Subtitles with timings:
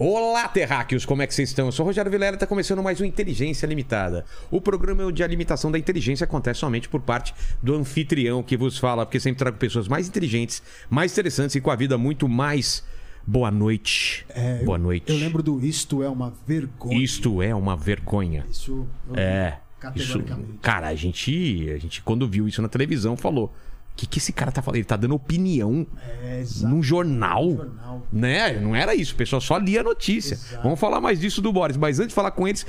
[0.00, 1.66] Olá, terráqueos, como é que vocês estão?
[1.66, 4.24] Eu sou o Rogério Vilela e está começando mais um Inteligência Limitada.
[4.48, 8.78] O programa onde a limitação da inteligência acontece somente por parte do anfitrião que vos
[8.78, 12.84] fala, porque sempre trago pessoas mais inteligentes, mais interessantes e com a vida muito mais.
[13.26, 14.24] Boa noite.
[14.28, 15.10] É, Boa eu- noite.
[15.12, 16.96] Eu lembro do Isto é uma vergonha.
[17.02, 18.46] Isto é uma vergonha.
[18.48, 18.86] Isso.
[19.16, 19.54] É.
[19.96, 20.24] Isso,
[20.62, 23.52] cara, a gente, a gente, quando viu isso na televisão, falou:
[23.98, 24.76] que, que esse cara tá falando?
[24.76, 25.86] Ele tá dando opinião
[26.22, 27.50] É, num jornal.
[27.50, 28.02] jornal.
[28.12, 28.52] Né?
[28.60, 30.34] Não era isso, o pessoal só lia a notícia.
[30.34, 30.62] Exato.
[30.62, 31.76] Vamos falar mais disso do Boris.
[31.76, 32.64] Mas antes de falar com eles,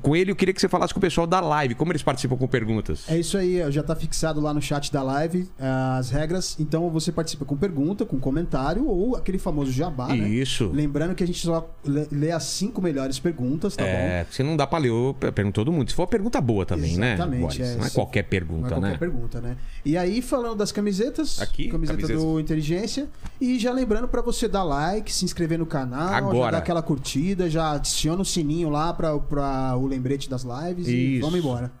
[0.00, 2.36] com ele, eu queria que você falasse com o pessoal da live, como eles participam
[2.36, 3.04] com perguntas.
[3.08, 5.66] É isso aí, já tá fixado lá no chat da live eh,
[5.98, 6.56] as regras.
[6.60, 10.28] Então você participa com pergunta, com comentário ou aquele famoso jabá, né?
[10.28, 10.70] Isso.
[10.72, 14.28] Lembrando que a gente só lê, as cinco melhores perguntas, tá É, bom?
[14.30, 15.88] porque não dá pra ler, eu pergunto todo mundo.
[15.90, 17.40] Se for uma pergunta boa também, Exatamente, né?
[17.40, 17.60] Boris?
[17.60, 17.76] é.
[17.76, 18.96] não é Se- qualquer Não pergunta, é qualquer né?
[18.98, 19.56] pergunta, né?
[19.84, 22.22] E aí, falando das camisetas, Aqui, camiseta camisetas.
[22.22, 23.08] do Inteligência.
[23.40, 26.52] E já lembrando pra você dar like, se inscrever no canal, Agora.
[26.52, 31.16] dar aquela curtida, já adiciona o sininho lá pra, pra o lembrete das lives e
[31.16, 31.20] Isso.
[31.24, 31.72] vamos embora.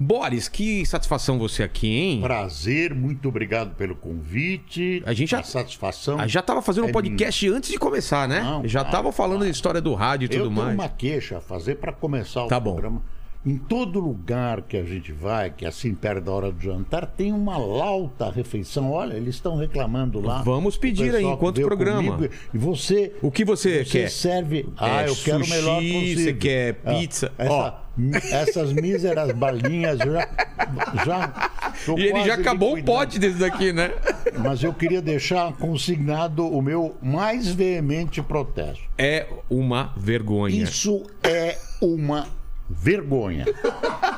[0.00, 2.20] Boris, que satisfação você aqui, hein?
[2.20, 5.02] Prazer, muito obrigado pelo convite.
[5.04, 6.28] A gente já- A satisfação.
[6.28, 8.40] Já tava fazendo um É podcast antes de começar, né?
[8.40, 10.74] Não, já tava falando da história do rádio e Eu tudo tenho mais.
[10.74, 12.80] uma queixa a fazer para começar o Tá bom.
[13.48, 17.06] Em todo lugar que a gente vai, que é assim perto da hora do jantar,
[17.06, 18.90] tem uma lauta refeição.
[18.92, 20.42] Olha, eles estão reclamando lá.
[20.42, 22.12] Vamos O pedir aí, enquanto programa.
[22.16, 23.14] comigo, E você.
[23.22, 24.10] O que você, Você quer?
[24.10, 24.68] serve.
[24.76, 26.24] Ah, É eu quero o melhor possível.
[26.24, 27.32] você quer Ah, pizza?
[27.38, 27.72] essa- Ó.
[28.30, 30.28] essas míseras balinhas, já.
[31.06, 31.50] já
[31.96, 32.98] E ele já acabou liquidando.
[32.98, 33.92] pote desse daqui, né?
[34.38, 38.84] Mas eu queria deixar consignado o meu mais veemente protesto.
[38.98, 40.54] É uma vergonha.
[40.62, 42.26] Isso é uma
[42.68, 43.44] vergonha.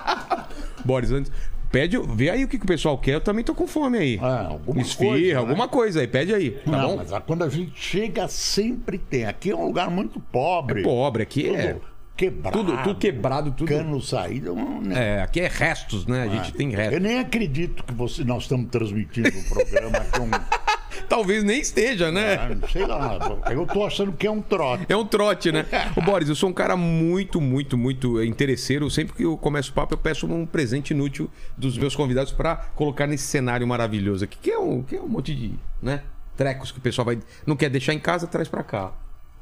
[0.85, 1.33] Boris, antes.
[1.71, 3.15] Pede, vê aí o que, que o pessoal quer.
[3.15, 4.19] Eu também tô com fome aí.
[4.21, 5.35] Ah, alguma Esfirra, coisa, né?
[5.39, 6.07] alguma coisa aí.
[6.09, 6.97] Pede aí, tá Não, bom?
[6.97, 9.25] mas ah, quando a gente chega, sempre tem.
[9.27, 10.83] Aqui é um lugar muito pobre.
[10.83, 11.75] Pobre, aqui é.
[11.75, 12.59] Tudo quebrado.
[12.59, 13.69] Tudo, tudo quebrado, tudo.
[13.69, 14.53] Cano saído.
[14.53, 14.99] um negócio.
[15.01, 16.25] É, aqui é restos, né?
[16.25, 17.01] A gente tem Eu restos.
[17.01, 20.29] nem acredito que você, nós estamos transmitindo o programa com.
[21.09, 22.37] Talvez nem esteja, né?
[22.37, 23.19] ah, sei lá.
[23.51, 24.87] Eu tô achando que é um trote.
[24.89, 25.67] É um trote, né?
[25.97, 28.91] Ô, Boris, eu sou um cara muito, muito, muito interesseiro.
[28.91, 32.57] Sempre que eu começo o papo, eu peço um presente inútil dos meus convidados pra
[32.75, 34.39] colocar nesse cenário maravilhoso aqui.
[34.41, 36.03] Que é um, que é um monte de, né?
[36.37, 37.19] Trecos que o pessoal vai.
[37.47, 38.93] Não quer deixar em casa, traz pra cá.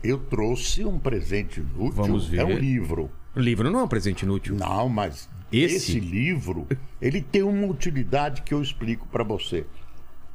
[0.03, 1.93] Eu trouxe um presente inútil.
[1.93, 2.39] Vamos ver.
[2.39, 3.11] É um livro.
[3.35, 4.57] O livro não é um presente inútil.
[4.57, 5.77] Não, mas Esse?
[5.77, 6.67] esse, livro,
[7.01, 9.65] ele tem uma utilidade que eu explico para você.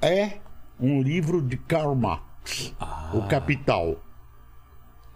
[0.02, 0.38] É
[0.80, 3.12] um livro de Karl Marx, Ah.
[3.14, 4.02] O Capital,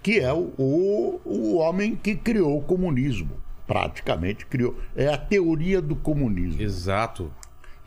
[0.02, 3.32] que é o, o, o homem que criou o comunismo.
[3.66, 4.78] Praticamente criou.
[4.96, 6.62] É a teoria do comunismo.
[6.62, 7.30] Exato.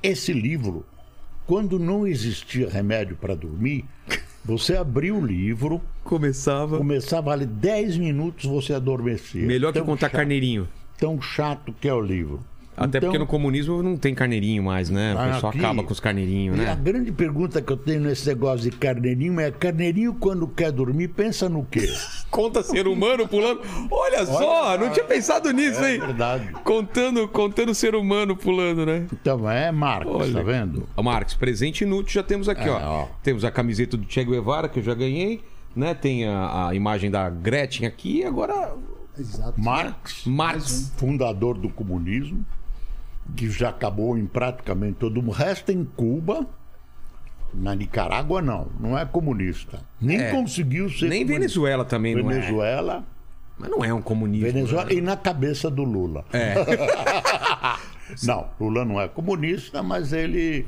[0.03, 0.85] Esse livro,
[1.47, 3.87] quando não existia remédio para dormir,
[4.45, 6.77] você abria o livro, Começava.
[6.77, 9.47] começava a ler 10 minutos, você adormecia.
[9.47, 10.69] Melhor que Tão contar chato- carneirinho.
[10.99, 12.41] tão chato que é o livro.
[12.81, 15.15] Até Então, porque no comunismo não tem carneirinho mais, né?
[15.15, 16.81] O Ah, pessoal acaba com os carneirinhos, E a né?
[16.83, 21.47] grande pergunta que eu tenho nesse negócio de carneirinho é: carneirinho, quando quer dormir, pensa
[21.47, 21.87] no quê?
[22.31, 23.61] Conta ser humano pulando.
[23.91, 26.01] Olha só, não tinha pensado nisso, É hein?
[26.01, 26.53] verdade.
[26.65, 29.07] Contando, contando ser humano pulando, né?
[29.13, 30.33] Então é Marcos, Olha.
[30.33, 30.89] tá vendo?
[30.97, 33.03] Marcos, presente inútil já temos aqui, É, ó.
[33.03, 33.09] ó.
[33.23, 35.43] Temos a camiseta do Che Guevara, que eu já ganhei,
[35.77, 35.93] né?
[35.93, 38.73] Tem a, a imagem da Gretchen aqui e agora
[39.19, 39.61] Exato.
[39.61, 40.93] Marx, Marx.
[40.97, 42.43] fundador do comunismo,
[43.37, 45.33] que já acabou em praticamente todo mundo.
[45.35, 46.47] Resta em Cuba.
[47.53, 48.69] Na Nicarágua, não.
[48.79, 49.81] Não é comunista.
[50.01, 50.31] Nem É.
[50.31, 51.09] conseguiu ser.
[51.09, 51.33] Nem comunista.
[51.41, 52.35] Venezuela também não é.
[52.35, 53.05] Venezuela.
[53.59, 54.47] Mas não é um comunismo.
[54.47, 54.93] Venezuela né?
[54.95, 56.25] e na cabeça do Lula.
[56.33, 56.55] É.
[58.25, 60.67] Não, Lula não é comunista, mas ele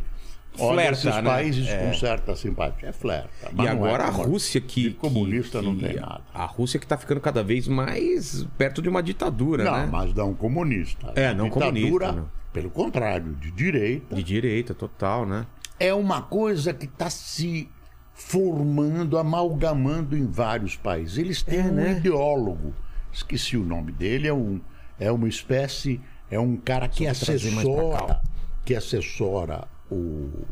[0.59, 1.23] olha Flerta, esses né?
[1.23, 1.79] países É.
[1.87, 2.91] com certa simpatia.
[2.91, 3.29] É flerta.
[3.53, 4.29] E não agora é a comunista.
[4.31, 4.93] Rússia que.
[4.93, 6.21] Comunista que- não tem nada.
[6.33, 9.89] A Rússia que tá ficando cada vez mais perto de uma ditadura, Não, né?
[9.91, 11.13] mas não comunista.
[11.17, 12.29] É, não Ditadura, comunista, não.
[12.53, 14.15] Pelo contrário, de direita.
[14.15, 15.47] De direita, total, né?
[15.81, 17.69] É uma coisa que está se
[18.15, 21.19] formando, amalgamando em vários países.
[21.19, 21.93] Eles têm É, um né?
[21.93, 22.75] ideólogo,
[23.11, 24.61] esqueci o nome dele, é, um,
[24.99, 26.01] é uma espécie,
[26.31, 28.21] é um cara que assessora,
[28.65, 30.45] que assessora o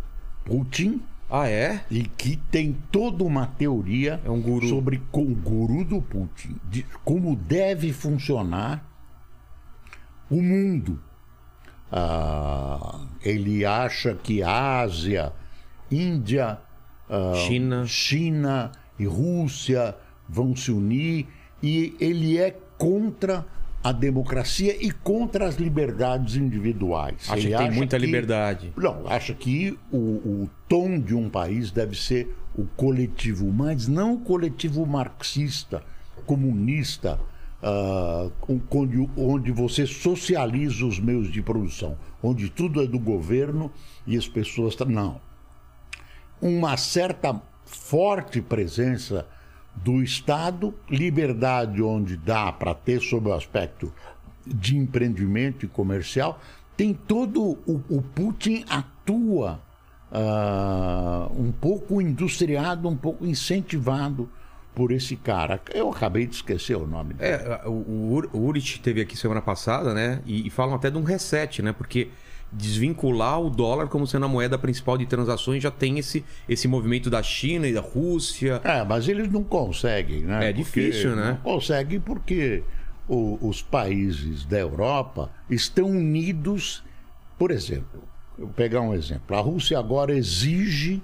[0.44, 1.84] Putin Ah, é?
[1.90, 4.68] e que tem toda uma teoria É um guru.
[4.68, 8.84] sobre com o guru do Putin, de como deve funcionar
[10.30, 10.98] o mundo.
[11.92, 15.32] Ah, ele acha que a Ásia,
[15.90, 16.58] Índia
[17.08, 17.86] ah, China.
[17.86, 19.96] China e Rússia
[20.28, 21.26] vão se unir
[21.62, 23.44] e ele é contra
[23.82, 27.16] a democracia e contra as liberdades individuais.
[27.28, 28.72] Acha Ele que tem muita liberdade.
[28.76, 34.14] Não, acha que o, o tom de um país deve ser o coletivo, mas não
[34.14, 35.82] o coletivo marxista,
[36.26, 37.18] comunista,
[37.62, 38.28] ah,
[38.70, 43.70] onde, onde você socializa os meios de produção, onde tudo é do governo
[44.06, 44.76] e as pessoas.
[44.86, 45.20] Não
[46.40, 49.26] uma certa forte presença
[49.74, 53.92] do Estado, liberdade onde dá para ter sob o aspecto
[54.46, 56.40] de empreendimento e comercial,
[56.76, 59.60] tem todo o, o Putin atua
[60.10, 64.28] ah, um pouco industriado, um pouco incentivado
[64.74, 65.60] por esse cara.
[65.74, 67.30] Eu acabei de esquecer o nome dele.
[67.32, 70.20] É, o, o Ur- o Urich teve aqui semana passada, né?
[70.24, 71.72] E, e falam até de um reset, né?
[71.72, 72.08] Porque
[72.52, 77.08] desvincular o dólar como sendo a moeda principal de transações já tem esse, esse movimento
[77.08, 78.60] da China e da Rússia.
[78.64, 80.50] É, mas eles não conseguem, né?
[80.50, 81.30] É Porque difícil, né?
[81.30, 82.62] Não conseguem porque
[83.08, 86.82] o- os países da Europa estão unidos.
[87.38, 88.02] Por exemplo,
[88.38, 89.36] vou pegar um exemplo.
[89.36, 91.00] A Rússia agora exige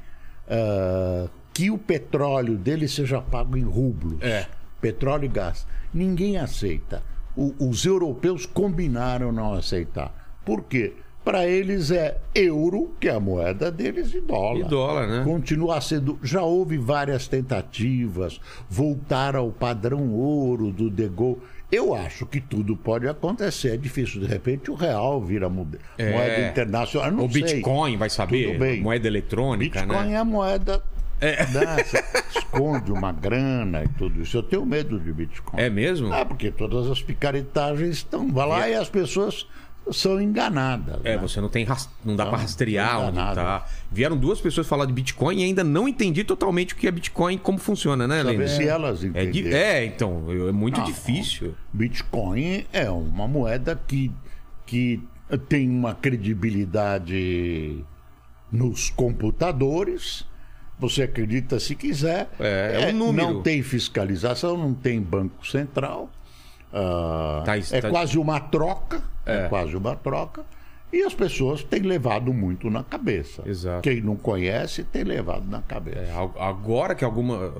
[0.49, 4.21] ah, que o petróleo dele seja pago em rublos.
[4.21, 4.47] É.
[4.79, 5.67] Petróleo e gás.
[5.93, 7.03] Ninguém aceita.
[7.35, 10.37] O- os europeus combinaram não aceitar.
[10.45, 10.93] Por quê?
[11.25, 14.61] Para eles é euro, que é a moeda deles, e dólar.
[14.61, 15.25] E dólar, né?
[15.25, 16.19] Continua sendo.
[16.23, 18.39] Já houve várias tentativas,
[18.69, 21.39] voltar ao padrão ouro do De Gaulle.
[21.73, 23.71] Eu acho que tudo pode acontecer.
[23.75, 26.13] É difícil, de repente, o real vira moeda, É.
[26.13, 27.09] moeda internacional.
[27.11, 27.43] Eu não o sei.
[27.43, 28.81] Bitcoin, vai saber?
[28.83, 30.13] Moeda eletrônica, Bitcoin né?
[30.13, 30.83] é a moeda.
[31.19, 32.05] Dessa,
[32.37, 34.37] esconde uma grana e tudo isso.
[34.37, 35.61] Eu tenho medo de Bitcoin.
[35.61, 36.13] É mesmo?
[36.13, 39.47] Ah, porque todas as picaretagens estão vai lá e as pessoas
[39.93, 41.01] são enganadas.
[41.05, 41.19] É, né?
[41.19, 43.65] você não tem ras- não dá pra rastrear onde tá.
[43.91, 47.35] Vieram duas pessoas falar de Bitcoin e ainda não entendi totalmente o que é Bitcoin
[47.37, 48.49] e como funciona, né, Saber Lênin?
[48.49, 49.25] se elas É,
[49.55, 50.87] é, então, é muito Não.
[50.87, 51.55] difícil.
[51.73, 54.11] Bitcoin é uma moeda que,
[54.67, 55.01] que
[55.49, 57.85] tem uma credibilidade
[58.51, 60.27] nos computadores.
[60.79, 62.29] Você acredita se quiser.
[62.39, 63.35] É, é um número.
[63.35, 66.11] Não tem fiscalização, não tem banco central.
[66.73, 69.03] Ah, Tá, é tá- quase uma troca.
[69.25, 69.45] É.
[69.45, 69.49] É.
[69.49, 70.45] quase uma troca.
[70.93, 73.43] E as pessoas têm levado muito na cabeça.
[73.47, 73.83] Exato.
[73.83, 75.99] Quem não conhece tem levado na cabeça.
[75.99, 77.53] É, agora que alguma.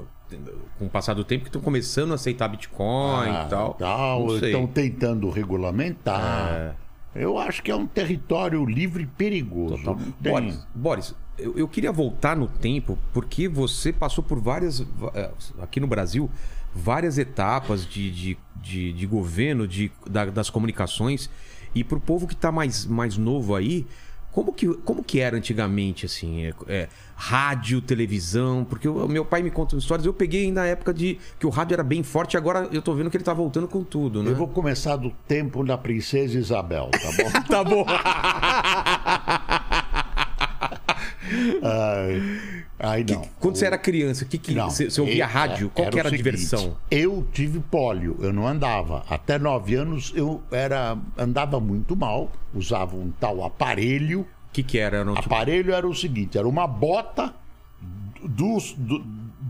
[0.79, 3.75] Com o passar do tempo, que estão começando a aceitar Bitcoin Ah, e tal.
[3.75, 6.77] tal, estão tentando regulamentar.
[7.19, 9.77] Eu acho que é um território livre e perigoso.
[9.79, 9.97] Total.
[10.23, 14.81] Tem- Boris, Boris eu, eu queria voltar no tempo, porque você passou por várias.
[15.15, 15.31] eh,
[15.61, 16.31] Aqui no Brasil,
[16.75, 21.29] várias etapas de, de, de, de governo, de, da- das comunicações.
[21.75, 23.87] E pro povo que tá mais, mais novo aí,
[24.37, 26.45] como que, como que era antigamente, assim?
[26.45, 28.67] É, é, rádio, televisão?
[28.69, 30.05] Porque o meu pai me conta histórias.
[30.05, 33.11] Eu peguei na época de que o rádio era bem forte, agora eu tô vendo
[33.11, 34.33] que ele tá voltando com tudo, né?
[34.33, 37.31] Eu vou começar do tempo da princesa Isabel, tá bom?
[37.49, 37.87] Tá bom.
[41.63, 42.23] Ai,
[42.79, 43.23] ai, não.
[43.41, 45.71] Quando você era criança, o que que Não, você, você ouvia e- rádio?
[45.75, 46.77] Qual que o era a seguinte, diversão?
[46.91, 49.05] Eu tive pólio, eu não andava.
[49.09, 54.21] Até nove anos eu era andava muito mal, usava um tal aparelho.
[54.21, 54.99] O que que era?
[54.99, 57.35] Era um tipo- Aparelho era o seguinte, era uma bota
[58.23, 59.05] dos- do-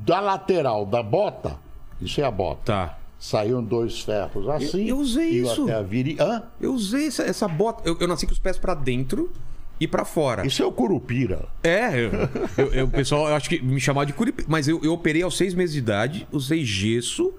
[0.04, 1.56] da lateral da bota.
[2.00, 2.60] Isso é a bota.
[2.64, 2.98] Tá.
[3.18, 4.86] Saíam dois ferros assim.
[4.88, 5.62] eu usei iam isso.
[5.64, 6.16] Até a viri...
[6.20, 6.42] Hã?
[6.60, 7.82] Eu usei essa, essa bota.
[7.88, 9.32] Eu, eu nasci com os pés pra dentro
[9.80, 10.46] e pra fora.
[10.46, 11.46] Isso é o curupira.
[11.62, 12.10] É, eu,
[12.58, 14.44] eu- eu- o pessoal, eu acho que me chamava de curipi.
[14.48, 17.32] Mas eu, eu operei aos seis meses de idade, usei gesso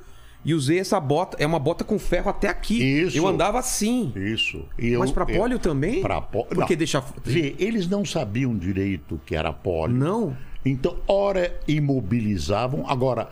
[0.45, 1.35] e usei essa bota.
[1.39, 2.81] É uma bota com ferro até aqui.
[2.83, 3.17] Isso.
[3.17, 4.13] Eu andava assim.
[4.15, 4.63] Isso.
[4.77, 6.01] Eu- Mas pra eu- pólio também?
[6.01, 6.49] Pra pólio.
[6.55, 7.03] Porque deixa.
[7.23, 9.95] Vê, eles não sabiam direito que era pólio.
[9.95, 10.37] Não.
[10.65, 12.85] Então, ora imobilizavam.
[12.87, 13.29] Agora,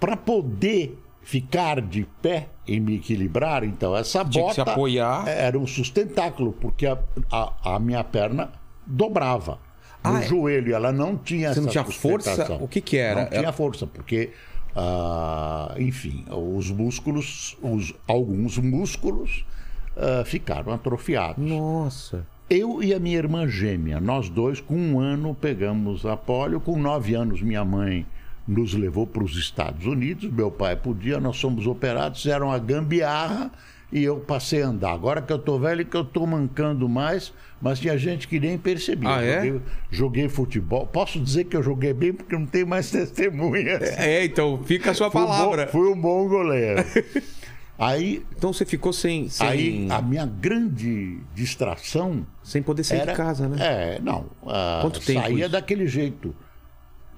[0.00, 0.98] para poder
[1.28, 5.28] ficar de pé e me equilibrar, então essa Tinha bota se apoiar.
[5.28, 6.96] era um sustentáculo, porque a,
[7.30, 8.50] a, a minha perna
[8.86, 9.58] dobrava.
[10.02, 10.22] No Ah, é?
[10.26, 12.54] joelho, ela não tinha Você não tinha força?
[12.58, 13.24] O que que era?
[13.24, 14.30] Não tinha força, porque,
[14.74, 19.44] ah, enfim, os músculos, os, alguns músculos
[19.98, 21.44] ah, ficaram atrofiados.
[21.46, 22.26] Nossa.
[22.48, 26.58] Eu e a minha irmã gêmea, nós dois, com um ano, pegamos a polio.
[26.58, 28.06] Com nove anos, minha mãe
[28.48, 30.32] nos levou para os Estados Unidos.
[30.32, 33.52] Meu pai podia, nós fomos operados, fizeram a gambiarra
[33.92, 34.92] e eu passei a andar.
[34.92, 38.56] Agora que eu tô velho, que eu tô mancando mais, mas tinha gente que nem
[38.56, 39.08] percebia.
[39.16, 39.36] Ah, é?
[39.44, 40.86] joguei, joguei futebol.
[40.86, 43.82] Posso dizer que eu joguei bem porque não tem mais testemunhas.
[43.82, 45.66] É, então fica a sua Fui um bom- palavra.
[45.68, 46.82] Fui um bom goleiro.
[47.80, 53.12] Aí, Então você ficou sem, sem, aí a minha grande distração sem poder sair era,
[53.12, 53.56] de casa, né?
[53.60, 54.26] É, não.
[54.44, 55.52] ah, Quanto tempo Saía isso?
[55.52, 56.34] daquele jeito.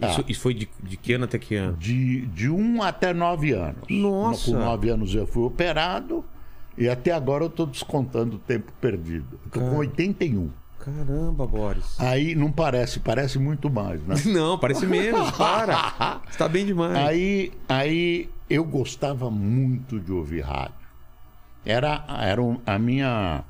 [0.09, 1.77] Isso, isso foi de, de que ano até que ano?
[1.77, 3.83] De, de 1 até 9 anos.
[3.89, 4.51] Nossa!
[4.53, 6.25] Com 9 anos eu fui operado
[6.79, 9.39] e até agora eu estou descontando o tempo perdido.
[9.47, 10.51] Estou com 81.
[10.79, 12.01] Caramba, Boris.
[12.01, 14.15] Aí não parece, parece muito mais, né?
[14.25, 16.23] Não, parece menos, para.
[16.27, 16.97] Você tá bem demais.
[16.97, 20.75] Aí, aí eu gostava muito de ouvir rádio.
[21.67, 23.45] Era, era um- a minha.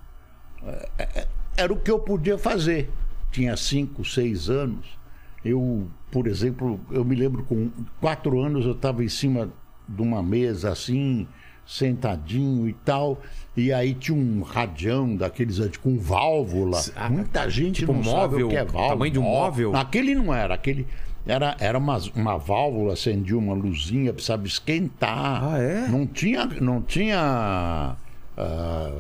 [0.99, 1.27] eh,
[1.57, 2.91] Era o que eu podia fazer.
[3.31, 4.99] Tinha cinco, seis anos.
[5.45, 7.71] Eu, por exemplo, eu me lembro com
[8.01, 9.49] quatro anos eu estava em cima
[9.89, 11.27] de uma mesa assim,
[11.67, 13.21] sentadinho e tal.
[13.57, 16.81] E aí tinha um radião daqueles antes com válvula.
[16.95, 18.47] Ah, Muita gente tipo não sabe móvel?
[18.47, 18.89] o que é válvula.
[18.89, 19.77] Tamanho de um móvel?
[19.77, 20.87] Aquele não era, aquele
[21.27, 25.45] era, era uma, uma válvula, acendia uma luzinha, precisava esquentar.
[25.45, 25.89] Ah, é?
[25.89, 27.97] Não tinha, não tinha
[28.37, 28.91] ah,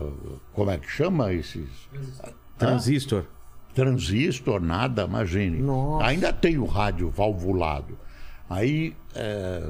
[0.52, 1.68] como é que chama esses
[2.58, 3.24] Transistor.
[3.74, 5.58] Transistor, nada, imagine.
[5.58, 6.06] Nossa.
[6.06, 7.96] Ainda tem o rádio valvulado.
[8.48, 9.62] Aí é,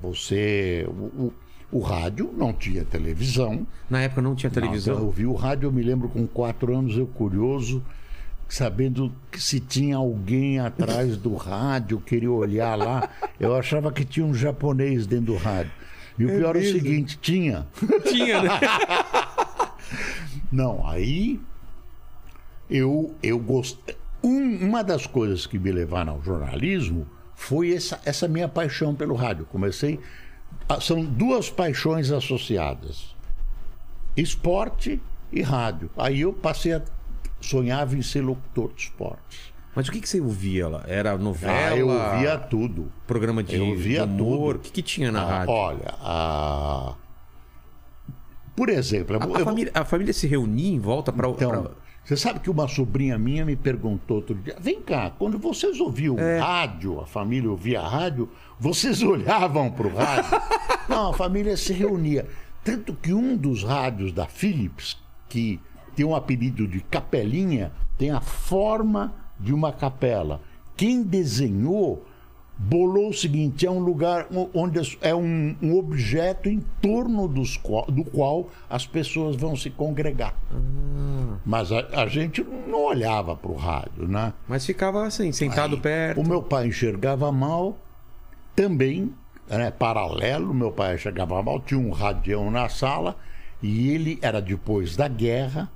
[0.00, 0.86] você.
[0.88, 0.92] O,
[1.26, 1.32] o-
[1.70, 3.66] o rádio não tinha televisão.
[3.88, 4.94] Na época não tinha televisão.
[4.96, 7.82] Nossa, eu vi o rádio, eu me lembro com quatro anos, eu curioso,
[8.46, 13.08] sabendo que se tinha alguém atrás do rádio, queria olhar lá.
[13.40, 15.72] Eu achava que tinha um japonês dentro do rádio.
[16.18, 16.78] E o pior é o mesmo?
[16.78, 17.66] seguinte, tinha.
[18.04, 18.50] Tinha, né?
[20.52, 21.40] Não, aí
[22.76, 23.96] eu, eu gostei.
[24.22, 29.14] Um- uma das coisas que me levaram ao jornalismo foi essa, essa minha paixão pelo
[29.14, 29.44] rádio.
[29.46, 29.98] Comecei.
[30.80, 33.14] São duas paixões associadas:
[34.16, 35.00] esporte
[35.32, 35.90] e rádio.
[35.96, 36.82] Aí eu passei a.
[37.40, 39.52] Sonhava em ser locutor de esportes.
[39.74, 40.84] Mas o que, que você ouvia lá?
[40.86, 41.52] Era novela?
[41.70, 42.92] Ah, eu ouvia tudo.
[43.04, 44.54] Programa de, eu ouvia humor?
[44.54, 44.56] tudo.
[44.58, 45.52] O que, que tinha na Ah, rádio?
[45.52, 46.94] olha, a...
[48.54, 51.28] por exemplo, A, eu a família, a família se reunia em volta para.
[51.28, 51.70] Então,
[52.04, 56.18] você sabe que uma sobrinha minha me perguntou outro dia: vem cá, quando vocês ouviam
[56.18, 56.38] É.
[56.38, 58.28] rádio, a família ouvia rádio,
[58.58, 60.30] vocês olhavam para o rádio?
[60.88, 62.26] Não, a família se reunia.
[62.64, 64.96] Tanto que um dos rádios da Philips,
[65.28, 65.60] que
[65.96, 70.40] tem um apelido de Capelinha, tem a forma de uma capela.
[70.76, 72.06] Quem desenhou
[72.56, 77.86] bolou o seguinte: é um lugar onde é um, um objeto em torno dos qual-
[77.86, 80.34] do qual as pessoas vão se congregar.
[81.44, 84.32] Mas a, a gente não olhava para o rádio, né?
[84.48, 86.20] Mas ficava assim, sentado Aí, perto.
[86.20, 87.76] O meu pai enxergava mal,
[88.54, 89.12] também,
[89.48, 93.16] né, paralelo, meu pai enxergava mal, tinha um radião na sala,
[93.62, 95.70] e ele era depois da guerra,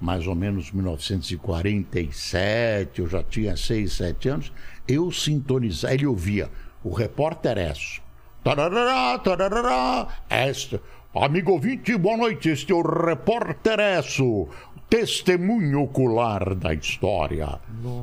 [0.00, 4.52] mais ou menos 1947, eu já tinha 6, 7 anos,
[4.90, 6.50] eu sintonizava, ele ouvia
[6.82, 8.02] o repórter Esso.
[8.42, 10.80] Tarará, tarará, este,
[11.14, 14.48] amigo ouvinte, boa noite, este é o repórter Esso,
[14.88, 17.60] testemunho ocular da história.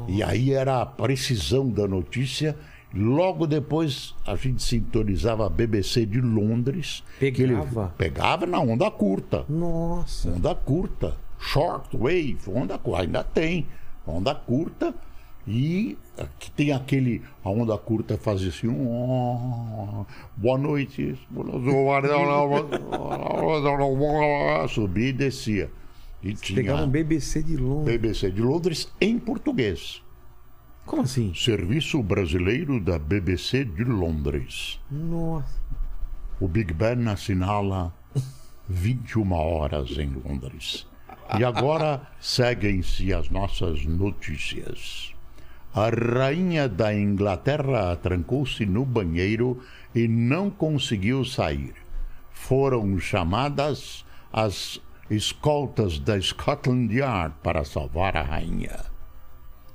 [0.07, 2.55] E aí era a precisão da notícia.
[2.93, 7.03] Logo depois a gente sintonizava a BBC de Londres.
[7.19, 7.93] Pegava?
[7.97, 9.43] pegava na onda curta.
[9.49, 10.29] Nossa.
[10.29, 11.17] Onda curta.
[11.37, 13.01] Short wave, onda curta.
[13.01, 13.67] Ainda tem.
[14.05, 14.95] Onda curta.
[15.45, 17.21] E aqui tem aquele.
[17.43, 18.67] A onda curta fazia assim.
[18.67, 20.05] "Oh,
[20.35, 21.17] boa noite.
[24.69, 25.71] Subia e descia.
[26.23, 27.85] E tinha Pegava um BBC de Londres.
[27.97, 30.01] BBC de Londres em português.
[30.85, 31.33] Como assim?
[31.33, 34.79] Serviço Brasileiro da BBC de Londres.
[34.89, 35.61] Nossa.
[36.39, 37.93] O Big Ben assinala
[38.67, 40.87] 21 horas em Londres.
[41.37, 45.13] E agora seguem-se as nossas notícias.
[45.77, 49.61] A rainha da Inglaterra trancou-se no banheiro
[49.93, 51.75] e não conseguiu sair.
[52.31, 54.03] Foram chamadas
[54.33, 58.85] as escoltas da Scotland Yard para salvar a rainha.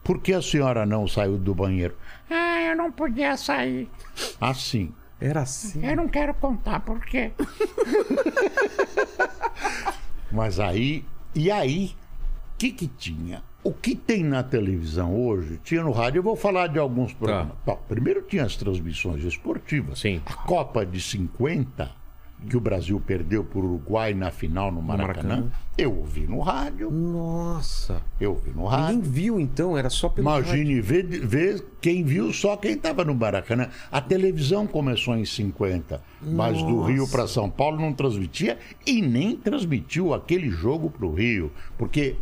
[0.02, 1.96] Por que a senhora não saiu do banheiro?
[2.28, 3.88] Ah, eu não podia sair.
[4.40, 4.92] Assim.
[5.20, 5.86] Era assim.
[5.86, 7.30] Eu não quero contar por quê.
[10.32, 11.94] Mas aí, e aí,
[12.54, 13.40] o que que tinha?
[13.64, 17.54] O que tem na televisão hoje, tinha no rádio, eu vou falar de alguns programas.
[17.64, 20.00] Bom, primeiro tinha as transmissões esportivas.
[20.00, 20.20] Sim.
[20.26, 21.88] A Copa de 50,
[22.50, 25.52] que o Brasil perdeu por Uruguai na final no Maracanã, Maracanã.
[25.78, 28.02] eu ouvi no rádio, Nossa.
[28.20, 29.00] eu ouvi no Ninguém rádio.
[29.02, 30.46] viu então, era só pelo rádio.
[30.56, 33.68] Imagine ver, ver quem viu só quem estava no Maracanã.
[33.92, 36.90] A televisão começou em 50, mas do Nossa.
[36.90, 42.16] Rio para São Paulo não transmitia e nem transmitiu aquele jogo para o Rio, porque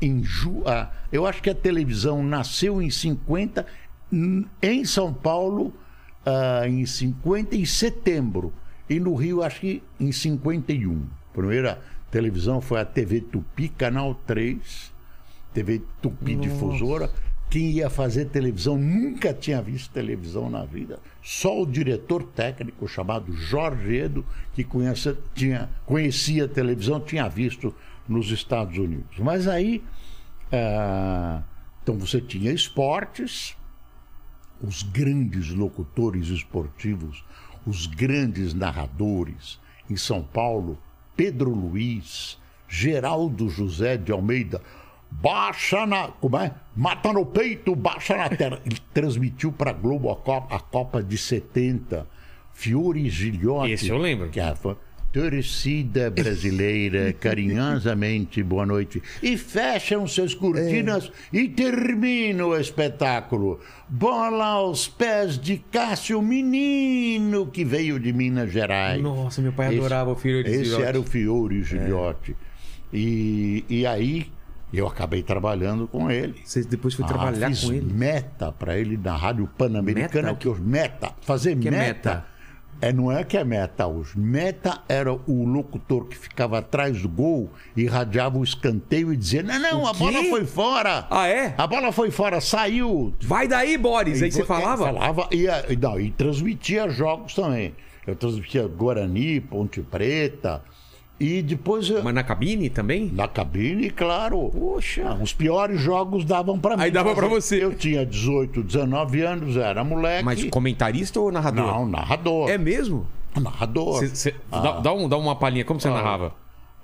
[0.00, 0.62] em ju...
[0.66, 3.66] ah, eu acho que a televisão nasceu em 50
[4.12, 5.72] n- em São Paulo
[6.24, 8.52] ah, em 50 em setembro
[8.88, 11.02] e no Rio acho que em 51.
[11.30, 14.94] A primeira televisão foi a TV Tupi, Canal 3.
[15.52, 17.10] TV Tupi Difusora.
[17.48, 20.98] Quem ia fazer televisão nunca tinha visto televisão na vida.
[21.22, 27.72] Só o diretor técnico chamado Jorge Edo, que conhece, tinha, conhecia televisão, tinha visto
[28.08, 29.18] nos Estados Unidos.
[29.18, 29.82] Mas aí,
[30.52, 31.42] ah,
[31.82, 33.56] então você tinha esportes,
[34.62, 37.24] os grandes locutores esportivos,
[37.66, 39.58] os grandes narradores.
[39.88, 40.78] Em São Paulo,
[41.16, 44.60] Pedro Luiz, Geraldo José de Almeida.
[45.08, 46.08] Baixa na.
[46.08, 46.52] Como é?
[46.74, 48.60] Mata no peito, baixa na terra.
[48.66, 52.06] Ele transmitiu para a Globo a Copa, a Copa de 70.
[52.52, 53.72] Fiore Gilhote.
[53.72, 54.28] Esse eu lembro.
[54.30, 54.76] Que é a fã-
[55.16, 59.02] Torcida brasileira, carinhosamente, boa noite.
[59.22, 63.58] E fecham suas cortinas e termina o espetáculo.
[63.88, 69.02] Bola aos pés de Cássio Menino, que veio de Minas Gerais.
[69.02, 72.36] Nossa, meu pai adorava o Fiore Esse era o Fiore Gilhote.
[72.92, 74.30] E, e aí
[74.70, 76.34] eu acabei trabalhando com ele.
[76.44, 77.90] Você depois foi Ah, trabalhar fiz com ele.
[77.90, 80.38] meta para ele na Rádio Pan-Americana, Meta?
[80.38, 82.35] que os meta, fazer Que é meta.
[82.80, 84.18] É, não é que é meta hoje.
[84.18, 89.42] Meta era o locutor que ficava atrás do gol e radiava o escanteio e dizia:
[89.42, 91.06] Não, não, O a bola foi fora.
[91.10, 91.54] Ah, é?
[91.56, 93.14] A bola foi fora, saiu.
[93.22, 94.22] Vai daí, Boris.
[94.22, 94.84] Aí você E- falava?
[94.86, 97.74] Falava e, e, não, e transmitia jogos também.
[98.06, 100.62] Eu transmitia Guarani, Ponte Preta.
[101.18, 103.10] E depois Mas na cabine também?
[103.10, 104.50] na cabine, claro.
[104.50, 105.02] Poxa.
[105.08, 106.82] Ah, Os piores jogos davam pra mim.
[106.82, 107.64] Aí dava eu- você.
[107.64, 110.22] Eu tinha 18, 19 anos, era moleque.
[110.24, 111.64] Mas comentarista ou narrador?
[111.66, 112.50] Não, narrador.
[112.50, 113.06] É mesmo?
[113.40, 114.00] Narrador.
[114.00, 114.60] Cê- cê- Ah.
[114.60, 115.64] dá, dá um- dá uma palhinha.
[115.64, 116.34] Como você narrava?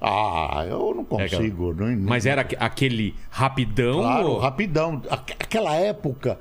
[0.00, 1.72] Ah, eu não consigo.
[1.74, 4.00] não, Mas era aque- aquele rapidão?
[4.00, 5.00] Claro, ou- rapidão.
[5.10, 6.38] Aqu- Aquela época,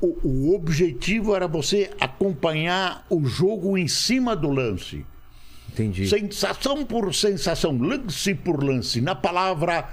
[0.00, 5.04] o, o objetivo era você acompanhar o jogo em cima do lance.
[5.74, 6.06] Entendi.
[6.06, 9.88] Sensação por sensação, lance por lance, na palavra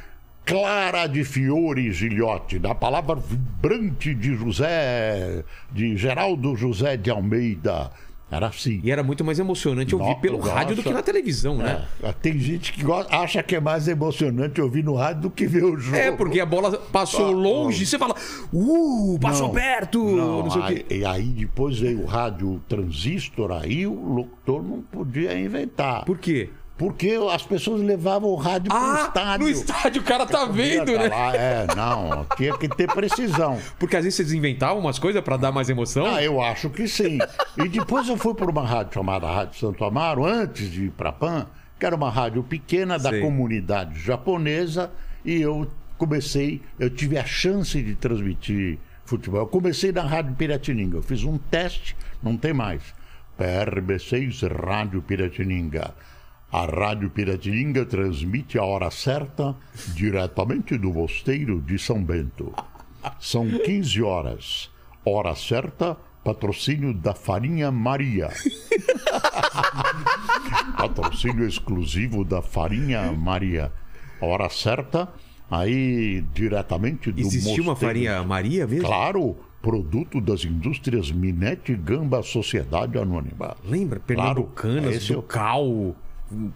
[0.46, 7.92] clara de Fiore Gilhote, na palavra vibrante de José, de Geraldo José de Almeida.
[8.32, 8.80] Era assim.
[8.82, 11.86] E era muito mais emocionante ouvir Nossa, pelo rádio do que na televisão, né?
[12.02, 15.46] É, Tem gente que gosta- acha que é mais emocionante ouvir no rádio do que
[15.46, 15.98] ver o jogo.
[15.98, 18.16] É, porque a bola passou Ah, longe, você fala,
[18.54, 20.96] uh, passou Não, perto, Não, não, sei o aí, quê.
[20.96, 26.06] E aí depois veio o rádio transistor, aí o locutor não podia inventar.
[26.06, 26.50] Por quê?
[26.82, 29.46] Porque as pessoas levavam o rádio pro Ah, estádio.
[29.46, 31.08] no estádio o cara tá vendo, Tá né?
[31.10, 33.60] lá, é, não, tinha que ter precisão.
[33.78, 36.08] Porque às vezes vocês inventavam umas coisas pra dar mais emoção.
[36.08, 37.20] Ah, eu acho que sim.
[37.56, 41.12] E depois eu fui para uma rádio chamada Rádio Santo Amaro, antes de ir para
[41.12, 41.46] Pan,
[41.80, 43.22] que era uma rádio pequena da Sei.
[43.22, 44.90] comunidade japonesa,
[45.24, 45.68] e eu
[46.00, 49.42] comecei, eu tive a chance de transmitir futebol.
[49.42, 52.82] Eu comecei na Rádio Piratininga, eu fiz um teste, não tem mais.
[53.40, 55.94] PRB6 Rádio Piratininga.
[56.52, 59.56] A Rádio Piratininga transmite a hora certa
[59.96, 62.54] diretamente do Mosteiro de São Bento.
[63.20, 64.70] São 15 horas.
[65.06, 68.30] Hora certa, patrocínio da Farinha Maria.
[70.78, 73.72] patrocínio exclusivo da Farinha Maria.
[74.20, 75.08] Hora certa,
[75.50, 77.94] aí diretamente do Existia uma Mosteiro.
[77.96, 78.86] farinha Maria mesmo?
[78.88, 83.56] Claro, produto das indústrias Minete Gamba Sociedade Anônima.
[83.66, 84.00] Lembra?
[84.00, 85.96] Claro, Pernambucanas, esse eu- do Cal.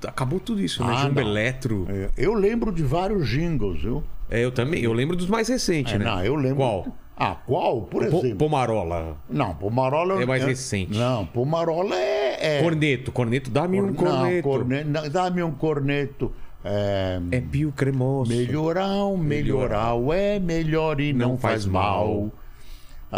[0.08, 0.94] Acabou tudo isso, né?
[0.96, 1.28] Ah, Jumbo não.
[1.28, 1.86] Eletro.
[1.90, 4.04] É, Eu lembro de vários jingles, viu?
[4.30, 4.82] É, eu também.
[4.82, 6.06] Eu lembro dos mais recentes, É, né?
[6.06, 6.58] Não, eu lembro.
[6.58, 6.88] Qual?
[7.18, 7.82] Ah, qual?
[7.84, 8.38] Por Po- exemplo.
[8.38, 9.18] Pomarola.
[9.30, 10.98] Não, Pomarola É mais recente.
[10.98, 12.58] Não, Pomarola é.
[12.58, 12.62] é...
[12.62, 13.12] Corneto.
[13.12, 14.66] Corneto, dá-me um Não, corneto.
[14.90, 16.32] não, Dá-me um corneto.
[16.64, 17.20] É...
[17.32, 18.32] É pio cremoso.
[18.36, 22.32] Melhoral, melhoral, é melhor e não, Não faz, faz mal.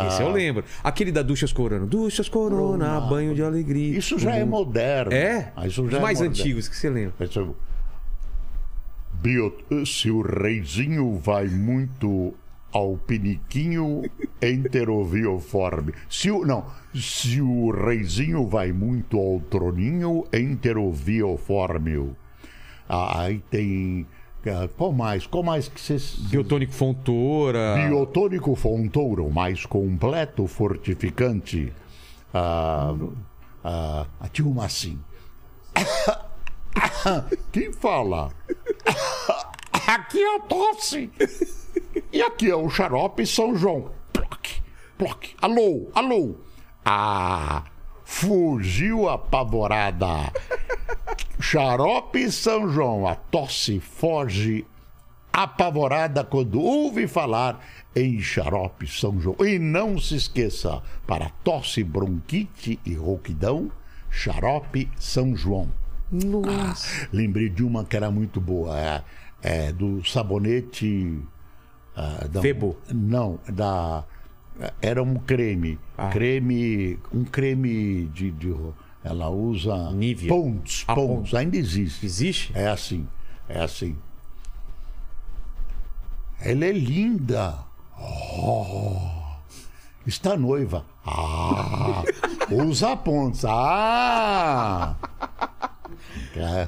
[0.08, 0.64] Esse eu lembro.
[0.84, 1.86] Aquele da Duchas Corona.
[1.86, 3.98] Duchas Corona, banho de alegria.
[3.98, 5.12] Isso já é moderno.
[5.14, 5.52] É?
[5.56, 6.40] Ah, Isso Os é mais moderno.
[6.40, 7.14] antigos, que você lembra?
[7.26, 7.48] Esse-
[9.22, 12.34] Bio- Se o reizinho vai muito
[12.72, 14.04] ao piniquinho
[14.42, 15.94] enterovioforme.
[16.10, 22.12] Se o, não, se o reizinho vai muito ao troninho enterovioforme.
[22.88, 24.06] Ah, aí tem.
[24.50, 25.28] Ah, Qual mais?
[25.28, 26.16] Qual mais que vocês.
[26.16, 27.76] Biotônico Fontoura.
[27.88, 31.74] Biotônico Fontouro, mais completo fortificante.
[32.34, 32.96] Ah,
[33.64, 35.00] ah, tinha uma assim.
[37.52, 38.32] Quem fala?
[39.88, 41.10] Aqui é a tosse.
[42.12, 43.92] E aqui é o xarope São João.
[44.12, 44.48] Ploc,
[44.98, 45.28] ploc.
[45.42, 46.36] Alô, alô.
[46.84, 47.64] Ah,
[48.08, 50.32] fugiu apavorada.
[51.40, 53.06] Xarope São João.
[53.06, 54.66] A tosse foge
[55.32, 57.60] apavorada quando ouve falar
[57.94, 59.36] em xarope São João.
[59.46, 63.70] E não se esqueça, para tosse, bronquite e rouquidão,
[64.10, 65.70] xarope São João.
[66.10, 67.10] Nossa.
[67.12, 69.04] Lembrei de uma que era muito boa, é,
[69.42, 71.20] é, do sabonete
[71.94, 72.78] ah, da- Febo.
[72.90, 74.06] Não, da.
[74.82, 75.80] Era um creme.
[75.98, 76.10] Ah.
[76.10, 77.00] Creme.
[77.14, 78.32] Um creme de.
[78.32, 78.56] de-
[79.04, 79.74] ela usa.
[80.28, 80.84] Pontos.
[80.88, 81.16] Ah, Pontos.
[81.16, 81.34] Ponds.
[81.34, 82.06] Ainda existe.
[82.06, 82.52] Existe?
[82.56, 83.08] É assim.
[83.48, 83.96] É assim.
[86.40, 87.58] Ela é linda.
[88.00, 88.98] Oh,
[90.06, 90.86] está noiva.
[91.06, 92.04] Ah,
[92.52, 93.44] usa pontos.
[93.46, 94.96] Ah!
[96.36, 96.68] É,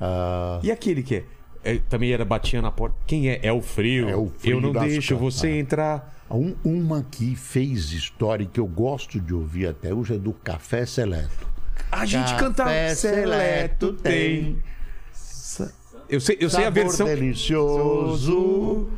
[0.00, 1.24] ah, E aquele que é?
[1.64, 2.96] é, também era batia na porta.
[3.06, 3.40] Quem é?
[3.42, 4.08] É o frio.
[4.08, 6.23] É o frio Eu não deixo você entrar.
[6.34, 10.32] Um- uma que fez história e que eu gosto de ouvir até hoje é do
[10.32, 11.46] Café Seleto.
[11.90, 12.94] A gente Café cantava.
[12.94, 14.58] Seleto tem.
[16.08, 17.06] Eu sei, eu sei a versão.
[17.06, 18.88] delicioso.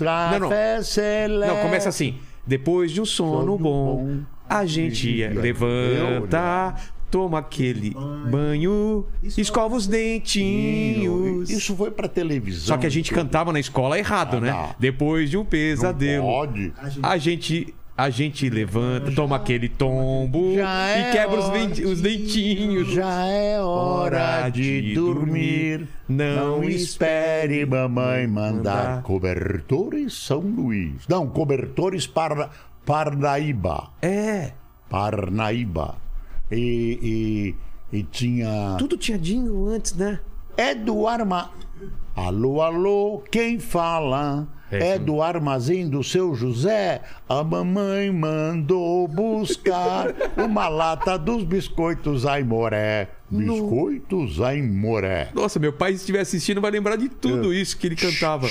[0.00, 0.48] Não, não.
[0.48, 1.54] Café Seleto.
[1.54, 2.18] Não, começa assim.
[2.46, 6.74] Depois de um sono Sono bom, bom, a gente eu- levanta,
[7.10, 7.94] toma aquele
[8.30, 11.50] banho, escova os dentinhos.
[11.50, 12.66] Isso foi pra televisão.
[12.68, 14.50] Só que a gente cantava na escola errado, Ah, né?
[14.52, 14.74] não.
[14.78, 16.72] Depois de um pesadelo, Pode.
[17.02, 22.88] a gente a gente levanta, toma aquele tombo Já e é quebra os, dentinhos.
[22.94, 25.86] Já é hora de dormir.
[26.08, 29.02] Não espere mamãe mandar Mandar.
[29.02, 30.94] cobertores São Luís.
[31.10, 32.48] Não, cobertores para
[32.86, 33.90] Parnaíba.
[34.00, 34.52] É,
[34.88, 35.96] Parnaíba.
[36.50, 37.54] E,
[37.92, 38.76] e, e tinha.
[38.78, 40.20] tudo tinha jingle antes, né?
[40.56, 41.50] É do arma.
[42.14, 44.48] Alô, alô, quem fala?
[44.70, 47.02] É, É do armazém do seu José.
[47.28, 53.08] A mamãe mandou buscar uma lata dos biscoitos Aimoré.
[53.30, 55.30] Biscoitos Aimoré.
[55.34, 58.48] Nossa, meu pai, se estiver assistindo, vai lembrar de tudo isso que ele cantava.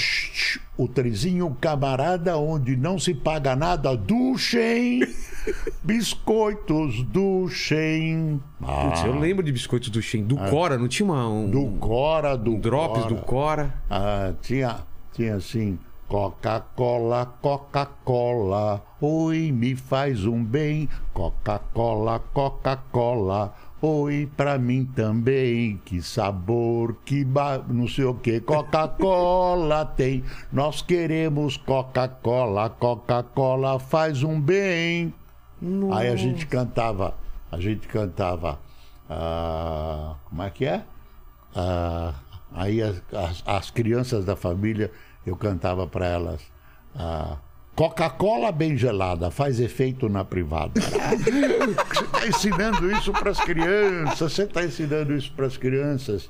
[0.78, 5.02] O trezinho camarada onde não se paga nada, Duchem.
[5.84, 8.42] Biscoitos Duchem.
[8.60, 11.52] Putz, eu lembro de biscoitos do Shen, do Cora, não tinha uma, um, Ah.
[11.52, 13.16] Do Cora, do drops Cora.
[13.16, 13.74] do Cora?
[13.90, 14.78] Ah, tinha,
[15.14, 15.78] tinha assim,
[16.10, 20.90] Coca-Cola, Coca-Cola, oi, me faz um bem.
[21.14, 25.80] Coca-Cola, Coca-Cola, oi, pra mim também.
[25.86, 27.64] Que sabor, que ba...
[27.68, 28.40] não sei o que.
[28.42, 35.14] Coca-Cola tem, nós queremos Coca-Cola, Coca-Cola faz um bem.
[35.94, 37.14] Aí a gente cantava,
[37.52, 38.60] a gente cantava,
[39.08, 40.84] ah, como é que é?
[41.56, 42.14] Ah,
[42.52, 44.92] aí as, as- as crianças da família,
[45.26, 46.42] eu cantava para elas.
[46.96, 47.38] ah,
[47.76, 50.74] Coca-Cola bem gelada faz efeito na privada.
[50.82, 56.30] você está ensinando isso para as crianças, você está ensinando isso para as crianças.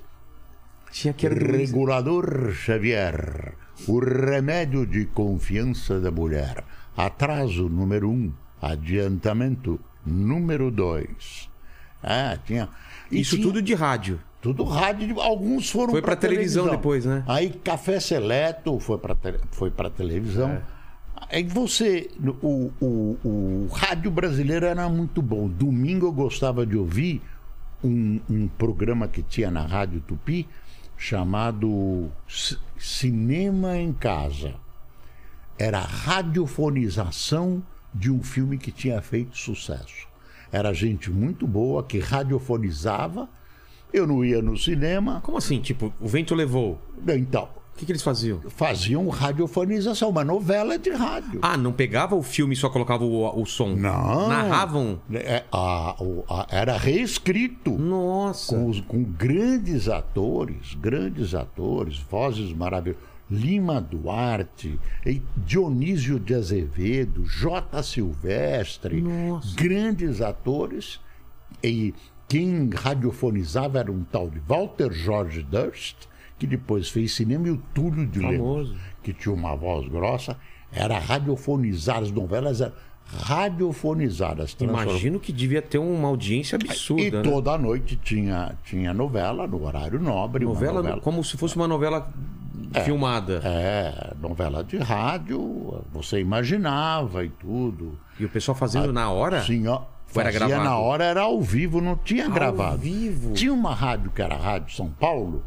[1.58, 3.54] Regulador Xavier,
[3.88, 6.64] o remédio de confiança da mulher.
[6.98, 11.50] Atraso número um, adiantamento número dois.
[12.04, 12.70] Ah, tinha.
[13.12, 14.20] e Isso tinha- tudo de rádio.
[14.42, 17.24] Tudo rádio, alguns foram Foi pra televisão depois, né?
[17.28, 20.50] Aí Café Seleto foi te- foi pra televisão.
[20.50, 20.62] É.
[21.32, 22.10] Aí você.
[22.42, 25.48] O, o, o rádio brasileiro era muito bom.
[25.50, 27.22] Domingo eu gostava de ouvir
[27.84, 30.48] um, um programa que tinha na Rádio Tupi
[30.98, 32.10] chamado
[32.78, 34.54] Cinema em Casa.
[35.58, 37.62] Era a radiofonização
[37.94, 40.08] de um filme que tinha feito sucesso.
[40.52, 43.28] Era gente muito boa que radiofonizava.
[43.92, 45.60] Eu não ia no cinema, Como assim?
[45.60, 46.80] Tipo, o vento levou.
[47.08, 48.40] então O que, que eles faziam?
[48.50, 51.40] faziam radiofonização, uma novela de rádio.
[51.42, 53.70] Ah, não pegava o filme e só colocava o, o som?
[53.70, 54.28] Não.
[54.30, 55.00] Narravam?
[55.14, 58.54] É, a- o- a- era reescrito Nossa.
[58.56, 63.08] com, os- com grandes atores, grandes atores, vozes maravilhosas.
[63.32, 64.80] Lima Duarte,
[65.38, 67.84] Dionísio de Azevedo, J.
[67.84, 69.56] Silvestre, Nossa.
[69.56, 71.00] grandes atores.
[71.64, 71.94] E
[72.30, 75.96] quem radiofonizava era um tal de Walter George Durst,
[76.38, 78.72] que depois fez cinema, e o Túlio de Famoso.
[78.72, 80.38] Lemos, que tinha uma voz grossa,
[80.72, 82.74] era radiofonizar, as novelas eram
[83.12, 84.56] radiofonizadas.
[84.60, 87.30] Imagino que devia ter uma audiência e absurda, né?
[87.30, 90.46] toda noite tinha, tinha novela no horário nobre.
[90.46, 92.14] Novela, novela como se fosse uma novela
[92.86, 93.42] filmada.
[93.44, 97.98] É, novela de rádio, você imaginava e tudo.
[98.20, 99.44] E o pessoal fazendo na hora?
[99.44, 99.82] Sim, ó.
[100.16, 100.64] Ou era gravado?
[100.64, 102.78] na hora, era ao vivo, não tinha gravado.
[102.80, 103.34] vivo?
[103.34, 105.44] Tinha uma rádio que era a Rádio São Paulo.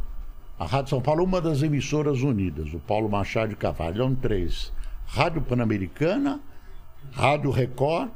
[0.58, 2.72] A Rádio São Paulo é uma das emissoras unidas.
[2.72, 4.72] O Paulo Machado de Carvalho eram três.
[5.06, 6.40] Rádio Pan-Americana,
[7.10, 8.10] Rádio Record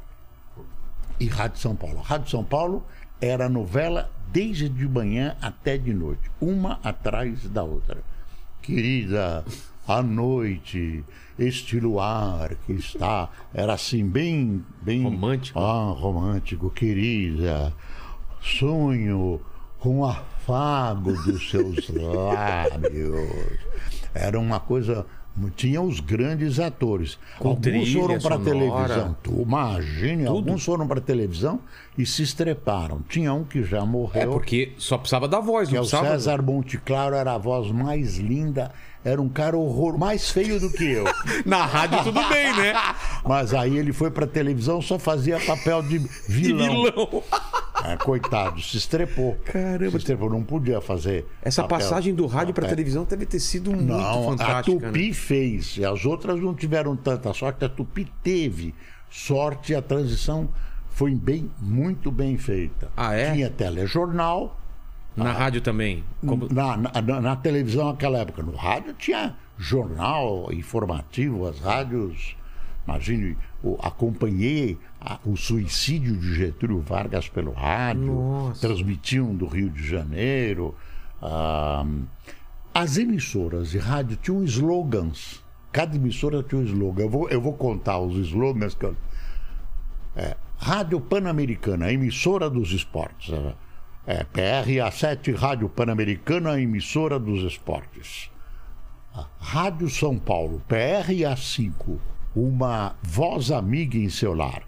[1.19, 1.99] e Rádio São Paulo.
[1.99, 2.85] Rádio São Paulo
[3.19, 7.97] era novela desde de manhã até de noite, uma atrás da outra.
[8.61, 9.45] Querida,
[9.87, 11.03] à noite,
[11.39, 13.29] este luar que está.
[13.53, 14.63] Era assim, bem.
[14.81, 15.59] bem Romântico.
[15.59, 17.73] Ah, romântico, querida.
[18.41, 19.41] Sonho
[19.79, 23.59] com o afago dos seus lábios.
[24.13, 25.05] Era uma coisa
[25.55, 27.19] Tinha os grandes atores.
[27.37, 29.17] Com alguns trilha foram para televisão.
[29.21, 31.59] Tu imagine, alguns foram para televisão
[31.95, 33.01] e se estreparam.
[33.07, 34.21] Tinha um que já morreu.
[34.21, 36.09] É, porque só precisava da voz, Que é não o precisava.
[36.17, 38.71] César Monte Claro era a voz mais linda,
[39.07, 41.05] era um cara horror, mais feio do que eu.
[41.45, 42.73] Na rádio tudo bem, né?
[43.25, 46.83] Mas aí ele foi pra televisão, só fazia papel de De vilão.
[46.83, 47.23] vilão.
[47.85, 49.37] É, coitado, se estrepou.
[49.45, 49.91] Caramba.
[49.91, 51.25] Se estrepou, não podia fazer.
[51.41, 52.75] Essa papel- passagem do rádio pra papel.
[52.75, 54.87] televisão deve ter sido muito Não, a fantástica.
[54.87, 55.13] Tupi né?
[55.13, 58.73] fez, e as outras não tiveram tanta sorte, a Tupi teve
[59.09, 60.49] sorte, a transição
[60.89, 62.89] foi bem, muito bem feita.
[62.97, 63.31] Ah, é?
[63.31, 64.59] Tinha telejornal,
[65.17, 66.03] Na rádio também.
[66.25, 68.43] Como- Na, na, na- televisão naquela época.
[68.43, 72.35] No rádio tinha jornal informativo, as rádios.
[72.87, 78.61] Imagine, o- acompanhei a- o suicídio de Getúlio Vargas pelo rádio, Nossa.
[78.67, 80.75] transmitiam do Rio de Janeiro.
[81.21, 81.83] ah,
[82.73, 85.43] as emissoras de rádio tinham slogans.
[85.71, 87.01] Cada emissora tinha um slogan.
[87.03, 88.95] Eu vou, eu vou contar os slogans que eu,
[90.59, 93.33] Rádio Pan-Americana, emissora dos esportes.
[94.07, 98.31] É, PRA7, Rádio Pan-Americana, emissora dos esportes.
[99.37, 101.97] Rádio São Paulo, PRA5,
[102.33, 104.63] uma voz amiga em seu lar.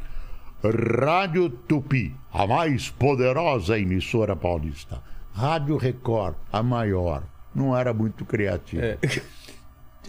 [0.62, 5.02] Rádio Tupi, a mais poderosa emissora paulista.
[5.34, 7.23] Rádio Record, a maior.
[7.56, 8.97] Não era muito criativa.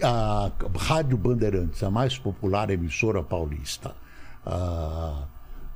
[0.02, 3.94] A Rádio Bandeirantes, a mais popular emissora paulista.
[4.46, 5.26] Ah,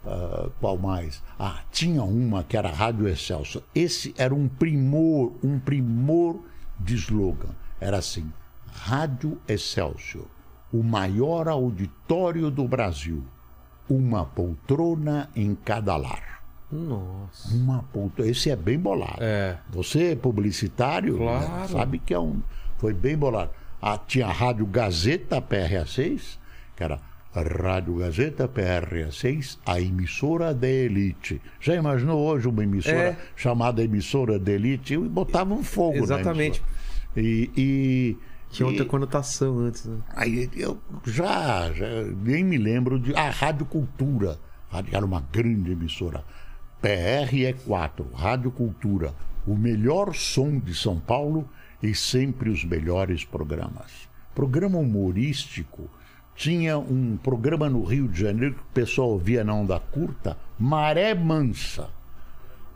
[0.07, 1.23] ah, qual mais?
[1.39, 3.63] Ah, tinha uma que era a Rádio Excelsior.
[3.75, 6.41] Esse era um primor, um primor
[6.79, 7.55] de slogan.
[7.81, 8.31] Era assim:
[8.73, 10.27] Rádio Excelsior,
[10.73, 13.23] o maior auditório do Brasil,
[13.89, 16.35] uma poltrona em cada lar.
[16.71, 17.55] Nossa.
[17.55, 18.31] Uma poltrona.
[18.31, 19.19] Esse é bem bolado.
[19.21, 19.59] É.
[19.71, 21.49] Você é publicitário, Claro.
[21.49, 22.41] né, sabe que é um.
[22.79, 23.51] Foi bem bolado.
[23.81, 26.39] Ah, tinha a Rádio Gazeta PRA6,
[26.75, 26.99] que era
[27.43, 31.41] Rádio Gazeta PRA6, a emissora da elite.
[31.61, 33.17] Já imaginou hoje uma emissora É.
[33.35, 34.95] chamada emissora da elite?
[34.95, 36.63] E botavam fogo Exatamente.
[37.17, 37.47] na emissora.
[37.47, 38.17] E, e,
[38.51, 39.99] Tinha outra e- conotação antes, né?
[40.15, 41.87] Aí eu já, já
[42.23, 43.15] nem me lembro de.
[43.15, 44.39] A Rádio Cultura.
[44.93, 46.25] Era uma grande emissora.
[46.83, 49.15] PRE4, Rádio Cultura.
[49.47, 51.49] O melhor som de São Paulo
[51.83, 54.09] e sempre os melhores programas.
[54.35, 55.89] Programa humorístico.
[56.35, 61.15] Tinha um programa no Rio de Janeiro que o pessoal ouvia na onda curta, Maré
[61.15, 61.89] Mansa.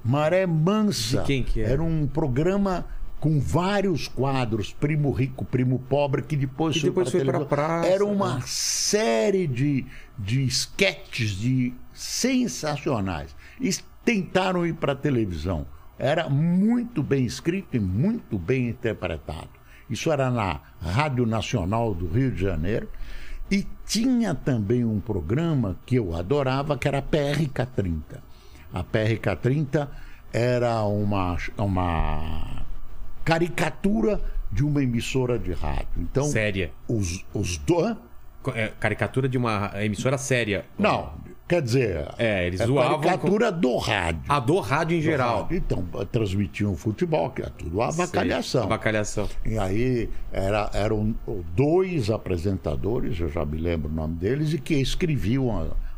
[0.05, 1.21] Maré Mansa.
[1.21, 1.73] De quem que é?
[1.73, 2.87] Era um programa
[3.21, 8.05] com vários quadros, primo rico, primo pobre, que depois, Que depois foi pra praça, Era
[8.05, 8.43] uma né?
[8.47, 9.85] série de,
[10.17, 13.35] de sketches de sensacionais.
[13.61, 13.71] E
[14.05, 15.67] tentaram ir para a televisão.
[15.99, 19.51] Era muito bem escrito e muito bem interpretado.
[19.91, 22.89] Isso era na Rádio Nacional do Rio de Janeiro.
[23.51, 28.03] E tinha também um programa que eu adorava, que era a PRK30.
[28.73, 29.89] A PRK30
[30.33, 32.65] era uma, uma
[33.25, 34.21] caricatura
[34.53, 35.89] de uma emissora de rádio.
[35.97, 36.71] Então, Séria.
[36.87, 37.97] os, os do...
[38.55, 40.67] é, caricatura de uma emissora séria.
[40.79, 41.13] Não,
[41.49, 44.21] quer dizer, É, eles zoavam caricatura do rádio.
[44.29, 45.43] A do rádio em Do geral.
[45.43, 45.57] rádio.
[45.57, 48.61] Então, transmitiam futebol, que é tudo avacalhação.
[48.63, 49.29] Sei, Avacalhação.
[49.47, 51.15] E aí era, eram
[51.57, 55.51] dois apresentadores, eu já me lembro o nome deles, e que escreviam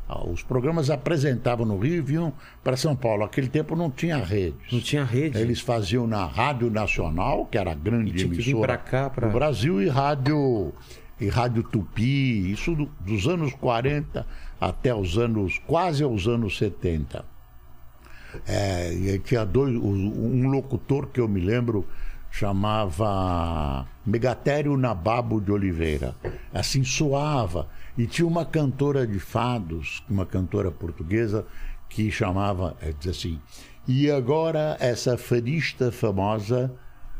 [0.09, 2.33] a- a- os programas, apresentavam no Rio e vinham
[2.65, 3.23] para São Paulo.
[3.23, 4.73] Naquele tempo não tinha redes.
[4.73, 5.39] Não tinha rede.
[5.39, 9.09] Eles faziam na Rádio Nacional, que era a grande E tinha que vir emissora cá,
[9.11, 10.73] pra- do Brasil, e Rádio,
[11.21, 14.27] e rádio Tupi, isso do- dos anos 40
[14.61, 17.25] até os anos, quase aos anos 70.
[18.47, 21.87] É, tinha dois, um locutor que eu me lembro
[22.31, 26.15] chamava Megatério Nababo de Oliveira.
[26.55, 27.69] Assim soava.
[27.99, 31.45] E tinha uma cantora de fados, uma cantora portuguesa,
[31.89, 33.41] que chamava, é, diz assim,
[33.87, 36.73] e agora essa fadista famosa,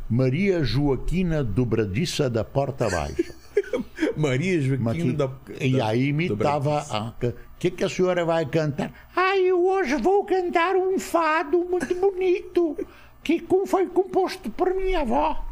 [0.09, 3.40] Maria Joaquina Dobradiça da Porta Baixa.
[4.17, 5.29] Maria Joaquim Maqui- da.
[5.59, 7.13] e da- aí imitava a.
[7.27, 8.91] O que, que a senhora vai cantar?
[9.15, 12.75] Ah, eu hoje vou cantar um fado muito bonito,
[13.23, 15.45] que foi composto por minha avó.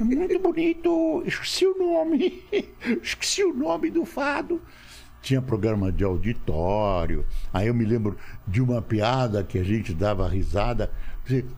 [0.00, 1.22] Muito bonito.
[1.24, 2.42] Esqueci o nome.
[3.02, 4.60] Esqueci o nome do fado.
[5.22, 7.24] Tinha programa de auditório.
[7.52, 10.90] Aí eu me lembro de uma piada que a gente dava risada.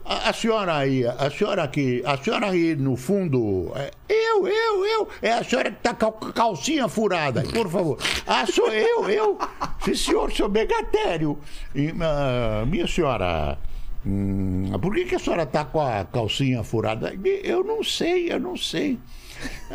[0.05, 4.85] A, a senhora aí, a senhora aqui, a senhora aí no fundo, é, eu, eu,
[4.87, 7.99] eu, é a senhora que tá com a calcinha furada, por favor.
[8.27, 9.39] Ah, sou eu, eu.
[9.85, 11.39] Sim, senhor, seu megatério.
[11.75, 13.59] E, ah, minha senhora,
[14.07, 17.13] Hum, por que, que a senhora está com a calcinha furada?
[17.43, 18.99] Eu não sei, eu não sei.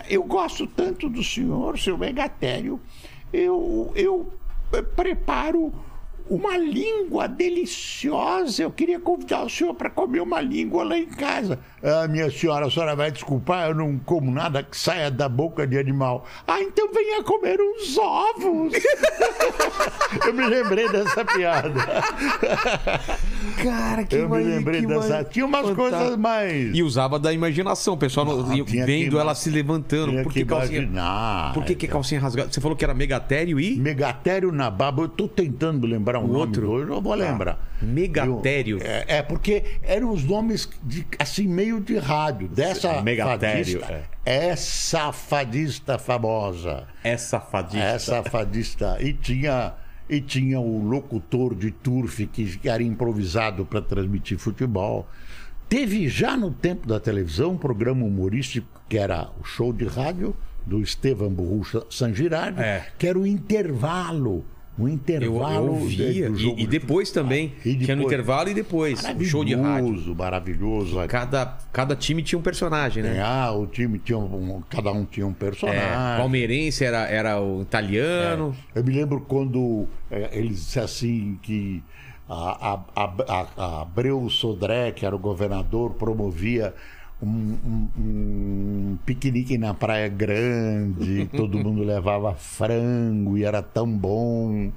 [0.10, 2.80] Eu gosto tanto do senhor, seu Megatério.
[3.32, 4.34] Eu, eu
[4.96, 5.74] preparo
[6.30, 8.64] uma língua deliciosa.
[8.64, 11.60] Eu queria convidar o senhor para comer uma língua lá em casa.
[11.84, 15.68] Ah, minha senhora, a senhora vai desculpar, eu não como nada que saia da boca
[15.68, 16.26] de animal.
[16.48, 18.74] Ah, então venha comer uns ovos.
[20.26, 21.74] eu me lembrei dessa piada.
[23.62, 25.10] Cara, que Eu me lembrei que dessa.
[25.10, 25.98] mai- Tinha umas fantástico.
[26.00, 26.76] coisas mais.
[26.76, 30.12] E usava da imaginação, o pessoal não- Ah, tinha vendo que- ela se levantando.
[30.12, 31.54] Tinha Por que que calcinha, imaginar.
[31.54, 32.52] por que, que calcinha rasgada?
[32.52, 33.76] Você falou que era megatério e.
[33.76, 36.70] Megatério na baba, eu tô tentando lembrar um O nome outro?
[36.72, 37.60] hoje, eu vou lembrar.
[37.82, 38.78] Megatério.
[38.80, 44.04] Eu- É, é, porque eram os nomes de, assim, meio de rádio, dessa Megatério, fadista.
[44.26, 46.88] Essa fadista famosa.
[47.04, 47.80] É safadista.
[47.86, 48.98] Essa fadista.
[49.02, 49.74] E tinha,
[50.10, 55.08] e tinha o locutor de turf que que era improvisado para transmitir futebol.
[55.68, 60.36] Teve já no tempo da televisão um programa humorístico que era o show de rádio
[60.66, 62.86] do Estevam Burrucha San Girardi, É.
[62.98, 64.46] que era o intervalo.
[64.78, 66.30] O Eu, intervalo eu ouvia.
[66.32, 67.54] do jogo E, e de depois também.
[67.64, 69.04] E Tinha no depois- intervalo e depois.
[69.20, 69.64] O show de rádio.
[69.90, 71.08] Maravilhoso, maravilhoso.
[71.08, 73.22] Cada, cada time tinha um personagem, né?
[73.24, 76.18] Ah, o time tinha um, cada um tinha um É, personagem.
[76.18, 78.56] palmeirense era, era o italiano.
[78.74, 81.84] Eu me lembro quando é, eles disseram assim que
[82.28, 86.74] a, a, a, a Abreu Sodré, que era o governador, promovia
[87.24, 94.72] um, um- um piquenique na Praia Grande, todo mundo levava frango e era tão bom.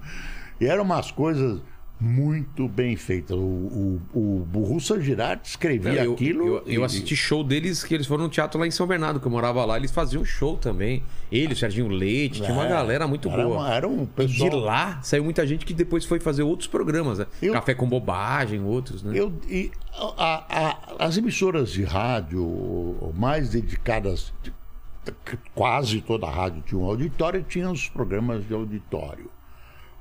[0.60, 1.60] E eram umas coisas
[1.98, 3.36] muito bem feitas.
[3.36, 6.46] O, o, o Burruça Girardi escrevia eu, aquilo.
[6.46, 9.18] eu, eu e- assisti show deles que eles foram no teatro lá em São Bernardo,
[9.18, 11.02] que eu morava lá, eles faziam show também.
[11.32, 13.56] Ele, o Serginho Leite, tinha uma É, galera muito era boa.
[13.58, 17.18] uma- era um pessoal- de lá saiu muita gente que depois foi fazer outros programas,
[17.18, 17.26] né?
[17.40, 19.12] Eu- Café com bobagem, outros, né?
[19.18, 19.70] Eu, e
[20.18, 24.52] a- a- as emissoras de rádio mais dedicadas, de-
[25.54, 29.30] quase toda a rádio tinha um auditório, tinha os programas de auditório.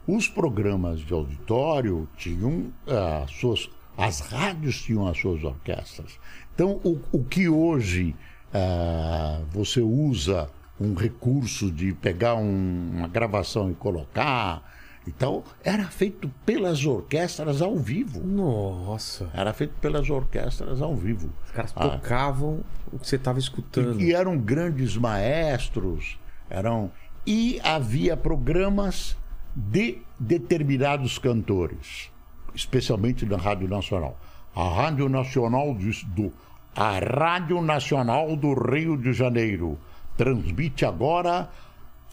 [0.08, 3.70] Os programas de auditório tinham ah, as suas.
[3.98, 6.20] As rádios tinham as suas orquestras.
[6.54, 8.14] Então, o, o que hoje
[8.54, 14.62] ah, você usa um recurso de pegar um- uma gravação e colocar
[15.08, 18.20] e tal, era feito pelas orquestras ao vivo.
[18.26, 19.30] Nossa.
[19.34, 21.30] Era feito pelas orquestras ao vivo.
[21.46, 22.60] Os caras Ah, tocavam
[22.92, 24.02] o que você tava escutando.
[24.02, 26.18] e eram grandes maestros,
[26.50, 26.92] eram
[27.26, 29.16] e havia programas
[29.56, 32.12] de determinados cantores,
[32.54, 34.20] especialmente na Rádio Nacional.
[34.56, 36.34] A Rádio Nacional do
[36.76, 39.80] a Rádio Nacional do Rio de Janeiro
[40.18, 41.50] transmite agora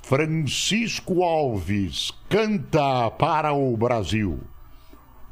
[0.03, 4.39] Francisco Alves canta para o Brasil.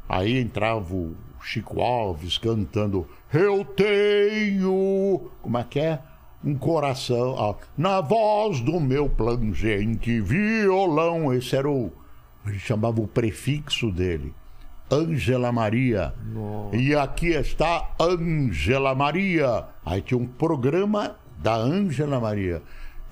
[0.08, 5.30] Aí entrava o Chico Alves cantando Eu tenho.
[5.42, 6.00] Como é que é?
[6.44, 7.34] Um coração.
[7.36, 11.32] ó, na voz do meu plangente violão.
[11.32, 11.92] Esse era o.
[12.46, 14.34] Ele chamava o prefixo dele.
[14.90, 16.12] Ângela Maria.
[16.72, 19.64] E aqui está Ângela Maria.
[19.84, 22.62] Aí tinha um programa da Ângela Maria.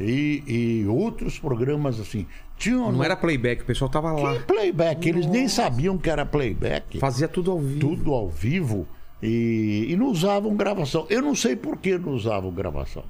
[0.01, 2.27] E, e outros programas assim.
[2.57, 4.35] Tinham Não era playback, o pessoal tava lá.
[4.35, 5.09] que playback?
[5.09, 6.99] Eles nem sabiam que era playback.
[6.99, 7.81] Fazia tudo ao vivo.
[7.81, 8.87] Tudo ao vivo.
[9.23, 11.07] E, e não usavam gravação.
[11.09, 13.05] Eu não sei por que não usavam gravação.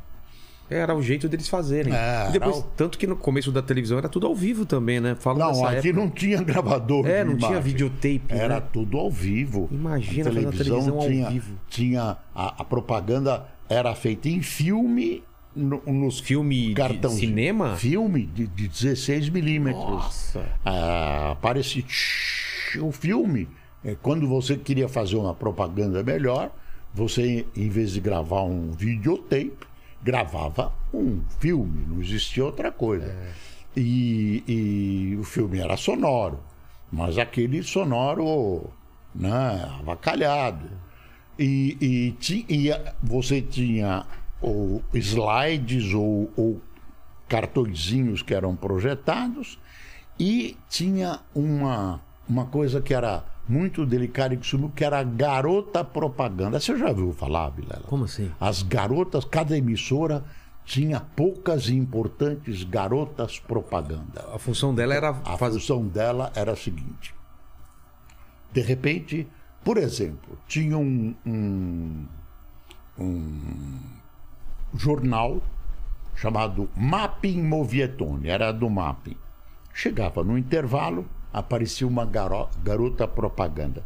[0.70, 1.92] Era o jeito deles fazerem.
[1.94, 5.00] É, depois, era o- tanto que no começo da televisão era tudo ao vivo também,
[5.00, 5.14] né?
[5.18, 5.92] Falam Não, aqui época.
[6.04, 7.07] não tinha gravador.
[7.07, 7.72] É, de não tinha imagem.
[7.72, 8.66] videotape, Era né?
[8.72, 9.68] tudo ao vivo.
[9.72, 11.54] Imagina a televisão ao tinha, vivo.
[11.68, 15.22] Tinha a, a propaganda era feita em filme
[15.57, 17.14] no, nos Filme de cartões.
[17.14, 17.74] cinema?
[17.76, 19.83] Filme de, de 16 milímetros.
[19.85, 20.44] Nossa.
[20.64, 21.85] Ah, aparece
[22.80, 23.49] o filme.
[23.84, 26.51] É, Quando você queria fazer uma propaganda melhor,
[26.95, 29.57] você, em vez de gravar um videotape,
[30.09, 33.14] gravava um filme, não existia outra coisa.
[33.76, 36.40] E, e o filme era sonoro,
[36.90, 38.70] mas aquele sonoro
[39.14, 40.66] né, avacalhado.
[41.38, 42.70] E, e, ti- e
[43.02, 44.06] você tinha
[44.40, 46.61] ou slides ou, ou
[47.28, 49.59] cartõezinhos que eram projetados
[50.18, 55.03] e tinha uma, uma coisa que era muito delicada e que sumiu, que era a
[55.03, 56.61] garota propaganda.
[56.61, 57.84] Você já ouviu falar, Vilela?
[57.86, 58.30] Como assim?
[58.38, 60.24] As garotas, cada emissora
[60.64, 64.26] tinha poucas e importantes garotas propaganda.
[64.34, 67.14] A função dela era A função dela era a seguinte:
[68.53, 69.26] de repente,
[69.64, 72.07] por exemplo, tinha um, um,
[72.99, 73.78] um
[74.74, 75.42] jornal
[76.14, 79.16] chamado Mapping Movietone, era do Mapping.
[79.72, 83.83] Chegava no intervalo, aparecia uma garo- garota propaganda.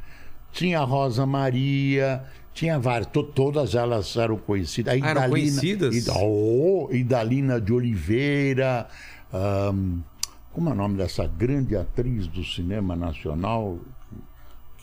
[0.53, 2.23] tinha a Rosa Maria,
[2.53, 4.93] tinha várias, to- todas elas eram conhecidas.
[4.93, 5.95] A Ah, eram conhecidas?
[5.97, 8.87] Ida- oh, Idalina de Oliveira,
[9.33, 10.01] ahn,
[10.53, 13.79] como é o nome dessa grande atriz do cinema nacional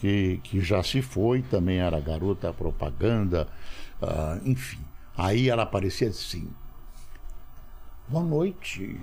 [0.01, 3.47] que, que já se foi, também era garota propaganda,
[4.01, 4.79] ah, enfim.
[5.15, 6.49] Aí ela aparecia assim.
[8.07, 8.99] Boa noite.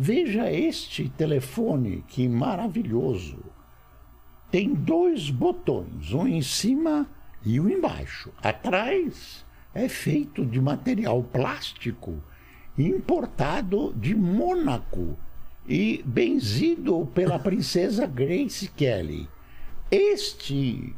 [0.00, 3.44] Veja este telefone, que maravilhoso.
[4.48, 7.04] Tem dois botões, um em cima
[7.44, 8.32] e um embaixo.
[8.40, 9.44] Atrás
[9.74, 12.22] é feito de material plástico
[12.78, 15.18] importado de Mônaco
[15.66, 19.28] e benzido pela princesa Grace Kelly.
[19.90, 20.94] Este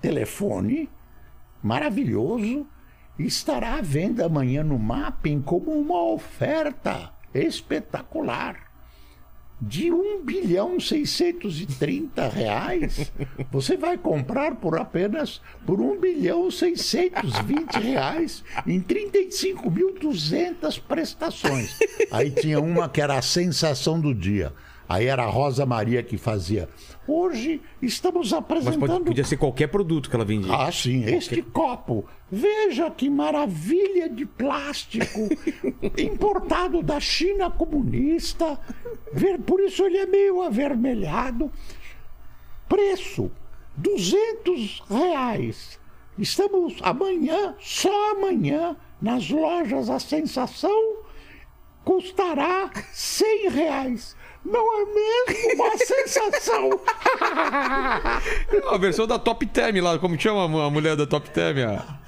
[0.00, 0.88] telefone
[1.62, 2.66] maravilhoso
[3.18, 8.70] estará à venda amanhã no Mapping como uma oferta espetacular.
[9.62, 13.12] De 1 bilhão 630 reais,
[13.52, 21.78] você vai comprar por apenas por 1 bilhão 620 reais em 35.200 prestações.
[22.10, 24.54] Aí tinha uma que era a sensação do dia.
[24.90, 26.68] Aí era a Rosa Maria que fazia.
[27.06, 30.52] Hoje estamos Mas apresentando pode- podia ser qualquer produto que ela vendia.
[30.52, 32.04] ah, sim, este copo.
[32.28, 35.28] Veja que maravilha de plástico
[35.96, 38.58] importado da China comunista.
[39.12, 41.52] Ver- Por isso ele é meio avermelhado.
[42.68, 43.30] Preço:
[43.76, 45.78] 200 reais.
[46.18, 50.96] Estamos amanhã, só amanhã, nas lojas A Sensação,
[51.84, 54.16] custará 100 reais.
[54.44, 56.70] Não é mesmo uma sensação?
[58.70, 61.58] A versão da Top Term lá, como chama a mulher da Top Term?
[61.68, 62.00] a-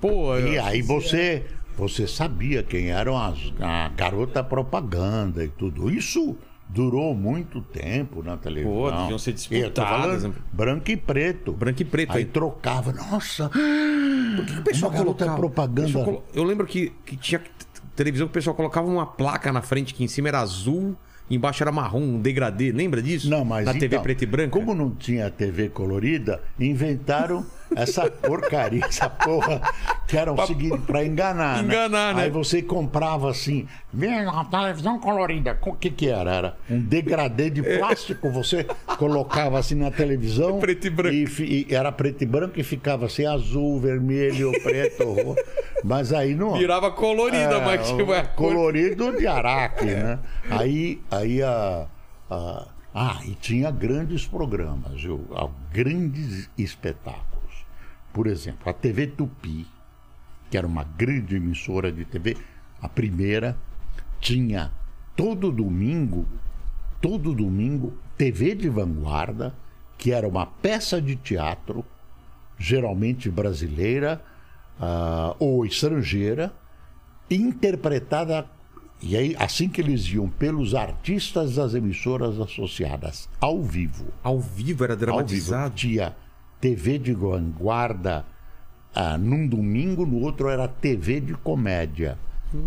[0.00, 1.44] Pô, E eu- aí você,
[1.76, 5.90] você sabia quem eram as, a garota propaganda e tudo.
[5.90, 6.36] Isso
[6.68, 8.72] durou muito tempo na televisão.
[8.74, 10.32] Pô, deviam ser falando disputadas, né?
[10.52, 11.52] Branco e preto.
[11.52, 12.24] Branco e preto, Aí aí.
[12.24, 12.92] trocava.
[12.92, 13.48] Nossa,
[14.36, 16.04] por que, que o pessoal colocava- propaganda?
[16.04, 17.40] colo- Eu lembro que, que tinha
[17.94, 20.96] televisão que o pessoal colocava uma placa na frente que em cima era azul,
[21.30, 22.72] embaixo era marrom, um degradê.
[22.72, 23.28] Lembra disso?
[23.30, 24.50] Não, mas Na TV então, preta e branca.
[24.50, 27.44] Como não tinha TV colorida, inventaram
[27.76, 29.60] essa porcaria, essa porra,
[30.06, 32.22] que era o seguinte, para enganar, Enganar, né?
[32.24, 35.58] Aí você comprava assim, vem uma televisão colorida.
[35.62, 36.30] O que que era?
[36.32, 38.64] Era um degradê de plástico, você
[38.98, 40.58] colocava assim na televisão.
[40.60, 41.30] Preto e branco.
[41.30, 45.42] fi- e era preto e branco e ficava assim, azul, vermelho, preto, roxo.
[45.84, 46.54] Mas aí não...
[46.54, 48.52] Virava colorida, É, mas tinha uma o cor.
[48.54, 50.18] colorido de Araque, né?
[50.50, 51.86] Aí, aí a,
[52.30, 55.26] a- Ah, e tinha grandes programas, viu?
[55.34, 57.31] Ah, grandes espetáculos.
[58.12, 59.66] Por exemplo, a TV Tupi,
[60.50, 62.36] que era uma grande emissora de TV,
[62.80, 63.56] a primeira
[64.20, 64.70] tinha
[65.16, 66.26] todo domingo,
[67.00, 69.54] todo domingo, TV de vanguarda,
[69.96, 71.84] que era uma peça de teatro,
[72.58, 74.22] geralmente brasileira
[74.80, 76.52] ah, ou estrangeira,
[77.30, 78.46] interpretada
[79.00, 84.84] e aí assim que eles iam pelos artistas das emissoras associadas ao vivo Ao vivo
[84.84, 85.74] era ao vivo dramatizado.
[85.74, 86.14] tinha
[86.62, 88.24] TV de vanguarda
[88.94, 92.16] ah, num domingo no outro era TV de comédia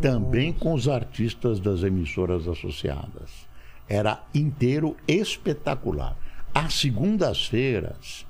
[0.02, 3.48] também com os artistas das emissoras associadas
[3.88, 6.16] era inteiro espetacular
[6.54, 8.26] às segundas-feiras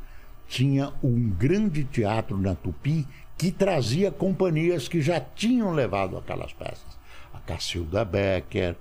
[0.47, 3.07] tinha um grande teatro na Tupi
[3.38, 6.97] que trazia companhias que já tinham levado aquelas peças.
[7.34, 8.76] A Cacilda Becker,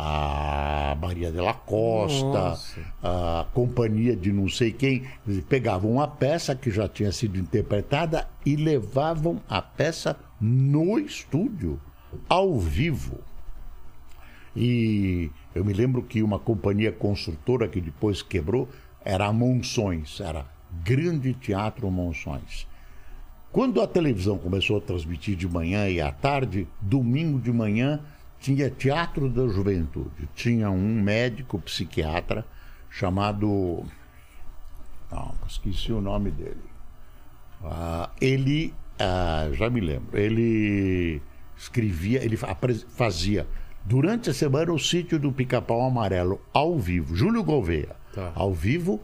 [0.00, 2.80] a Maria de la Costa, Nossa.
[3.02, 5.02] a companhia de não sei quem.
[5.48, 11.80] Pegavam uma peça que já tinha sido interpretada e levavam a peça no estúdio,
[12.28, 13.18] ao vivo.
[14.54, 18.68] E eu me lembro que uma companhia construtora que depois quebrou
[19.04, 20.46] era a Monções, era
[20.84, 22.68] Grande Teatro Monções.
[23.50, 28.00] Quando a televisão começou a transmitir de manhã e à tarde, domingo de manhã
[28.40, 30.28] tinha Teatro da Juventude.
[30.34, 32.44] Tinha um médico psiquiatra
[32.90, 33.84] chamado.
[35.10, 36.62] Não, esqueci o nome dele.
[37.64, 41.20] Ah, ele, ah, já me lembro, ele
[41.56, 43.46] escrevia, ele fazia
[43.84, 48.32] durante a semana o sítio do Pica-Pau Amarelo ao vivo, Júlio Gouveia, Tá.
[48.34, 49.02] ao vivo,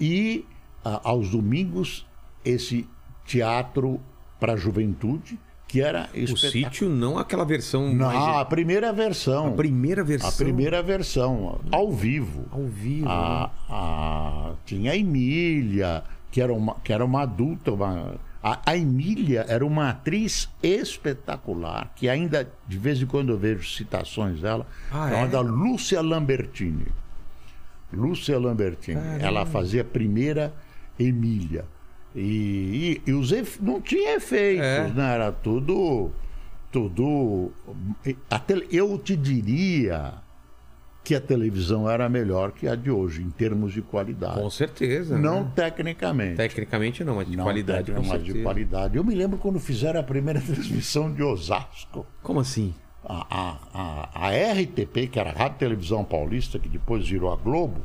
[0.00, 0.44] e
[0.84, 2.06] ah, aos domingos
[2.44, 2.86] esse
[3.24, 4.00] teatro
[4.38, 5.38] para a juventude,
[5.76, 7.92] que era O sítio, não aquela versão.
[7.92, 9.48] Não, mais- a primeira versão.
[9.48, 10.28] A primeira versão.
[10.28, 12.46] A primeira versão, ao vivo.
[12.50, 13.08] Ao vivo.
[13.08, 17.72] A, a- tinha a Emília, que era uma, que era uma adulta.
[17.72, 23.38] uma- a, a Emília era uma atriz espetacular, que ainda de vez em quando eu
[23.38, 25.40] vejo citações dela, Ah, chamada é?
[25.42, 26.86] Lúcia Lambertini.
[27.92, 29.00] Lúcia Lambertini.
[29.20, 30.52] Ela fazia a primeira
[30.98, 31.64] Emília.
[32.16, 34.88] E, e, e os efe- não tinha efeitos, É.
[34.88, 35.14] né?
[35.14, 36.10] Era tudo.
[36.72, 37.52] Tudo.
[38.30, 40.14] a tele- eu te diria
[41.04, 44.40] que a televisão era melhor que a de hoje, em termos de qualidade.
[44.40, 45.16] Com certeza.
[45.16, 45.52] Não né?
[45.54, 46.36] tecnicamente.
[46.36, 48.96] Tecnicamente não, mas de Não qualidade, tecnicamente, mas de qualidade.
[48.96, 52.04] Eu me lembro quando fizeram a primeira transmissão de Osasco.
[52.22, 52.74] Como assim?
[53.04, 57.36] A, a, a, a RTP, que era a Rádio Televisão Paulista, que depois virou a
[57.36, 57.82] Globo,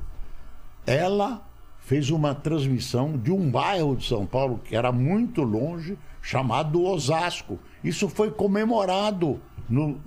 [0.86, 1.46] ela
[1.92, 7.60] fez uma transmissão de um bairro de São Paulo que era muito longe, chamado Osasco.
[7.84, 10.00] Isso foi comemorado no-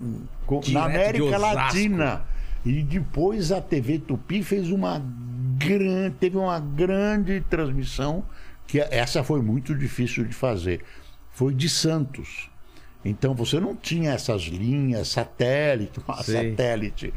[0.46, 1.36] co- Direto na América.
[1.36, 2.22] Latina.
[2.64, 4.98] E depois a TV Tupi fez uma
[5.58, 8.24] grande, teve uma grande transmissão
[8.66, 10.80] que essa foi muito difícil de fazer.
[11.32, 12.48] Foi de Santos.
[13.04, 17.12] Então você não tinha essas linhas satélite, satélite.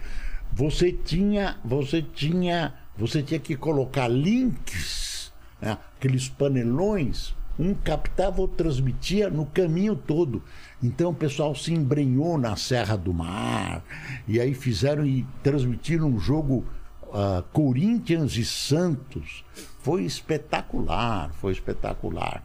[0.51, 5.31] Você tinha, você tinha, você tinha que colocar links,
[5.61, 5.77] né?
[5.97, 10.43] aqueles panelões, um captava ou transmitia no caminho todo.
[10.81, 13.83] Então o pessoal se embrenhou na Serra do Mar
[14.27, 16.65] e aí fizeram e transmitiram um jogo
[17.13, 19.43] ah, Corinthians e Santos.
[19.79, 22.43] Foi espetacular, foi espetacular.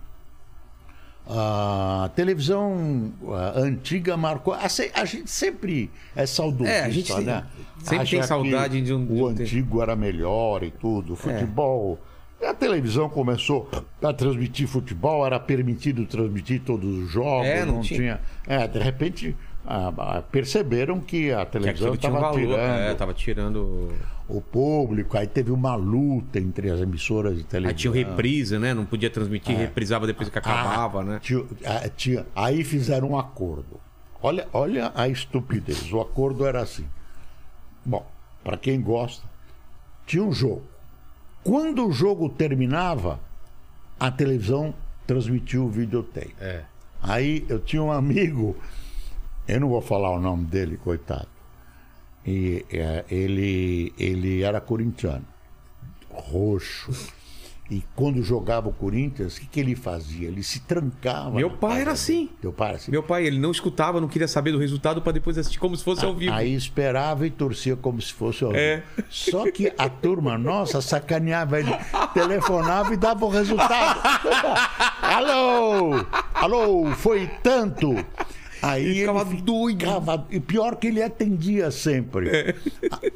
[1.35, 3.11] A televisão
[3.57, 4.53] antiga marcou.
[4.55, 7.45] A, a gente sempre é saudosista, É, a gente né?
[7.79, 11.17] sempre Acha tem saudade de um- O antigo era melhor e tudo.
[11.17, 11.99] Futebol.
[12.47, 13.69] A televisão começou
[14.03, 18.59] a transmitir futebol, era permitido transmitir todos os jogos, É, não não, tinha- tinha.
[18.59, 23.93] É, de repente ah, perceberam que a televisão um estava tirando É, tava tirando.
[24.37, 27.71] O público, aí teve uma luta entre as emissoras de televisão.
[27.71, 28.73] Aí tinha o reprisa, né?
[28.75, 31.19] Não podia transmitir, reprisava depois que acabava, Ah, né?
[31.23, 33.81] tinha- ah, tinha- aí fizeram um acordo.
[34.23, 35.93] Olha, olha a estupidez.
[35.93, 36.87] O acordo era assim.
[37.85, 38.07] Bom,
[38.45, 39.27] para quem gosta,
[40.07, 40.63] tinha um jogo.
[41.45, 43.19] Quando o jogo terminava,
[43.99, 44.73] a televisão
[45.07, 46.35] transmitiu o videotape.
[46.41, 46.63] É.
[47.03, 48.57] Aí eu tinha um amigo,
[49.49, 51.27] eu não vou falar o nome dele, coitado.
[52.27, 55.27] E é, ele, ele era corintiano,
[56.09, 56.93] roxo.
[57.71, 60.29] E quando jogava o Corinthians, o que, que ele fazia?
[60.29, 61.31] Ele se trancava.
[61.31, 62.29] Meu pai era assim.
[62.39, 62.91] Teu pai era assim?
[62.91, 65.83] Meu pai, ele não escutava, não queria saber do resultado pra depois assistir como se
[65.83, 66.35] fosse ao vivo.
[66.35, 68.61] Aí esperava e torcia como se fosse ao vivo.
[68.61, 68.83] É.
[69.09, 71.73] Só que a turma nossa sacaneava ele,
[72.13, 74.01] telefonava e dava o resultado.
[75.01, 76.05] alô!
[76.35, 77.95] Alô, foi tanto!
[78.63, 79.81] Aí Ele ficava doido.
[79.81, 82.29] ficava- e pior que ele atendia sempre.
[82.29, 82.55] É.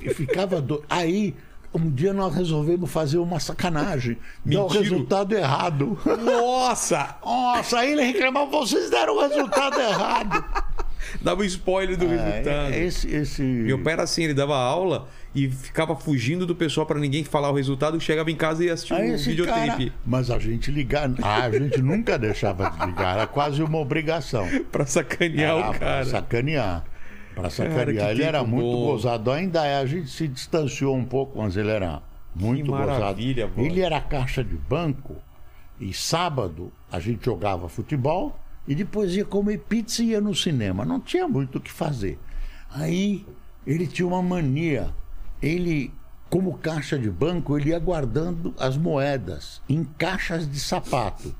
[0.02, 0.84] E ficava doido.
[0.90, 1.34] Aí,
[1.72, 4.16] um dia nós resolvemos fazer uma sacanagem.
[4.44, 4.82] Dar o Mentira.
[4.82, 5.98] resultado errado.
[6.24, 7.16] Nossa!
[7.24, 10.44] Nossa, aí ele reclamava, vocês deram o resultado errado.
[11.22, 12.72] Dava um spoiler do resultado.
[12.74, 13.40] É, esse, esse...
[13.42, 17.50] Meu pai era assim, ele dava aula e ficava fugindo do pessoal pra ninguém falar
[17.50, 19.66] o resultado, chegava em casa e assistia Aí o esse videotape.
[19.90, 21.10] cara- Mas a gente ligar.
[21.22, 23.16] Ah, a gente nunca deixava de ligar.
[23.16, 24.46] Era quase uma obrigação.
[24.72, 26.04] Pra sacanear Era o pra cara.
[26.06, 26.84] sacanear.
[27.34, 28.06] Pra sacanear.
[28.06, 28.86] que ele era muito bom.
[28.86, 29.30] gozado.
[29.30, 29.78] Ainda é.
[29.78, 32.00] A gente se distanciou um pouco, mas ele era
[32.34, 33.66] muito maravilha, gozado.
[33.66, 35.16] Ele era caixa de banco.
[35.78, 40.82] E sábado a gente jogava futebol e depois ia comer pizza e ia no cinema.
[40.86, 42.18] Não tinha muito o que fazer.
[42.70, 43.26] Aí
[43.66, 44.88] ele tinha uma mania.
[45.42, 45.92] Ele,
[46.28, 51.34] como caixa de banco, ele ia guardando as moedas em caixas de sapato.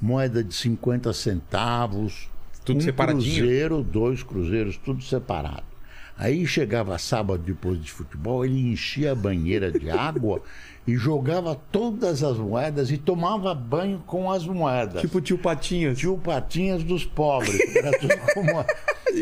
[0.00, 2.28] Moeda de 50 centavos.
[2.64, 3.36] Tudo um separadinho?
[3.36, 5.72] cruzeiro, dois cruzeiros, tudo separado.
[6.16, 10.42] Aí chegava sábado depois de futebol, ele enchia a banheira de água
[10.86, 15.00] e jogava todas as moedas e tomava banho com as moedas.
[15.00, 15.98] Tipo tio Patinhas.
[15.98, 17.58] Tio Patinhas dos pobres.
[17.76, 18.64] Era tudo como...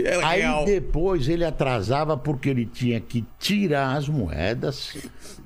[0.04, 0.64] Era Aí real.
[0.64, 4.96] depois ele atrasava porque ele tinha que tirar as moedas,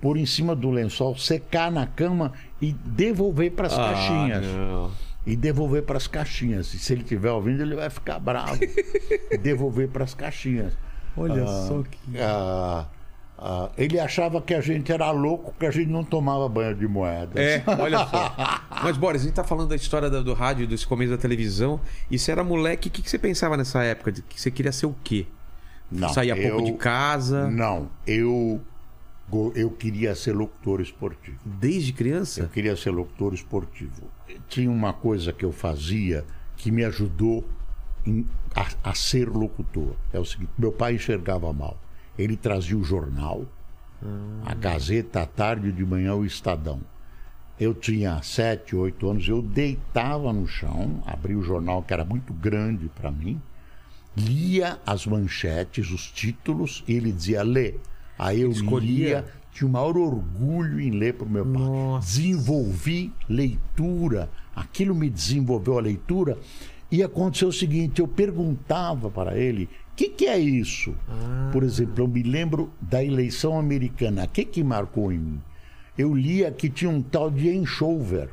[0.02, 4.46] pôr em cima do lençol, secar na cama e devolver para as Ah, caixinhas.
[4.46, 4.92] não.
[5.26, 6.74] E devolver para as caixinhas.
[6.74, 8.58] E se ele estiver ouvindo, ele vai ficar bravo.
[9.40, 10.74] devolver para as caixinhas.
[11.16, 12.18] Olha Ah, só que.
[12.18, 12.84] ah,
[13.38, 16.86] ah, ele achava que a gente era louco, que a gente não tomava banho de
[16.86, 17.36] moedas.
[17.36, 18.34] É, olha só.
[18.82, 21.80] Mas, Boris, a gente tá falando da história da- do, rádio, desse começo da televisão.
[22.10, 24.12] E você era moleque, o que, que você pensava nessa época?
[24.12, 25.26] De que você queria ser o quê?
[25.90, 27.50] Não, Saía pouco eu- de casa?
[27.50, 28.60] Não, eu,
[29.54, 31.36] eu queria ser locutor esportivo.
[31.44, 32.50] Desde Eu criança?
[32.52, 34.08] queria ser locutor esportivo.
[34.48, 36.24] Tinha uma coisa que eu fazia
[36.56, 37.44] que me ajudou
[38.06, 39.94] em- a, a ser locutor.
[40.12, 41.78] É o seguinte: meu pai enxergava mal.
[42.18, 43.44] Ele trazia o jornal,
[44.44, 46.80] a Gazeta à tarde, de manhã o Estadão.
[47.58, 52.32] Eu tinha sete, oito anos, eu deitava no chão, abria o jornal que era muito
[52.32, 53.40] grande para mim,
[54.16, 57.74] lia as manchetes, os títulos, e ele dizia lê.
[58.18, 59.06] Aí eu Escolhia.
[59.06, 61.62] lia, tinha o maior orgulho em ler para o meu pai.
[61.62, 62.06] Nossa.
[62.06, 66.38] Desenvolvi leitura, aquilo me desenvolveu a leitura.
[66.90, 69.68] E aconteceu o seguinte: eu perguntava para ele.
[69.94, 70.92] O que, que é isso?
[71.52, 74.24] Por exemplo, eu me lembro da eleição americana.
[74.24, 75.42] O que, que marcou em mim?
[75.96, 78.28] Eu lia que tinha um tal de Enchover.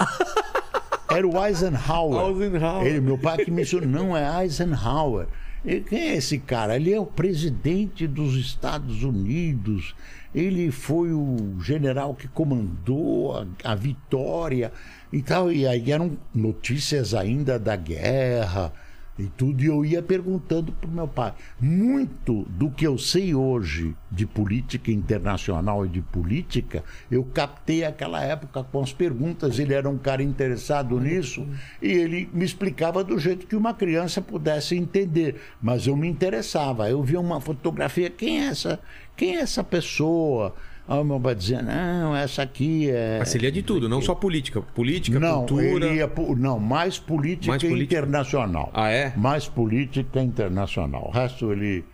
[1.08, 2.42] Era o Eisenhower.
[2.42, 2.86] Eisenhower.
[2.88, 5.28] Ele, meu pai que me ensinou, não é Eisenhower.
[5.64, 6.74] E quem é esse cara?
[6.74, 9.94] Ele é o presidente dos Estados Unidos.
[10.34, 14.72] Ele foi o general que comandou a, a vitória
[15.12, 15.52] e tal.
[15.52, 18.72] E aí eram notícias ainda da guerra
[19.20, 19.62] e tudo.
[19.62, 21.34] E eu ia perguntando para o meu pai.
[21.60, 28.22] Muito do que eu sei hoje de política internacional e de política, eu captei aquela
[28.22, 29.58] época com as perguntas.
[29.58, 31.46] Ele era um cara interessado nisso
[31.80, 35.36] e ele me explicava do jeito que uma criança pudesse entender.
[35.60, 36.88] Mas eu me interessava.
[36.88, 38.10] Eu via uma fotografia.
[38.10, 38.80] Quem é essa?
[39.16, 40.54] Quem é essa pessoa?
[40.90, 43.18] Aí o meu pai dizia: Não, essa aqui é.
[43.20, 44.60] Mas você lia de tudo, não só política.
[44.60, 45.64] Política, Não, cultura.
[45.64, 47.94] ele ia po- não, mais política, Mais política?
[48.00, 48.70] internacional.
[48.74, 49.12] Ah, é?
[49.16, 51.06] Mais política internacional.
[51.06, 51.84] O resto ele,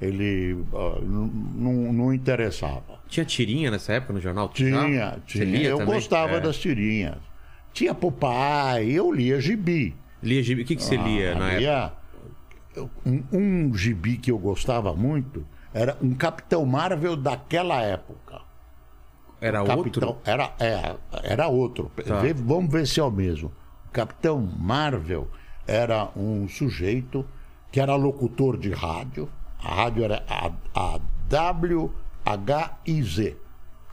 [0.00, 3.00] ele ah, n- não, não interessava.
[3.08, 4.48] Tinha tirinha nessa época no jornal?
[4.50, 5.44] Tinha, tinha.
[5.44, 5.94] lia Eu também?
[5.94, 6.40] gostava É.
[6.40, 7.16] das tirinhas.
[7.72, 9.96] Tinha Popeye, eu lia gibi.
[10.22, 10.62] Lia gibi.
[10.62, 11.58] O que, que você lia na Ah, época?
[11.58, 11.92] lia-
[13.04, 18.43] um, um gibi que eu gostava muito era um Capitão Marvel daquela época.
[19.44, 20.16] Era Capitão, outro?
[20.24, 21.92] Era, é, era outro.
[22.02, 22.22] Tá.
[22.34, 23.52] Vamos ver se é o mesmo.
[23.88, 25.28] O Capitão Marvel
[25.66, 27.26] era um sujeito
[27.70, 29.28] que era locutor de rádio.
[29.62, 30.98] A rádio era a, a
[32.86, 33.36] WHIZ.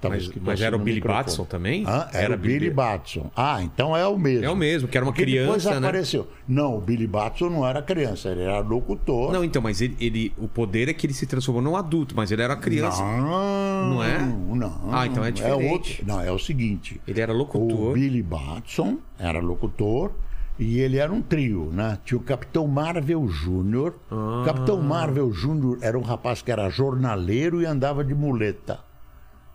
[0.10, 1.24] Mas, escrito mas assim era o Billy microfone.
[1.24, 1.84] Batson também?
[1.88, 2.08] Hã?
[2.14, 3.32] Era, o Billy Batson.
[3.36, 4.46] Ah, então é o mesmo.
[4.46, 5.88] É o mesmo, que era uma Porque depois criança, né?
[5.88, 6.28] apareceu.
[6.48, 9.32] Não, o Billy Batson não era criança, ele era locutor.
[9.32, 12.32] Não, então, mas ele, ele- o poder é que ele se transformou num adulto, mas
[12.32, 13.02] ele era criança.
[13.04, 14.20] Não, Não é?
[14.20, 14.90] Não.
[14.92, 15.72] Ah, então é diferente.
[15.72, 16.06] outro.
[16.06, 17.00] Não, é o seguinte.
[17.08, 17.94] Ele era O locutor.
[17.94, 20.12] Billy Batson era locutor
[20.60, 21.98] e ele era um trio, né?
[22.06, 23.96] Tinha o Capitão Marvel Júnior.
[24.12, 24.42] Ah.
[24.42, 28.80] O Capitão Marvel Júnior era um rapaz que era jornaleiro e andava de muleta.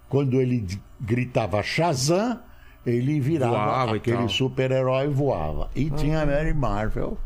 [0.08, 0.66] Quando ele
[1.00, 2.40] gritava Shazam,
[2.84, 5.68] ele virava Voava aquele super-herói e voava.
[5.74, 7.18] E tinha a Mary Marvel,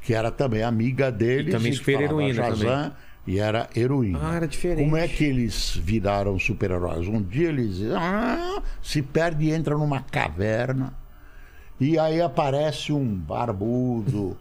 [0.00, 1.50] que era também amiga dele.
[1.50, 2.92] E também super-heroína também.
[3.24, 4.18] E era heroína.
[4.20, 4.84] Ah, era diferente.
[4.84, 7.06] Como é que eles viraram super-heróis?
[7.06, 10.92] Um dia eles ah, se perde e entra numa caverna.
[11.78, 14.36] E aí aparece um barbudo.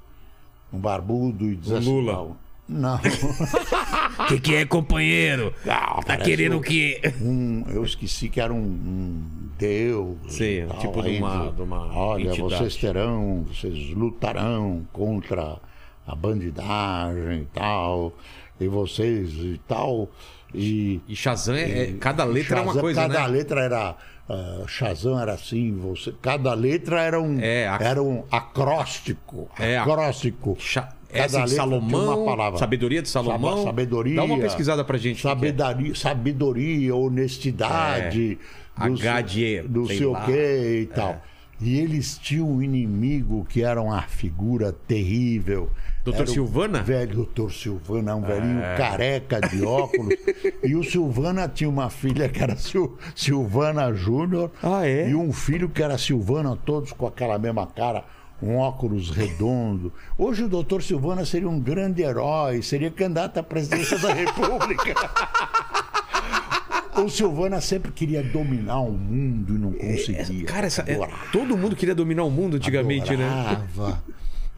[0.73, 2.13] Um barbudo e diz O assim, Lula.
[2.13, 2.37] não,
[2.97, 2.99] Não.
[4.25, 5.53] O que, que é, companheiro?
[5.65, 6.99] Não, Tá querendo o quê?
[7.21, 9.23] um, eu esqueci que era um, um
[9.57, 10.17] deus.
[10.29, 15.57] Sim, e tal, tipo de uma- de uma Olha, entidade." vocês terão, vocês lutarão contra
[16.07, 18.13] a bandidagem e tal,
[18.59, 20.09] e vocês e tal.
[20.53, 23.27] E E Shazam, é, é- cada letra é uma Shazam, coisa, cada né?
[23.27, 23.95] letra era.
[24.29, 29.49] ah, Shazam era assim, você, cada letra era um, É, a- era um acróstico.
[29.59, 30.57] É, acróstico.
[30.59, 33.57] Cha- é Cada assim, tinha Salomão, sabedoria de Salomão.
[33.57, 34.15] Sab- Sabedoria.
[34.15, 35.21] Dá uma pesquisada pra gente.
[35.21, 35.31] que é.
[35.31, 38.37] Sabedoria, sabedoria honestidade.
[38.79, 38.87] É.
[38.87, 40.15] do H se- de- Do sei o.
[40.17, 40.25] É.
[40.25, 41.21] quê e tal.
[41.59, 45.69] E eles tinham um inimigo que era uma figura terrível.
[46.03, 46.81] Doutor Silvana?
[46.81, 50.15] Velho doutor Silvana, um velhinho careca de óculos.
[50.63, 54.49] e o Silvana tinha uma filha que era Sil- Silvana Júnior.
[54.63, 55.09] Ah, é?
[55.09, 58.03] E um filho que era Silvana, todos com aquela mesma cara,
[58.41, 59.93] um óculos redondo.
[60.17, 64.93] Hoje o doutor Silvana seria um grande herói, seria candidato à presidência da República.
[67.03, 70.45] O Silvana sempre queria dominar o mundo e não conseguia.
[70.45, 70.99] Cara, essa- é-
[71.31, 73.25] todo mundo queria dominar o mundo antigamente, né?
[73.27, 74.03] Adorava.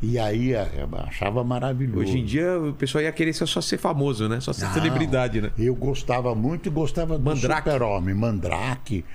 [0.02, 0.68] E aí é,
[1.08, 2.00] achava maravilhoso.
[2.00, 4.42] Hoje em dia o pessoal ia querer só só ser famoso, né?
[4.42, 5.52] Só ser Não, celebridade, né?
[5.58, 7.70] Eu gostava muito e gostava do Mandrake.
[7.70, 8.14] super-homem.
[8.14, 9.06] Mandrake.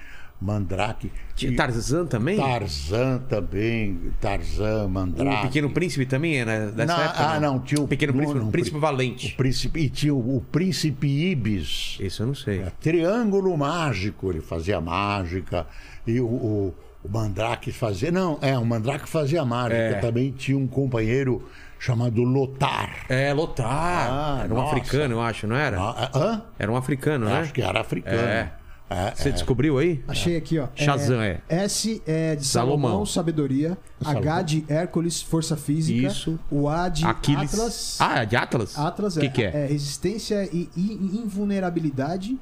[0.41, 1.11] Mandrake.
[1.34, 2.36] Tinha Tarzan também?
[2.36, 3.99] Tarzan também.
[4.20, 5.36] Tarzan, Mandrake.
[5.39, 7.24] O Pequeno Príncipe também era dessa Não, época?
[7.24, 9.34] ah, não, tinha o- Pequeno não, Príncipe, não, Príncipe o Valente.
[9.34, 11.97] príncipe, e tinha o, o Príncipe Ibis.
[12.01, 12.61] Isso eu não sei.
[12.61, 15.66] É, Triângulo mágico, ele fazia mágica.
[16.07, 16.74] E o, o,
[17.05, 18.11] o Mandrake fazia.
[18.12, 19.76] Não, é, o Mandrake fazia mágica.
[19.76, 19.95] É.
[19.95, 21.47] Também tinha um companheiro
[21.80, 23.07] chamado Lotar.
[23.09, 23.66] É, Lotar.
[23.68, 24.76] Ah, era um nossa.
[24.76, 25.80] africano, eu acho, não era?
[25.80, 26.43] Ah, hã?
[26.59, 27.41] Era um africano, né?
[27.41, 28.16] Acho que era africano.
[28.18, 28.53] É.
[28.91, 29.32] É, Você é.
[29.32, 30.03] descobriu aí?
[30.09, 30.68] Achei aqui, ó.
[30.74, 31.41] Shazam, é.
[31.49, 33.07] S é de Salomão, Salomão.
[33.07, 33.76] sabedoria.
[34.03, 36.07] H de Hércules, força física.
[36.07, 36.39] Isso.
[36.51, 37.53] O A de Aquiles.
[37.53, 37.97] Atlas.
[38.01, 38.78] Ah, é de Atlas?
[38.78, 39.66] Atlas O que, que é?
[39.66, 42.39] resistência e invulnerabilidade.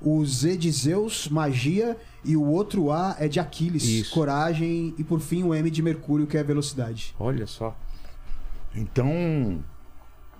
[0.00, 1.96] O Z de Zeus, magia.
[2.24, 4.12] E o outro A é de Aquiles, Isso.
[4.14, 4.94] coragem.
[4.98, 7.14] E por fim o M de Mercúrio, que é velocidade.
[7.20, 7.76] Olha só.
[8.74, 9.62] Então,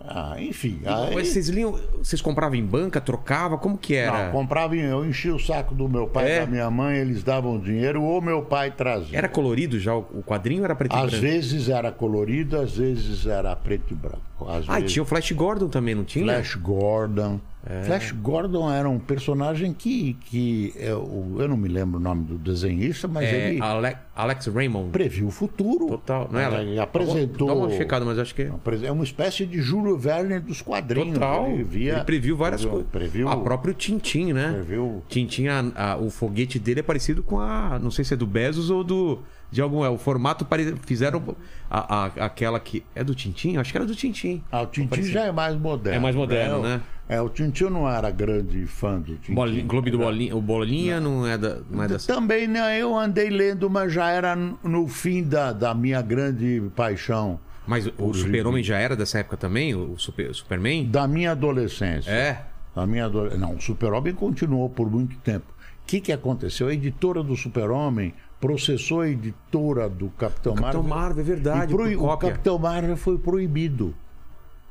[0.07, 0.81] Ah, enfim.
[0.85, 4.27] Aí, Mas vocês liam, vocês compravam em banca, trocava, como que era?
[4.27, 6.41] não, comprava, em- eu enchia o saco do meu pai e É?
[6.41, 9.17] da minha mãe, eles davam dinheiro ou meu pai trazia.
[9.17, 11.23] Era colorido já o quadrinho ou era preto e Às branco?
[11.23, 14.21] vezes era colorido, às vezes era preto e branco.
[14.49, 14.93] Às Ah, e vezes...
[14.93, 16.25] tinha o Flash Gordon também, não tinha?
[16.25, 17.41] Flash Gordon.
[17.67, 17.83] É.
[17.85, 22.25] Flash Gordon era um personagem que, que é, o- eu não me lembro o nome
[22.25, 24.91] do desenhista, mas É, ele Ale- Alex Raymond.
[24.91, 25.87] previu o futuro.
[25.87, 26.61] Total, não é?
[26.61, 27.47] Ele Ela- apresentou.
[27.49, 28.51] Dá uma checada, mas acho que é.
[28.83, 31.15] É uma espécie de Júlio Verne dos quadrinhos.
[31.15, 31.47] Total.
[31.47, 32.91] Ele, via, Ele previu várias previu- coisas.
[32.93, 34.53] Previu, A próprio Tintin, né?
[34.53, 37.79] previu Tintin, a- a- o foguete dele é parecido com a.
[37.79, 39.21] Não sei se é do Bezos ou do.
[39.55, 39.85] De algum.
[39.85, 40.75] É, o formato pare...
[40.85, 41.23] fizeram
[41.71, 42.85] a, a- aquela que.
[42.95, 43.57] É do Tintin?
[43.57, 44.43] Acho que era do Tintin.
[44.51, 45.97] Ah, o Tintin já é mais moderno.
[45.97, 46.81] É mais moderno, né?
[47.09, 49.35] É, o Tintin eu não era grande fã do Tintin.
[49.35, 50.35] Bolinha, Clube do Bolinha.
[50.37, 51.59] O Bolinha não, é da.
[51.71, 51.99] Não é da...
[51.99, 57.39] Também né, eu andei lendo, mas já era no fim da, da minha grande paixão,
[57.67, 59.75] Mas o Super-Homem já era dessa época também?
[59.75, 60.87] O Super, Superman?
[60.87, 62.11] da minha adolescência.
[62.11, 62.43] É.
[62.75, 65.47] Da minha adole- Não, o Super-Homem continuou por muito tempo.
[65.83, 66.69] O que, que aconteceu?
[66.69, 68.15] A editora do Super-Homem
[68.45, 70.83] processou a editora do Capitão, Capitão Marvel.
[70.83, 71.73] Marvel, é verdade.
[71.73, 72.17] e por o.
[72.19, 73.95] Capitão Marvel foi proibido.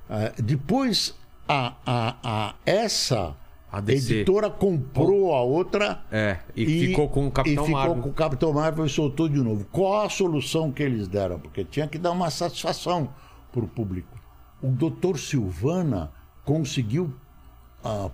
[0.08, 1.16] Ah, depois,
[1.48, 3.36] a, a, a, essa
[3.72, 6.04] A editora comprou a outra.
[6.12, 8.04] É, e ficou com o Capitão e ficou Marvel.
[8.04, 9.66] com o Capitão Marvel e soltou de novo.
[9.72, 11.40] Qual a solução que eles deram?
[11.40, 13.10] Porque tinha que dar uma satisfação
[13.52, 14.20] para o público.
[14.62, 15.18] O Dr.
[15.18, 16.12] Silvana
[16.46, 17.12] conseguiu
[17.84, 18.12] ah,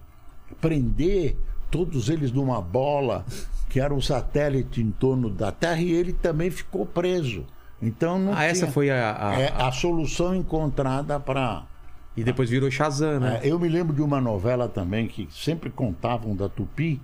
[0.62, 1.36] prender
[1.70, 3.26] todos eles numa bola
[3.70, 7.46] que era um satélite em torno da Terra e ele também ficou preso.
[7.82, 9.30] Então não Ah, essa tinha- foi a.
[9.30, 11.64] a- é a solução encontrada para
[12.18, 13.40] E depois virou Shazam, né?
[13.44, 17.00] é, eu me lembro de uma novela também que sempre contavam da Tupi,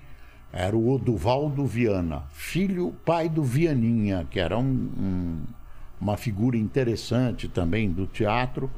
[0.52, 4.64] era o Oduvaldo Viana, filho, pai do Vianinha, que era um-
[4.98, 5.42] um-
[6.02, 8.70] uma figura interessante também do teatro.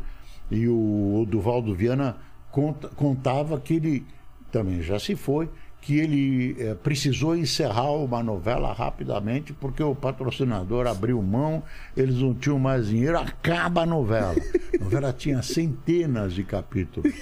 [0.52, 2.18] E o Oduvaldo Viana
[2.52, 4.06] conta- contava que ele,
[4.52, 5.50] também já se foi,
[5.88, 11.64] que ele eh, precisou encerrar uma novela rapidamente porque o patrocinador abriu mão,
[11.96, 14.36] eles não tinham mais dinheiro, acaba a novela.
[14.78, 17.14] A novela tinha centenas de capítulos.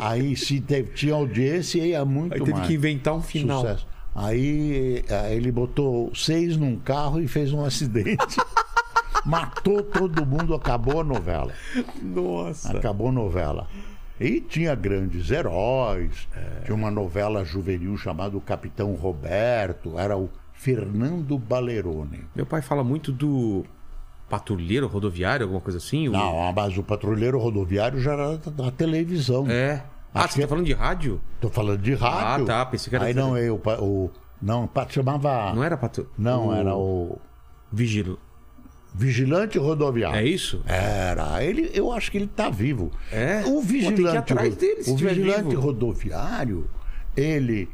[0.00, 2.66] Aí se teve- tinha audiência ia muito Aí teve mais.
[2.68, 3.62] que inventar um final.
[3.62, 3.86] Sucesso.
[4.14, 8.36] Aí eh, ele botou seis num carro e fez um acidente.
[9.26, 11.52] Matou todo mundo, acabou a novela.
[12.00, 12.76] Nossa.
[12.78, 13.66] Acabou a novela.
[14.22, 16.28] E tinha grandes heróis.
[16.64, 19.98] Tinha uma novela juvenil chamada O Capitão Roberto.
[19.98, 22.24] Era o Fernando Balerone.
[22.36, 23.64] Meu pai fala muito do
[24.28, 26.08] patrulheiro rodoviário, alguma coisa assim.
[26.08, 29.50] o- Não, mas o patrulheiro rodoviário já era da, televisão.
[29.50, 29.84] É.
[30.14, 31.20] Ah, Acho você tá falando de rádio?
[31.40, 32.44] Tô falando de rádio.
[32.44, 34.10] Ah, tá, pensei que era Aí não, eu, o,
[34.40, 35.52] não, chamava.
[35.54, 36.08] Não era patru...
[36.16, 36.54] Não, o...
[36.54, 37.18] era o
[37.72, 38.18] Vigil...
[38.94, 40.18] Vigilante Rodoviário.
[40.18, 40.62] É isso?
[40.66, 41.42] Era.
[41.42, 42.90] Ele, eu acho que ele está vivo.
[43.10, 43.40] É?
[43.46, 45.60] O Pô, vigilante, atrás dele, o vigilante vivo.
[45.60, 46.68] rodoviário,
[47.16, 47.68] ele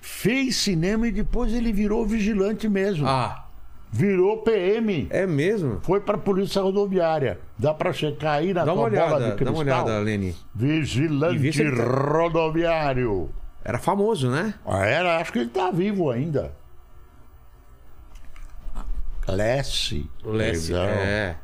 [0.00, 3.06] fez cinema e depois ele virou vigilante mesmo.
[3.06, 3.44] Ah,
[3.90, 5.06] Virou PM.
[5.08, 5.78] é mesmo?
[5.82, 7.40] Foi para a polícia rodoviária.
[7.58, 9.54] Dá para checar aí na Dá tua bola olhada, de dá cristal.
[9.54, 10.04] uma olhada,
[10.54, 10.80] vê
[11.38, 13.30] Vigilante tá- rodoviário.
[13.64, 14.54] Era famoso, né?
[14.66, 16.52] Era, acho que ele está vivo ainda.
[19.32, 20.10] Lessie.
[20.24, 20.88] Lessie, Legal.
[20.88, 21.36] é.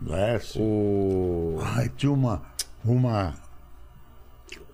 [0.00, 0.60] Lessie.
[0.60, 1.58] O...
[1.62, 2.42] Ai, tinha uma,
[2.84, 3.34] uma,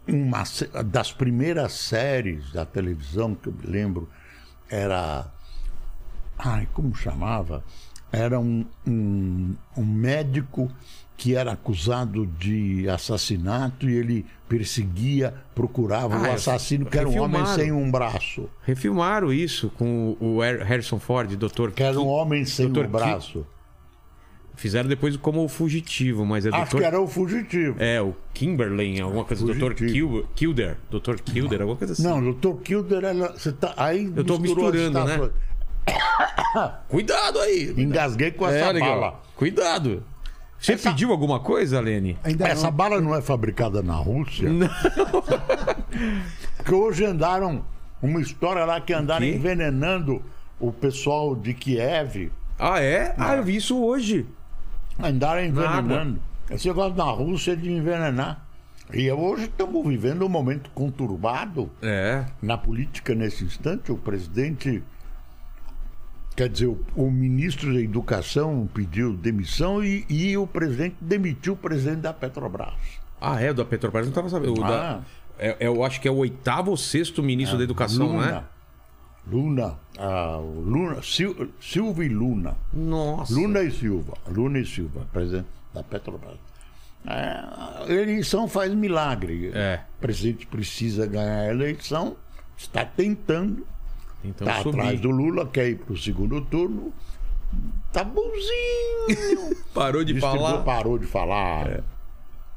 [0.07, 0.43] uma
[0.85, 4.09] das primeiras séries da televisão que eu me lembro
[4.69, 5.31] era.
[6.39, 7.63] Ai, como chamava?
[8.13, 10.71] Era um, um, um médico
[11.21, 17.07] que era acusado de assassinato e ele perseguia, procurava Ah, o é, assassino, que era
[17.07, 18.49] um homem sem um braço.
[18.65, 21.73] Refilmaram isso com o Har- Harrison Ford, Dr.
[21.75, 22.87] Que era um homem sem Dr.
[22.87, 23.47] um braço.
[24.57, 26.79] Fizeram depois como o fugitivo, mas é Acho Dr.
[26.79, 27.77] que era o fugitivo.
[27.79, 29.53] É, o Kimberley, alguma coisa, Dr.
[29.75, 29.93] Fugitivo.
[30.23, 31.17] Kil- Kilder, Dr.
[31.23, 32.03] Kilder, alguma coisa assim.
[32.03, 32.55] Não, Dr.
[32.65, 35.31] Kilder, era, você tá, aí Eu tô misturando, né?
[36.89, 37.75] Cuidado aí!
[37.77, 39.01] Engasguei com É, essa legal.
[39.01, 39.21] bala.
[39.37, 40.03] Cuidado!
[40.61, 42.19] Você Essa- pediu alguma coisa, Lene?
[42.23, 42.73] Ainda Essa não.
[42.73, 44.51] bala não é fabricada na Rússia?
[44.51, 44.69] Não.
[46.57, 47.65] Porque hoje andaram
[48.03, 50.23] uma história lá que andaram envenenando
[50.59, 52.31] o pessoal de Kiev.
[52.59, 53.15] Ah, é?
[53.19, 54.27] Ah, eu vi isso hoje.
[55.03, 56.21] Andaram envenenando.
[56.51, 58.45] Esse negócio na Rússia é de envenenar.
[58.93, 62.25] E hoje estamos vivendo um momento conturbado É.
[62.43, 63.91] na política nesse instante.
[63.93, 64.83] O presidente.
[66.41, 71.57] Quer dizer, o, o ministro da Educação pediu demissão e, e o presidente demitiu o
[71.57, 72.73] presidente da Petrobras.
[73.21, 74.53] Ah, é, da Petrobras não tava sabendo.
[74.53, 75.01] O da- Ah.
[75.39, 78.27] é, é, eu acho que é o oitavo ou sexto ministro da Educação, Luna.
[78.27, 78.45] né?
[79.31, 82.57] Luna, ah, Luna Sil, Silva e Luna.
[82.73, 83.35] Nossa.
[83.35, 84.15] Luna e Silva.
[84.27, 86.39] Luna e Silva, presidente da Petrobras.
[87.07, 89.51] É, a eleição faz milagre.
[89.53, 89.81] É.
[89.99, 92.17] O presidente precisa ganhar a eleição,
[92.57, 93.67] está tentando,
[94.25, 94.81] Então subir.
[94.81, 96.93] atrás do Lula, quer ir para o segundo turno.
[97.93, 99.57] Tá bonzinho.
[99.75, 101.83] Parou de falar Parou de falar.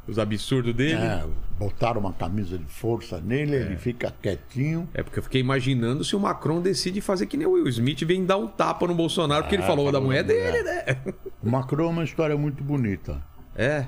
[0.08, 1.02] os absurdos dele.
[1.02, 1.24] É.
[1.24, 1.26] É,
[1.58, 4.88] botaram uma camisa de força nele, ele fica quietinho.
[5.04, 8.26] porque eu fiquei imaginando se o Macron decide fazer que nem o Will Smith vem
[8.26, 10.52] dar um tapa no Bolsonaro, porque ele falou da falou mulher da mulher.
[10.52, 11.14] dele, né?
[11.42, 13.22] O Macron é uma história muito bonita.
[13.56, 13.86] É.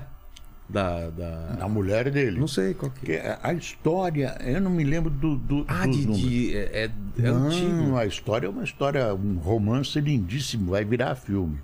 [0.68, 1.10] Da.
[1.10, 1.58] da...
[1.60, 2.38] A mulher dele.
[2.40, 6.06] Não sei qual que Porque a história, eu não me lembro do, do, Ah, de.
[6.06, 7.96] de- é é, é Não, antigo.
[7.96, 11.60] a história é uma história, um romance lindíssimo, vai virar filme.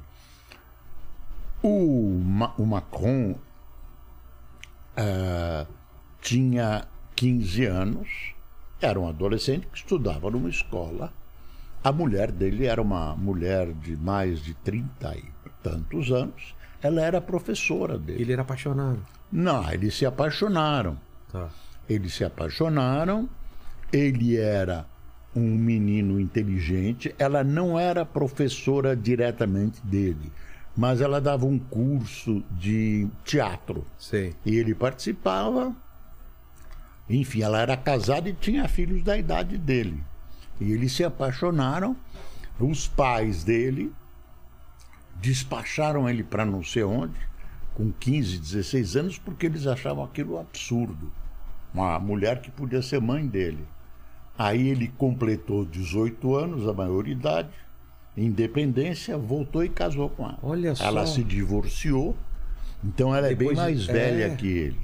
[1.62, 3.34] O, Ma- o Macron
[4.96, 5.66] ah,
[6.20, 6.84] tinha
[7.16, 8.08] 15 anos,
[8.80, 11.12] era um adolescente que estudava numa escola.
[11.84, 15.24] A mulher dele era uma mulher de mais de 30 e
[15.62, 16.54] tantos anos.
[16.82, 18.22] Ela era professora dele.
[18.22, 19.00] Ele era apaixonado.
[19.30, 20.98] Não, eles se apaixonaram.
[21.30, 21.48] Tá.
[21.88, 23.28] Eles se apaixonaram.
[23.92, 24.84] Ele era
[25.34, 27.14] um menino inteligente.
[27.18, 30.32] Ela não era professora diretamente dele,
[30.76, 33.86] mas ela dava um curso de teatro.
[33.96, 34.34] Sei.
[34.44, 35.74] E ele participava.
[37.08, 40.02] Enfim, ela era casada e tinha filhos da idade dele.
[40.60, 41.96] E eles se apaixonaram.
[42.60, 43.92] Os pais dele
[45.22, 47.14] despacharam ele para não sei onde,
[47.74, 51.10] com 15, 16 anos, porque eles achavam aquilo absurdo.
[51.72, 53.64] Uma mulher que podia ser mãe dele.
[54.36, 57.48] Aí ele completou 18 anos, a maioridade,
[58.16, 60.38] independência, voltou e casou com ela.
[60.42, 60.84] Olha só.
[60.84, 62.16] Ela se divorciou,
[62.84, 64.36] então ela é Depois bem de- mais velha é.
[64.36, 64.80] que ele.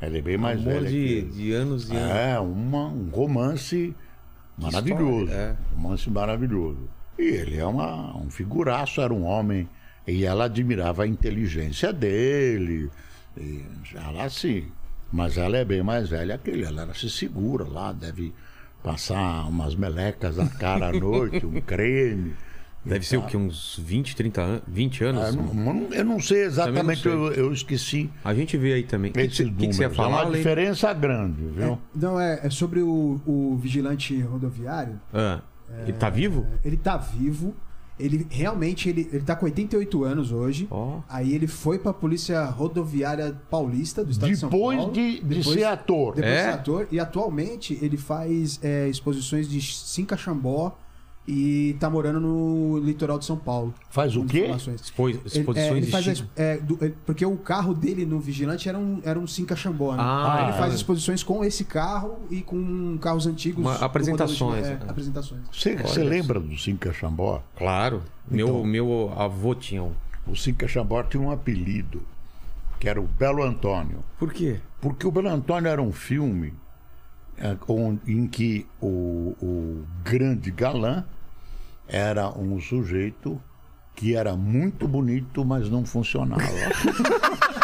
[0.00, 1.30] Ela é bem mais Amor velha que de, ele.
[1.30, 2.10] de anos e anos.
[2.16, 3.94] É, uma, um romance
[4.56, 5.24] maravilhoso.
[5.24, 5.56] história, é.
[5.74, 6.88] Romance maravilhoso.
[7.20, 9.68] E ele é uma, um figuraço, era um homem.
[10.06, 12.90] E ela admirava a inteligência dele.
[13.36, 13.62] E
[13.94, 14.64] ela assim.
[15.12, 16.64] Mas ela é bem mais velha que ele.
[16.64, 18.32] Ela se segura lá, deve
[18.82, 22.34] passar umas melecas na cara à noite, um creme.
[22.82, 23.36] Deve ser o que?
[23.36, 24.62] Uns 20, 30 anos?
[24.66, 25.34] 20 anos?
[25.34, 27.12] Eu não, eu não sei exatamente, sei.
[27.12, 29.10] Eu, eu esqueci A gente vê aí também.
[29.10, 29.76] O que, esses que, números.
[29.76, 31.78] você ia falar, é uma diferença grande, viu?
[31.94, 34.98] Não, é, é sobre o, o vigilante rodoviário.
[35.12, 35.40] Ah,
[35.82, 36.46] ele tá vivo?
[36.64, 37.54] Ele tá vivo.
[37.98, 40.66] Ele realmente ele, ele tá com 88 anos hoje.
[40.70, 41.00] Ó.
[41.06, 44.92] Aí ele foi pra Polícia Rodoviária Paulista do estado de São Depois Paulo.
[44.92, 46.14] de, de ser ator.
[46.14, 46.36] Depois É?
[46.38, 46.88] de ser ator.
[46.90, 50.78] E atualmente ele faz é, exposições de Cinca Xambó
[51.32, 53.72] e tá morando no litoral de São Paulo.
[53.88, 54.50] Faz o quê?
[54.74, 58.04] Expo- Ele, é, exposições ele de faz as- é, do- é, porque o carro dele
[58.04, 60.02] no Vigilante era um, era um Cinca Xambó, né?
[60.02, 60.76] Ah, Aí ele faz é.
[60.76, 63.64] exposições com esse carro e com carros antigos.
[63.64, 64.90] Uma- apresentações, de- é, é.
[64.90, 65.42] apresentações.
[65.52, 67.42] Você, você lembra do Cinca Chambó?
[67.56, 68.02] Claro.
[68.28, 68.64] Meu, Então.
[68.64, 69.92] meu avô tinha um.
[70.26, 72.02] O Cinca Chambó tinha um apelido,
[72.80, 74.02] que era o Belo Antônio.
[74.18, 74.56] Por quê?
[74.80, 76.52] Porque o Belo Antônio era um filme
[77.38, 77.56] é,
[78.06, 81.04] em que o, o grande galã
[81.90, 83.40] era um sujeito
[83.96, 86.42] que era muito bonito, mas não funcionava.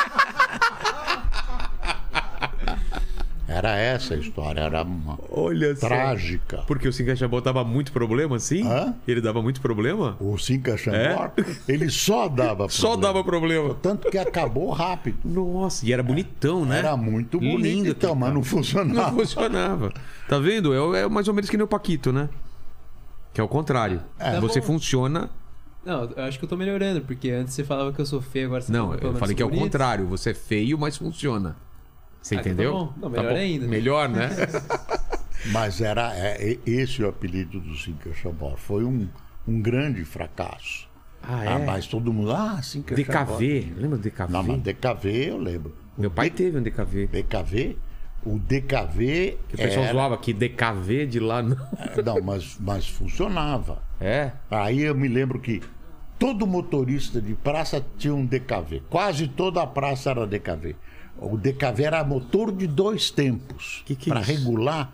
[3.49, 6.65] Era essa a história, era uma Olha trágica.
[6.67, 8.67] Porque o Cinca Xambó dava muito problema, assim?
[8.67, 8.95] Hã?
[9.09, 10.15] Ele dava muito problema?
[10.21, 11.31] O Cinca Chambó,
[11.67, 12.69] ele só dava É?
[12.69, 13.01] Só problema.
[13.01, 13.75] dava problema.
[13.81, 15.17] Tanto que acabou rápido.
[15.25, 16.81] Nossa, e era bonitão, né?
[16.81, 19.11] Era muito bonito, Lindo então, mas não funcionava.
[19.11, 19.93] Não funcionava.
[20.29, 20.95] Tá vendo?
[20.95, 22.29] É, é mais ou menos que nem o Paquito, né?
[23.37, 24.01] Que é o contrário.
[24.19, 24.41] É.
[24.41, 24.67] Você bom.
[24.69, 25.29] funciona.
[25.85, 28.47] Não, eu acho que eu tô melhorando, porque antes você falava que eu sou feio,
[28.47, 30.07] agora você Não, fala eu falei que é o contrário.
[30.07, 31.55] Você é feio, mas funciona.
[32.23, 32.73] Você Ah, então entendeu?
[32.73, 32.93] tá bom.
[32.97, 33.67] Não, melhor ainda.
[33.67, 34.31] Melhor, né?
[35.53, 38.57] Mas era é, é- esse o apelido do Cinca Chambó.
[38.57, 39.07] Foi um,
[39.47, 40.89] um grande fracasso.
[41.23, 41.67] Ah, Ah, é?
[41.67, 42.95] mas todo mundo, ah, Chambó.
[42.97, 43.75] DKV.
[43.77, 44.33] Lembra do DKV?
[44.33, 45.75] Não, mas DKV eu lembro.
[45.99, 47.07] Meu pai teve um DKV.
[47.09, 47.77] DKV,
[48.27, 49.39] o DKV.
[49.49, 51.57] Que o pessoal era- zoava que DKV de lá não.
[52.05, 53.83] Não, mas, mas funcionava.
[54.01, 54.33] É?
[54.51, 55.63] Aí eu me lembro que
[56.19, 58.83] todo motorista de praça tinha um DKV.
[58.91, 60.77] Quase toda a praça era DKV.
[61.19, 63.83] O DKV era motor de dois tempos.
[63.87, 64.33] Que que é Para isso?
[64.33, 64.93] regular,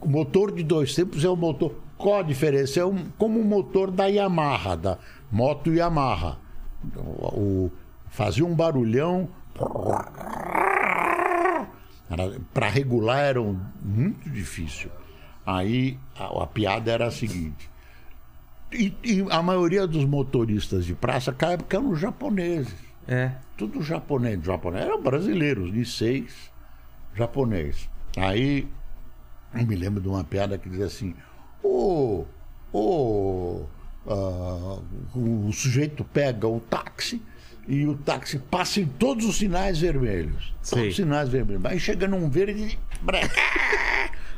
[0.00, 1.74] o motor de dois tempos é o motor.
[1.98, 2.80] Qual a diferença?
[2.80, 4.98] É um, como o motor da Yamaha, da
[5.30, 6.38] moto Yamaha.
[6.96, 7.72] O, o-
[8.08, 9.28] fazia um barulhão.
[12.52, 14.90] Para regular era muito difícil.
[15.46, 17.70] Aí a, a piada era a seguinte.
[18.72, 22.74] E, e a maioria dos motoristas de praça caem porque eram japoneses.
[23.06, 23.32] É.
[23.56, 24.42] Tudo japonês.
[24.42, 26.50] Japonês eram brasileiros, de seis
[27.14, 27.88] japonês.
[28.16, 28.68] Aí
[29.54, 31.14] eu me lembro de uma piada que dizia assim:
[31.62, 32.24] Ô,
[32.72, 33.64] ô,
[34.06, 34.78] ah,
[35.14, 37.22] o sujeito pega o táxi
[37.66, 40.52] e o táxi passa em todos os sinais vermelhos.
[40.62, 40.78] Sei.
[40.78, 41.64] Todos os sinais vermelhos.
[41.64, 42.78] Aí chega num verde.
[43.12, 43.28] Aí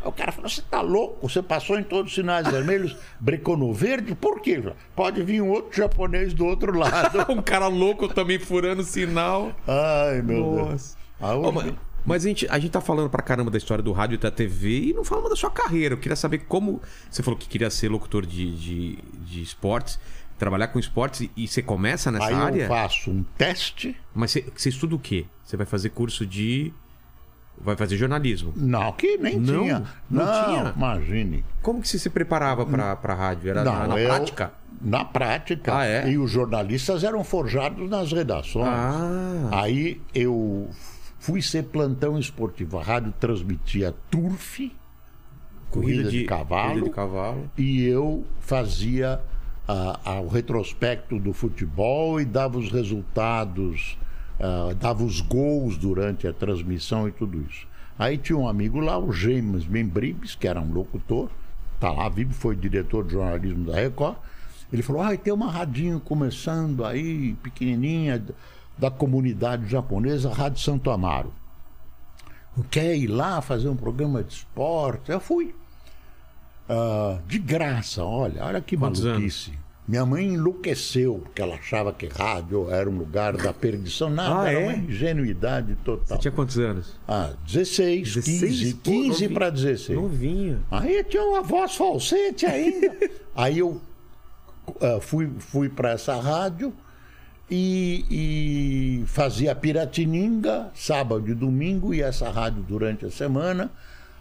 [0.09, 1.29] O cara falou: Você tá louco?
[1.29, 4.14] Você passou em todos os sinais vermelhos, brecou no verde?
[4.14, 4.62] Por quê?
[4.95, 7.27] Pode vir um outro japonês do outro lado.
[7.33, 9.53] Um cara louco também furando sinal.
[9.66, 10.97] Ai, meu Deus.
[11.20, 11.37] Nossa.
[11.37, 11.74] Ô, hoje- mas
[12.07, 14.31] mas a gente, a gente tá falando pra caramba da história do rádio e da
[14.31, 15.95] TV e não falamos da sua carreira.
[15.95, 16.81] Eu queria saber como.
[17.11, 19.99] Você falou que queria ser locutor de, de, de esportes,
[20.39, 22.62] trabalhar com esportes e- você começa nessa Aí área?
[22.64, 23.97] eu faço um teste.
[24.14, 25.26] Mas você, você estuda o quê?
[25.45, 26.72] Você vai fazer curso de.
[27.59, 28.53] Vai fazer jornalismo.
[28.55, 29.62] Não, que nem Não?
[29.62, 29.82] tinha.
[30.11, 30.74] Não Não, tinha?
[30.76, 31.45] imagine.
[31.62, 33.49] Como que você se preparava pra, pra rádio?
[33.51, 34.53] Era na, na eu- prática?
[34.78, 35.74] Na prática.
[35.78, 36.11] Ah, é?
[36.11, 38.66] E os jornalistas eram forjados nas redações.
[38.68, 39.49] Ah.
[39.62, 40.68] Aí eu
[41.18, 42.78] fui ser plantão esportivo.
[42.78, 44.70] A rádio transmitia turf,
[45.70, 47.51] corrida, de, cavalo, Corrida de cavalo.
[47.57, 49.18] e eu fazia
[49.69, 53.99] ah, ah, o retrospecto do futebol e dava os resultados,
[54.39, 57.67] ah, dava os gols durante a transmissão e tudo isso.
[57.99, 61.31] Aí tinha um amigo lá, o James Membribes, que era um locutor,
[61.81, 64.17] tá lá vivo, foi diretor de jornalismo da Record.
[64.73, 68.23] Ele falou: ah, tem uma radinho começando aí, pequenininha,
[68.77, 71.33] da comunidade japonesa, a Rádio Santo Amaro.
[72.71, 75.11] Quer ir lá fazer um programa de esporte?
[75.11, 75.55] Eu fui.
[76.69, 79.53] Ah, de graça, olha, olha que Quantos maluquice.
[79.89, 84.11] Minha mãe enlouqueceu, porque ela achava que rádio era um lugar da perdição.
[84.11, 84.64] Nada, Ah, era é?
[84.64, 86.17] uma ingenuidade total.
[86.17, 86.99] Você tinha quantos anos?
[87.07, 89.31] Ah, 16, 15, Pô, 15 novinho.
[89.35, 89.97] para 16.
[89.97, 90.61] Novinho.
[90.73, 92.97] Aí tinha uma voz falsete ainda.
[93.37, 93.81] Aí eu
[94.81, 96.73] ah, fui, fui para essa rádio
[97.49, 103.71] e, e fazia Piratininga, sábado e domingo, e essa rádio durante a semana.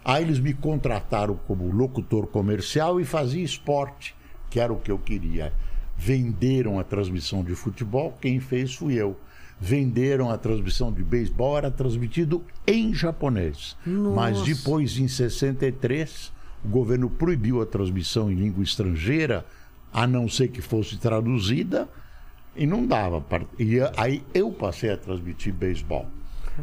[0.08, 4.14] Aí eles me contrataram como locutor comercial e fazia esporte,
[4.48, 5.52] que era o que eu queria.
[5.96, 9.16] Venderam a transmissão de futebol, quem fez fui eu.
[9.60, 13.76] Venderam a transmissão de beisebol, era transmitido em japonês.
[14.14, 16.32] Mas depois, em 63,
[16.64, 19.44] o governo proibiu a transmissão em língua estrangeira,
[19.92, 21.88] a não ser que fosse traduzida,
[22.54, 23.24] e não dava.
[23.58, 26.06] E aí eu passei a transmitir beisebol.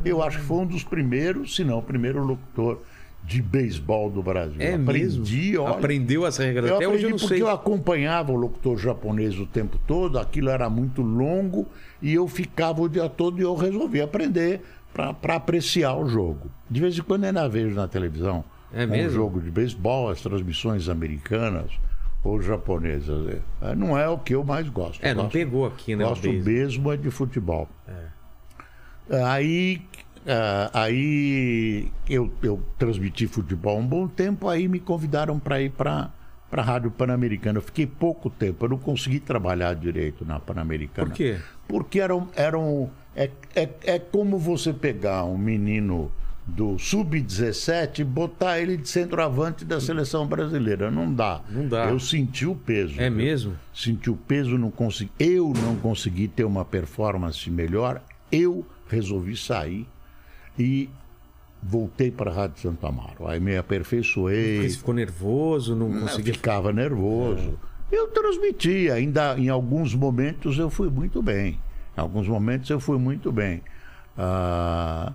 [0.06, 2.80] Eu acho que foi um dos primeiros, se não o primeiro locutor
[3.26, 4.58] de beisebol do Brasil.
[4.60, 5.64] É Aprendi, mesmo?
[5.64, 5.74] olha.
[5.76, 6.70] Aprendeu as regras.
[6.70, 7.42] Eu Até hoje eu não porque sei.
[7.42, 11.66] eu acompanhava o locutor japonês o tempo todo, aquilo era muito longo
[12.02, 14.62] e eu ficava o dia todo e eu resolvi aprender
[14.94, 16.52] para apreciar o jogo.
[16.70, 18.44] De vez em quando ainda vejo na televisão
[18.74, 21.72] É um jogo de beisebol, as transmissões americanas
[22.24, 23.40] ou japonesas.
[23.62, 25.04] É, Não é o que eu mais gosto.
[25.04, 26.04] É, não Gosto- pegou aqui, né?
[26.06, 27.68] Gosto mesmo é de futebol.
[29.26, 29.82] Aí,
[30.28, 36.12] ah, aí eu, eu transmiti futebol um bom tempo, aí me convidaram para ir para
[36.52, 37.58] a Rádio Pan-Americana.
[37.58, 41.10] Eu fiquei pouco tempo, eu não consegui trabalhar direito na Pan-Americana.
[41.10, 41.38] Por quê?
[41.68, 46.12] Porque eram, eram, é, é, é como você pegar um menino
[46.46, 50.92] do sub-17 e botar ele de centroavante da seleção brasileira.
[50.92, 51.42] Não dá.
[51.50, 51.86] Não dá.
[51.86, 53.00] Eu senti o peso.
[53.00, 53.56] É mesmo?
[53.74, 58.02] senti o peso, não consegui, eu não consegui ter uma performance melhor,
[58.32, 59.88] eu resolvi sair
[60.58, 60.90] e
[61.62, 63.28] voltei para a Rádio Santo Amaro.
[63.28, 66.34] Aí me aperfeiçoei, Porque você ficou nervoso, não conseguia.
[66.34, 67.58] ficava nervoso.
[67.92, 71.60] Eu transmiti, ainda em alguns momentos eu fui muito bem.
[71.98, 73.62] Em alguns momentos eu fui muito bem.
[74.18, 75.14] Ah,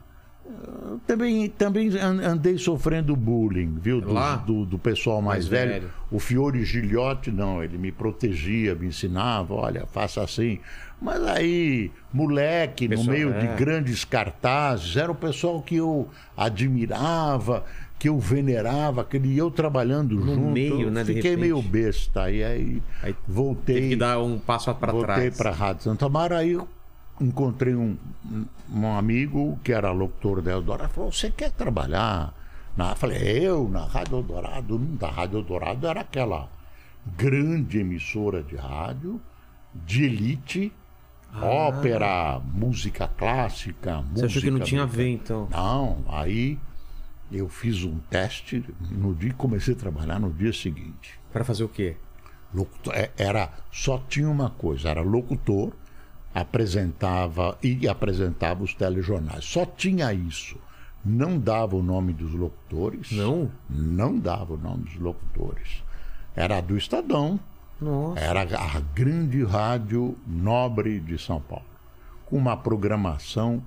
[1.06, 4.00] também, também an- andei sofrendo bullying, viu?
[4.00, 4.36] Do, Lá?
[4.36, 5.72] do, do pessoal mais, Mais velho.
[5.72, 5.90] velho.
[6.10, 10.58] O Fiore Gilhote, não, ele me protegia, me ensinava, olha, faça assim.
[11.00, 13.38] Mas aí, moleque, Pessoal, no meio é.
[13.40, 17.64] de grandes cartazes, era o pessoal que eu admirava,
[17.98, 20.50] que eu venerava, aquele eu trabalhando No junto.
[20.50, 22.30] meio, né, Fiquei meio besta.
[22.30, 23.76] E aí, Aí voltei.
[23.76, 25.36] Teve que dar um passo para Voltei trás.
[25.36, 26.66] para a Rádio Santa Amaro, aí eu
[27.20, 27.96] encontrei um,
[28.72, 32.34] um amigo que era locutor da Eldorado, falou, você quer trabalhar?
[32.76, 32.94] Na...
[32.94, 34.78] Falei, eu, na Rádio Eldorado?
[34.78, 36.48] Não, da Rádio Eldorado era aquela
[37.16, 39.20] grande emissora de rádio,
[39.74, 40.72] de elite,
[41.34, 44.04] ópera, música clássica, Ah.
[44.14, 45.48] Você achou que não tinha a ver, então?
[45.50, 46.58] Não, aí
[47.30, 51.18] eu fiz um teste no dia comecei a trabalhar no dia seguinte.
[51.32, 51.96] Para fazer o quê?
[52.54, 55.72] Locutor, é, era só tinha uma coisa, era locutor,
[56.40, 59.44] apresentava e apresentava os telejornais.
[59.44, 60.56] Só tinha isso.
[61.04, 63.12] Não dava o nome dos locutores.
[63.12, 63.50] Não?
[63.68, 65.82] Não dava o nome dos locutores.
[66.34, 67.38] Era do Estadão.
[67.80, 68.20] Nossa.
[68.20, 71.64] Era a grande rádio nobre de São Paulo,
[72.26, 73.62] com uma programação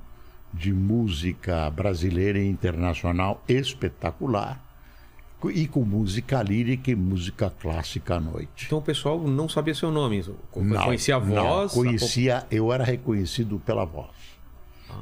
[0.53, 4.61] de música brasileira e internacional espetacular.
[5.49, 8.65] E com música lírica e música clássica à noite.
[8.67, 10.23] Então o pessoal não sabia seu nome.
[10.55, 11.35] Não, conhecia a voz.
[11.35, 14.09] Não, conhecia, eu era reconhecido pela voz.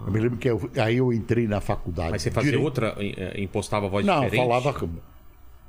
[0.05, 2.11] Eu me lembro que eu- aí eu entrei na faculdade.
[2.11, 2.63] Mas você fazia Direito.
[2.65, 4.41] outra, eh, impostava a voz Não, diferente?
[4.47, 4.89] falava com-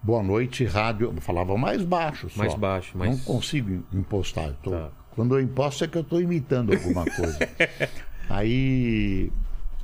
[0.03, 1.13] boa noite, rádio.
[1.17, 2.29] Eu falava mais baixo.
[2.29, 2.39] Só.
[2.39, 4.49] Mais baixo, mais- Não consigo impostar.
[4.49, 4.91] eu tô- Tá.
[5.13, 7.39] Quando eu imposto é que eu estou imitando alguma coisa.
[8.29, 9.33] Aí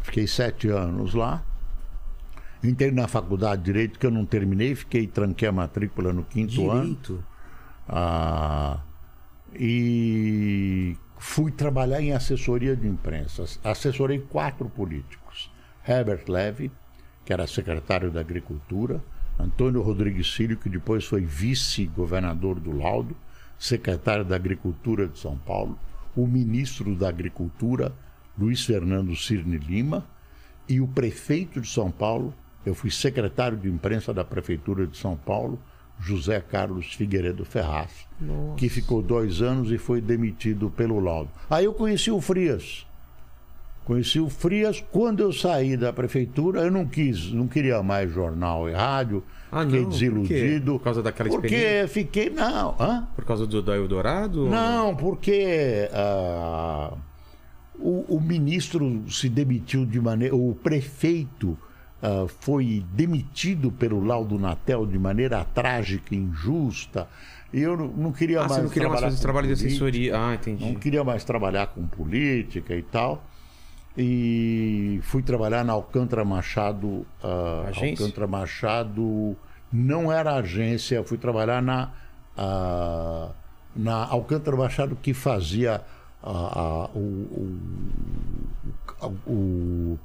[0.02, 1.42] fiquei sete anos lá.
[2.68, 6.70] Entrei na faculdade de Direito que eu não terminei, fiquei, tranquei a matrícula no quinto
[6.70, 6.82] ano.
[6.82, 7.24] Direito.
[7.88, 8.80] Ah,
[9.54, 13.44] e fui trabalhar em assessoria de imprensa.
[13.62, 15.50] Assessorei quatro políticos:
[15.86, 16.70] Herbert Levy,
[17.24, 19.02] que era secretário da Agricultura,
[19.38, 23.16] Antônio Rodrigues Filho, que depois foi vice-governador do Laudo,
[23.58, 25.78] secretário da Agricultura de São Paulo,
[26.16, 27.92] o ministro da Agricultura,
[28.38, 30.06] Luiz Fernando Cirne Lima,
[30.68, 32.34] e o prefeito de São Paulo,
[32.66, 35.58] eu fui secretário de imprensa da Prefeitura de São Paulo,
[36.00, 37.90] José Carlos Figueiredo Ferraz,
[38.56, 41.30] que ficou dois anos e foi demitido pelo laudo.
[41.48, 42.84] Aí eu conheci o Frias.
[43.84, 44.84] Conheci o Frias.
[44.90, 49.22] Quando eu saí da prefeitura, eu não quis, não queria mais jornal e rádio.
[49.50, 49.84] Ah, fiquei não?
[49.86, 50.72] Por desiludido.
[50.72, 51.88] Por causa daquela Porque experiência?
[51.88, 52.30] fiquei.
[52.30, 53.08] Não, hã?
[53.14, 54.48] Por causa do, do Eldorado?
[54.48, 56.92] Não, porque ah,
[57.78, 60.34] o, o ministro se demitiu de maneira.
[60.34, 61.56] O prefeito
[62.06, 67.08] ah, foi demitido pelo Laudo Natel de maneira trágica e injusta.
[67.52, 68.52] Eu não, não queria Ah, mais.
[68.54, 70.16] você não queria mais fazer trabalho de política, assessoria.
[70.18, 70.64] Ah, entendi.
[70.64, 73.22] Não queria mais trabalhar com política e tal.
[73.98, 77.06] E fui trabalhar na Alcântara Machado.
[77.22, 78.04] ah, Agência?
[78.04, 79.36] Alcântara Machado
[79.72, 81.90] não era agência, fui trabalhar na,
[82.36, 83.30] ah,
[83.74, 85.80] na Alcântara Machado que fazia
[86.22, 87.60] ah, o, o,
[89.00, 89.98] o, o,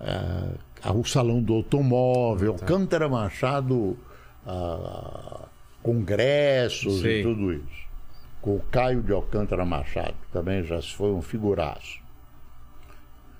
[0.00, 0.52] ah,
[0.94, 2.64] o Salão do Automóvel, Tá.
[2.64, 3.98] Alcântara Machado,
[4.46, 5.46] ah,
[5.82, 7.20] congressos Sei.
[7.20, 7.80] e tudo isso.
[8.40, 11.98] Com o Caio de Alcântara Machado, que também já foi um figuraço.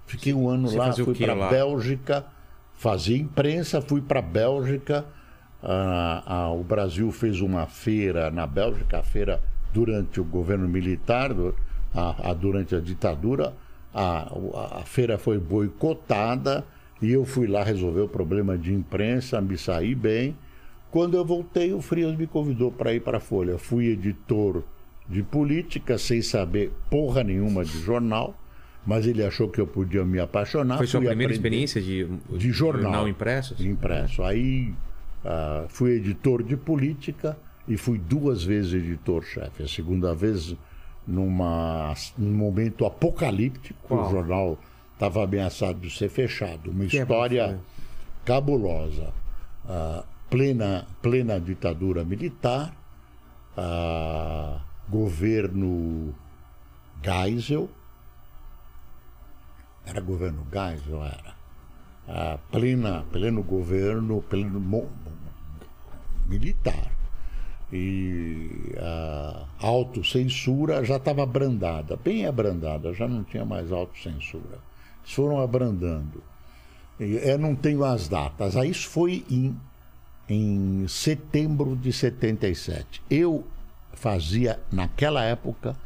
[0.07, 1.49] Fiquei um ano Você lá, fui para lá?
[1.49, 2.27] Bélgica,
[2.75, 5.05] fazia imprensa, fui para Bélgica.
[5.63, 9.41] Ah, ah, o Brasil fez uma feira na Bélgica, a feira
[9.73, 11.55] durante o governo militar, do-
[11.95, 13.55] a- a- durante a ditadura.
[13.95, 16.65] A, a- a feira foi boicotada
[17.01, 20.37] e eu fui lá resolver o problema de imprensa, me saí bem.
[20.91, 23.57] Quando eu voltei, o Frias me convidou para ir para a Folha.
[23.57, 24.63] Fui editor
[25.09, 28.35] de política, sem saber porra nenhuma de jornal,
[28.87, 30.79] mas ele achou que eu podia me apaixonar.
[30.79, 33.09] Foi sua primeira experiência de, de jornal.
[33.09, 33.55] impresso?
[33.63, 34.23] Impresso.
[34.23, 34.75] Aí
[35.25, 37.37] ah, fui editor de política
[37.69, 39.63] e fui duas vezes editor-chefe.
[39.63, 40.57] A segunda vez
[41.07, 44.07] numa, num momento apocalíptico, Qual?
[44.07, 44.59] o jornal
[45.01, 46.71] estava ameaçado de ser fechado.
[46.71, 47.59] Uma Que história foi?
[48.27, 49.15] cabulosa.
[49.67, 52.75] Ah, plena, plena ditadura militar,
[53.57, 56.15] ah, governo
[57.03, 57.71] Geisel.
[59.87, 61.35] Era governo Geisel, era
[62.07, 64.61] a plena, pleno governo, pleno
[66.29, 66.91] militar.
[67.73, 74.70] E a autocensura já estava abrandada, bem abrandada, já não tinha mais autocensura.
[75.05, 76.23] Foram abrandando.
[76.99, 78.57] Eu não tenho as datas.
[78.57, 79.57] Aí isso foi em,
[80.29, 83.03] em setembro de 77.
[83.11, 83.47] Eu
[83.95, 85.77] fazia, naquela época,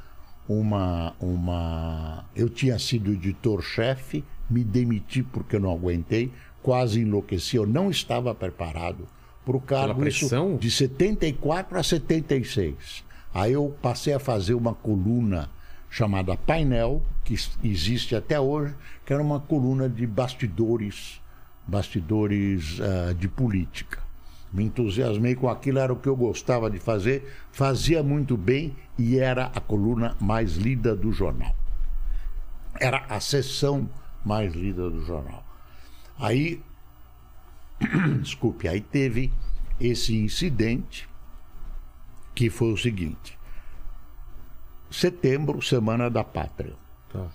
[0.48, 1.14] uma.
[1.20, 6.32] uma eu tinha sido editor-chefe, me demiti porque eu não aguentei,
[6.62, 9.06] quase enlouqueci, eu não estava preparado
[9.44, 10.00] para o cargo.
[10.00, 10.50] pressão?
[10.50, 13.04] Isso de 74 a 76.
[13.32, 15.50] Aí eu passei a fazer uma coluna
[15.94, 18.74] chamada Painel, que existe até hoje,
[19.06, 21.20] que era uma coluna de bastidores,
[21.68, 24.02] bastidores ah, de política.
[24.52, 29.18] Me entusiasmei com aquilo, era o que eu gostava de fazer, fazia muito bem e
[29.18, 31.54] era a coluna mais lida do jornal.
[32.80, 33.88] Era a sessão
[34.24, 35.44] mais lida do jornal.
[36.18, 36.60] Aí,
[38.20, 39.32] desculpe, aí teve
[39.80, 41.08] esse incidente
[42.34, 43.38] que foi o seguinte:
[44.94, 46.74] setembro, Semana da Pátria.
[47.12, 47.26] Tá.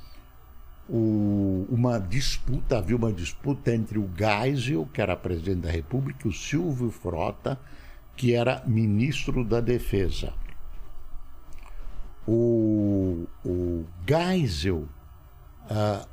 [0.88, 6.30] O- uma disputa, havia uma disputa entre o Geisel, que era presidente da República, e
[6.30, 7.60] o Silvio Frota,
[8.16, 10.34] que era ministro da Defesa.
[12.28, 14.88] O, o Geisel
[15.70, 16.06] ah,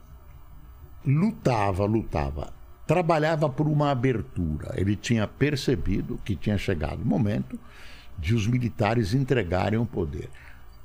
[1.05, 2.53] lutava, lutava,
[2.87, 4.75] trabalhava por uma abertura.
[4.77, 7.59] Ele tinha percebido que tinha chegado o momento
[8.19, 10.31] de os militares entregarem o poder.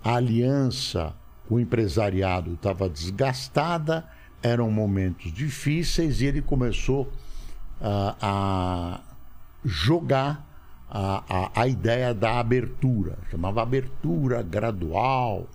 [0.03, 1.13] A aliança
[1.51, 4.07] o empresariado estava desgastada,
[4.41, 7.11] eram momentos difíceis e ele começou
[7.81, 9.01] ah, a
[9.65, 10.47] jogar
[10.89, 15.47] a, a, a ideia da abertura, chamava abertura gradual.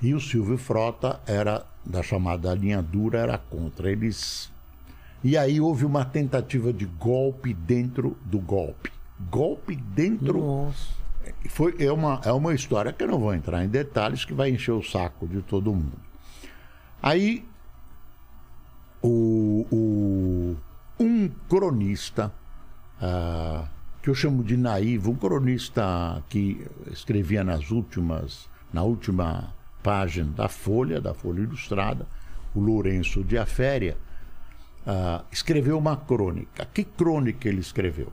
[0.00, 3.90] E o Silvio Frota era da chamada linha dura, era contra.
[3.90, 4.50] Eles.
[5.22, 8.90] E aí houve uma tentativa de golpe dentro do golpe.
[9.30, 10.38] Golpe dentro.
[10.38, 11.03] Nossa.
[11.48, 14.50] Foi, é, uma, é uma história que eu não vou entrar em detalhes, que vai
[14.50, 15.98] encher o saco de todo mundo.
[17.02, 17.44] Aí,
[19.02, 20.56] o, o-
[20.98, 22.32] um cronista,
[23.00, 23.66] ah,
[24.02, 29.52] que eu chamo de naivo, um cronista que escrevia nas últimas, na última
[29.82, 32.06] página da Folha, da Folha Ilustrada,
[32.54, 33.96] o Lourenço de Aféria,
[34.86, 36.64] ah, escreveu uma crônica.
[36.72, 38.12] Que crônica ele escreveu?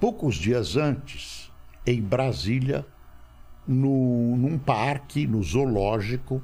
[0.00, 1.37] Poucos dias antes,
[1.86, 2.84] em Brasília,
[3.66, 6.42] no, num parque, no zoológico,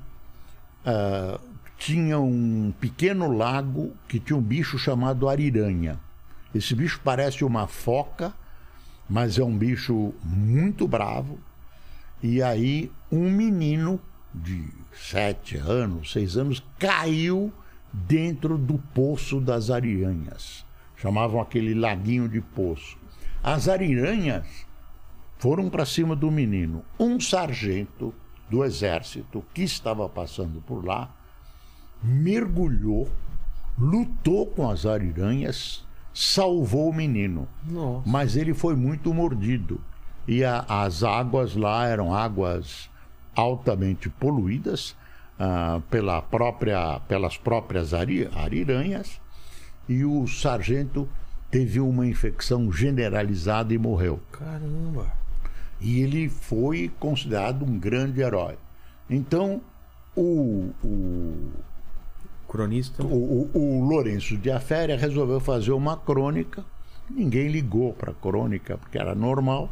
[0.85, 1.41] ah,
[1.79, 5.99] tinha um pequeno lago que tinha um bicho chamado ariranha.
[6.55, 8.33] Esse bicho parece uma foca,
[9.09, 11.39] mas é um bicho muito bravo.
[12.23, 14.01] E aí um menino
[14.35, 17.53] de sete anos, seis anos, caiu
[17.93, 20.65] dentro do poço das ariranhas.
[20.97, 22.97] Chamavam aquele laguinho de poço.
[23.43, 24.64] As ariranhas
[25.45, 26.83] foram para cima do menino.
[26.99, 28.15] Um sargento
[28.49, 31.11] do exército que estava passando por lá
[32.03, 33.11] mergulhou,
[33.79, 35.85] lutou com as ariranhas,
[36.15, 37.47] salvou o menino.
[37.63, 38.09] Nossa.
[38.09, 39.79] Mas ele foi muito mordido.
[40.27, 42.89] E a- as águas lá eram águas
[43.37, 44.97] altamente poluídas
[45.39, 49.21] ah, pela própria, pelas próprias ari- ariranhas.
[49.87, 51.07] E o sargento
[51.51, 54.21] teve uma infecção generalizada e morreu.
[54.33, 55.13] Caramba.
[55.85, 58.57] E ele foi considerado um grande herói.
[59.09, 59.61] Então,
[60.17, 61.51] o, o,
[62.49, 63.05] Cronista.
[63.05, 66.65] o, o, o Lourenço de Aféria resolveu fazer uma crônica.
[67.11, 69.71] Ninguém ligou para a crônica, porque era normal.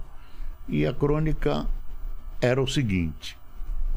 [0.68, 1.66] E a crônica
[2.42, 3.38] era o seguinte: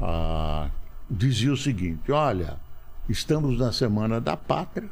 [0.00, 0.70] ah,
[1.10, 2.56] dizia o seguinte: olha,
[3.10, 4.88] estamos na Semana da Pátria.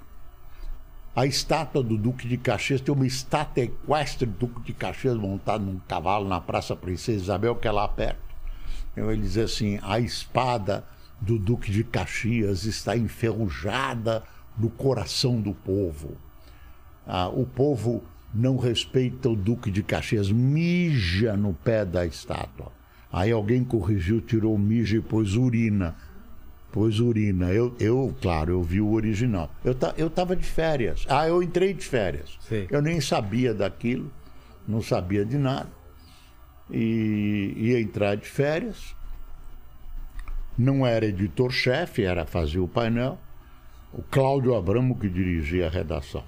[1.16, 5.64] A estátua do Duque de Caxias tem uma estátua equestre do Duque de Caxias montado
[5.64, 8.18] num cavalo na Praça Princesa Isabel, que é lá perto.
[8.92, 10.84] Então ele diz assim: a espada
[11.20, 14.24] do Duque de Caxias está enferrujada
[14.58, 16.16] no coração do povo.
[17.06, 18.02] Ah, o povo
[18.34, 22.72] não respeita o Duque de Caxias, mija no pé da estátua.
[23.12, 25.94] Aí alguém corrigiu, tirou mija e pôs urina.
[26.74, 27.52] Pôs urina.
[27.52, 29.48] Eu, eu claro, eu vi o original.
[29.64, 31.06] Eu, ta, eu tava de férias.
[31.08, 32.36] Ah, eu entrei de férias.
[32.40, 32.66] Sei.
[32.68, 34.10] Eu nem sabia daquilo,
[34.66, 35.70] não sabia de nada.
[36.68, 38.92] E ia entrar de férias.
[40.58, 43.20] Não era editor-chefe, era fazer o painel.
[43.92, 46.24] O Cláudio Abramo que dirigia a redação.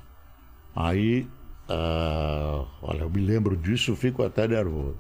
[0.77, 1.27] Aí,
[1.69, 4.97] ah, olha, eu me lembro disso, fico até nervoso.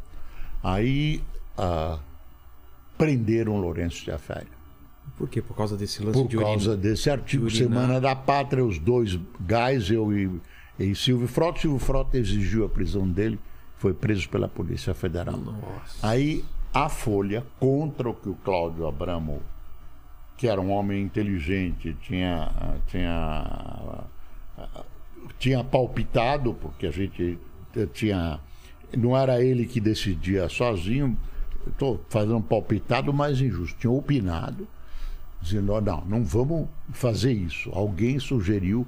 [0.60, 1.22] Aí
[1.56, 2.00] ah,
[2.98, 4.55] prenderam o Lourenço de Aféria.
[5.16, 5.40] Por quê?
[5.40, 6.82] Por causa desse lance Por de causa urina.
[6.82, 7.58] desse artigo de.
[7.58, 10.30] Semana da Pátria, os dois gás, eu e,
[10.78, 11.60] e Silvio Frota.
[11.60, 13.38] Silvio Frota exigiu a prisão dele,
[13.76, 15.36] foi preso pela Polícia Federal.
[15.36, 16.06] Nossa.
[16.06, 19.40] Aí a Folha, contra o que o Cláudio Abramo,
[20.36, 22.50] que era um homem inteligente, tinha,
[22.86, 24.04] tinha,
[25.38, 27.38] tinha palpitado, porque a gente
[27.94, 28.38] tinha.
[28.96, 31.16] Não era ele que decidia sozinho,
[31.66, 34.68] estou fazendo palpitado mais injusto, tinha opinado,
[35.40, 37.70] dizendo: "Ó, não, não vamos fazer isso.
[37.72, 38.86] Alguém sugeriu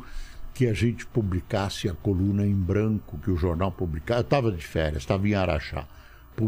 [0.55, 4.19] que a gente publicasse a coluna em branco, que o jornal publicasse.
[4.21, 5.85] Eu estava de férias, estava em Araxá.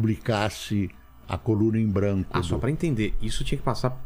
[0.01, 0.89] Publicasse
[1.29, 2.31] a coluna em branco.
[2.33, 3.97] Ah, só do- pra entender, isso tinha que passar.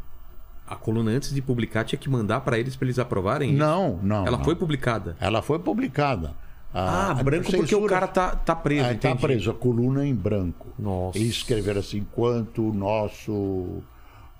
[0.67, 3.51] A coluna antes de publicar tinha que mandar pra eles pra eles aprovarem?
[3.51, 3.59] isso?
[3.59, 4.27] Não, não.
[4.27, 4.45] Ela não.
[4.45, 5.15] foi publicada.
[5.21, 6.33] Ela foi publicada.
[6.73, 8.87] Ah, A- a branco porque o censura- cara tá, tá preso.
[8.89, 10.69] Ah, está preso, a coluna em branco.
[10.79, 11.19] Nossa.
[11.19, 13.83] E escreveram assim: enquanto o nosso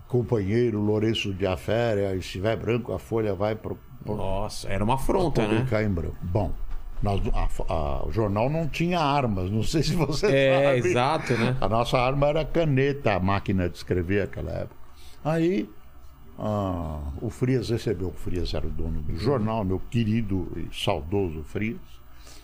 [0.09, 5.43] companheiro Lourenço de Aféria estiver branco, a folha vai pro, pro, Nossa, era uma afronta,
[5.43, 5.49] né?
[5.57, 6.17] publicar em branco.
[6.23, 6.53] Bom,
[7.03, 10.89] nós- a a- o jornal não tinha armas, não sei se você É, sabe.
[10.91, 11.57] exato, né?
[11.61, 14.77] A nossa arma era caneta, a máquina de escrever naquela época.
[15.25, 15.69] Aí
[16.39, 21.45] ah, o Frias recebeu, o Frias era o dono do jornal, meu querido e saudoso
[21.45, 21.79] Frias,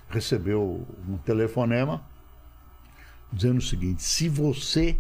[0.09, 2.01] recebeu um telefonema
[3.32, 4.97] dizendo o seguinte: se você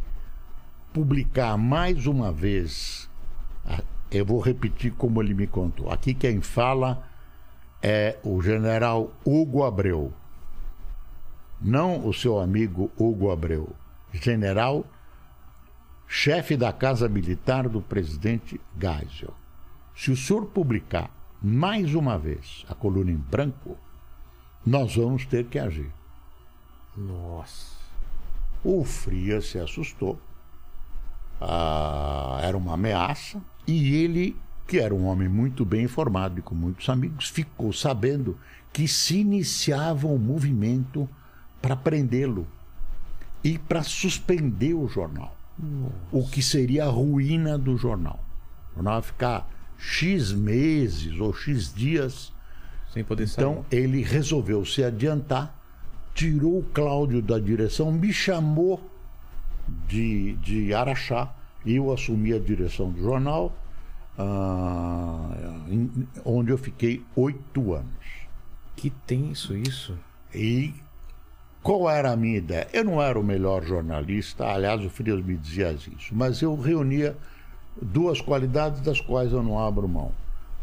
[0.92, 3.08] publicar mais uma vez,
[3.66, 5.90] ah, eu vou repetir como ele me contou.
[5.90, 7.06] Aqui quem fala
[7.82, 10.12] é o general Hugo Abreu.
[11.60, 13.68] Não o seu amigo Hugo Abreu.
[14.12, 14.84] General,
[16.08, 19.34] chefe da Casa Militar do presidente Geisel.
[19.94, 21.10] Se o senhor publicar
[21.42, 23.76] mais uma vez a coluna em branco,
[24.64, 25.90] nós vamos ter que agir.
[26.96, 27.78] Nossa.
[28.64, 30.18] O Frias se assustou.
[31.40, 33.40] Ah, era uma ameaça.
[33.66, 34.36] E ele,
[34.66, 38.36] que era um homem muito bem informado e com muitos amigos, ficou sabendo
[38.72, 41.08] que se iniciava um movimento
[41.60, 42.46] para prendê-lo
[43.42, 45.36] e para suspender o jornal.
[46.10, 48.18] O que seria a ruína do jornal.
[48.72, 52.32] O jornal ia ficar X meses ou X dias
[52.92, 53.44] Sem poder sair.
[53.44, 55.54] então ele resolveu se adiantar,
[56.14, 58.89] tirou o Cláudio da direção, me chamou
[59.88, 61.32] de, de Araxá,
[61.64, 63.52] e eu assumi a direção do jornal,
[64.18, 65.30] ah,
[65.68, 67.88] em- onde eu fiquei oito anos.
[68.76, 69.96] Que tenso isso.
[70.34, 70.72] E
[71.62, 72.68] qual era a minha ideia?
[72.72, 77.16] Eu não era o melhor jornalista, aliás, o Frias me dizia isso, mas eu reunia
[77.80, 80.12] duas qualidades das quais eu não abro mão.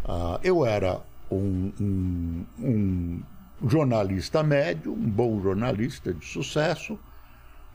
[0.05, 0.99] Ah, eu era
[1.31, 3.21] um, um- um
[3.67, 6.97] jornalista médio, um bom jornalista de sucesso,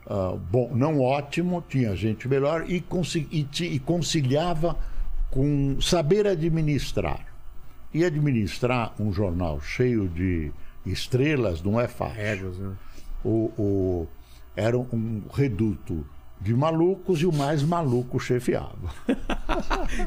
[0.07, 2.83] ah, bom, não ótimo, tinha gente melhor e,
[3.31, 4.77] e e conciliava
[5.31, 7.25] com saber administrar.
[7.93, 10.51] E administrar um jornal cheio de
[10.85, 12.73] estrelas não é fácil Réguas, né?
[13.23, 14.07] o, o-
[14.55, 16.05] era um reduto
[16.41, 18.93] de malucos e o mais maluco chefiava.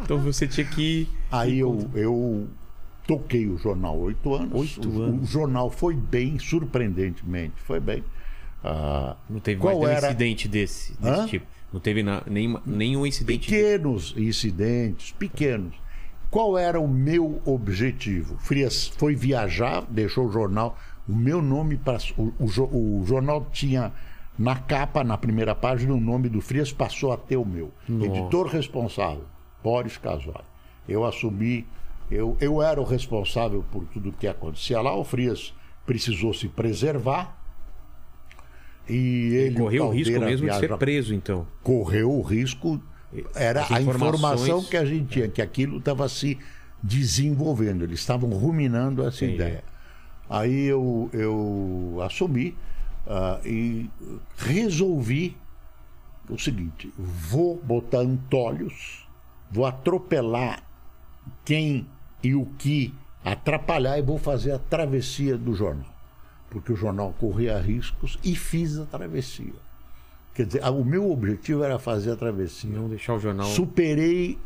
[0.03, 1.09] Então você tinha que.
[1.31, 2.49] Aí eu, eu
[3.07, 4.53] toquei o jornal oito anos.
[4.79, 5.23] Oito o, anos.
[5.23, 8.03] o jornal foi bem, surpreendentemente, foi bem.
[8.69, 10.07] Ah, Não teve Qual mais nenhum era?
[10.09, 11.27] incidente desse, desse Hã?
[11.27, 11.47] tipo.
[11.73, 13.49] Não teve na- nenhuma- nenhum incidente.
[13.51, 15.75] pequenos incidentes, pequenos.
[16.31, 18.37] Qual era o meu objetivo?
[18.39, 20.77] Frias foi viajar, deixou o jornal.
[21.09, 23.93] O meu nome, passou- o, o o jornal tinha
[24.39, 27.73] na capa, na primeira página, o nome do Frias passou a ter o meu.
[27.89, 29.25] Editor responsável,
[29.63, 30.35] Boris Casoy.
[30.89, 31.67] Eu assumi,
[32.11, 34.95] eu, eu era o responsável por tudo que acontecia lá.
[34.95, 35.53] O Frias
[35.85, 37.37] precisou se preservar.
[38.89, 41.47] E ele, Correu o risco mesmo de ser viaja- preso, então.
[41.63, 42.81] correu o risco.
[43.35, 46.39] Era a informação que a gente tinha, que aquilo estava se
[46.83, 49.35] desenvolvendo, eles estavam ruminando essa Entendi.
[49.43, 49.65] ideia.
[50.29, 52.55] Aí eu, eu assumi
[53.07, 53.89] ah, e
[54.37, 55.37] resolvi
[56.29, 59.07] o seguinte: vou botar antolhos,
[59.51, 60.63] vou atropelar
[61.45, 61.87] quem
[62.23, 62.93] e o que
[63.25, 65.87] atrapalhar e vou fazer a travessia do jornal.
[66.57, 69.53] Porque o jornal corria riscos e fiz a travessia.
[70.35, 72.71] Quer dizer, o meu objetivo era fazer a travessia.
[72.71, 73.47] Não deixar o jornal.
[73.47, 74.39] Superei,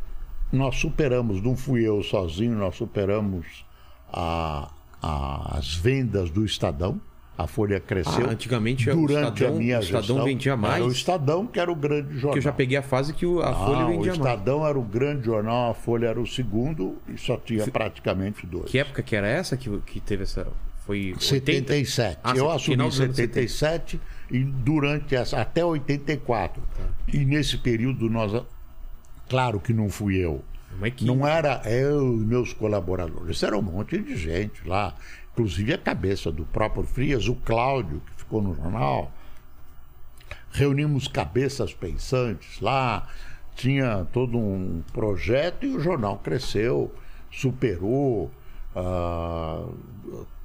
[0.51, 3.65] nós superamos, não fui eu sozinho, nós superamos
[4.11, 4.69] a-
[5.01, 6.99] a- as vendas do Estadão.
[7.37, 8.27] A Folha cresceu.
[8.27, 10.25] Ah, antigamente o durante Estadão- a minha o Estadão gestão.
[10.25, 10.75] vendia mais?
[10.75, 12.21] Era o Estadão que era o grande jornal.
[12.31, 14.17] Porque eu já peguei a fase que o- a Folha Ah, o vendia mais.
[14.17, 18.69] Estadão era o grande jornal, a Folha era o segundo e só tinha praticamente dois.
[18.69, 20.45] Que época que era essa que, que teve essa.
[20.91, 21.21] Foi 80?
[21.21, 22.19] 77.
[22.23, 23.99] Ah, eu assumi em dos anos 77
[24.29, 26.61] e durante essa, até 84.
[27.07, 28.43] E nesse período nós.
[29.29, 30.43] Claro que não fui eu.
[31.01, 34.95] Não era eu e meus colaboradores, era um monte de gente lá.
[35.33, 39.11] Inclusive a cabeça do próprio Frias, o Cláudio, que ficou no jornal.
[40.51, 43.07] Reunimos cabeças pensantes lá,
[43.55, 46.93] tinha todo um projeto e o jornal cresceu,
[47.31, 48.31] superou,
[48.75, 49.65] ah,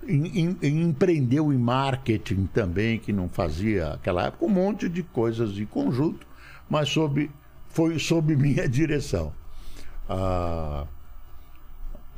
[0.08, 5.58] em- em- empreendeu em marketing também, que não fazia naquela época, um monte de coisas
[5.58, 6.26] em conjunto,
[6.68, 7.30] mas sob,
[7.68, 9.32] foi sob minha direção.
[10.08, 10.86] Ah,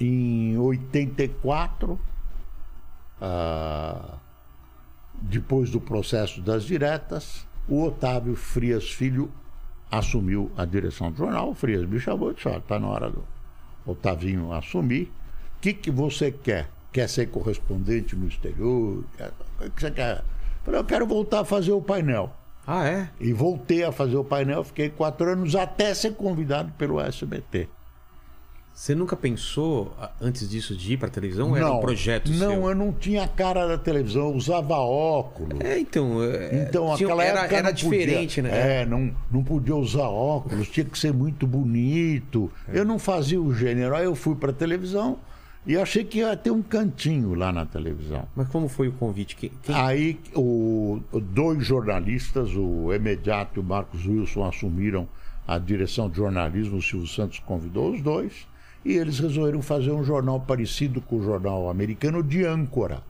[0.00, 1.98] em 84,
[3.20, 4.16] ah,
[5.20, 9.30] depois do processo das diretas, o Otávio Frias Filho
[9.90, 11.50] assumiu a direção do jornal.
[11.50, 13.24] O Frias me chamou e disse: está na hora do
[13.84, 15.10] Otavinho assumir.
[15.56, 16.70] O que, que você quer?
[16.92, 19.04] Quer ser correspondente no exterior?
[19.16, 19.32] Quer-
[19.66, 20.16] O que você quer?
[20.18, 20.24] Eu
[20.64, 22.30] falei: eu quero voltar a fazer o painel.
[22.66, 23.08] Ah, é?
[23.20, 27.68] E voltei a fazer o painel, fiquei quatro anos até ser convidado pelo SBT.
[28.74, 31.56] Você nunca pensou, antes disso, de ir pra televisão?
[31.56, 32.68] Era um projeto não, seu?
[32.68, 35.58] eu não tinha a cara da televisão, eu usava óculos.
[35.60, 36.22] É, então.
[36.22, 38.82] é, Então, tinha- aquela era, época era não podia- diferente, né?
[38.82, 42.52] É, não, não podia usar óculos, tinha que ser muito bonito.
[42.68, 42.78] É.
[42.78, 43.96] Eu não fazia o gênero.
[43.96, 45.18] Aí eu fui para televisão
[45.66, 48.26] e achei que ia ter um cantinho lá na televisão.
[48.34, 49.36] Mas como foi o convite?
[49.36, 55.08] Quem, Aí o, dois jornalistas, o Imediato e o Marcos Wilson, assumiram
[55.46, 56.78] a direção de jornalismo.
[56.78, 58.46] O Silvio Santos convidou os dois.
[58.84, 63.02] E eles resolveram fazer um jornal parecido com o jornal americano de âncora.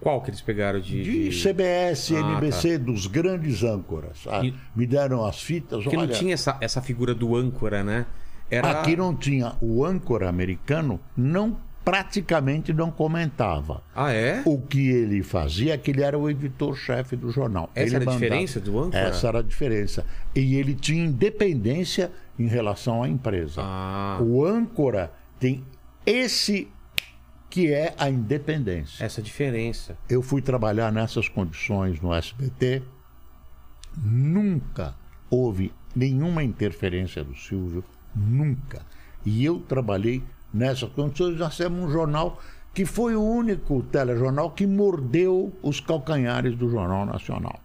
[0.00, 1.02] Qual que eles pegaram de.
[1.02, 4.26] De de- CBS, Ah, NBC, dos grandes âncoras.
[4.28, 5.82] Ah, E- Me deram as fitas.
[5.82, 8.04] Porque não olha, tinha essa, essa figura do âncora, né?
[8.50, 8.80] Era.
[8.82, 9.54] Aqui não tinha.
[9.62, 13.82] O âncora americano não praticamente não comentava.
[13.94, 14.42] Ah, é?
[14.46, 17.70] O que ele fazia é que ele era o editor-chefe do jornal.
[17.74, 18.98] Essa Ele era a mandava- diferença do âncora?
[19.02, 20.06] Essa era a diferença.
[20.34, 23.60] E ele tinha independência em relação à empresa.
[23.62, 25.62] Ah, O âncora tem
[26.06, 26.68] esse
[27.50, 29.04] que é a independência.
[29.04, 29.96] essa diferença.
[30.08, 32.82] Eu fui trabalhar nessas condições no SBT.
[34.02, 34.94] Nunca
[35.30, 37.84] houve nenhuma interferência do Silvio,
[38.14, 38.82] nunca.
[39.24, 40.22] E eu trabalhei
[40.54, 41.38] nessas condições.
[41.38, 42.40] Nós temos um jornal
[42.72, 47.60] que foi o único telejornal que mordeu os calcanhares do Jornal Nacional.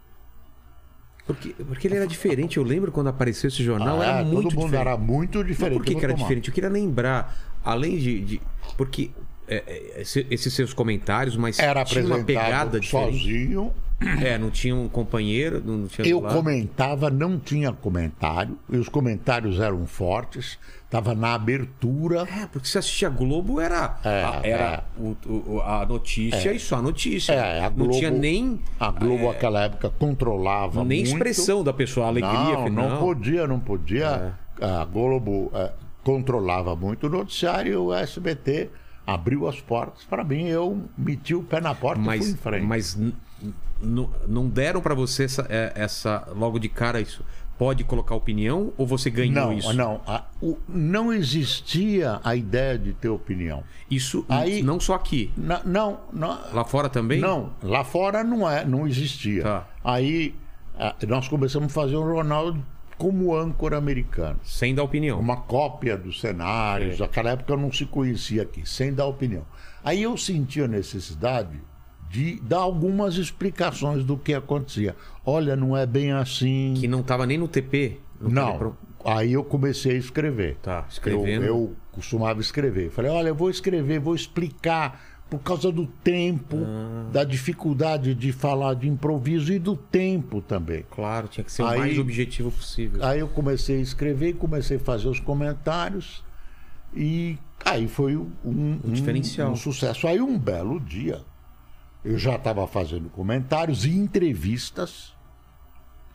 [1.25, 2.57] Porque, porque ele era diferente.
[2.57, 4.75] Eu lembro quando apareceu esse jornal, Ah, era todo muito mundo diferente.
[4.87, 5.77] era muito Mas diferente.
[5.77, 6.23] por que, que era tomar.
[6.23, 6.47] diferente?
[6.47, 8.19] Eu queria lembrar, além de.
[8.21, 8.41] de-
[8.75, 9.11] porque
[9.47, 13.17] é, é, esse- esses seus comentários, mas Era tinha uma pegada diferente.
[13.19, 13.73] sozinho.
[14.23, 16.07] É, não tinha um companheiro, não tinha.
[16.07, 20.57] Eu comentava, não tinha comentário, e os comentários eram fortes,
[20.89, 22.21] estava na abertura.
[22.23, 26.77] É, porque você assistia Globo, era, É, a, era o- o- a notícia e só
[26.77, 27.33] a notícia.
[27.33, 31.13] É, a não Globo- tinha nem, A Globo, naquela época, controlava nem muito.
[31.13, 32.69] expressão da pessoa, a alegria.
[32.69, 34.33] Não, não, podia, não podia.
[34.59, 34.65] É.
[34.65, 35.71] A Globo eh,
[36.03, 38.69] controlava muito o noticiário e o SBT
[39.05, 40.47] abriu as portas para mim.
[40.47, 42.65] Eu meti o pé na porta e fui Mas, em frente.
[42.65, 42.97] mas
[44.27, 47.23] não deram pra você essa, é, essa- logo de cara isso.
[47.59, 49.73] Pode colocar opinião ou você ganhou não, isso?
[49.73, 53.63] não, a- o- não existia a ideia de ter opinião.
[53.91, 55.29] Isso Aí- não só aqui.
[55.37, 57.19] Na- não, não, Lá fora também?
[57.19, 59.43] Não, lá fora não é, não existia.
[59.43, 59.67] Tá.
[59.83, 60.33] Aí
[60.79, 62.55] ah, nós começamos a fazer um jornal
[62.97, 64.39] como âncora americano.
[64.43, 65.19] Sem dar opinião.
[65.19, 66.95] Uma cópia dos cenários.
[66.95, 67.03] É.
[67.03, 69.45] Naquela época não se conhecia aqui, sem dar opinião.
[69.83, 71.59] Aí eu senti a necessidade
[72.09, 74.95] de dar algumas explicações do que acontecia.
[75.25, 76.73] Olha, não é bem assim.
[76.77, 77.97] Que não tava nem no TP?
[78.19, 78.45] no Não.
[78.47, 80.57] Telepro- Aí eu comecei a escrever.
[80.61, 81.45] Tá, escrevendo.
[81.45, 82.89] Eu, eu costumava escrever.
[82.89, 87.05] Falei, olha, eu vou escrever, vou explicar por causa do tempo, Ah.
[87.13, 90.83] da dificuldade de falar de improviso e do tempo também.
[90.91, 93.05] Claro, tinha que ser o Aí- mais objetivo possível.
[93.05, 96.21] Aí eu comecei a escrever, comecei a fazer os comentários
[96.93, 99.51] e aí foi um, um- diferencial.
[99.51, 100.07] um sucesso.
[100.07, 101.21] Aí um belo dia
[102.03, 105.13] eu já estava fazendo comentários e entrevistas,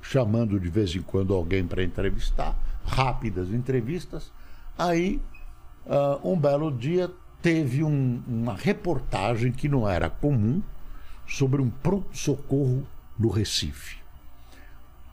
[0.02, 4.32] chamando de vez em quando alguém para entrevistar, rápidas entrevistas.
[4.76, 5.20] Aí
[5.86, 7.10] ah, um belo dia
[7.42, 10.62] teve um- uma reportagem que não era comum
[11.26, 12.86] sobre um pronto-socorro
[13.18, 14.02] no Recife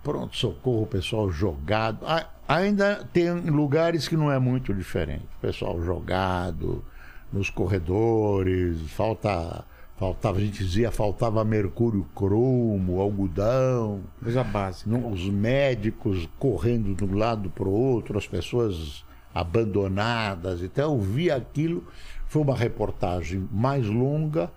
[0.04, 2.00] pronto-socorro, pessoal jogado.
[2.48, 5.28] Ainda tem lugares que não é muito diferente.
[5.40, 6.84] Pessoal jogado
[7.32, 9.64] nos corredores, falta,
[10.02, 14.90] faltava, a gente dizia, faltava mercúrio cromo, algodão, Coisa básica.
[14.90, 20.64] não- os médicos correndo de um lado para o outro, as pessoas abandonadas.
[20.64, 21.86] Então eu vi aquilo,
[22.26, 24.52] foi uma reportagem mais longa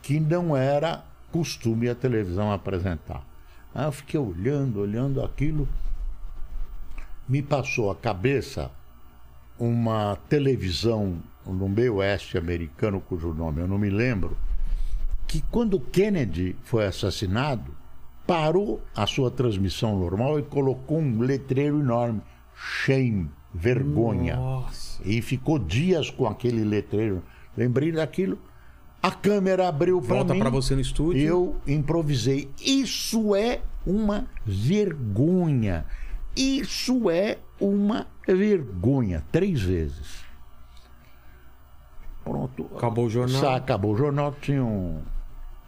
[0.00, 3.22] que não era costume a televisão apresentar.
[3.74, 5.68] Aí eu fiquei olhando, olhando aquilo,
[7.28, 8.70] me passou a cabeça
[9.58, 11.18] uma televisão
[11.52, 14.36] no meio oeste americano, cujo nome eu não me lembro,
[15.26, 17.74] que quando Kennedy foi assassinado,
[18.26, 22.20] parou a sua transmissão normal e colocou um letreiro enorme,
[22.54, 24.36] shame, vergonha.
[24.36, 25.02] Nossa.
[25.04, 27.22] E ficou dias com aquele letreiro.
[27.56, 28.38] Lembrei daquilo.
[29.02, 30.40] A câmera abriu para Volta mim.
[30.40, 31.22] pra você no estúdio.
[31.22, 32.50] Eu improvisei.
[32.60, 35.86] Isso é uma vergonha.
[36.36, 39.24] Isso é uma vergonha.
[39.30, 40.27] Três vezes.
[42.28, 42.70] Pronto.
[42.76, 43.40] Acabou o jornal.
[43.40, 44.34] Sa- acabou o jornal.
[44.40, 45.00] Tinha um-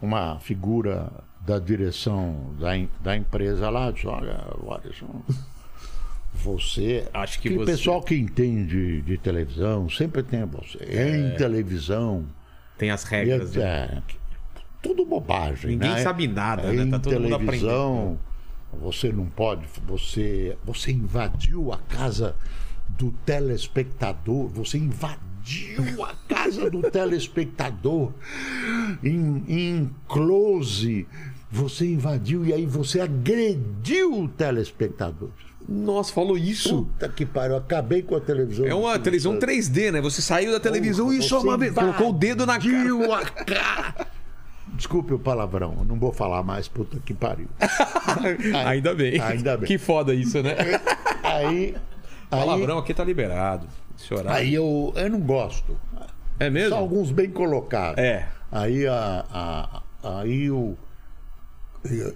[0.01, 1.11] uma figura
[1.47, 3.91] da direção da, em- da empresa lá.
[3.91, 5.23] Disse, olha, Watson,
[6.35, 7.09] você...
[7.15, 10.78] Acho que Aquele você- pessoal que entende de televisão sempre tem você.
[10.85, 12.24] Em televisão...
[12.78, 13.55] Tem as regras.
[13.55, 13.62] né?
[13.62, 14.03] é,
[14.82, 15.73] tudo bobagem.
[15.73, 16.03] Ninguém né?
[16.03, 16.91] sabe nada, em né?
[16.91, 18.19] Tá todo mundo televisão,
[18.81, 19.66] você não pode.
[19.87, 22.35] Você, você invadiu a casa
[22.89, 24.49] do telespectador.
[24.49, 25.20] Você invadiu
[26.05, 28.12] a casa do telespectador
[29.03, 31.07] em, em close.
[31.51, 35.31] Você invadiu e aí você agrediu o telespectador.
[35.69, 36.85] Nossa, falou isso.
[36.85, 38.67] Puta que pariu, acabei com a televisão.
[38.67, 40.01] É uma televisão 3D, né?
[40.01, 41.73] Você saiu da televisão e só uma vez.
[41.73, 42.69] Colocou o dedo na cara.
[42.69, 44.07] invadiu a cara.
[44.75, 47.49] Desculpe o palavrão, não vou falar mais, puta que pariu.
[48.67, 49.21] Ainda bem.
[49.21, 49.67] Ainda bem.
[49.67, 50.57] Que foda isso, né?
[51.23, 51.75] Aí, aí,
[52.31, 53.67] Palavrão aqui tá liberado.
[54.01, 54.31] Esse horário.
[54.39, 55.77] aí eu, eu não gosto.
[56.39, 56.70] É mesmo?
[56.70, 57.98] São alguns bem colocados.
[58.02, 58.28] É.
[58.51, 59.82] Aí, a, a-
[60.20, 60.77] aí o,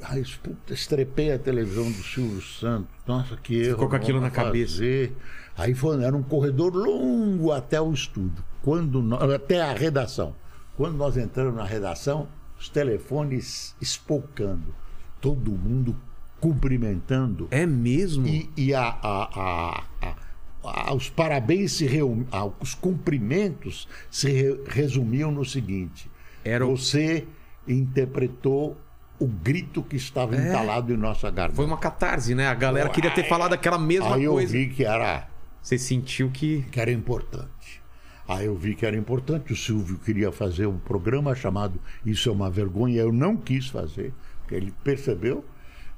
[0.02, 0.22] ai,
[0.70, 2.88] estrepei a televisão do Silvio Santos.
[3.06, 3.70] Nossa, que erro.
[3.72, 4.72] Ficou com aquilo na cabeça.
[4.74, 5.16] fazer.
[5.56, 10.34] Aí foi, era um corredor longo até o estúdio, quando nó- até a redação.
[10.76, 12.26] Quando nós entramos na redação,
[12.58, 14.74] os telefones espocando,
[15.20, 15.94] todo mundo
[16.40, 17.46] cumprimentando.
[17.50, 18.26] É mesmo?
[18.26, 20.16] E, e a- a- a- a-
[20.64, 22.26] a- os parabéns se reuniam,
[22.60, 26.10] os cumprimentos se re- resumiam no seguinte:
[26.44, 27.26] Era o- você
[27.66, 28.76] interpretou
[29.18, 31.52] o grito que estava entalado em nossa garganta.
[31.52, 31.56] É.
[31.56, 32.48] Foi uma catarse, né?
[32.48, 34.52] A galera queria ter falado aquela mesma Aí eu coisa.
[34.52, 35.28] vi que era,
[35.62, 36.62] Você sentiu que.
[36.70, 37.82] que era importante.
[38.26, 39.52] Aí eu vi que era importante.
[39.52, 43.00] O Silvio queria fazer um programa chamado Isso é uma Vergonha.
[43.02, 45.44] Eu não quis fazer, porque ele percebeu.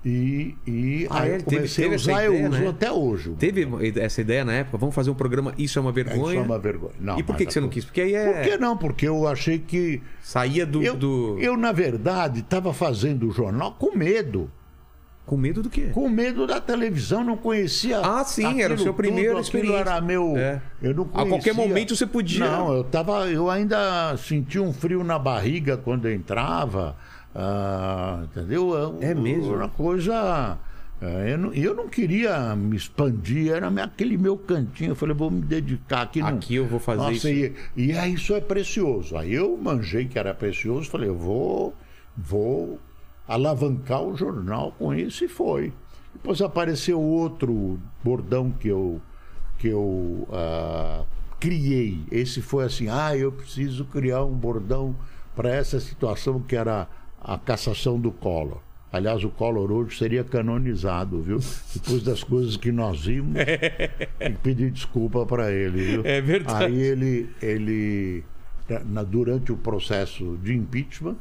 [0.09, 1.37] E, e Ah, aí é?
[1.39, 2.69] eu comecei a usar, ideia, eu uso né?
[2.69, 3.31] até hoje.
[3.41, 3.67] Teve
[4.01, 4.79] essa ideia na época?
[4.79, 6.35] Vamos fazer um programa Isso é uma vergonha?
[6.35, 6.93] Isso é uma vergonha.
[7.01, 7.85] Não, e por que, que você não a- quis?
[7.85, 8.33] Porque aí é.
[8.33, 8.77] Por que não?
[8.77, 10.01] Porque eu achei que.
[10.23, 10.81] Saía do.
[10.81, 14.49] Eu, do- eu na verdade, estava fazendo o jornal com medo.
[15.25, 15.89] Com medo do quê?
[15.93, 17.99] Com medo da televisão, não conhecia.
[17.99, 20.37] Ah, sim, era o seu primeiro tudo, aquilo era meu.
[20.37, 20.63] É.
[20.81, 21.31] Eu não A conhecia.
[21.31, 23.27] qualquer momento você podia- Não, eu tava.
[23.29, 26.95] Eu ainda sentia um frio na barriga quando eu entrava.
[27.39, 28.97] Ah, entendeu?
[29.01, 29.55] É mesmo?
[29.57, 30.57] Uma coisa.
[31.03, 34.93] é, Eu não, eu não queria me expandir, era aquele meu cantinho.
[34.93, 36.21] Eu falei, vou me dedicar aqui.
[36.21, 37.29] não- Aqui eu vou fazer Nossa, isso.
[37.29, 39.19] E, e aí isso é precioso.
[39.19, 41.75] Aí eu manjei que era precioso, falei, eu vou,
[42.17, 42.81] vou
[43.29, 45.75] alavancar o jornal com isso e foi.
[46.15, 48.99] Depois apareceu outro bordão que eu,
[49.59, 51.05] que eu ah,
[51.39, 52.01] criei.
[52.11, 54.97] Esse foi assim, ah, eu preciso criar um bordão
[55.35, 56.89] para essa situação que era
[57.27, 58.59] a cassação do Collor.
[58.93, 61.39] Aliás, o Collor hoje seria canonizado, viu?
[61.75, 63.35] Depois das coisas que nós vimos,
[64.19, 66.03] que pedir desculpa para ele, viu?
[66.05, 66.65] É verdade.
[66.67, 68.25] Aí ele, ele
[68.87, 71.17] na- durante o processo de impeachment,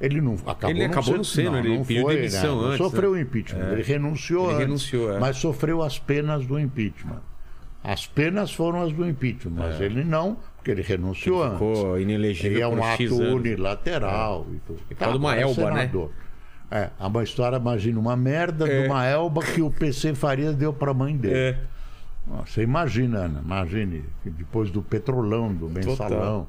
[0.00, 3.20] ele não acabou Ele acabou não sendo, ele pediu demissão não antes, Sofreu o né?
[3.20, 5.18] impeachment, ele renunciou Ele antes, renunciou, é.
[5.20, 7.20] mas sofreu as penas do impeachment.
[7.82, 11.54] As penas foram as do impeachment, mas ele não, porque ele renunciou antes.
[11.54, 11.74] É.
[11.74, 14.46] Ficou inelegível E é um ato unilateral.
[14.52, 15.12] E tudo.
[15.12, 15.80] de uma é elba, né?
[15.80, 16.10] senador.
[16.70, 20.72] É, é uma história, imagina, uma merda de uma elba que o PC Farias deu
[20.72, 21.34] para a mãe dele.
[21.34, 21.58] É.
[22.46, 26.46] Você imagina, Ana, imagine, depois do petrolão, do mensalão.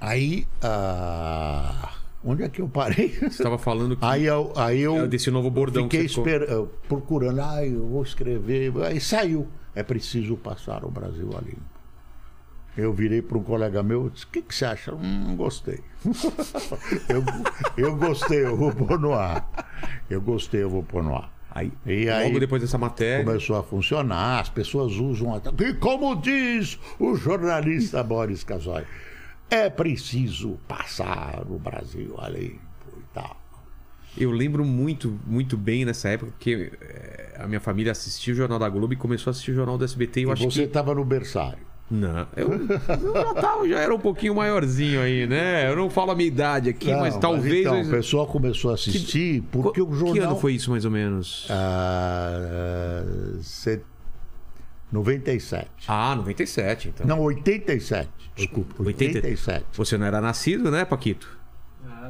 [0.00, 3.08] Aí, ah, onde é que eu parei?
[3.18, 4.04] Você estava falando que.
[4.04, 6.46] Aí eu, aí eu É, desse novo bordão fiquei esper-
[6.88, 8.72] procurando, ah, eu vou escrever.
[8.84, 9.48] Aí saiu.
[9.74, 11.78] É preciso passar o Brasil a limpo.
[12.76, 14.94] Eu virei para um colega meu e disse: O que, que você acha?
[14.94, 15.80] Hum, não gostei.
[17.08, 17.24] eu,
[17.76, 19.48] eu gostei, eu vou pôr no ar.
[20.08, 21.32] Eu gostei, eu vou pôr no ar.
[21.50, 23.24] Aí, E aí- logo depois dessa matéria.
[23.24, 25.50] Começou a funcionar, as pessoas usam até.
[25.64, 28.84] E como diz o jornalista Boris Casoy,
[29.50, 32.58] é preciso passar o Brasil a limpo
[32.96, 33.36] e tal.
[34.16, 38.58] Eu lembro muito, muito bem nessa época, porque eh, a minha família assistia o Jornal
[38.58, 40.24] da Globo e começou a assistir o Jornal do SBT.
[40.24, 40.66] Eu E acho você que.
[40.66, 41.66] estava no berçário.
[41.90, 45.70] Não, eu, eu já, tava, já era um pouquinho maiorzinho aí, né?
[45.70, 47.60] Eu não falo a minha idade aqui, Não, mas talvez.
[47.60, 50.12] então, eu- o pessoal começou a assistir porque o jornal.
[50.14, 51.46] Que ano foi isso, mais ou menos?
[51.50, 53.02] Ah,
[53.40, 53.80] se-
[54.90, 55.68] 97.
[55.86, 57.06] Ah, 97, então.
[57.06, 58.08] Não, 87.
[58.36, 59.18] Desculpa, 80.
[59.18, 59.66] 87.
[59.72, 61.37] Você não era nascido, né, Paquito?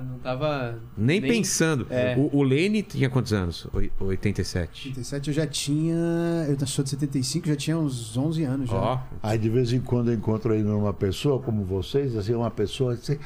[0.02, 0.78] Não tava.
[0.96, 1.86] Nem, pensando.
[1.90, 2.14] É.
[2.16, 3.66] O, o Lene tinha quantos anos?
[3.72, 4.88] Oi- 87.
[4.88, 5.94] 87 eu já tinha.
[6.48, 8.76] Eu sou de 75, já tinha uns 11 anos já.
[8.76, 12.50] Ó, Aí de vez em quando eu encontro aí numa pessoa como vocês, assim, uma
[12.50, 13.18] pessoa assim,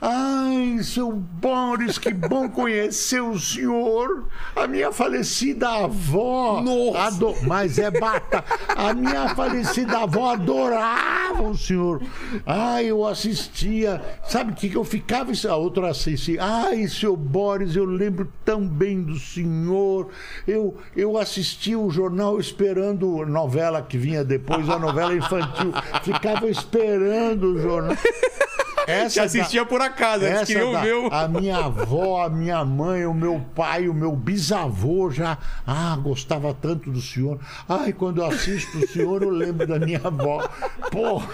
[0.00, 4.26] ai, seu Boris, que bom conhecer o senhor.
[4.56, 6.60] A minha falecida avó.
[6.62, 6.98] Nossa!
[7.16, 8.44] ado- Mas é bata.
[8.76, 12.02] A minha falecida avó adorava o senhor.
[12.46, 14.00] Ai, eu assistia.
[14.28, 15.28] Sabe o que, que eu ficava?
[15.48, 16.17] A outra assistia.
[16.38, 20.08] Ai, seu Boris, eu lembro tão bem do senhor.
[20.46, 25.72] Eu, eu assistia o jornal esperando a novela que vinha depois, a novela infantil.
[26.02, 27.96] Ficava esperando o jornal.
[28.88, 31.12] Essa assistia por acaso, eles queriam da- ver o.
[31.12, 35.36] A minha avó, a minha mãe, o meu pai, o meu bisavô já.
[35.66, 37.38] Ah, gostava tanto do senhor.
[37.68, 40.48] Ai, quando eu assisto o senhor, eu lembro da minha avó.
[40.90, 41.28] Porra.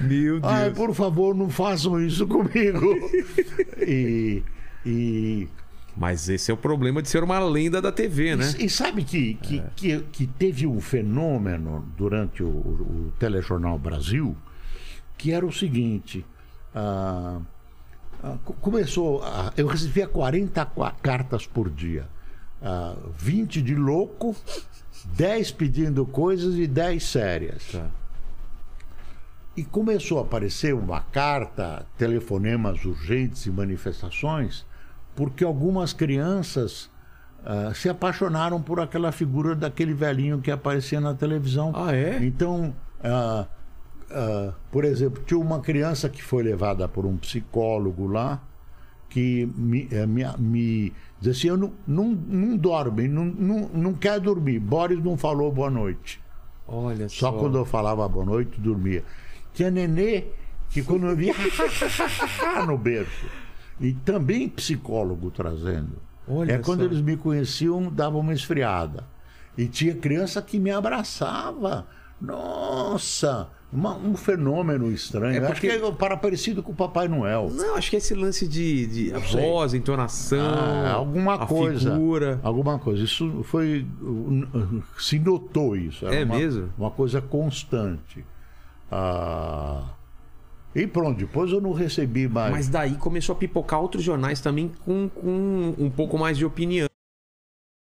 [0.00, 0.44] Meu Deus.
[0.52, 2.94] Ai, por favor, não façam isso comigo.
[3.86, 4.42] E.
[4.86, 5.48] e
[5.96, 8.54] Mas esse é o problema de ser uma lenda da TV, né?
[8.58, 14.36] e, e sabe que, que, que, que teve um fenômeno durante o, o Telejornal Brasil,
[15.18, 16.24] que era o seguinte.
[16.74, 17.40] Ah,
[18.22, 19.22] ah, co- começou.
[19.22, 22.06] a- eu recebia 40 qua- cartas por dia.
[22.62, 24.36] Ah, 20 de louco,
[25.16, 27.64] 10 pedindo coisas e 10 sérias.
[27.72, 27.86] Tá.
[29.56, 34.64] E começou a aparecer uma carta, telefonemas urgentes e manifestações
[35.14, 36.88] porque algumas crianças
[37.44, 41.72] ah, se apaixonaram por aquela figura daquele velhinho que aparecia na televisão.
[41.74, 42.24] Ah, é?
[42.24, 42.74] Então,
[43.04, 43.46] ah,
[44.12, 48.42] ah, por exemplo, tinha uma criança que foi levada por um psicólogo lá
[49.12, 53.94] que me, eh, me, me dizia assim: Eu não, não, não dorme, não, não, não
[53.94, 54.58] quer dormir.
[54.58, 56.18] Boris não falou boa noite.
[56.66, 57.30] Olha só.
[57.30, 59.04] Só quando eu falava boa noite, dormia.
[59.52, 60.24] Tinha nenê
[60.70, 61.34] que quando eu via
[62.66, 63.26] no berço.
[63.78, 66.00] E também psicólogo trazendo.
[66.26, 66.86] Olha é quando só.
[66.86, 69.04] eles me conheciam, dava uma esfriada.
[69.58, 71.86] E tinha criança que me abraçava.
[72.18, 73.50] Nossa!
[73.72, 75.36] Uma- um fenômeno estranho.
[75.36, 77.48] É Acho porque- que é para parecido com o Papai Noel.
[77.50, 81.92] Não, acho que é esse lance de, de voz, entonação, Ah, alguma coisa.
[81.92, 82.38] figura.
[82.42, 83.02] Alguma coisa.
[83.02, 83.86] Isso foi.
[84.98, 86.06] Se notou isso.
[86.06, 86.72] Era É uma, mesmo?
[86.76, 88.24] Uma coisa constante.
[88.90, 89.84] Ah,
[90.74, 92.50] e pronto, depois eu não recebi mais.
[92.52, 96.86] Mas daí começou a pipocar outros jornais também com, com um pouco mais de opinião.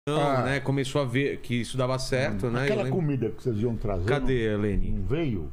[0.10, 0.44] Ah.
[0.44, 0.60] né?
[0.62, 2.62] Começou a ver que isso dava certo, né?
[2.62, 4.06] Eu Aquela comida que vocês iam trazer.
[4.06, 4.90] Cadê, Não, Leni?
[4.92, 5.52] não veio?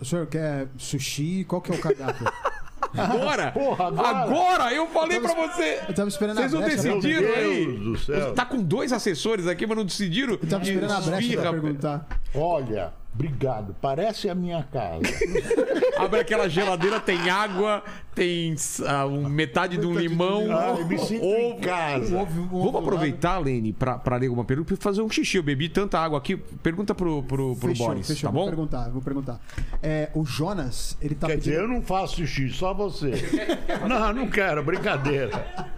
[0.00, 1.44] O senhor quer sushi?
[1.44, 2.26] Qual que é o cardápio?
[2.96, 3.52] Agora!
[3.52, 4.08] Porra, agora!
[4.08, 4.74] Agora!
[4.74, 5.80] Eu falei pra você!
[5.88, 6.82] Eu tava esperando Vocês a não brecha.
[6.82, 7.66] pra decidiram aí?
[7.66, 8.34] Deus do céu.
[8.34, 10.34] Tá com dois assessores aqui, mas não decidiram?
[10.34, 12.06] Eu tava esperando a brecha pra perguntar.
[12.34, 13.74] Olha, obrigado.
[13.80, 15.02] Parece a minha casa.
[15.98, 17.82] Abre aquela geladeira, tem água,
[18.14, 18.54] tem
[18.86, 20.46] ah, um- metade de um limão.
[20.50, 22.24] Ah, eu me sinto casa.
[22.50, 25.36] Vamos aproveitar, Lene, pra, pra ler alguma pergunta e fazer um xixi.
[25.36, 26.36] Eu bebi tanta água aqui.
[26.36, 28.28] Pergunta pro, pro, pro Fechou, Boris, fechou.
[28.30, 28.48] tá Vou bom?
[28.48, 29.40] perguntar, vou perguntar.
[29.82, 31.52] É, o Jonas, ele tá Quer pedindo...
[31.52, 33.12] dizer, eu não faço xixi, só você.
[33.88, 35.30] Não, não quero, brincadeira.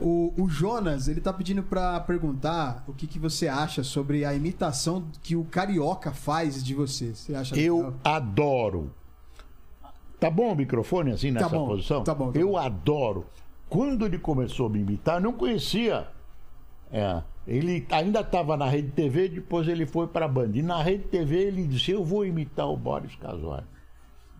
[0.00, 4.34] O, o Jonas, ele tá pedindo pra perguntar o que, que você acha sobre a
[4.34, 7.14] imitação que o carioca faz de você.
[7.14, 7.94] Você acha Eu legal?
[8.04, 8.90] adoro.
[10.18, 12.02] Tá bom o microfone assim nessa bom, posição?
[12.02, 12.56] tá bom, tá eu bom.
[12.56, 13.26] adoro.
[13.68, 16.08] Quando ele começou a me imitar, eu não conhecia.
[16.90, 20.50] É, ele ainda estava na Rede TV, depois ele foi para a Band.
[20.54, 23.60] E na Rede TV ele disse: Eu vou imitar o Boris Casoy.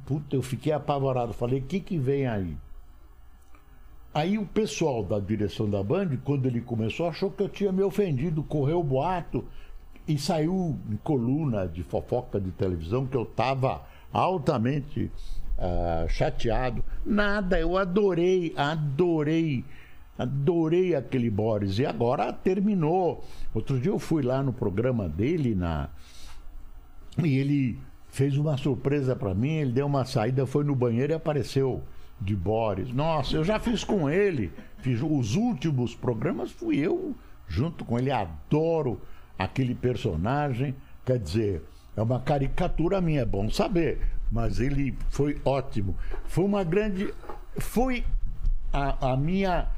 [0.06, 1.32] Puta, eu fiquei apavorado.
[1.32, 2.56] Falei: O que, que vem aí?
[4.16, 7.82] Aí o pessoal da direção da Band, quando ele começou, achou que eu tinha me
[7.82, 9.44] ofendido, correu o boato
[10.08, 15.12] e saiu em coluna de fofoca de televisão que eu estava altamente
[15.58, 16.82] ah, chateado.
[17.04, 19.62] Nada, eu adorei, adorei,
[20.18, 21.78] adorei aquele Boris.
[21.78, 23.22] E agora terminou.
[23.52, 25.90] Outro dia eu fui lá no programa dele na,
[27.22, 27.78] e ele
[28.08, 31.82] fez uma surpresa pra mim, ele deu uma saída, foi no banheiro e apareceu
[32.20, 32.92] de Boris.
[32.92, 37.14] Nossa, eu já fiz com ele, fiz os últimos programas, fui eu
[37.48, 39.00] junto com ele, adoro
[39.38, 40.74] aquele personagem,
[41.04, 41.62] quer dizer,
[41.96, 44.00] é uma caricatura minha, é bom saber,
[44.32, 45.96] mas ele foi ótimo.
[46.24, 47.12] Foi uma grande
[47.58, 48.04] foi
[48.72, 49.68] a, a minha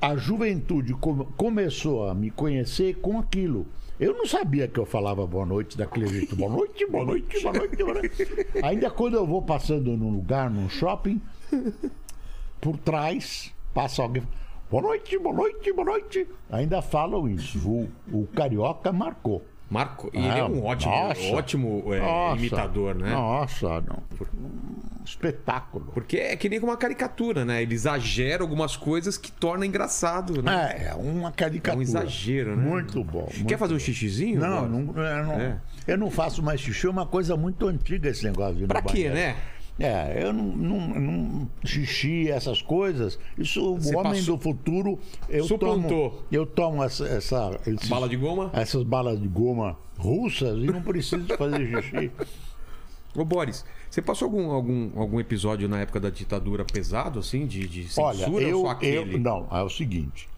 [0.00, 3.66] a juventude come- começou a me conhecer com aquilo.
[3.98, 6.34] Eu não sabia que eu falava boa noite daquele jeito.
[6.34, 8.26] Boa noite, boa noite, boa noite, boa noite.
[8.62, 11.20] Ainda quando eu vou passando num lugar, num shopping,
[12.60, 14.22] por trás, passa alguém.
[14.70, 16.26] Boa noite, boa noite, boa noite.
[16.50, 17.58] Ainda falam isso.
[17.68, 19.44] O, o carioca marcou.
[19.70, 21.20] Marco, e ele é um ótimo, nossa.
[21.32, 22.38] ótimo é, Nossa.
[22.38, 23.10] imitador, né?
[23.10, 24.02] Nossa, não.
[24.34, 25.86] Um espetáculo.
[25.92, 27.62] Porque é que nem uma caricatura, né?
[27.62, 30.76] Ele exagera algumas coisas que torna engraçado, né?
[30.78, 31.74] É, é uma caricatura.
[31.74, 32.62] É um exagero, né?
[32.62, 33.26] Muito bom.
[33.26, 34.40] Quer muito fazer um xixizinho?
[34.40, 35.60] Não, não, eu não, É.
[35.88, 39.08] eu não faço mais xixi, é uma coisa muito antiga esse negócio de Pra quê,
[39.08, 39.34] né?
[39.78, 43.18] É, eu não, não, não- xixi, essas coisas.
[43.36, 44.98] Isso, Você o homem passou- do futuro,
[45.28, 46.10] eu Suplantou.
[46.10, 48.50] tomo, eu tomo essa, essa esses- Bala de goma?
[48.52, 52.10] essas balas de goma russas e não preciso fazer xixi.
[53.16, 57.66] Ô, Boris, você passou algum, algum, algum episódio na época da ditadura pesado, assim, de,
[57.68, 59.14] de censura Olha, ou eu, só aquele?
[59.14, 60.28] eu não, é o seguinte,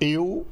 [0.00, 0.46] eu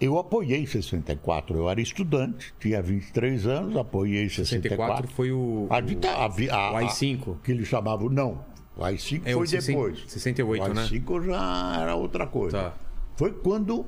[0.00, 5.06] eu apoiei 64, eu era estudante, tinha 23 anos, apoiei 64.
[5.06, 5.66] 64 foi o.
[5.70, 6.28] A, dita- a, a,
[6.72, 7.32] o AI-5.
[7.36, 8.44] a- que eles chamavam, não,
[8.76, 10.04] o AI-5 É, o foi 60 depois.
[10.06, 10.82] 68, o né?
[10.82, 12.58] AI-5 já era outra coisa.
[12.70, 12.74] Tá.
[13.16, 13.86] Foi quando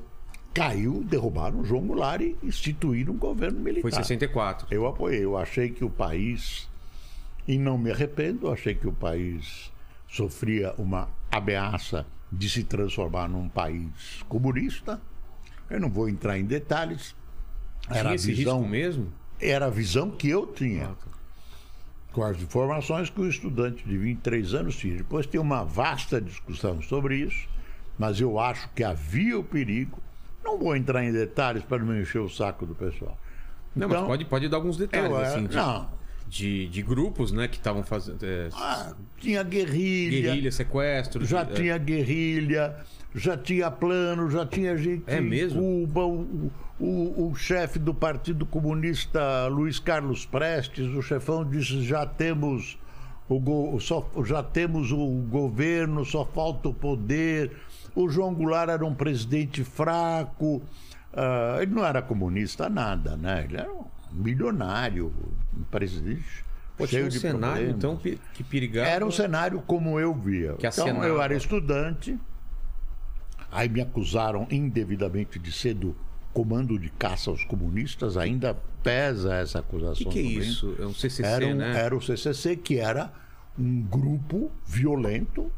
[0.53, 3.81] caiu, derrubaram o João Goulart e instituíram um governo militar.
[3.83, 4.67] Foi 64.
[4.69, 6.67] Eu apoiei, eu achei que o país,
[7.47, 9.71] e não me arrependo, eu achei que o país
[10.09, 14.99] sofria uma ameaça de se transformar num país comunista.
[15.71, 17.15] Eu não vou entrar em detalhes.
[17.89, 19.11] Era Tinha a esse visão, mesmo?
[19.39, 20.85] era a visão que eu tinha.
[20.85, 21.11] Ah, tá.
[22.13, 24.97] Com as informações que o estudante de 23 anos tinha.
[24.97, 27.47] Depois tem uma vasta discussão sobre isso,
[27.97, 29.97] mas eu acho que havia o perigo.
[30.43, 33.17] Não vou entrar em detalhes para não encher o saco do pessoal.
[33.75, 35.47] Não, Então, mas pode, pode dar alguns detalhes, eu, é, assim.
[35.47, 35.89] não,
[36.31, 37.45] de, de grupos, né?
[37.49, 38.23] Que estavam fazendo.
[38.25, 41.25] é, Ah, tinha guerrilha, guerrilha, sequestro.
[41.25, 42.75] já de- é, tinha guerrilha,
[43.13, 45.59] já tinha plano, já tinha gente É mesmo?
[45.61, 46.49] Cuba, o,
[46.79, 52.79] o, o chefe do Partido Comunista, Luiz Carlos Prestes, o chefão disse, já temos
[53.27, 57.51] o, go- só, já temos o governo, só falta o poder.
[57.93, 60.61] O João Goulart era um presidente fraco,
[61.13, 63.43] ah, ele não era comunista nada, né?
[63.43, 65.11] Ele era um milionário,
[65.57, 66.23] um presidente
[66.77, 67.75] tinha cheio um de cenário, problemas.
[67.77, 68.87] então, que perigava.
[68.89, 70.53] Era um cenário como eu via.
[70.53, 71.05] Que então, acenava.
[71.07, 72.17] eu era estudante,
[73.51, 75.95] aí me acusaram indevidamente de ser do
[76.33, 79.93] comando de caça aos comunistas, ainda pesa essa O acusação.
[79.95, 80.37] que, que é também.
[80.39, 80.75] isso?
[80.79, 81.77] É um CCC, Era, um- né?
[81.77, 83.11] era o CCC, que era
[83.59, 85.51] um grupo violento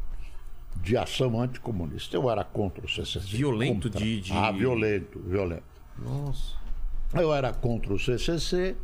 [0.82, 2.18] de ação anticomunista.
[2.18, 3.38] Eu era contra o CCC.
[3.38, 4.02] Violento Contra.
[4.04, 5.64] de- de- Ah, violento, violento.
[5.98, 6.56] Nossa.
[7.16, 8.76] Eu era contra o CCC,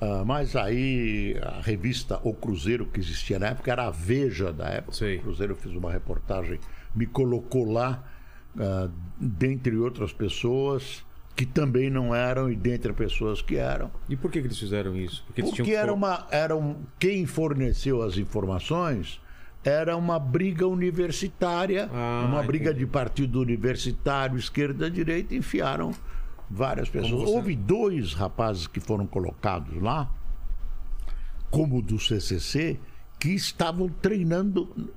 [0.00, 4.66] ah, mas aí a revista O Cruzeiro, que existia na época, era a Veja da
[4.68, 4.92] época.
[4.94, 5.18] Sei.
[5.18, 6.58] O Cruzeiro fez uma reportagem,
[6.94, 8.02] me colocou lá,
[8.58, 8.88] ah,
[9.20, 11.04] dentre outras pessoas
[11.36, 13.92] que também não eram e dentre pessoas que eram.
[14.08, 15.22] E por que, que eles fizeram isso?
[15.26, 19.20] Porque eles Porque tinham era uma, era um, quem forneceu as informações
[19.64, 22.84] era uma briga universitária, Ah, uma briga entendi.
[22.84, 25.92] de partido universitário, esquerda, direita, enfiaram
[26.50, 27.22] várias pessoas.
[27.22, 30.10] você- Houve dois rapazes que foram colocados lá,
[31.50, 32.78] como do CCC,
[33.18, 34.92] que estavam treinando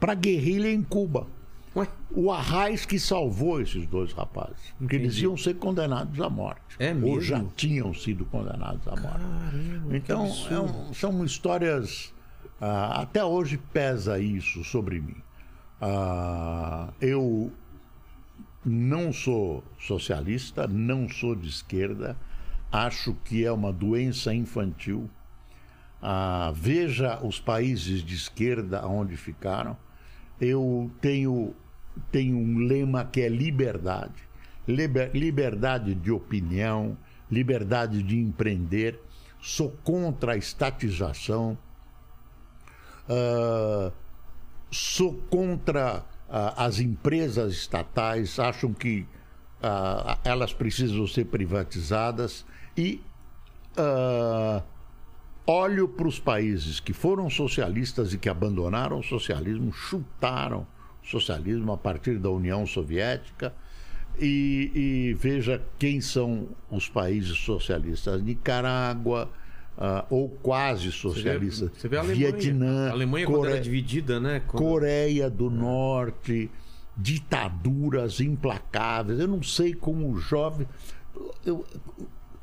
[0.00, 1.26] para guerrilha em Cuba.
[1.74, 4.72] Ué, O Arraes que salvou esses dois rapazes.
[4.78, 6.62] Porque eles iam ser condenados à morte.
[6.78, 7.20] É Ou mesmo?
[7.20, 9.18] já tinham sido condenados à morte.
[9.18, 12.14] caramba, Então, é um- são histórias.
[12.60, 15.16] ah, até hoje pesa isso sobre mim.
[15.78, 17.52] Ah, eu
[18.66, 22.16] não sou socialista, não sou de esquerda,
[22.72, 25.08] acho que é uma doença infantil.
[26.02, 29.76] Ah, veja os países de esquerda onde ficaram.
[30.40, 31.54] Eu tenho,
[32.10, 34.22] tenho um lema que é liberdade.
[34.66, 36.98] Liber- liberdade de opinião,
[37.30, 39.00] liberdade de empreender.
[39.40, 41.56] Sou contra a estatização.
[43.08, 43.92] Ah,
[44.72, 49.06] sou contra as empresas estatais, acham que
[49.62, 52.44] ah, elas precisam ser privatizadas
[52.76, 53.00] e
[53.76, 54.62] ah,
[55.46, 60.66] olho para os países que foram socialistas e que abandonaram o socialismo, chutaram
[61.02, 63.54] o socialismo a partir da União Soviética
[64.18, 69.30] e, e veja quem são os países socialistas: Nicarágua.
[69.78, 72.32] Ah, ou quase socialistas, Você vê a Alemanha.
[72.32, 74.40] Vietnã, a Alemanha quando Core- era dividida, né?
[74.46, 76.50] Quando- Coreia do Norte,
[76.96, 79.18] ditaduras implacáveis.
[79.20, 80.66] Eu não sei como o jovem.
[81.44, 81.64] Eu,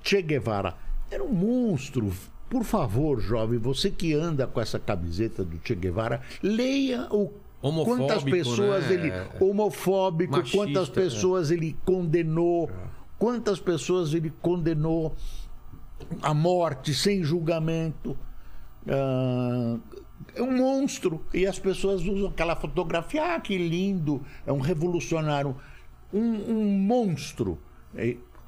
[0.04, 0.76] che Guevara
[1.10, 2.12] era um monstro.
[2.50, 7.32] Por favor, jovem, você que anda com essa camiseta do Che Guevara, leia o.
[7.64, 8.94] Homofóbico, Quantas pessoas né?
[8.94, 9.12] ele.
[9.40, 12.70] Homofóbico, Machista, quantas pessoas ele condenou,
[13.18, 15.16] quantas pessoas ele condenou
[16.22, 18.18] à morte sem julgamento.
[18.88, 19.78] Ah,
[20.36, 21.26] é um monstro.
[21.34, 23.36] E as pessoas usam aquela fotografia.
[23.36, 24.24] Ah, que lindo!
[24.46, 25.56] É um revolucionário.
[26.14, 27.60] Um, um monstro.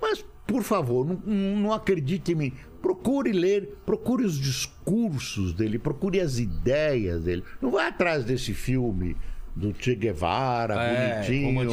[0.02, 2.54] Mas, por favor, não, não acredite em mim.
[2.82, 7.44] Procure ler, procure os discursos dele, procure as ideias dele.
[7.60, 9.18] Não vai atrás desse filme
[9.56, 11.66] do Che Guevara, É, bonitinho,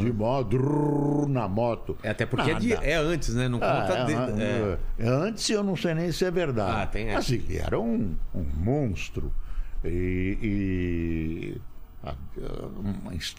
[0.00, 0.12] de né?
[0.12, 1.96] moto, drrr, na moto.
[2.02, 3.48] É, até porque é, de- é antes, né?
[3.48, 3.92] Não Ah, conta.
[4.00, 4.78] é, de- é.
[4.98, 6.82] é, Antes eu não sei nem se é verdade.
[6.82, 7.12] Ah, tem.
[7.12, 9.32] Mas ele era um, um monstro.
[9.84, 11.60] E, e,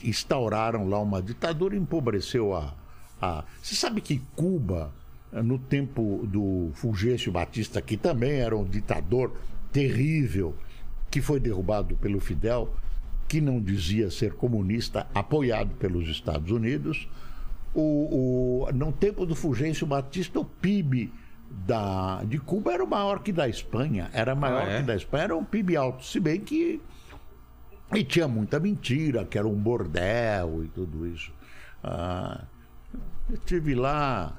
[0.04, 2.74] instauraram lá uma ditadura, empobreceu a,
[3.22, 3.44] a.
[3.62, 4.92] Você sabe que Cuba,
[5.32, 9.34] no tempo do Fulgêncio Batista, que também era um ditador
[9.72, 10.56] terrível,
[11.12, 12.74] que foi derrubado pelo Fidel,
[13.30, 17.08] que não dizia ser comunista, apoiado pelos Estados Unidos.
[17.76, 21.14] O, o, no tempo do Fulgêncio Batista, o PIB
[21.68, 24.10] da, de Cuba era maior que da Espanha.
[24.14, 24.78] Era maior Ah, é?
[24.80, 26.82] que da Espanha, era um PIB alto, se bem que.
[27.94, 31.32] E tinha muita mentira, que era um bordel e tudo isso.
[31.84, 32.46] Ah,
[33.30, 34.36] eu estive lá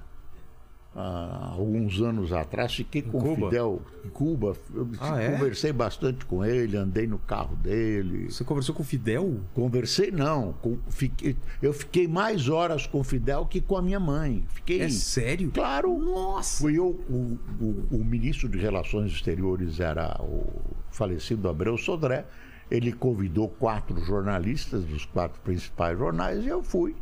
[0.94, 3.46] há alguns anos atrás, fiquei com o Cuba?
[3.48, 4.56] Fidel em Cuba.
[4.74, 5.30] Eu Ah, é?
[5.32, 8.30] conversei bastante com ele, andei no carro dele.
[8.30, 9.40] Você conversou com o Fidel?
[9.54, 10.52] Conversei, não.
[10.54, 14.44] com- fiquei- eu fiquei mais horas com o Fidel que com a minha mãe.
[14.48, 14.80] Fiquei.
[14.82, 15.50] É sério?
[15.52, 15.96] Claro.
[15.98, 16.60] Nossa!
[16.62, 20.46] Fui eu, o, o, o ministro de Relações Exteriores era o
[20.90, 22.24] falecido Abreu Sodré.
[22.70, 26.94] Ele convidou quatro jornalistas dos quatro principais jornais e eu fui.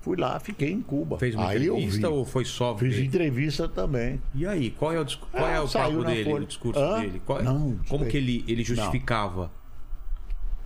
[0.00, 1.18] Fui lá, fiquei em Cuba.
[1.18, 4.20] Fez uma aí entrevista ou foi só Fiz entrevista também.
[4.34, 6.44] E aí, qual é o, discu- qual é Ah, o papo dele, Folha.
[6.44, 7.00] o discurso Hã?
[7.00, 7.22] dele?
[7.26, 9.50] Qual é- Não, como que ele, ele justificava?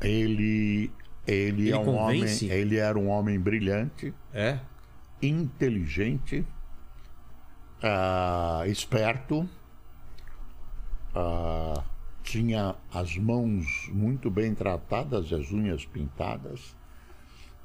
[0.01, 0.91] Ele,
[1.27, 4.59] ele, Ele é um homem, ele era um homem brilhante, É?
[5.23, 6.45] inteligente,
[7.83, 9.49] ah, esperto,
[11.15, 11.83] ah,
[12.23, 16.77] tinha as mãos muito bem tratadas, as unhas pintadas,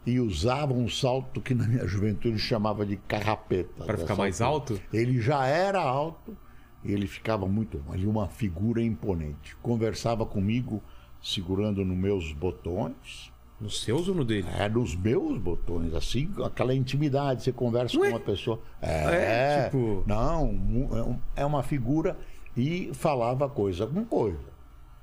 [0.05, 3.83] e usava um salto que na minha juventude chamava de carrapeta.
[3.85, 4.79] Pra ficar dessa mais alto?
[4.93, 6.35] Ele já era alto
[6.83, 7.81] e ele ficava muito.
[7.93, 9.55] Ele uma figura imponente.
[9.61, 10.81] Conversava comigo
[11.21, 13.31] segurando nos meus botões.
[13.59, 14.47] Nos seus ou no dele?
[14.57, 18.07] É nos meus botões, assim, aquela intimidade, você conversa Ué?
[18.09, 18.61] com uma pessoa.
[18.81, 19.03] É,
[19.59, 22.17] É, tipo- Não, é é uma figura
[22.55, 24.39] e falava coisa com coisa.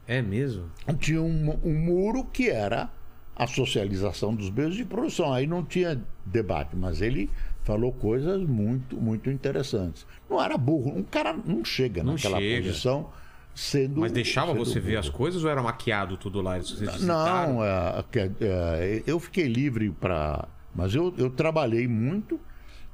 [0.07, 0.71] É mesmo?
[0.99, 2.89] Tinha um, um muro que era
[3.37, 5.33] a socialização dos meios de produção.
[5.33, 7.31] Aí não tinha debate, mas ele
[7.63, 10.07] falou coisas muito, muito interessantes.
[10.29, 12.67] Não era burro, um cara não chega Não naquela chega.
[12.69, 13.11] posição
[13.55, 14.01] sendo.
[14.01, 15.01] Mas deixava sendo você ver burro.
[15.01, 16.59] as coisas ou era maquiado tudo lá?
[17.03, 18.05] Não, é,
[18.41, 20.49] é, eu fiquei livre para.
[20.75, 22.39] Mas eu, eu trabalhei muito.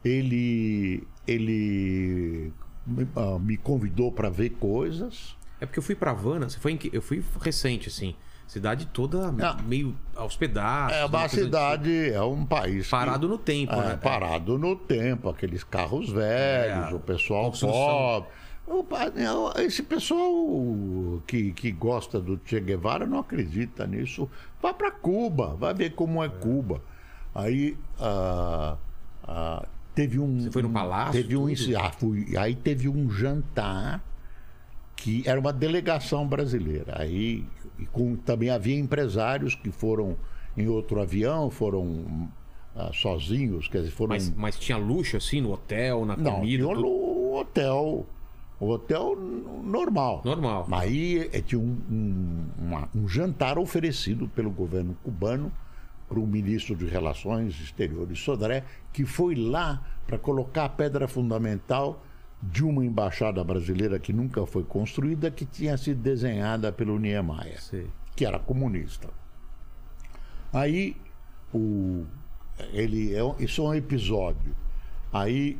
[0.04, 2.52] Ele, ele
[2.86, 5.36] me, ah, convidou para ver coisas.
[5.60, 8.14] É porque eu fui pra Havana, você foi em que- eu fui recente, assim.
[8.52, 9.56] Cidade toda Ah.
[9.62, 10.94] meio aos pedaços.
[10.98, 12.84] É uma cidade, é um país.
[12.84, 13.96] que- Parado no tempo, É, né?
[13.96, 18.28] Parado no tempo, aqueles carros velhos, É, o pessoal pobre.
[19.56, 20.30] É, Esse pessoal
[21.26, 24.28] que, que gosta do Che Guevara não acredita nisso.
[24.60, 26.82] Vá para Cuba, vai ver como é, Cuba.
[27.34, 28.76] Aí ah,
[29.24, 30.40] ah, teve um.
[30.42, 31.76] Você foi no palácio, Teve um, tudo?
[31.78, 34.04] ah, fui, aí teve um jantar
[34.94, 36.96] que era uma delegação brasileira.
[37.00, 37.46] Aí
[37.82, 40.16] e com, também havia empresários que foram
[40.56, 42.28] em outro avião, foram
[42.76, 44.10] ah, sozinhos, quer dizer, foram.
[44.10, 46.64] Mas, mas tinha luxo, assim, no hotel, na não, comida?
[46.64, 46.80] tudo?
[46.80, 48.06] no hotel.
[48.60, 50.22] O hotel normal.
[50.24, 50.66] Normal.
[50.68, 55.50] Mas aí eh, tinha um, um, uma- um jantar oferecido pelo governo cubano
[56.08, 62.04] para o ministro de Relações Exteriores Sodré, que foi lá para colocar a pedra fundamental
[62.42, 67.86] de uma embaixada brasileira que nunca foi construída, que tinha sido desenhada pelo Niemeyer Sei.
[68.16, 69.08] que era comunista.
[70.52, 70.96] Aí
[71.54, 72.04] o
[72.72, 74.54] ele é isso é um episódio.
[75.12, 75.58] Aí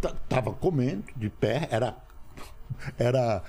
[0.00, 1.96] ta- tava comendo de pé, era
[2.98, 3.42] era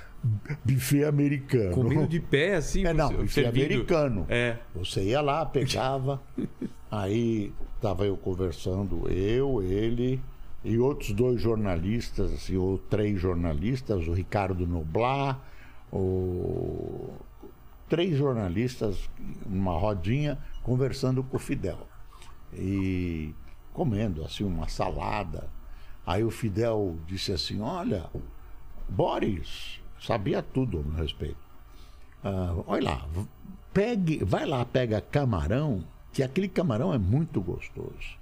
[0.64, 1.72] buffet americano.
[1.72, 2.86] Comendo de pé, assim?
[2.86, 3.66] É, não, buffet servido.
[3.74, 4.26] americano.
[4.30, 4.58] É.
[4.76, 6.22] Você ia lá, pegava,
[6.92, 10.22] aí estava eu conversando, eu, ele
[10.66, 15.40] e outros dois jornalistas, assim, ou três jornalistas, o Ricardo Noblar,
[15.94, 17.14] o...
[17.88, 19.08] três jornalistas
[19.46, 21.88] numa rodinha conversando com o Fidel.
[22.52, 23.32] E
[23.74, 25.48] comendo assim uma salada.
[26.04, 28.10] Aí o Fidel disse assim: Olha,
[28.90, 31.38] Boris, sabia tudo a meu respeito.
[32.24, 33.08] Ah, olha lá,
[33.72, 38.18] pegue, vai lá, pega camarão, que aquele camarão é muito gostoso.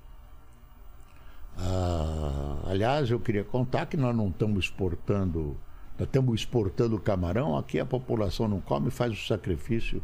[1.57, 5.55] Ah, aliás, eu queria contar que nós não estamos exportando,
[5.97, 10.01] nós estamos exportando camarão, aqui a população não come, faz o sacrifício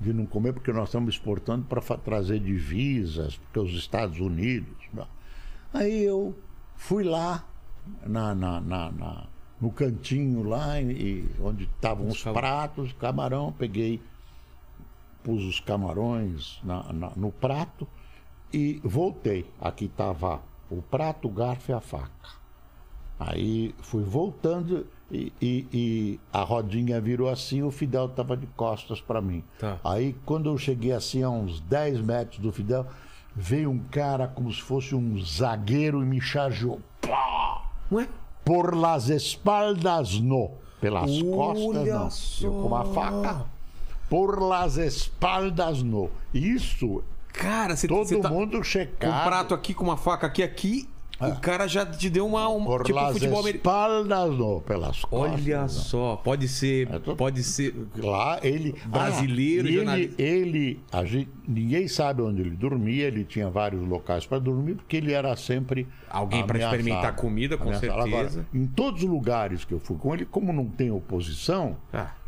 [0.00, 4.76] de não comer, porque nós estamos exportando para trazer divisas, porque os Estados Unidos.
[4.92, 5.06] Bom,
[5.72, 6.34] Aí eu
[6.76, 7.44] fui lá
[8.04, 9.24] na, na- na- na-
[9.60, 14.00] no cantinho lá, e, onde estavam os Os pratos, camarão, peguei,
[15.22, 17.86] pus os camarões na- no prato
[18.52, 19.46] e voltei.
[19.60, 20.40] Aqui estava
[20.70, 22.10] o prato, o garfo e a faca.
[23.18, 29.00] Aí fui voltando e, e- e a rodinha virou assim, o Fidel estava de costas
[29.00, 29.44] para mim.
[29.58, 29.78] Tá.
[29.84, 32.86] Aí quando eu cheguei assim a uns 10 metros do Fidel,
[33.36, 36.80] veio um cara como se fosse um zagueiro e me chargeou.
[37.02, 37.70] Pá!
[37.92, 38.08] Ué?
[38.44, 40.52] Por las espaldas no.
[40.80, 42.10] Pelas Olha costas não.
[42.10, 42.46] só.
[42.46, 43.44] Eu com uma faca.
[44.08, 46.10] Por las espaldas no.
[46.32, 47.02] Isso,
[47.32, 49.10] Cara, você todo tá mundo checado.
[49.10, 50.88] um prato aqui, com uma faca aqui, aqui.
[51.22, 52.48] O cara já te deu uma.
[52.48, 53.58] uma Por tipo las futebol americano.
[54.08, 54.62] espaldas.
[54.64, 55.32] Pelas costas.
[55.46, 56.88] Olha só, pode ser.
[56.90, 57.74] É tudo- Pode ser.
[57.98, 58.74] Lá ele.
[58.86, 64.24] Brasileiro, Ah, ele, ele a gente, ninguém sabe onde ele dormia, ele tinha vários locais
[64.24, 65.86] para dormir, porque ele era sempre.
[66.08, 66.74] Alguém ameaçado.
[66.74, 68.02] experimentar comida, com Ameaçado.
[68.02, 68.40] certeza.
[68.40, 71.98] Agora, em todos os lugares que eu fui com ele, como não tem oposição, Ah,
[71.98, 72.19] é,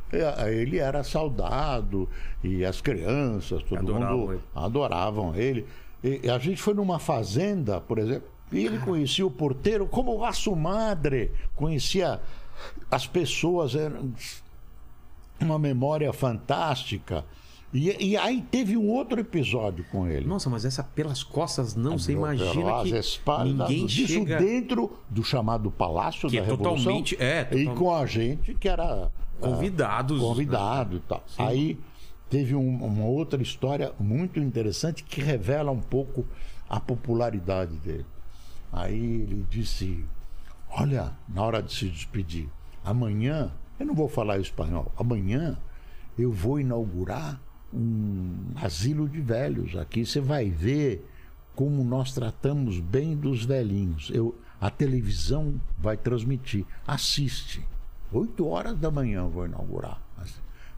[0.51, 2.09] ele era saudado
[2.45, 4.43] e as crianças, todo Adoravam mundo ele.
[4.55, 5.67] adoravam ele.
[6.05, 10.23] E, e a gente foi numa fazenda, por exemplo, e ele conhecia o porteiro como
[10.25, 12.21] a sua madre, conhecia
[12.91, 13.99] as pessoas, era
[15.41, 17.25] uma memória fantástica.
[17.75, 20.27] E, e aí teve um outro episódio com ele.
[20.27, 24.37] Nossa, mas essa pelas costas não, você Pelas imagina que espaldas, ninguém isso chega...
[24.39, 26.77] dentro do chamado Palácio Que da é Revolução.
[26.77, 29.11] totalmente- é, E totalmente- com a gente que era
[29.43, 30.21] Convidados.
[30.21, 30.27] né?
[30.29, 31.25] convidado e tal.
[31.39, 31.79] Aí
[32.31, 36.25] teve um- uma outra história muito interessante que revela um pouco
[36.69, 38.07] a popularidade dele.
[38.73, 40.05] Aí ele disse:
[40.71, 42.49] Olha, na hora de se despedir,
[42.85, 45.59] amanhã, eu não vou falar espanhol, amanhã
[46.19, 47.41] eu vou inaugurar
[47.75, 50.05] um asilo de velhos aqui.
[50.05, 51.07] Você vai ver
[51.55, 54.11] como nós tratamos bem dos velhinhos.
[54.13, 56.65] Eu, a televisão vai transmitir.
[56.87, 57.63] Assiste.
[58.13, 60.01] Oito horas da manhã eu vou inaugurar.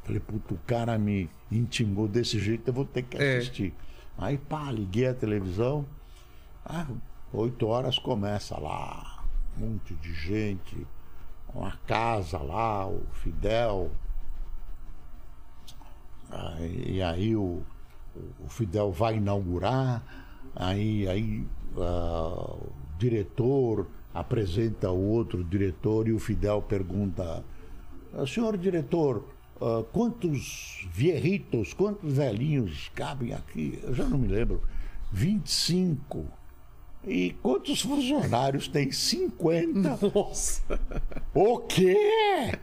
[0.02, 3.38] Falei, puto, o cara me intimou desse jeito, eu vou ter que É.
[3.38, 3.72] assistir.
[4.18, 5.86] Aí, pá, liguei a televisão.
[6.64, 6.86] Ah,
[7.32, 9.24] oito horas começa lá,
[9.56, 10.86] um monte de gente,
[11.54, 13.90] uma casa lá, o Fidel.
[16.30, 17.62] Aí- e aí o,
[18.44, 20.02] o Fidel vai inaugurar,
[20.54, 21.46] aí, aí
[21.78, 27.44] ah, o diretor apresenta o outro diretor e o Fidel pergunta,
[28.16, 29.24] "Ah, senhor diretor,
[29.60, 33.78] ah, quantos vierritos, quantos velhinhos cabem aqui?
[33.82, 34.62] Eu já não me lembro.
[35.12, 36.24] 25.
[37.06, 38.90] E quantos funcionários tem?
[38.90, 39.98] 50.
[40.14, 40.62] Nossa.
[41.34, 42.56] O quê?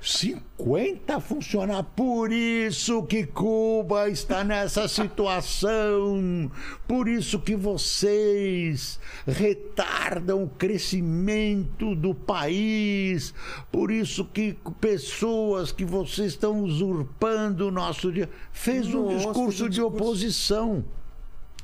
[0.00, 1.86] 50 funcionários.
[1.94, 6.50] Por isso que Cuba está nessa situação.
[6.88, 13.32] Por isso que vocês retardam o crescimento do país.
[13.70, 18.28] Por isso que pessoas que vocês estão usurpando o nosso dia.
[18.50, 20.84] Fez um Nossa, discurso de oposição.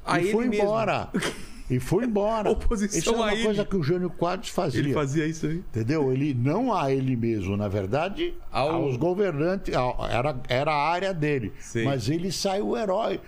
[0.05, 0.73] A e foi mesmo.
[1.71, 2.51] E foi embora.
[2.53, 3.45] Oposição Isso é uma ele.
[3.45, 4.81] coisa que o Jânio Quadros fazia.
[4.81, 5.57] Ele fazia isso aí.
[5.59, 6.13] Entendeu?
[6.13, 9.75] Ele não a ele mesmo, na verdade, Ao- aos governantes,
[10.11, 11.53] era, era a área dele.
[11.59, 11.85] Sim.
[11.85, 13.21] Mas ele saiu herói.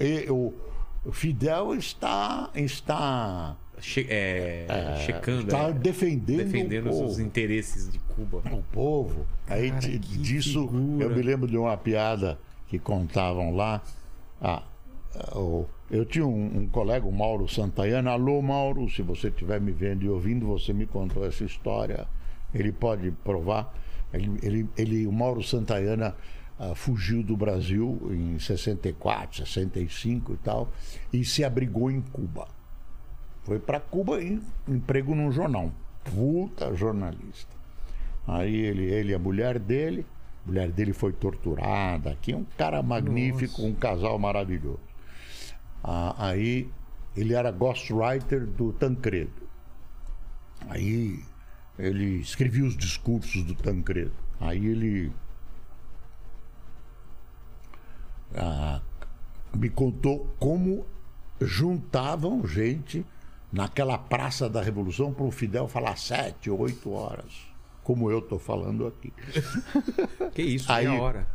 [0.00, 0.52] E, o
[1.12, 5.42] Fidel está, está, Che- é, checando.
[5.42, 8.42] está é, defendendo, defendendo os interesses de Cuba.
[8.52, 9.24] o povo.
[9.46, 11.04] Aí Cara, de- disso figura.
[11.04, 13.80] eu me lembro de uma piada que contavam lá.
[14.42, 14.62] Ah,
[15.34, 18.10] o- eu tinha um, um colega, o Mauro Santayana.
[18.10, 22.06] Alô, Mauro, se você estiver me vendo e ouvindo, você me contou essa história.
[22.54, 23.74] Ele pode provar.
[24.12, 26.14] Ele, ele, ele- o Mauro Santayana
[26.58, 30.68] ah, fugiu do Brasil em 64, 65 e tal,
[31.12, 32.48] e se abrigou em Cuba.
[33.44, 35.70] Foi para Cuba em emprego num jornal.
[36.04, 37.56] Puta jornalista.
[38.26, 40.04] Aí ele, ele e a mulher dele,
[40.44, 42.10] a mulher dele foi torturada.
[42.10, 44.80] Aqui é um cara magnífico, um casal maravilhoso.
[45.82, 46.70] Ah, aí
[47.16, 49.48] ele era ghostwriter do Tancredo.
[50.68, 51.22] Aí
[51.78, 54.12] ele escrevia os discursos do Tancredo.
[54.40, 55.12] Aí ele
[58.34, 58.80] ah,
[59.54, 60.86] me contou como
[61.40, 63.04] juntavam gente
[63.52, 67.32] naquela Praça da Revolução para o Fidel falar sete, oito horas,
[67.82, 69.12] como eu estou falando aqui.
[70.34, 71.26] Que isso, Aí- meia hora.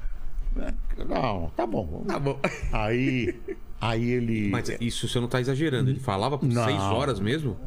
[1.07, 2.03] Não, tá bom.
[2.07, 2.39] Tá bom.
[2.71, 3.41] Aí,
[3.89, 4.49] aí ele.
[4.49, 5.89] Mas isso você não tá exagerando.
[5.89, 6.63] Ele falava por Não.
[6.65, 7.57] seis horas mesmo?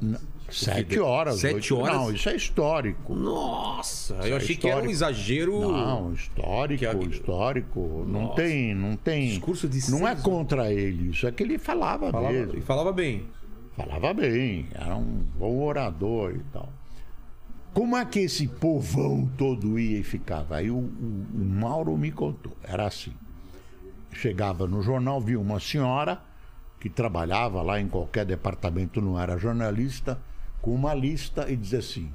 [0.51, 1.41] sete Fidel- horas.
[1.41, 1.97] Sete horas?
[1.97, 3.15] Não, isso é histórico.
[3.15, 4.93] Nossa, eu é achei que era um histórico.
[4.93, 5.61] exagero.
[5.73, 8.05] Não, histórico, é- histórico.
[8.09, 8.35] Não Nossa.
[8.37, 9.29] tem, não tem.
[9.31, 12.57] Discurso de Não é contra ele, isso é que ele falava, Falava, mesmo.
[12.57, 13.25] e falava bem.
[13.77, 16.73] Falava bem, era um bom orador e tal.
[17.75, 20.57] Como é que esse povão todo ia e ficava?
[20.57, 22.57] Aí o, o- o Mauro me contou.
[22.65, 23.13] Era assim.
[24.17, 26.21] Chegava no jornal, via uma senhora
[26.81, 30.21] que trabalhava lá em qualquer departamento, não era jornalista,
[30.61, 32.11] com uma lista e dizia assim: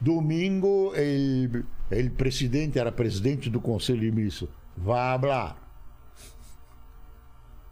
[0.00, 5.56] domingo, ele, ele presidente, era presidente do Conselho de Ministros, vai falar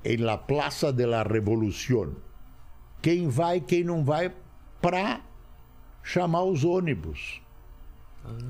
[0.05, 2.29] em la Plaza de la Revolución
[3.01, 4.33] quem vai, quem não vai,
[4.81, 5.21] para
[6.03, 7.41] chamar os ônibus.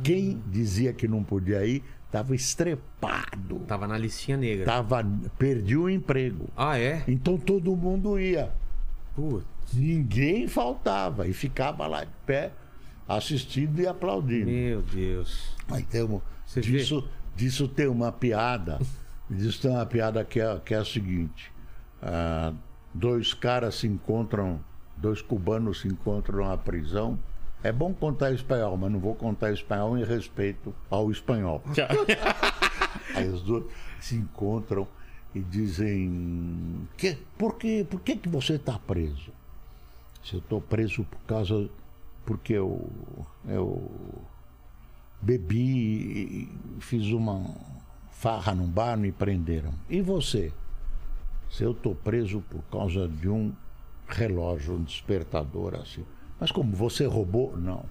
[0.03, 4.65] Quem dizia que não podia ir, estava estrepado, Tava na listinha negra.
[4.65, 5.05] tava,
[5.39, 6.49] perdia o emprego.
[6.57, 7.05] Ah, é?
[7.07, 8.51] Então todo mundo ia.
[9.15, 9.45] Putz.
[9.75, 12.53] Ninguém faltava e ficava lá de pé,
[13.07, 14.47] assistindo e aplaudindo.
[14.47, 15.55] Meu Deus.
[15.71, 17.07] Aí tem uma, Você disso,
[17.37, 18.79] disso tem uma piada.
[19.31, 21.53] Disso tem uma piada que é, que é a seguinte:
[22.01, 22.55] ah,
[22.95, 24.59] dois caras se encontram,
[24.97, 27.19] dois cubanos se encontram na prisão.
[27.63, 31.63] É bom contar espanhol, mas não vou contar espanhol em respeito ao espanhol.
[33.15, 33.65] Aí os dois
[34.01, 34.87] se encontram
[35.35, 39.33] e dizem: que, por, que, por que, que você está preso?
[40.25, 41.69] Se eu estou preso por causa.
[42.25, 42.89] porque eu,
[43.47, 43.91] eu
[45.21, 47.55] bebi, e fiz uma
[48.11, 49.73] farra num bar, me prenderam.
[49.89, 50.53] E você?
[51.51, 53.53] Se eu tô preso por causa de um
[54.07, 56.05] relógio, um despertador assim.
[56.41, 57.57] Mas como você roubou?
[57.57, 57.85] Não.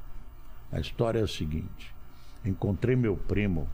[0.72, 1.94] A história é a seguinte:
[2.44, 3.68] encontrei meu primo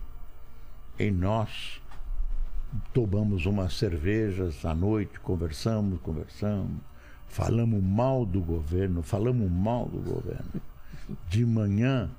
[0.99, 1.81] e nós
[2.93, 6.77] tomamos umas cervejas à noite, conversamos, conversamos,
[7.27, 10.61] falamos mal do governo, falamos mal do governo.
[11.29, 12.09] De manhã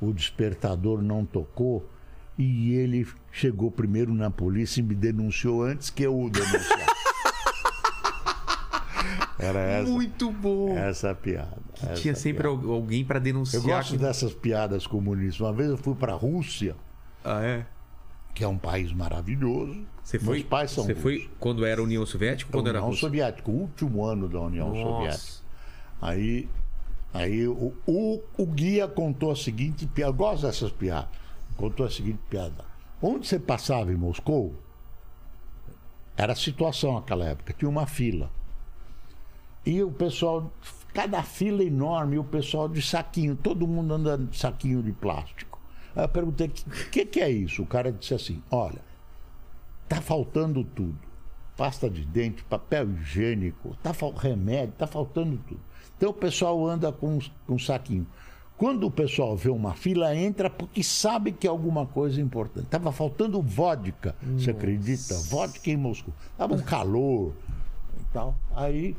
[0.00, 1.88] o despertador não tocou
[2.38, 6.99] e ele chegou primeiro na polícia e me denunciou antes que eu o denunciasse.
[9.44, 10.76] Era essa, Muito bom.
[10.76, 11.56] essa a piada.
[11.82, 12.66] essa Tinha a sempre piada.
[12.66, 13.62] al- alguém pra denunciar.
[13.62, 15.40] Eu gosto que- dessas piadas comunistas.
[15.40, 16.76] Uma vez eu fui para a Rússia,
[17.24, 17.66] Ah, é?
[18.34, 19.84] que é um país maravilhoso.
[20.02, 21.30] Você Meus foi, pais são você foi russos.
[21.38, 23.06] quando era União Soviética quando era União Rússia?
[23.06, 25.10] Soviética, o último ano da União Soviética.
[25.10, 25.40] Nossa.
[26.02, 26.48] Aí,
[27.12, 30.10] aí o, o, o guia contou a seguinte piada.
[30.10, 31.08] Eu gosto dessas piadas.
[31.56, 32.64] Contou a seguinte piada.
[33.02, 34.54] Onde você passava em Moscou,
[36.16, 37.52] era a situação naquela época.
[37.52, 38.30] Tinha uma fila.
[39.64, 40.50] E o pessoal,
[40.92, 45.58] cada fila enorme, o pessoal de saquinho, todo mundo andando de saquinho de plástico.
[45.94, 47.62] Aí eu perguntei, o que, que, é isso?
[47.62, 48.80] O cara disse assim, olha,
[49.88, 50.98] tá faltando tudo.
[51.56, 55.60] Pasta de dente, papel higiênico, tá remédio, tá faltando tudo.
[55.96, 58.06] Então o pessoal anda com com saquinho.
[58.60, 62.66] Quando o pessoal vê uma fila, entra porque sabe que é alguma coisa importante.
[62.66, 65.14] Tava faltando vodka, você acredita?
[65.30, 66.12] Vodka em Moscou.
[66.36, 67.32] Tava um calor
[67.98, 68.36] e tal.
[68.54, 68.94] Aí,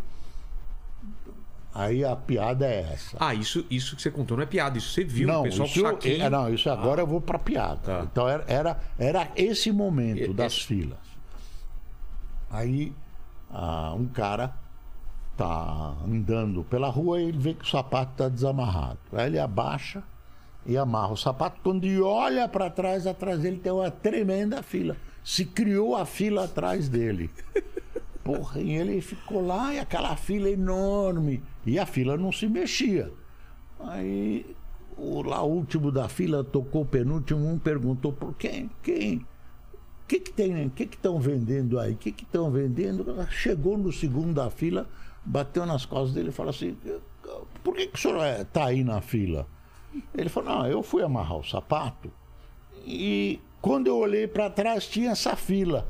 [1.73, 3.17] aí a piada é essa.
[3.19, 5.27] Ah, isso, isso que você contou não é piada, isso você viu.
[5.27, 7.77] Não, o pessoal isso, com é, não, isso agora eu vou para piada.
[7.83, 8.01] Tá.
[8.11, 10.97] Então era, era, era esse momento E- das esse- filas.
[12.49, 12.93] Aí
[13.49, 14.53] ah, um cara
[15.37, 18.99] tá andando pela rua e ele vê que o sapato está desamarrado.
[19.13, 20.03] Aí ele abaixa
[20.65, 21.59] e amarra o sapato.
[21.63, 24.95] Quando ele olha para trás, atrás dele tem uma tremenda fila.
[25.23, 27.29] Se criou a fila atrás dele.
[28.37, 31.43] Porra, e ele ficou lá e aquela fila enorme.
[31.65, 33.11] E a fila não se mexia.
[33.79, 34.45] Aí
[34.97, 38.69] o lá último da fila tocou o penúltimo, um perguntou por quem?
[38.83, 39.17] Quem?
[39.17, 40.67] O que que tem?
[40.67, 41.93] O que estão vendendo aí?
[41.93, 43.05] O que estão vendendo?
[43.29, 44.87] Chegou no segundo da fila,
[45.25, 46.77] bateu nas costas dele e falou assim:
[47.63, 49.47] por que, que o senhor está aí na fila?
[50.15, 52.11] Ele falou: não, eu fui amarrar o sapato
[52.85, 55.87] e quando eu olhei para trás tinha essa fila.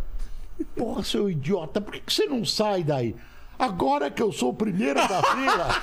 [0.64, 3.16] Porra, seu idiota, por que, que você não sai daí?
[3.60, 5.68] Agora que eu sou o primeiro da fila.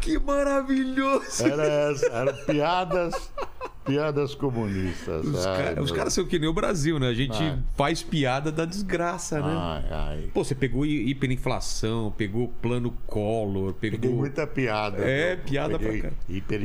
[0.00, 1.44] Que maravilhoso!
[1.44, 3.30] Era essa, eram piadas,
[3.84, 5.26] piadas comunistas.
[5.26, 7.08] Os, Ai, ca- os caras são que nem o Brasil, né?
[7.08, 7.58] A gente Ai.
[7.76, 9.84] faz piada da desgraça, né?
[9.90, 10.30] Ai.
[10.32, 13.98] Pô, você pegou hi- hiperinflação, pegou plano Collor, pegou.
[14.00, 15.02] Peguei muita piada.
[15.04, 16.14] É, piada pra Peguei cara.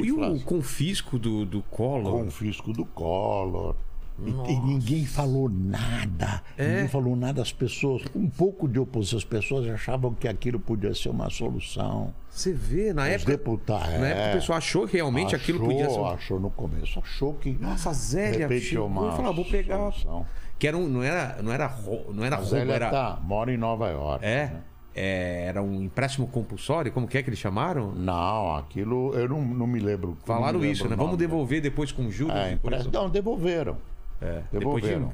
[0.06, 2.24] E o confisco do, do Collor?
[2.24, 3.76] confisco do Collor.
[4.24, 6.42] E, e ninguém falou nada.
[6.58, 6.68] É?
[6.68, 7.42] Ninguém falou nada.
[7.42, 12.14] As pessoas, um pouco de oposição, as pessoas achavam que aquilo podia ser uma solução.
[12.30, 13.32] Você vê, na Os época.
[13.32, 14.00] deputados.
[14.00, 16.00] Na época o pessoal achou que realmente aquilo achou, podia ser.
[16.00, 17.52] Achou no começo, achou que.
[17.60, 19.78] Nossa, Zélia chegou uma falou, "Ah, vou pegar.
[19.78, 20.26] solução.
[20.58, 21.78] Que era um, não era, não era,
[22.14, 22.90] não era roubo, era.
[22.90, 24.24] tá, mora em Nova York.
[24.24, 24.62] É, né?
[24.96, 27.92] é, era um empréstimo compulsório, como que é que eles chamaram?
[27.92, 30.18] Não, aquilo eu não, não me lembro.
[30.26, 31.04] Falaram não me isso, lembro né?
[31.04, 32.36] o Vamos devolver depois com juros.
[32.36, 32.94] É, empréstimo.
[32.94, 33.78] Não, devolveram.
[34.22, 35.14] É, depois de Devolveram.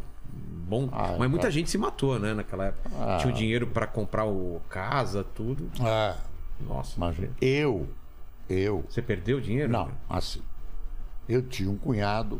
[0.68, 0.90] bom.
[0.92, 1.52] Ah, Mas muita tá.
[1.52, 2.90] gente se matou, né, naquela época.
[3.00, 3.18] Ah.
[3.20, 5.70] Tinha o dinheiro pra comprar o casa, tudo.
[5.86, 6.16] É,
[6.62, 6.98] Nossa.
[6.98, 7.32] imagina.
[7.42, 7.88] Eu,
[8.50, 9.72] eu, Você perdeu o dinheiro?
[9.72, 10.42] Não, assim.
[11.28, 12.40] Eu tinha um cunhado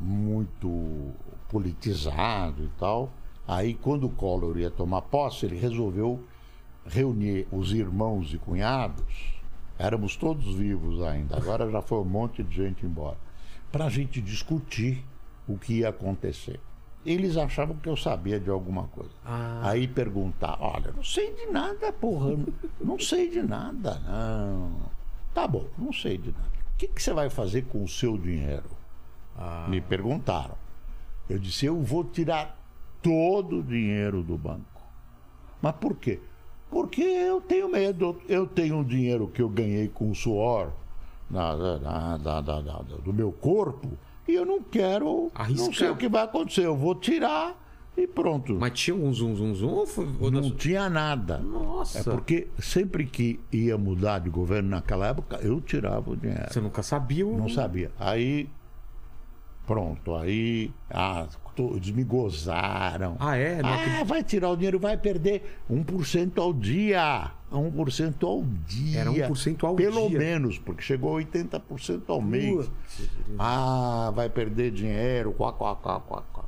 [0.00, 1.12] muito
[1.48, 3.10] politizado e tal.
[3.46, 6.22] Aí, quando o Collor ia tomar posse, ele resolveu
[6.86, 9.34] reunir os irmãos e cunhados.
[9.78, 13.16] Éramos todos vivos ainda, agora já foi um monte de gente embora.
[13.72, 15.04] Para a gente discutir
[15.48, 16.60] o que ia acontecer.
[17.04, 19.10] Eles achavam que eu sabia de alguma coisa.
[19.24, 19.60] Ah.
[19.64, 22.34] Aí perguntar, olha, não sei de nada, porra.
[22.80, 24.72] não- sei de nada, não.
[25.34, 26.48] Tá bom, não sei de nada.
[26.74, 28.70] O que, que você vai fazer com o seu dinheiro?
[29.36, 29.66] Ah.
[29.68, 30.56] Me perguntaram.
[31.28, 32.58] Eu disse, eu vou tirar
[33.02, 34.64] todo o dinheiro do banco.
[35.60, 36.20] Mas por quê?
[36.70, 38.20] Porque eu tenho medo.
[38.28, 40.72] Eu tenho um dinheiro que eu ganhei com o suor
[41.28, 42.40] da- da- da-
[43.02, 43.90] do meu corpo
[44.26, 45.30] e eu não quero.
[45.34, 45.66] Arriscar.
[45.66, 46.64] Não sei o que vai acontecer.
[46.66, 47.56] Eu vou tirar
[47.96, 48.54] e pronto.
[48.58, 50.08] Mas tinha um zum zum zum ou foi...
[50.20, 51.38] ou não da- tinha nada.
[51.38, 52.00] Nossa.
[52.00, 56.46] É porque sempre que ia mudar de governo naquela época, eu tirava o dinheiro.
[56.52, 57.24] Você nunca sabia.
[57.24, 57.90] Não sabia.
[57.98, 58.48] Aí
[59.66, 63.16] Pronto, aí ah, todos me gozaram.
[63.20, 63.62] Ah, é?
[63.62, 67.30] Não Ah, vai tirar o dinheiro, vai perder 1% ao dia.
[67.52, 69.00] 1% ao dia.
[69.00, 70.18] Era 1% ao Pelo dia.
[70.18, 72.70] menos, porque chegou a 80% ao mês.
[73.38, 75.32] Ah, vai perder dinheiro.
[75.32, 76.44] Quá, quá, quá, quá, quá.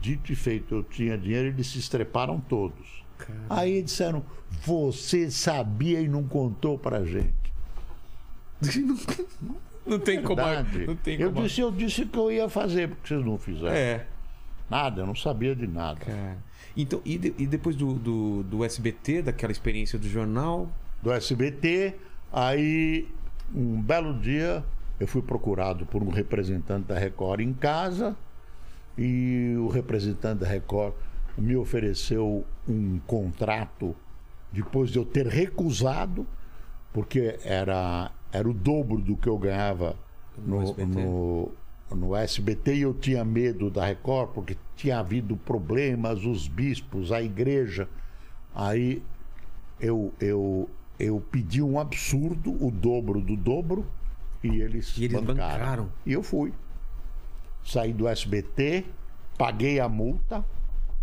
[0.00, 3.02] Dito e feito, eu tinha dinheiro, eles se estreparam todos.
[3.48, 4.22] Aí disseram:
[4.66, 7.32] Você sabia e não contou pra gente.
[9.86, 10.40] Não tem como.
[10.86, 11.46] Não tem eu como.
[11.46, 13.68] disse, eu disse que eu ia fazer, porque vocês não fizeram.
[13.74, 14.06] É.
[14.70, 16.00] Nada, eu não sabia de nada.
[16.00, 16.38] Cara.
[16.76, 20.68] Então, e, de- e depois do, do, do SBT, daquela experiência do jornal?
[21.02, 21.96] do SBT.
[22.32, 23.06] Aí,
[23.54, 24.64] um belo dia,
[24.98, 28.16] eu fui procurado por um representante da Record em casa
[28.96, 30.94] e o representante da Record
[31.36, 33.94] me ofereceu um contrato
[34.52, 36.26] depois de eu ter recusado,
[36.92, 39.96] porque era, era o dobro do que eu ganhava
[40.38, 40.86] No no, SBT.
[40.88, 41.52] no,
[41.94, 47.22] no SBT e eu tinha medo da Record, porque tinha havido problemas, os bispos, a
[47.22, 47.88] igreja.
[48.54, 49.02] Aí
[49.80, 50.68] eu, eu,
[50.98, 53.86] eu pedi um absurdo, o dobro do dobro,
[54.42, 55.90] e eles, E eles bancaram.
[56.04, 56.52] E eu fui.
[57.64, 58.84] Saí do SBT,
[59.38, 60.44] paguei a multa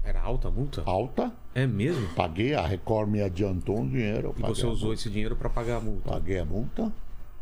[0.04, 0.84] Era alta a multa?
[0.86, 2.08] alta, É mesmo?
[2.16, 4.36] paguei, a Record me adiantou um dinheiro.
[4.38, 6.10] E você usou esse dinheiro pra pagar a multa?
[6.12, 6.92] Paguei a multa.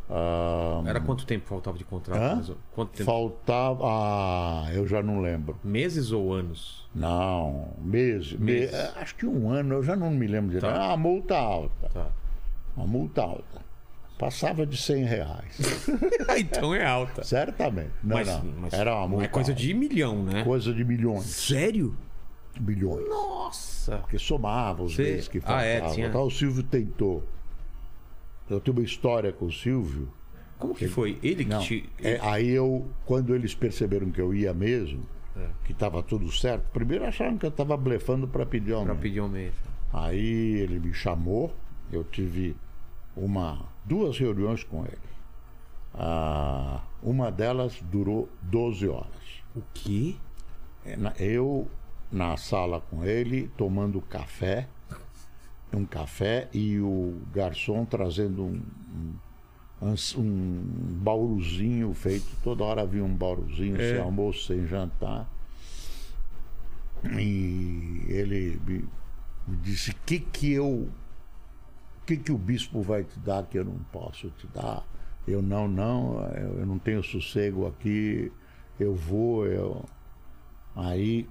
[0.10, 2.58] Ah, Era quanto tempo faltava de contrato?
[2.74, 3.04] Quanto tempo?
[3.06, 3.84] faltava.
[3.86, 5.56] Ah, eu já não lembro.
[5.64, 6.88] Meses ou anos?
[6.96, 8.74] Não, mês, me- Meses.
[8.74, 10.72] eh, acho que um ano, eu já não me lembro de Tá.
[10.72, 10.94] nada.
[10.94, 11.90] Ah, multa alta.
[11.90, 12.08] Tá.
[12.76, 13.70] Uma multa alta.
[14.18, 15.58] Passava de 100 reais.
[16.38, 17.24] então é alta.
[17.24, 17.92] Certamente.
[18.04, 18.44] Não, mas, não.
[18.62, 19.26] mas Era uma multa.
[19.26, 19.62] é coisa alta.
[19.62, 20.44] de milhão, né?
[20.44, 21.24] Coisa de milhões.
[21.26, 21.96] Sério?
[22.60, 23.08] Milhões.
[23.08, 23.98] Nossa!
[24.00, 25.66] Porque somava os meses que Ah, faltavam.
[25.68, 27.24] é, tinha- Então, o Silvio tentou.
[28.50, 30.12] Eu tenho uma história com o Silvio.
[30.58, 31.18] Como que foi?
[31.24, 31.88] Ele que Não, te.
[32.02, 35.06] é, aí eu, quando eles perceberam que eu ia mesmo,
[35.38, 35.48] É.
[35.64, 38.98] que estava tudo certo, primeiro acharam que eu estava blefando para pedir aumento.
[39.00, 39.54] pedir aumento.
[39.94, 41.54] Aí ele me chamou,
[41.92, 42.56] eu tive
[43.16, 44.98] uma, duas reuniões com ele.
[45.94, 49.08] Ah, uma delas durou 12 horas.
[49.56, 50.16] O quê?
[50.86, 51.68] É, Eu
[52.12, 54.68] na sala com ele, tomando café,
[55.74, 58.62] um café, e o garçom trazendo um,
[59.82, 60.64] um, um
[61.02, 63.92] bauruzinho feito, toda hora havia um bauruzinho, É.
[63.94, 65.30] sem almoço, sem jantar.
[67.18, 68.86] E ele me,
[69.48, 70.88] me disse, que que eu.
[72.02, 74.84] O que, que o bispo vai te dar que eu não posso te dar?
[75.28, 78.32] Eu não, não, eu eu não tenho sossego aqui,
[78.80, 79.86] eu vou, eu.
[80.76, 81.30] Aí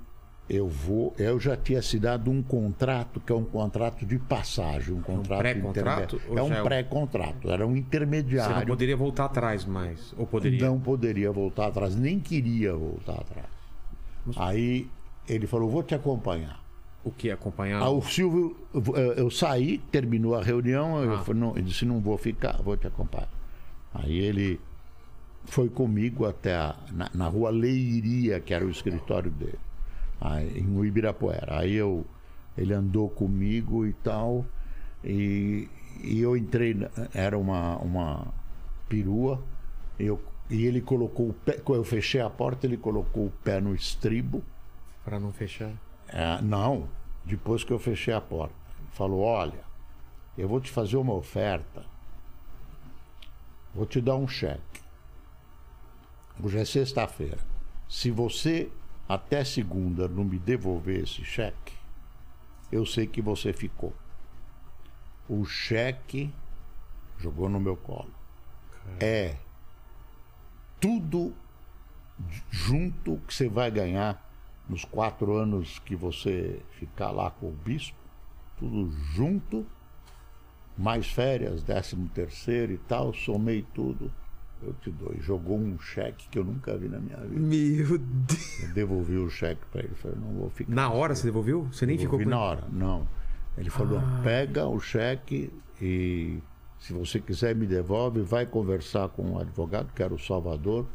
[0.49, 5.03] eu vou, eu já tinha assinado um contrato, que é um contrato de passagem, um
[5.03, 8.67] contrato pré-contrato interme- ou É já é um um- pré-contrato, era um Você não intermediário.
[8.67, 10.15] poderia voltar atrás mais.
[10.17, 10.67] Ou poderia?
[10.67, 13.47] Não poderia voltar atrás, nem queria voltar atrás.
[14.37, 14.89] Aí
[15.29, 16.61] ele falou: vou te acompanhar.
[17.05, 17.31] O que?
[17.31, 17.81] Acompanhar?
[17.83, 21.19] Aí o Silvio, eu, eu saí, terminou a reunião, eu Ah.
[21.25, 23.29] falei, não, ele disse: não vou ficar, vou te acompanhar.
[23.95, 24.61] Aí ele
[25.45, 29.59] foi comigo até a, na, na rua Leiria, que era o escritório dele,
[30.21, 31.59] aí, em Ibirapuera.
[31.59, 32.05] Aí eu,
[32.57, 34.45] ele andou comigo e tal,
[35.05, 35.69] e,
[36.03, 36.77] e eu entrei,
[37.15, 38.27] era uma, uma
[38.89, 39.43] perua,
[39.99, 40.21] eu,
[40.51, 43.75] e ele colocou o pé, quando eu fechei a porta, ele colocou o pé no
[43.75, 44.43] estribo.
[45.05, 45.73] Pra não fechar.
[46.09, 46.89] É, não,
[47.25, 48.55] depois que eu fechei a porta.
[48.93, 49.61] Falou: Olha,
[50.37, 51.85] eu vou te fazer uma oferta.
[53.75, 54.81] Vou te dar um cheque.
[56.43, 57.39] Hoje é sexta-feira.
[57.89, 58.71] Se você
[59.09, 61.75] até segunda não me devolver esse cheque,
[62.71, 63.95] eu sei que você ficou.
[65.29, 66.33] O cheque
[67.19, 68.13] jogou no meu colo.
[69.01, 69.37] É
[70.81, 71.35] tudo
[72.51, 74.25] junto que você vai ganhar
[74.69, 77.97] nos quatro anos que você ficar lá com o bispo,
[78.59, 79.67] tudo junto,
[80.77, 84.13] mais férias, décimo terceiro e tal, somei tudo,
[84.63, 85.15] eu te dou.
[85.17, 87.41] E jogou um cheque que eu nunca vi na minha vida.
[87.41, 88.63] Meu Deus.
[88.63, 90.75] Eu devolvi o cheque para ele, falei, não vou ficar.
[90.75, 91.65] Na hora você devolveu?
[91.73, 93.09] Você nem ficou Devolvi com na hora, não.
[93.57, 96.39] Ele falou, pega o cheque e
[96.79, 100.87] se você quiser me devolve, vai conversar com o advogado, que era o Salvador,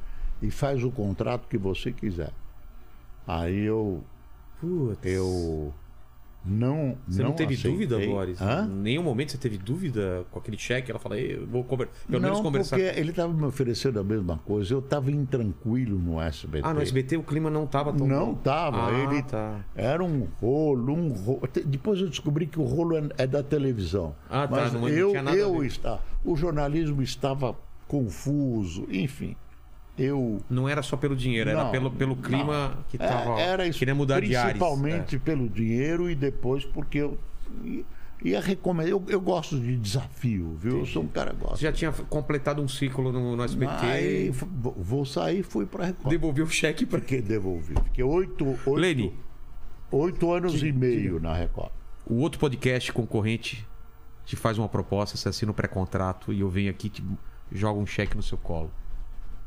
[0.41, 2.31] e faz o contrato que você quiser.
[3.27, 4.03] Aí eu,
[4.60, 4.99] Putz.
[5.03, 5.73] eu
[6.45, 7.72] não Você não, teve aceitei.
[7.72, 8.41] dúvida, Boris?
[8.41, 8.65] Hã?
[8.70, 10.91] Em nenhum momento você teve dúvida com aquele cheque?
[10.91, 11.88] Ela "Ei, eu vou conver...
[12.07, 12.78] pelo menos não, conversar.
[12.78, 14.74] porque ele estava me oferecendo a mesma coisa.
[14.74, 16.68] Eu estava intranquilo no SBT.
[16.68, 18.88] Ah, no SBT o clima não tava tão Não estava.
[18.88, 19.64] Ah, ele tá.
[19.76, 21.41] era um rolo, um rolo.
[21.65, 24.15] Depois eu descobri que o rolo é, é da televisão.
[24.30, 27.56] Ah, tá, Mas não- não eu, tinha nada eu está, o jornalismo estava
[27.88, 29.36] confuso, enfim.
[29.98, 32.84] Eu Não era só pelo dinheiro, era Não, pelo, pelo clima não.
[32.90, 33.40] que É, tava.
[33.40, 34.53] era isso, queria mudar de ares.
[34.53, 37.18] principalmente pelo dinheiro e depois porque eu
[38.24, 38.90] ia recomendar.
[38.90, 40.80] Eu, eu gosto de desafio, viu?
[40.80, 41.40] Eu sou um cara que É.
[41.40, 41.57] gosta.
[41.57, 43.86] Você já tinha completado um ciclo no, no SBT.
[43.86, 46.10] Aí vou- sair e fui para Record.
[46.10, 46.99] Devolveu o cheque pra.
[46.99, 47.76] Fiquei devolvi.
[47.86, 49.14] Fiquei oito, oito, Lene,
[49.91, 51.72] oito anos e meio na Record.
[52.06, 53.68] o outro podcast concorrente
[54.26, 57.03] te faz uma proposta, você assina um pré-contrato e eu venho aqui e te
[57.52, 58.72] jogo um cheque no seu colo.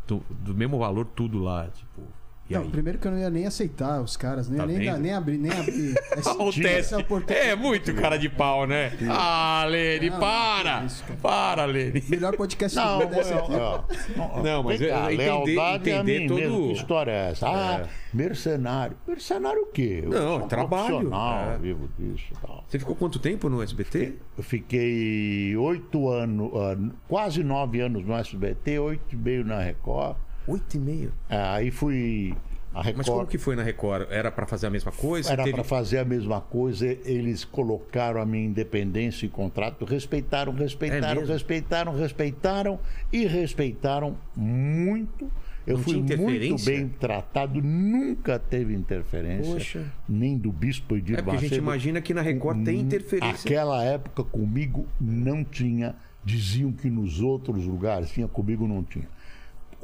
[0.06, 0.22] Do,
[0.54, 1.68] mesmo valor, tudo lá.
[1.68, 2.02] Tipo.
[2.48, 2.68] E Não, aí?
[2.70, 5.12] primeiro que eu não ia nem aceitar os caras, não ia Tá nem, dar- nem
[5.12, 5.94] abrir, nem abrir.
[6.16, 7.48] Essa, oportunidade.
[7.48, 8.92] É muito cara de pau, né?
[9.10, 10.78] Ah, Lene, Não, para!
[10.80, 11.18] não, isso, cara.
[11.20, 12.04] Para, Lene.
[12.08, 13.52] Melhor podcast Não, mundo é aqui.
[13.52, 16.66] eu- Não, mas cá, eu- entender- lealdade é a entender mim todo- mesmo.
[16.68, 17.48] Que história é essa?
[17.48, 18.96] Ah, mercenário.
[19.08, 20.00] Mercenário o quê?
[20.04, 20.86] Eu Não, sou trabalho.
[20.86, 21.58] profissional, É.
[21.58, 22.64] vivo disso tal.
[22.68, 24.14] Você ficou quanto tempo no SBT?
[24.38, 26.76] Eu fiquei oito anos, ah,
[27.08, 30.16] quase nove anos no SBT, oito e meio na Record.
[30.48, 31.12] Oito e meio.
[31.28, 32.34] É, Aí fui.
[32.74, 34.06] A Record Mas como que foi na Record?
[34.10, 35.32] Era pra fazer a mesma coisa?
[35.32, 40.52] era Teve- para fazer a mesma coisa, eles colocaram a minha independência em contrato, respeitaram,
[40.54, 41.32] É respeitaram, mesmo?
[41.32, 42.78] respeitaram, respeitaram
[43.10, 45.30] e respeitaram muito.
[45.66, 49.84] Eu Não fui muito bem tratado, nunca teve interferência, Poxa.
[50.06, 51.62] nem do bispo Edir É porque a gente Macedo.
[51.62, 53.48] imagina que na Record tem interferência.
[53.48, 55.94] Aquela época comigo não tinha.
[56.24, 59.08] Diziam que nos outros lugares tinha, comigo não tinha.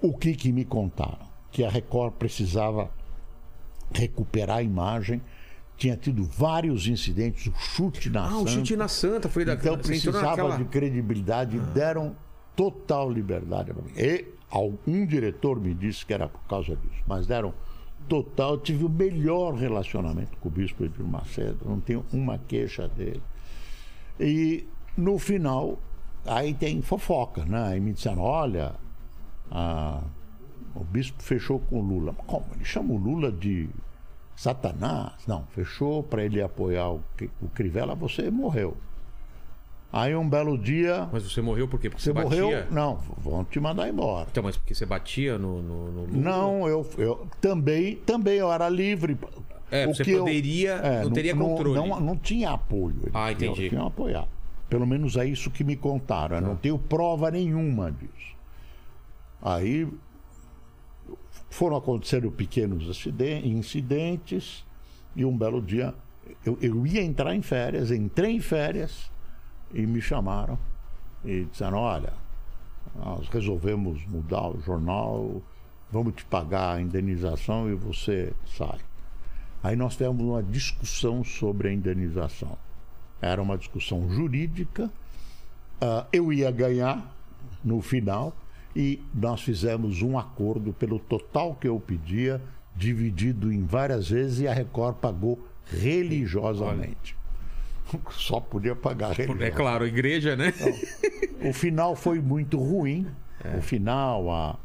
[0.03, 1.31] O que que me contaram?
[1.51, 2.91] Que a Record precisava
[3.95, 5.21] recuperar a imagem.
[5.77, 8.43] Tinha tido vários incidentes, o chute na Ah, Santa.
[8.43, 12.15] o chute na Santa foi da Então precisava naquela- de credibilidade, deram
[12.55, 13.93] total liberdade para mim.
[13.97, 17.55] E algum diretor me disse que era por causa disso, mas deram
[18.09, 18.53] total.
[18.53, 23.23] Eu tive o melhor relacionamento com o bispo Edir Macedo, não tenho uma queixa dele.
[24.21, 24.67] E
[24.97, 25.79] no final,
[26.27, 27.69] aí tem fofoca, né?
[27.69, 28.75] Aí me disseram: olha,
[29.55, 30.01] ah,
[30.75, 32.15] o bispo fechou com o Lula.
[32.27, 32.47] Como?
[32.55, 33.69] Ele chama o Lula de
[34.35, 35.13] Satanás?
[35.27, 37.03] Não, fechou para ele apoiar o,
[37.41, 38.77] o Crivella, você morreu.
[39.93, 41.91] Aí um belo dia, Mas você morreu por quê?
[41.91, 42.47] Porque você você, morreu?
[42.51, 42.67] batia?
[42.71, 44.27] Não, vão te mandar embora.
[44.31, 46.17] Então, mas porque você batia no, no, no Lula?
[46.19, 49.19] Não, eu, eu também, também eu era livre.
[49.71, 51.75] É, O você que eu- poderia- não teria controle.
[51.79, 53.11] Não, não tinha apoio.
[53.13, 53.55] Ah, entendi.
[53.55, 54.27] Tinham, tinham apoiar.
[54.71, 56.37] Pelo menos é isso que me contaram.
[56.37, 56.49] Eu Tá.
[56.49, 58.33] não tenho prova nenhuma disso.
[59.43, 59.89] Aí
[61.51, 63.07] foram acontecendo pequenos
[63.45, 64.65] incidentes
[65.15, 65.95] e um belo dia
[66.45, 69.11] eu, eu ia entrar em férias, entrei em férias
[69.75, 70.59] e me chamaram
[71.25, 72.13] e disseram, olha,
[72.97, 75.43] nós resolvemos mudar o jornal,
[75.91, 78.79] vamos te pagar a indenização e você sai.
[79.63, 82.57] Aí nós tivemos uma discussão sobre a indenização.
[83.21, 84.91] Era uma discussão jurídica,
[85.81, 87.15] ah, eu ia ganhar
[87.65, 88.33] no final
[88.75, 92.41] e nós fizemos um acordo pelo total que eu pedia,
[92.75, 97.17] dividido em várias vezes e a Record pagou religiosamente.
[98.13, 100.55] Só podia pagar É claro, a igreja, né?
[101.45, 103.07] O final foi muito ruim.
[103.59, 104.57] O final, a,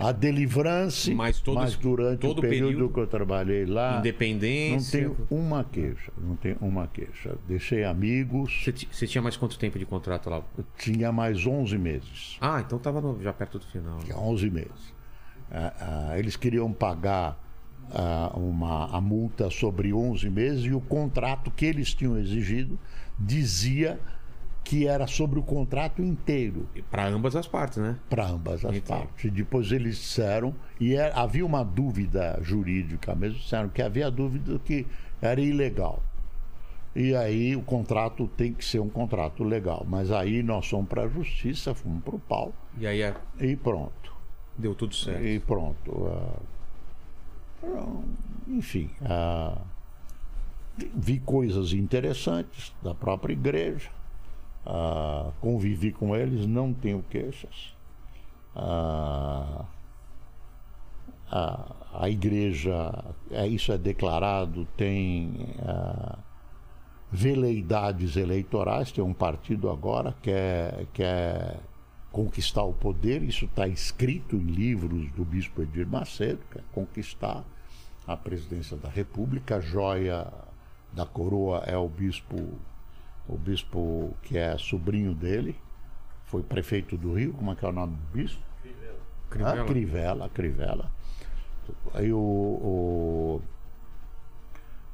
[0.00, 1.10] a deliverance.
[1.10, 1.14] É.
[1.14, 3.92] Mas todo- durante todo o período, período- que eu trabalhei lá.
[3.92, 4.98] Não Independência.
[5.00, 6.12] tenho uma queixa.
[6.16, 7.36] Não tenho uma queixa.
[7.48, 8.62] Deixei amigos.
[8.64, 10.42] Você, ti- você tinha mais quanto tempo de contrato lá?
[10.78, 12.36] Tinha mais 11 meses.
[12.40, 13.98] Ah, então tava no- já perto do final.
[13.98, 14.94] Tinha 11 meses.
[15.50, 17.42] Ah, ah, eles queriam pagar
[17.92, 22.78] ah, uma, a multa sobre 11 meses e o contrato que eles tinham exigido
[23.18, 24.00] dizia
[24.64, 26.66] que era sobre o contrato inteiro.
[26.90, 27.98] Para ambas as partes, né?
[28.08, 29.30] para ambas as partes.
[29.30, 34.86] Depois eles disseram, e é- havia uma dúvida jurídica mesmo, disseram que havia dúvida que
[35.20, 36.02] era ilegal.
[36.96, 39.84] E aí o contrato tem que ser um contrato legal.
[39.86, 43.56] Mas aí nós fomos para a justiça, fomos para o pau E aí é, e
[43.56, 44.14] pronto.
[44.56, 45.24] deu tudo certo.
[45.24, 46.06] E pronto.
[46.08, 46.38] ah,
[48.48, 49.58] enfim, ah,
[50.94, 53.90] vi coisas interessantes da própria igreja,
[54.66, 57.74] ah, convivi com eles, não tenho queixas.
[58.54, 59.64] Ah,
[61.30, 66.18] a, a igreja, é, isso é declarado, tem ah,
[67.10, 71.56] veleidades eleitorais, tem um partido agora que é, que é
[72.10, 77.44] conquistar o poder, isso está escrito em livros do bispo Edir Macedo, que é conquistar
[78.06, 80.32] a presidência da República, a joia
[80.92, 82.36] da coroa é o bispo,
[83.28, 85.56] o bispo que é sobrinho dele,
[86.24, 88.42] foi prefeito do Rio, como é que é o nome do bispo?
[89.30, 89.62] Crivella.
[89.62, 90.92] Ah, Crivella, Crivella.
[91.94, 92.18] Aí o.
[92.18, 93.42] o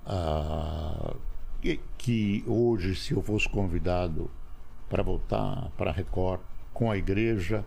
[0.06, 1.14] ah,
[1.60, 4.30] que, que hoje, se eu fosse convidado
[4.88, 6.40] para voltar para a Record
[6.72, 7.64] com a igreja,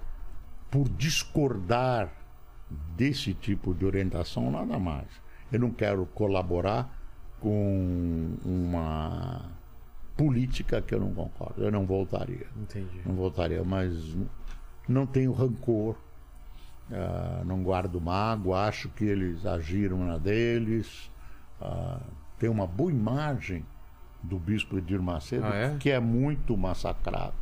[0.72, 2.11] por discordar
[2.95, 5.07] desse tipo de orientação, nada mais.
[5.52, 6.99] Eu não quero colaborar
[7.40, 9.52] com uma
[10.15, 11.64] política que eu não concordo.
[11.64, 12.48] Eu não voltaria.
[12.61, 13.02] Entendi.
[13.06, 14.15] Não voltaria, mas
[14.88, 15.95] não tenho rancor,
[16.91, 21.10] ah, não guardo mágoa, acho que eles agiram na deles.
[21.61, 21.99] ah,
[22.38, 23.65] tem uma boa imagem
[24.22, 25.77] do bispo Edir Macedo, Ah, é?
[25.77, 27.34] que é muito massacrado.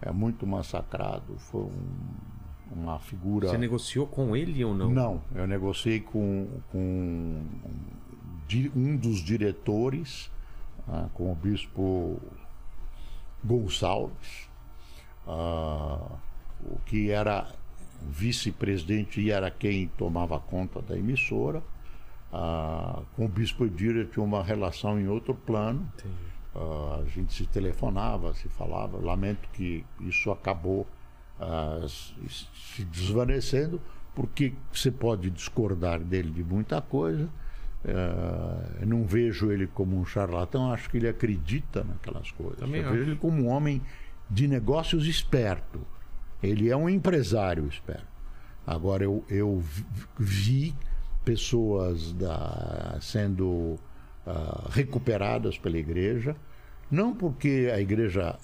[0.00, 1.36] É muito massacrado.
[1.38, 1.72] Foi um-
[2.82, 3.48] uma figura.
[3.48, 4.90] Você negociou com ele ou não?
[4.90, 7.46] Não, eu negociei com, com um
[8.76, 10.30] um dos diretores,
[10.88, 12.20] ah, com o bispo
[13.44, 14.48] Gonçalves,
[15.26, 16.18] ah,
[16.64, 17.48] o que era
[18.02, 21.62] vice-presidente e era quem tomava conta da emissora.
[22.32, 25.90] Ah, com o bispo Edir eu tinha uma relação em outro plano.
[26.54, 28.98] Ah, a gente se telefonava, se falava.
[28.98, 30.86] Lamento que isso acabou
[31.40, 33.80] ah, se se desvanecendo,
[34.14, 37.28] porque você pode discordar dele de muita coisa.
[38.80, 42.58] Eu não vejo ele como um charlatão, acho que ele acredita naquelas coisas.
[42.58, 42.96] Também eu acho.
[42.98, 43.80] vejo ele como um homem
[44.28, 45.80] de negócios esperto.
[46.42, 48.06] Ele é um empresário esperto.
[48.66, 49.62] Agora, eu, eu
[50.18, 50.74] vi-
[51.24, 53.76] pessoas da- sendo
[54.26, 56.34] ah, recuperadas pela igreja,
[56.90, 58.36] não porque a igreja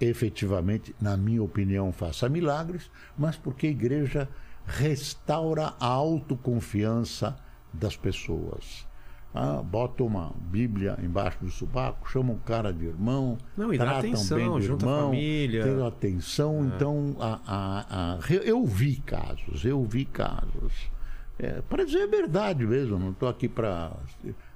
[0.00, 4.28] efetivamente, na minha opinião, faça milagres, mas porque a igreja
[4.66, 7.36] restaura a autoconfiança
[7.78, 8.86] das pessoas.
[9.34, 13.98] Ah, bota uma Bíblia embaixo do sobaco, chama um cara de irmão, Não, e tratam
[13.98, 15.62] atenção, bem a irmão, família.
[15.64, 16.64] tem atenção.
[16.66, 20.90] Então, a- a- a- eu vi casos, eu vi casos.
[21.38, 23.92] É, para dizer a verdade mesmo, não estou aqui para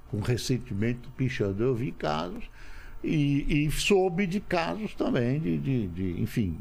[0.09, 1.63] com ressentimento pichando.
[1.63, 2.43] Eu vi casos
[3.03, 6.57] e, e soube de casos também, de, de, de- enfim,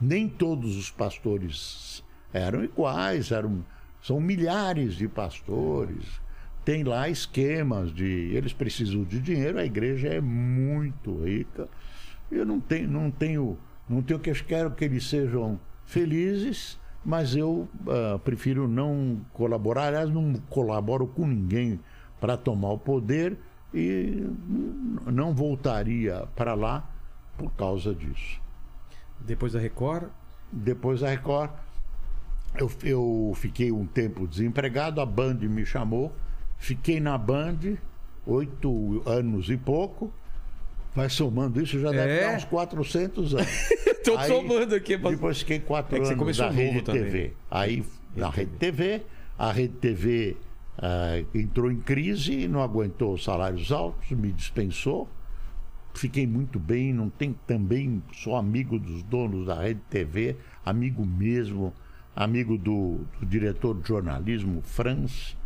[0.00, 3.64] nem todos os pastores eram iguais, eram,
[4.02, 6.20] são milhares de pastores.
[6.64, 8.04] Tem lá esquemas de
[8.34, 11.68] eles precisam de dinheiro, a igreja é muito rica.
[12.30, 13.58] Eu não tenho, não tenho,
[13.88, 19.88] não tenho que eu quero que eles sejam felizes, mas eu ah, prefiro não colaborar.
[19.88, 21.80] Aliás, não colaboro com ninguém
[22.20, 23.36] para tomar o poder
[23.74, 24.24] e
[25.06, 26.88] não voltaria para lá
[27.36, 28.40] por causa disso.
[29.20, 30.08] Depois da Record,
[30.52, 31.50] Depois da Record,
[32.58, 36.12] eu, eu fiquei um tempo desempregado, a Band me chamou,
[36.58, 37.58] fiquei na Band
[38.26, 40.12] oito anos e pouco.
[40.94, 42.20] Vai somando isso, já deve É?
[42.28, 43.48] dar uns 400 anos.
[44.18, 44.98] Aí, somando aqui.
[44.98, 47.02] pra- Depois fiquei quatro É você anos começou na Rede também.
[47.04, 47.32] TV.
[47.50, 47.84] Aí,
[48.16, 49.02] na Rede TV,
[49.38, 50.36] a Rede TV
[50.76, 55.08] ah, entrou em crise, não aguentou os salários altos, me dispensou.
[55.94, 61.72] Fiquei muito bem, não tem também sou amigo dos donos da Rede TV, amigo mesmo,
[62.14, 65.36] amigo do, do diretor de jornalismo, Franz.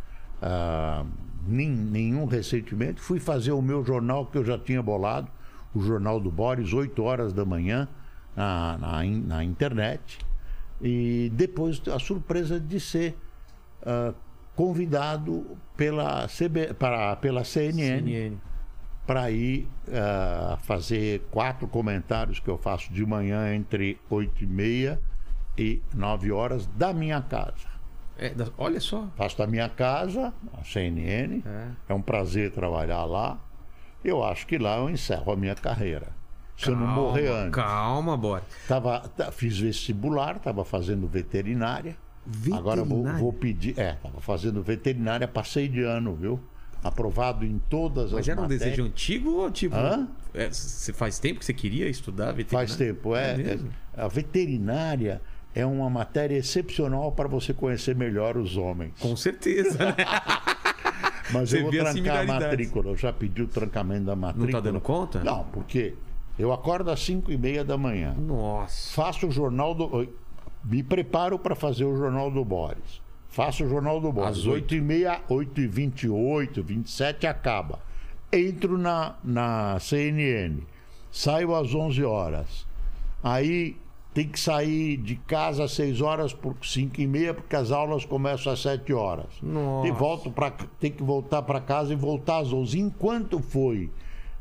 [0.41, 1.05] Ah,
[1.47, 3.01] nem, nenhum ressentimento.
[3.01, 5.29] Fui fazer o meu jornal que eu já tinha bolado,
[5.73, 7.87] o Jornal do Boris, 8 horas da manhã,
[8.35, 10.19] na, na, na internet.
[10.81, 13.17] E depois a surpresa de ser
[13.83, 14.13] ah,
[14.55, 18.37] convidado pela, CB, para, pela CNN CNN.
[19.05, 24.99] para ir ah, fazer quatro comentários que eu faço de manhã entre 8 e meia
[25.57, 27.77] e 9 horas da minha casa.
[28.17, 29.07] É, olha só.
[29.15, 31.43] Faço da minha casa, a CNN.
[31.45, 31.67] É.
[31.89, 33.39] É um prazer trabalhar lá.
[34.03, 36.15] Eu acho que lá eu encerro a minha carreira.
[36.55, 37.51] Se eu não Calma, morrer antes.
[37.51, 38.43] Calma, Boris.
[38.67, 41.95] Tava, fiz vestibular, estava fazendo veterinária.
[42.53, 43.19] Agora eu vou, Veterinária?
[43.23, 43.79] vou pedir.
[43.79, 46.39] É, estava fazendo veterinária, passei de ano, viu?
[46.83, 48.63] Aprovado em todas Mas as era um matérias.
[48.69, 49.75] desejo antigo ou tipo.
[49.75, 50.07] Hã?
[50.33, 52.67] é, você faz tempo que você queria estudar veterinária?
[52.67, 53.33] Faz tempo, é.
[53.41, 53.59] É é-
[54.03, 55.21] a veterinária
[55.57, 58.93] é uma matéria excepcional para você conhecer melhor os homens.
[58.99, 59.95] Com certeza, né?
[61.33, 62.91] Mas Você eu vou trancar a matrícula.
[62.91, 64.51] Eu já pedi o trancamento da matrícula.
[64.51, 65.23] Não tá dando conta?
[65.23, 65.95] Não, porque
[66.37, 68.13] eu acordo às 5 e meia da manhã.
[68.13, 68.93] Nossa.
[68.93, 70.07] Faço o jornal do.
[70.63, 73.01] Me preparo para fazer o jornal do Boris.
[73.27, 74.37] Faço o jornal do Boris.
[74.37, 74.73] Às oito.
[74.73, 77.79] 8 e meia, 8 e 28, 27 acaba.
[78.31, 80.59] Entro na, na CNN.
[81.11, 82.67] Saio às 11 horas.
[83.23, 83.75] Aí
[84.17, 88.03] tem que sair de casa às 6 horas por 5 e meia, porque as aulas
[88.03, 89.27] começam às 7 horas.
[89.43, 89.87] Nossa.
[89.87, 90.49] E volto pra,
[90.79, 92.79] tem que voltar para casa e voltar às 11.
[92.79, 93.91] Enquanto foi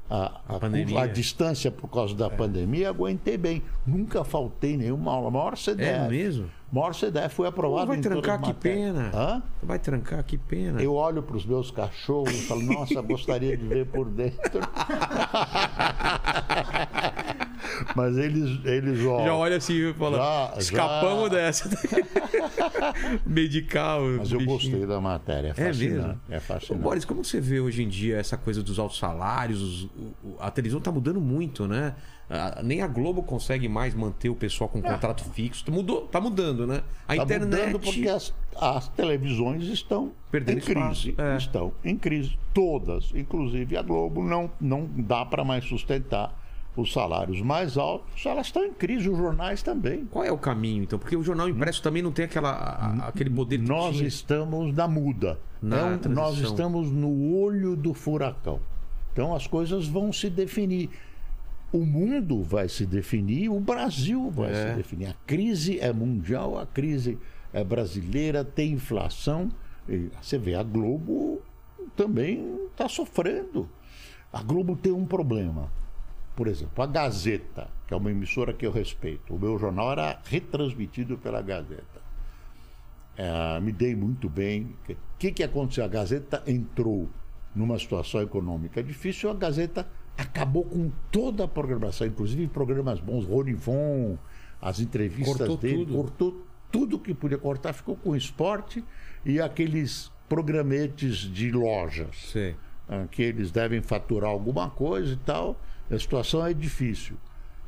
[0.08, 1.02] a, a, pandemia.
[1.02, 3.62] a distância por causa da pandemia, aguentei bem.
[3.86, 5.30] Nunca faltei nenhuma aula.
[5.30, 5.90] Maior CDF.
[5.90, 6.48] É mesmo?
[6.72, 9.10] Maior CDF foi aprovado Pô, vai em trancar, que pena.
[9.14, 9.42] Hã?
[9.62, 10.82] Vai trancar, que pena.
[10.82, 14.60] Eu olho para os meus cachorros e falo, nossa, gostaria de ver por dentro.
[17.94, 21.36] Mas eles, eles ó, Já olha assim e fala: Já, escapamos já.
[21.36, 21.70] dessa.
[23.24, 24.02] medical.
[24.18, 24.46] Mas eu bichinho.
[24.58, 25.54] gostei da matéria.
[25.56, 26.20] É É mesmo?
[26.28, 26.82] É fascinante.
[26.82, 29.60] Boris, como você vê hoje em dia essa coisa dos altos salários?
[29.62, 29.88] os-
[30.40, 31.94] a televisão tá mudando muito, né?
[32.28, 35.64] Ah, nem a Globo consegue mais manter o pessoal com contrato fixo.
[35.70, 36.82] Mudou, tá mudando, né?
[37.06, 37.50] A Está internet.
[37.50, 41.14] Tá mudando porque as, as televisões estão Perdendo em crise.
[41.16, 41.36] é.
[41.36, 42.36] Estão em crise.
[42.52, 43.12] Todas.
[43.14, 46.34] Inclusive a Globo não, não dá para mais sustentar
[46.76, 48.24] os salários mais altos.
[48.26, 49.08] Elas estão em crise.
[49.08, 50.04] Os jornais também.
[50.06, 50.98] Qual é o caminho, então?
[50.98, 55.38] Porque o jornal impresso também não tem aquela, a- aquele que Nós estamos na muda.
[55.62, 56.12] Na transição.
[56.12, 58.60] nós estamos no olho do furacão.
[59.12, 60.90] Então as coisas vão se definir.
[61.72, 64.54] O mundo vai se definir, o Brasil vai É.
[64.70, 65.06] se definir.
[65.08, 67.18] A crise é mundial, a crise
[67.52, 69.48] é brasileira, tem inflação.
[70.20, 71.40] Você vê, a Globo
[71.96, 73.68] também está sofrendo.
[74.32, 75.70] A Globo tem um problema.
[76.36, 80.20] Por exemplo, a Gazeta, que é uma emissora que eu respeito, o meu jornal era
[80.24, 82.02] retransmitido pela Gazeta.
[83.16, 84.76] É, me dei muito bem.
[84.88, 85.84] O que, que aconteceu?
[85.84, 87.08] A Gazeta entrou
[87.54, 94.18] numa situação econômica difícil, a Gazeta acabou com toda a programação, inclusive programas bons, Ronivon,
[94.60, 95.94] as entrevistas Cortou dele, tudo.
[95.94, 98.84] cortou tudo que podia cortar, ficou com esporte
[99.24, 102.56] e aqueles programetes de lojas Sei.
[102.88, 105.58] ah, que eles devem faturar alguma coisa e tal.
[105.90, 107.16] A situação é difícil.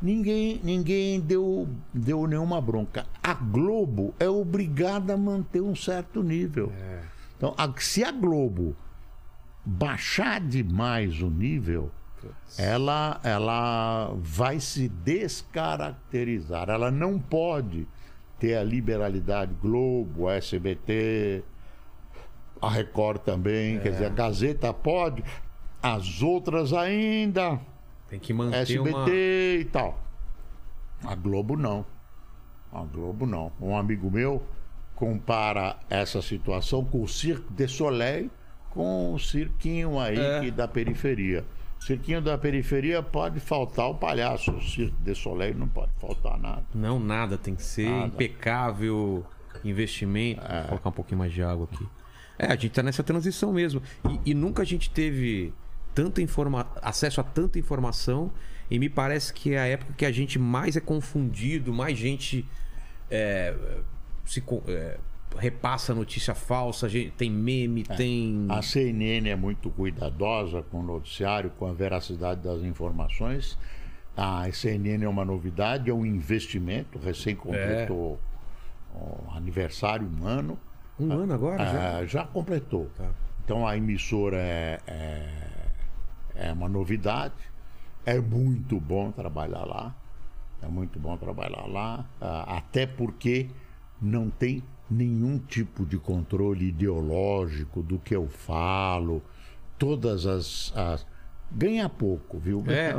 [0.01, 3.05] Ninguém, ninguém deu, deu nenhuma bronca.
[3.23, 6.73] A Globo é obrigada a manter um certo nível.
[7.37, 8.77] Então, a- se a Globo
[9.65, 11.91] baixar demais o nível,
[12.59, 16.69] ela, ela vai se descaracterizar.
[16.69, 17.87] Ela não pode
[18.39, 21.43] ter a liberalidade Globo, SBT,
[22.61, 25.23] a Record também, quer dizer, a Gazeta pode,
[25.83, 27.61] as outras ainda,
[28.09, 29.11] Tem que manter SBT uma.
[29.11, 29.99] e tal.
[31.05, 31.85] A Globo não.
[32.73, 33.53] A Globo não.
[33.61, 34.43] Um amigo meu
[34.95, 38.31] compara essa situação com o Cirque de Soleil
[38.71, 40.51] com o cirquinho aí É.
[40.51, 41.45] da periferia.
[41.81, 46.65] Cirquinho da periferia pode faltar o palhaço, o Cirque de Soleil não pode faltar nada.
[46.75, 47.39] Não, nada.
[47.39, 48.07] Tem que ser Nada.
[48.07, 49.25] impecável
[49.65, 50.41] investimento.
[50.45, 50.61] É.
[50.61, 51.87] Vou colocar um pouquinho mais de água aqui.
[52.39, 53.81] É, a gente tá nessa transição mesmo.
[54.25, 55.53] E, e nunca a gente teve
[56.03, 56.67] tanta informa...
[56.81, 58.31] acesso a tanta informação.
[58.71, 62.47] E me parece que é a época que a gente mais é confundido, mais gente
[63.11, 63.55] é,
[64.25, 64.99] se é,
[65.37, 68.47] repassa notícia falsa, gente- tem meme, tem.
[68.49, 73.59] A CNN é muito cuidadosa com o noticiário, com a veracidade das informações.
[74.17, 78.21] A CNN é uma novidade, é um investimento, recém completou
[78.95, 80.59] o aniversário, um ano.
[80.99, 81.99] Um ano agora já?
[81.99, 82.91] Ah, já completou.
[82.97, 83.09] Tá.
[83.45, 84.81] Então a emissora é,
[86.39, 87.35] é, uma novidade.
[88.07, 89.95] É muito bom trabalhar lá.
[90.63, 92.07] É muito bom trabalhar lá.
[92.21, 93.49] ah, até porque
[94.01, 99.23] não tem nenhum tipo de controle ideológico do que eu falo.
[99.79, 100.73] Todas as.
[100.77, 101.07] as-
[101.51, 102.63] Ganha pouco, viu?
[102.67, 102.93] É.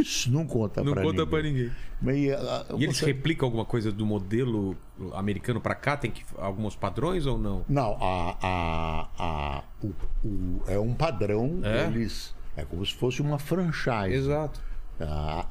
[0.00, 1.26] Isso não conta Não pra conta ninguém.
[1.28, 1.72] pra ninguém.
[2.00, 4.76] Mas, ah, E eles replicam alguma coisa do modelo
[5.14, 5.96] americano pra cá?
[5.96, 7.64] Tem que, alguns padrões ou não?
[7.68, 9.88] Não, a, a, a, o,
[10.24, 11.58] o- é um padrão.
[11.64, 11.86] É?
[11.86, 14.14] Eles, é como se fosse uma franchise.
[14.14, 14.60] Exato.
[15.00, 15.46] Ah,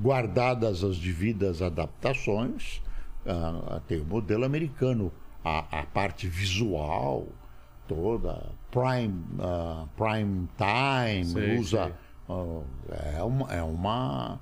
[0.00, 2.80] guardadas as devidas adaptações,
[3.26, 5.12] ah, tem o modelo americano,
[5.44, 7.28] a, a parte visual
[7.86, 11.84] toda, prime, ah, prime time, Sei, usa.
[11.84, 11.94] sei.
[12.30, 14.40] ah, é, uma, é, uma,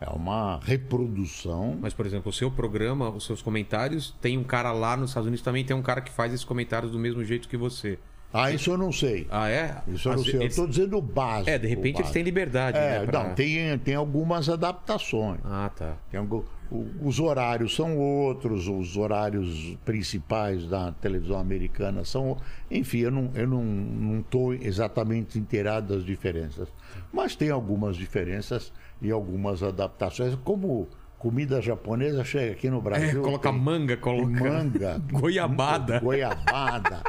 [0.00, 1.78] é uma reprodução.
[1.80, 5.26] Mas, por exemplo, o seu programa, os seus comentários, tem um cara lá nos Estados
[5.28, 7.98] Unidos também, tem um cara que faz esses comentários do mesmo jeito que você.
[8.32, 9.26] Ah, isso eu não sei.
[9.30, 9.76] Ah, é?
[9.88, 10.36] Isso eu não sei.
[10.36, 11.50] Eu estou dizendo o básico.
[11.50, 13.06] É, de repente eles têm liberdade, É, né?
[13.06, 15.40] pra- não, tem, tem algumas adaptações.
[15.44, 15.96] Ah, tá.
[16.10, 22.38] Tem algu- o- os horários são outros, os horários principais da televisão americana são.
[22.70, 26.68] Enfim, eu não estou não, não tô exatamente inteirado das diferenças.
[27.12, 28.72] Mas tem algumas diferenças
[29.02, 30.34] e algumas adaptações.
[30.42, 30.88] Como
[31.18, 33.20] comida japonesa chega aqui no É, Brasil.
[33.22, 34.26] coloca tem- manga, coloca.
[34.42, 36.00] manga, Goiabada.
[36.00, 37.02] goiabada,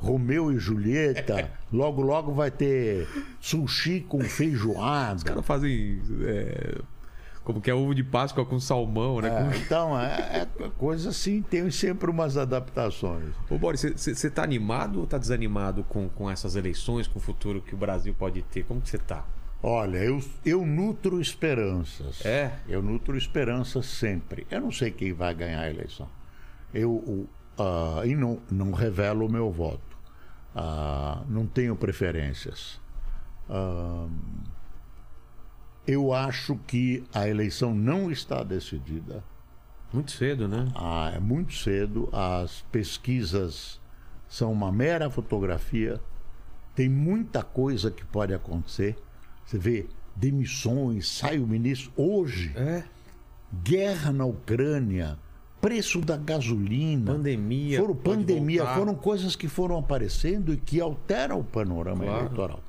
[0.00, 1.50] Romeu e Julieta.
[1.72, 3.06] Logo, logo vai ter
[3.40, 5.16] sushi com feijoada.
[5.16, 6.02] Os caras fazem.
[6.22, 6.80] é,
[7.44, 9.28] como que é ovo de Páscoa com salmão, né?
[9.28, 13.34] É, então, é, é coisa assim, tem sempre umas adaptações.
[13.48, 17.62] Ô, Boris, você tá animado ou tá desanimado com, com essas eleições, com o futuro
[17.62, 18.64] que o Brasil pode ter?
[18.64, 19.24] Como que você tá?
[19.62, 22.24] Olha, eu, eu nutro esperanças.
[22.26, 22.52] É?
[22.68, 24.44] Eu nutro esperanças sempre.
[24.50, 26.08] Eu não sei quem vai ganhar a eleição.
[26.74, 27.28] Eu
[27.60, 29.89] ah, e não, não revelo o meu voto.
[30.54, 32.80] Ah, não tenho preferências.
[33.48, 34.08] Ah,
[35.86, 39.24] eu acho que a eleição não está decidida.
[39.92, 40.68] Muito cedo, né?
[40.74, 42.08] Ah, é muito cedo.
[42.12, 43.80] As pesquisas
[44.28, 46.00] são uma mera fotografia.
[46.76, 48.96] Tem muita coisa que pode acontecer.
[49.44, 51.90] Você vê demissões, sai o ministro.
[51.96, 52.84] Hoje, É.
[53.64, 55.18] guerra na Ucrânia,
[55.60, 57.12] preço da gasolina.
[57.12, 57.80] Pandemia.
[57.80, 58.78] Foram pandemia, voltar.
[58.78, 62.18] foram coisas que foram aparecendo e que alteram o panorama Claro.
[62.20, 62.60] eleitoral.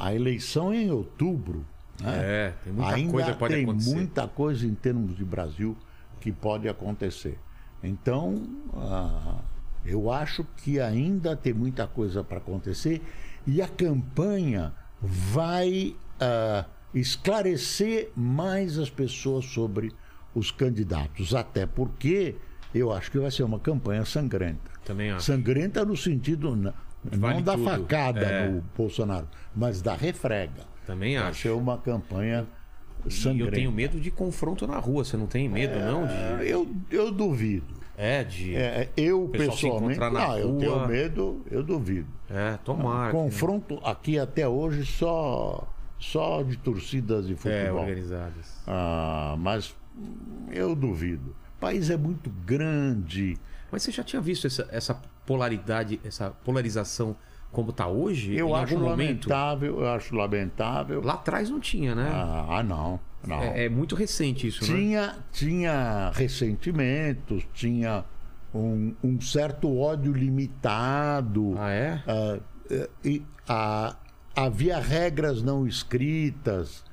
[0.00, 1.64] A eleição é em outubro.
[2.00, 2.12] né?
[2.16, 3.94] É, tem muita Ainda coisa pode tem acontecer.
[3.94, 5.76] muita coisa em termos de Brasil
[6.20, 7.38] que pode acontecer.
[7.82, 8.42] Então,
[8.74, 9.36] ah,
[9.84, 13.02] eu acho que ainda tem muita coisa para acontecer
[13.46, 16.64] e a campanha vai ah,
[16.94, 19.92] esclarecer mais as pessoas sobre
[20.36, 22.34] os candidatos, até porque
[22.74, 24.70] eu acho que vai ser uma campanha sangrenta.
[24.84, 25.24] Também acho.
[25.24, 26.72] Sangrenta no sentido n-
[27.02, 27.64] Vale não da tudo.
[27.64, 28.48] facada É.
[28.48, 30.64] no Bolsonaro, mas da refrega.
[30.86, 31.40] Também Vai acho.
[31.42, 32.46] ser uma campanha
[33.06, 33.44] E sangrenta.
[33.50, 35.04] eu tenho medo de confronto na rua.
[35.04, 36.06] Você não tem medo, não?
[36.06, 36.48] De...
[36.48, 37.74] Eu, eu duvido.
[37.96, 38.54] É, de.
[38.54, 40.60] É, É, eu pessoalmente, na ah, eu rua.
[40.60, 42.08] tenho medo, eu duvido.
[42.62, 43.10] tomara.
[43.10, 45.66] que- Confronto aqui até hoje só
[45.98, 47.80] só de torcidas de É, futebol.
[47.80, 48.62] organizadas.
[48.66, 49.74] Ah, mas
[50.50, 51.34] eu duvido.
[51.56, 53.36] O país é muito grande.
[53.70, 54.94] Mas você já tinha visto essa, essa
[55.24, 57.16] polaridade, essa polarização
[57.52, 58.36] como tá hoje?
[58.36, 59.28] Eu acho algum momento?
[59.28, 61.00] lamentável, eu acho lamentável.
[61.02, 62.06] Lá atrás não tinha, né?
[62.12, 63.40] Ah, ah, não, não.
[63.40, 64.78] É, é muito recente isso, né?
[64.78, 68.04] Tinha, tinha ressentimentos, tinha
[68.54, 71.54] um, um certo ódio limitado.
[71.56, 72.02] Ah, é?
[72.06, 72.38] Ah,
[73.02, 73.96] e, ah,
[74.34, 76.84] havia regras não escritas.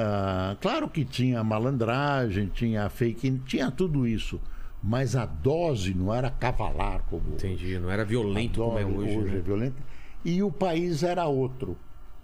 [0.00, 4.40] Ah, claro que tinha malandragem, tinha fake, tinha tudo isso.
[4.80, 7.78] Mas a dose não era cavalar como Entendi.
[7.80, 9.16] Não era violento como é hoje.
[9.16, 9.40] é né?
[9.44, 9.76] violenta.
[10.24, 11.76] E o país era outro.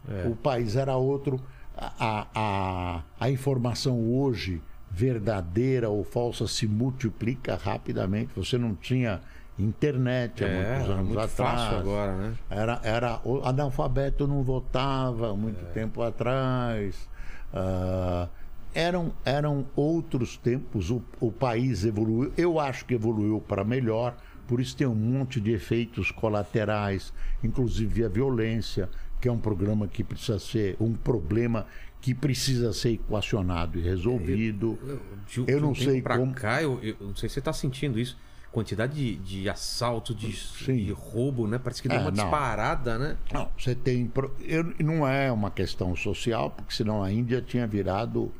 [0.08, 0.28] É.
[0.28, 1.40] O país era outro.
[1.76, 8.30] A, a, a informação hoje, verdadeira ou falsa, se multiplica rapidamente.
[8.36, 9.20] Você não tinha
[9.58, 11.32] internet há É, muitos anos muito atrás.
[11.60, 12.34] fácil agora, né?
[12.48, 15.68] Era, era o analfabeto não votava há muito É.
[15.70, 17.08] tempo atrás.
[17.54, 18.28] Ah,
[18.74, 20.90] eram, eram outros tempos.
[20.90, 22.32] O, o país evoluiu.
[22.36, 24.16] Eu acho que evoluiu para melhor.
[24.48, 27.12] Por isso tem um monte de efeitos colaterais,
[27.42, 28.90] inclusive a violência,
[29.20, 31.66] que é um programa que precisa ser um problema
[32.00, 34.78] que precisa ser equacionado e resolvido.
[35.26, 37.52] De- Eu de um não sei como- cá, eu, eu não sei se você tá
[37.54, 38.18] sentindo isso.
[38.54, 41.58] Quantidade de, de assalto, de, de roubo, né?
[41.58, 42.22] Parece que deu É, uma não.
[42.22, 43.16] disparada, né?
[43.32, 44.08] Não, você tem.
[44.42, 48.32] eu- não é uma questão social, porque senão a Índia tinha virado.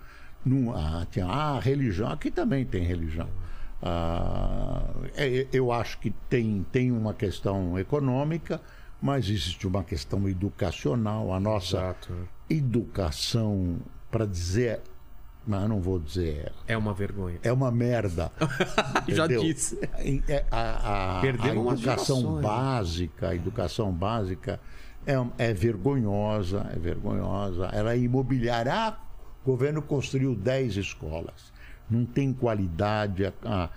[0.45, 2.11] Num, ah, tinha, ah, religião.
[2.11, 3.29] Aqui também tem religião.
[3.83, 4.85] Ah,
[5.17, 8.61] é, eu acho que tem, tem uma questão econômica,
[9.03, 11.33] mas existe uma questão educacional.
[11.35, 12.29] A nossa Exato.
[12.49, 13.79] educação,
[14.11, 14.81] para dizer.
[15.47, 16.53] Mas eu não vou dizer.
[16.67, 17.39] É uma vergonha.
[17.43, 18.33] É uma merda.
[19.09, 19.79] Já disse.
[19.99, 21.27] Em- é, A, a- a
[21.75, 22.43] educação né?
[22.43, 24.59] básica, a educação básica
[25.07, 27.67] é, é vergonhosa, é vergonhosa.
[27.73, 28.73] Ela é imobiliária.
[28.73, 28.97] Ah,
[29.45, 31.53] o governo construiu 10 escolas.
[31.91, 33.69] Não tem qualidade, a,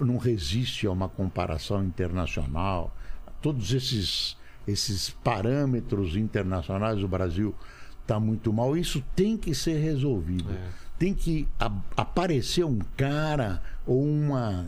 [0.00, 2.92] não resiste a uma comparação internacional.
[3.40, 4.36] Todos esses,
[4.66, 7.54] esses parâmetros internacionais, o Brasil
[8.02, 8.76] está muito mal.
[8.76, 10.50] Isso tem que ser resolvido
[10.98, 11.46] tem que
[11.96, 14.66] aparecer um cara ou uma.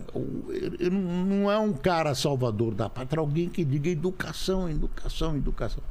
[0.90, 5.82] não é um cara salvador da pátria, alguém que diga educação, educação, educação.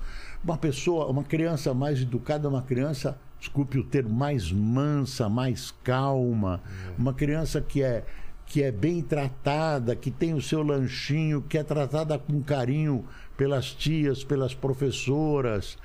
[0.43, 5.73] Uma pessoa, uma criança mais educada, é uma criança, desculpe o termo, mais mansa, mais
[5.83, 6.61] calma,
[6.97, 8.05] uma criança que é.
[8.49, 13.03] Que é bem tratada, que tem o seu lanchinho, que é tratada com carinho
[13.35, 15.77] pelas tias, pelas professoras,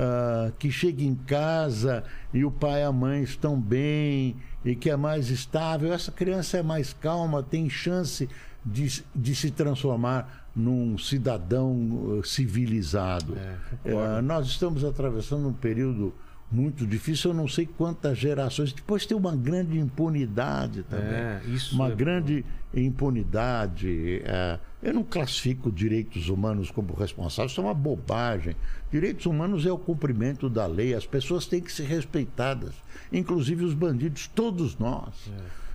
[0.00, 4.88] ah, que chega em casa e o pai e a mãe estão bem e que
[4.88, 8.28] é mais estável, essa criança é mais calma, tem chance
[8.64, 13.36] de, de se transformar num cidadão eh, civilizado.
[13.84, 16.14] Ah, nós estamos atravessando um período
[16.50, 18.72] muito difícil, eu não sei quantas gerações.
[18.72, 21.12] Depois tem uma grande impunidade também.
[21.12, 24.22] É, uma é- grande impunidade.
[24.24, 28.54] é, eu não classifico direitos humanos como responsáveis, isso é uma bobagem.
[28.90, 32.74] Direitos humanos é o cumprimento da lei, as pessoas têm que ser respeitadas,
[33.12, 35.30] inclusive os bandidos, todos nós.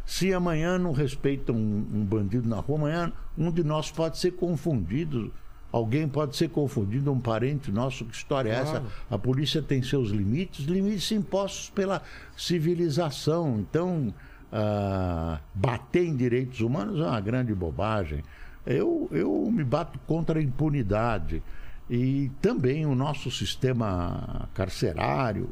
[0.06, 4.32] Se amanhã não respeitam um, um bandido na rua, amanhã um de nós pode ser
[4.32, 5.32] confundido.
[5.72, 8.84] Alguém pode ser confundido, um parente nosso, que história é essa?
[9.10, 12.04] A polícia tem seus limites, limites impostos pela
[12.38, 13.60] civilização.
[13.60, 14.14] Então,
[14.52, 18.24] ah, bater em direitos humanos é uma grande bobagem.
[18.66, 21.44] Eu, eu me bato contra a impunidade.
[21.90, 25.50] E também o nosso sistema carcerário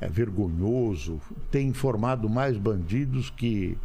[0.00, 3.76] é vergonhoso, tem formado mais bandidos que,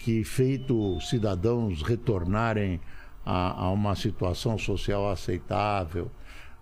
[0.00, 2.80] que feito cidadãos retornarem
[3.24, 6.10] a, a uma situação social aceitável.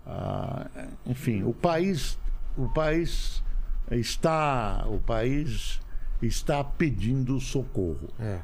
[0.05, 0.67] Ah,
[1.05, 2.17] enfim, o país,
[2.57, 3.43] o país
[3.89, 5.79] está, o país
[6.21, 8.09] está pedindo socorro.
[8.19, 8.39] É.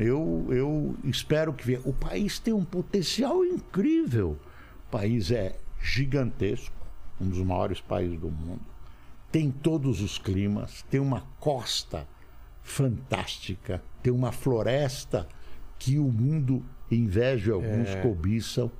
[0.00, 1.80] Eu, eu espero que venha.
[1.84, 4.38] O país tem um potencial incrível.
[4.88, 6.74] O país é gigantesco,
[7.20, 8.62] um dos maiores países do mundo.
[9.30, 12.08] Tem todos os climas, tem uma costa
[12.62, 15.28] fantástica, tem uma floresta
[15.78, 18.70] que o mundo inveja e alguns cobiçam.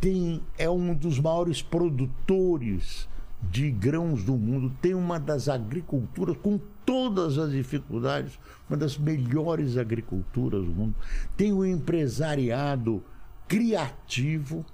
[0.00, 3.08] Tem, é um dos maiores produtores
[3.42, 8.38] de grãos do mundo, tem uma das agriculturas com todas as dificuldades,
[8.68, 10.94] uma das melhores agriculturas do mundo.
[11.36, 13.02] Tem o empresariado
[13.46, 14.64] criativo,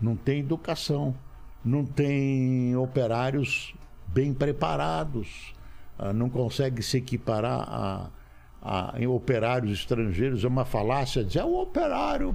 [0.00, 1.14] não tem educação,
[1.64, 3.74] não tem operários
[4.08, 5.54] bem preparados,
[5.98, 8.10] ah, não consegue se equiparar a,
[8.62, 10.44] a- em operários estrangeiros.
[10.44, 12.34] É uma falácia dizer, ah, o operário,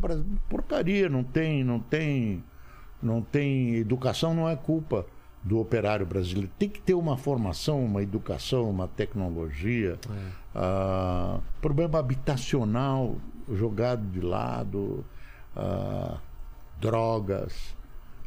[0.50, 2.43] porcaria, não tem, não tem,
[3.01, 5.06] não tem educação, não é culpa
[5.43, 6.49] do operário brasileiro.
[6.57, 9.99] Tem que ter uma formação, uma educação, uma tecnologia.
[10.55, 13.17] Ah, problema habitacional
[13.51, 15.03] jogado de lado,
[15.55, 16.17] ah,
[16.80, 17.75] drogas,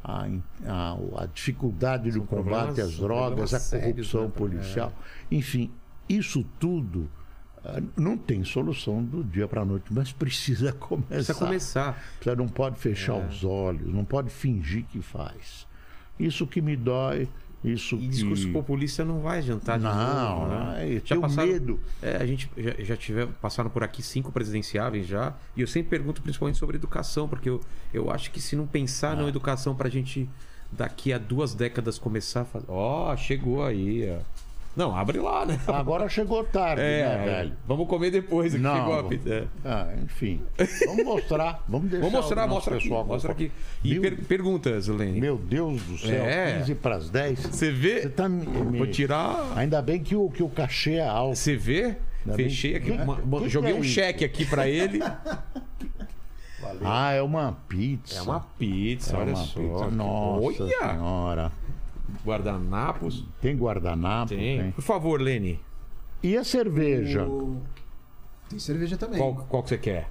[0.05, 0.27] a,
[0.67, 4.93] a- a dificuldade do combate às drogas, a corrupção né, pra- policial.
[5.31, 5.71] Enfim,
[6.09, 7.09] isso tudo
[7.65, 11.09] ah, não tem solução do dia para a noite, mas precisa começar.
[11.09, 12.03] Precisa começar.
[12.21, 13.27] Você não pode fechar É.
[13.27, 15.66] os olhos, não pode fingir que faz.
[16.19, 17.29] Isso que me dói,
[17.65, 18.53] isso E discurso que...
[18.53, 20.95] populista não vai adiantar de Não, novo, né?
[20.97, 21.81] é, tem o medo.
[22.03, 25.91] É, a gente já, já tive, passaram por aqui cinco presidenciáveis já, e eu sempre
[25.91, 27.61] pergunto principalmente sobre educação, porque eu,
[27.93, 29.23] eu acho que se não pensar Ah.
[29.23, 30.29] na educação pra gente
[30.73, 32.67] daqui a duas décadas começar a fazer.
[32.69, 34.21] Ó, chegou aí, ó.
[34.77, 35.59] Não, abre lá, né?
[35.69, 37.53] Agora chegou tarde, né, É, velho?
[37.67, 39.35] vamos comer depois que Não, chegou a pizza.
[39.35, 39.45] É.
[39.65, 40.43] Ah, enfim.
[40.87, 41.65] Vamos mostrar.
[41.67, 43.51] Vamos deixar Vamos mostrar, mostra aqui, pessoal mostra aqui.
[43.83, 45.19] E Meu, per- perguntas, Lene.
[45.21, 46.59] meu Deus do céu, É.
[46.59, 47.39] 15 para as 10.
[47.41, 48.03] Você vê?
[48.03, 49.51] Você tá me, me- Vou tirar.
[49.57, 51.37] Ainda bem que o, que o cachê é alto.
[51.37, 51.97] Você vê?
[52.27, 52.97] Ainda Fechei bem- aqui.
[52.99, 53.95] Que- uma- que que joguei é um isso?
[53.95, 55.01] cheque aqui pra ele.
[56.83, 58.19] Ah, é uma pizza.
[58.19, 59.61] É uma pizza, É olha uma só.
[59.61, 59.91] pizza.
[59.91, 60.69] Nossa Olha!
[60.91, 61.53] senhora.
[62.25, 63.25] Guardanapos.
[63.41, 64.29] Tem guardanapo?
[64.31, 64.61] Tem.
[64.61, 64.71] Tem.
[64.73, 65.61] Por favor, Lene,
[66.23, 67.25] E a cerveja?
[67.27, 67.61] O-
[68.49, 69.19] Tem cerveja também.
[69.19, 70.09] qual, qual que você quer?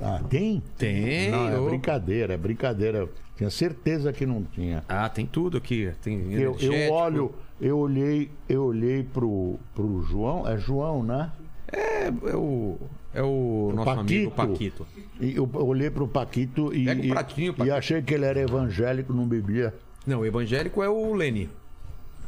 [0.00, 0.62] Ah, tem?
[0.78, 1.30] Tem.
[1.30, 3.08] Não, é brincadeira, é brincadeira.
[3.36, 4.82] Tinha certeza que não tinha.
[4.88, 5.92] Ah, tem tudo aqui.
[6.02, 11.30] Tem Eu, eu olho, eu olhei, eu olhei pro, pro João, é João, né?
[11.72, 12.76] É, é o,
[13.14, 14.84] é o nosso amigo Paquito.
[14.84, 14.86] Paquito.
[15.20, 17.76] E eu olhei pro Paquito e, um e- pratinho, e Paquito.
[17.76, 19.74] achei que ele era evangélico, não bebia.
[20.06, 21.48] Não, o evangélico é o Lene.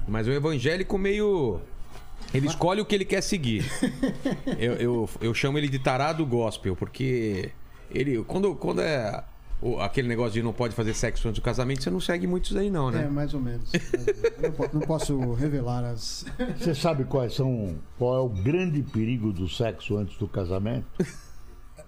[0.07, 1.61] Mas o evangélico meio.
[2.35, 3.65] Ele escolhe o que ele quer seguir.
[4.59, 7.51] eu, eu, eu chamo ele de tarado gospel, porque
[7.91, 8.23] ele.
[8.25, 9.23] Quando, quando é
[9.61, 12.57] o- aquele negócio de não pode fazer sexo antes do casamento, você não segue muitos
[12.57, 13.09] aí, não, É, né?
[13.09, 13.71] mais ou menos.
[13.73, 14.33] mais ou menos.
[14.43, 16.25] Eu po- não posso revelar as.
[16.59, 20.87] Você sabe quais são, qual é o grande perigo do sexo antes do casamento?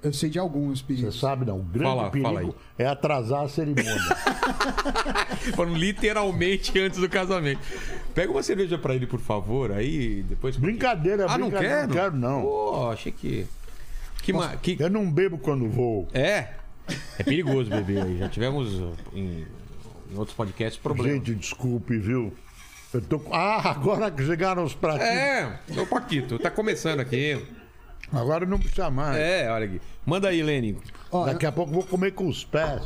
[0.05, 1.19] Eu sei de alguns Você perigos.
[1.19, 1.59] sabe, não?
[1.59, 3.93] O grande Fala, fala perigo é atrasar a cerimônia.
[5.57, 7.61] Falando literalmente antes do casamento.
[8.15, 10.57] Pega uma cerveja pra ele, por favor, aí depois.
[10.57, 11.77] brincadeira, Ah, não brincadeira.
[11.81, 11.89] quer?
[11.89, 12.43] Não quero, não.
[12.43, 13.47] Pô, achei que.
[14.23, 14.57] Que, ma...
[14.57, 14.77] que...
[14.79, 16.09] Eu não bebo quando vou.
[16.13, 16.49] É.
[17.19, 18.19] É perigoso beber aí.
[18.19, 18.73] Já tivemos
[19.15, 19.47] em,
[20.13, 21.15] em outros podcasts problemas.
[21.27, 22.33] Gente, desculpe, viu?
[22.93, 23.21] Eu tô...
[23.33, 25.09] Ah, agora que chegaram os pratinhos.
[25.11, 27.39] É, é o Paquito, tá começando aqui.
[28.13, 29.17] Agora não precisa mais.
[29.17, 29.81] É, olha aqui.
[30.07, 30.79] Manda aí, Lene.
[31.11, 32.83] Ó, Daqui a pouco eu vou comer com os pés.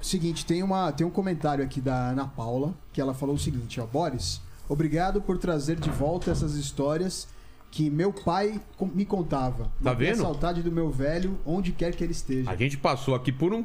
[0.00, 3.80] Seguinte, tem, uma, tem um comentário aqui da Ana Paula, que ela falou o seguinte,
[3.80, 7.28] ó, Boris, obrigado por trazer de volta essas histórias
[7.70, 9.64] que meu pai com- me contava.
[9.64, 10.20] Tá Matei vendo?
[10.20, 12.50] Saudade do meu velho, onde quer que ele esteja.
[12.50, 13.64] A gente passou aqui por um.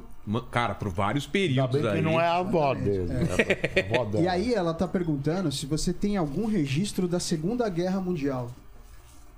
[0.51, 2.01] Cara, por vários Ainda períodos bem que aí.
[2.01, 3.07] não é a avó dele.
[3.11, 4.23] É a avó dela.
[4.23, 8.49] E aí ela tá perguntando se você tem algum registro da Segunda Guerra Mundial.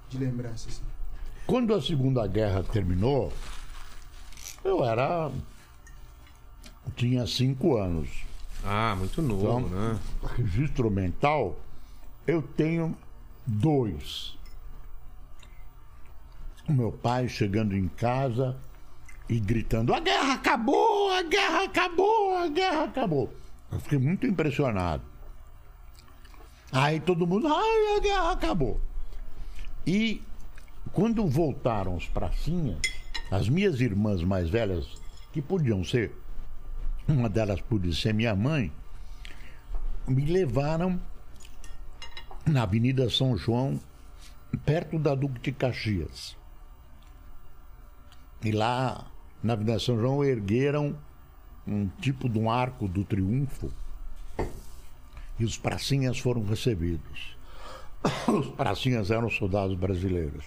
[0.10, 0.82] De lembranças.
[1.50, 3.34] Quando a Segunda Guerra terminou,
[4.64, 5.32] eu era.
[6.96, 8.08] tinha cinco anos.
[8.64, 10.00] Ah, muito novo, Então, né?
[10.38, 11.58] registro mental,
[12.28, 12.96] eu tenho
[13.48, 14.38] dois.
[16.68, 18.56] O meu pai chegando em casa
[19.28, 23.34] e gritando: a guerra acabou, a guerra acabou, a guerra acabou.
[23.72, 25.02] Eu fiquei muito impressionado.
[26.72, 28.80] Aí todo mundo, ai, a guerra acabou.
[29.88, 30.22] E
[30.94, 32.80] quando voltaram os pracinhas,
[33.32, 34.88] as minhas irmãs mais velhas,
[35.32, 36.16] que podiam ser,
[37.08, 38.72] uma delas podia ser minha mãe,
[40.08, 41.00] me levaram
[42.46, 43.80] na Avenida São João,
[44.66, 46.36] perto da Duque de Caxias.
[48.44, 49.06] E lá,
[49.44, 50.98] na Avenida São João, ergueram
[51.68, 53.72] um tipo de um arco do triunfo
[55.38, 57.38] e os pracinhas foram recebidos.
[58.28, 60.46] Os pracinhas eram soldados brasileiros.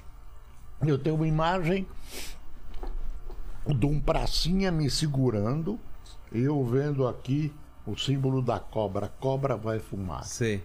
[0.84, 1.86] Eu tenho uma imagem
[3.66, 5.78] de um pracinha me segurando,
[6.32, 7.52] eu vendo aqui
[7.86, 9.08] o símbolo da cobra.
[9.20, 10.24] Cobra vai fumar.
[10.24, 10.64] Sei.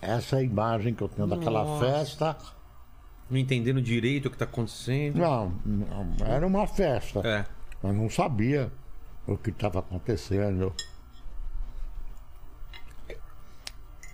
[0.00, 1.84] Essa é a imagem que eu tenho daquela Nossa.
[1.84, 2.36] festa.
[3.30, 5.18] Não entendendo direito o que tá acontecendo.
[5.18, 7.20] Não, não, era uma festa.
[7.24, 7.44] É.
[7.82, 8.70] Eu não sabia
[9.26, 10.72] o que estava acontecendo.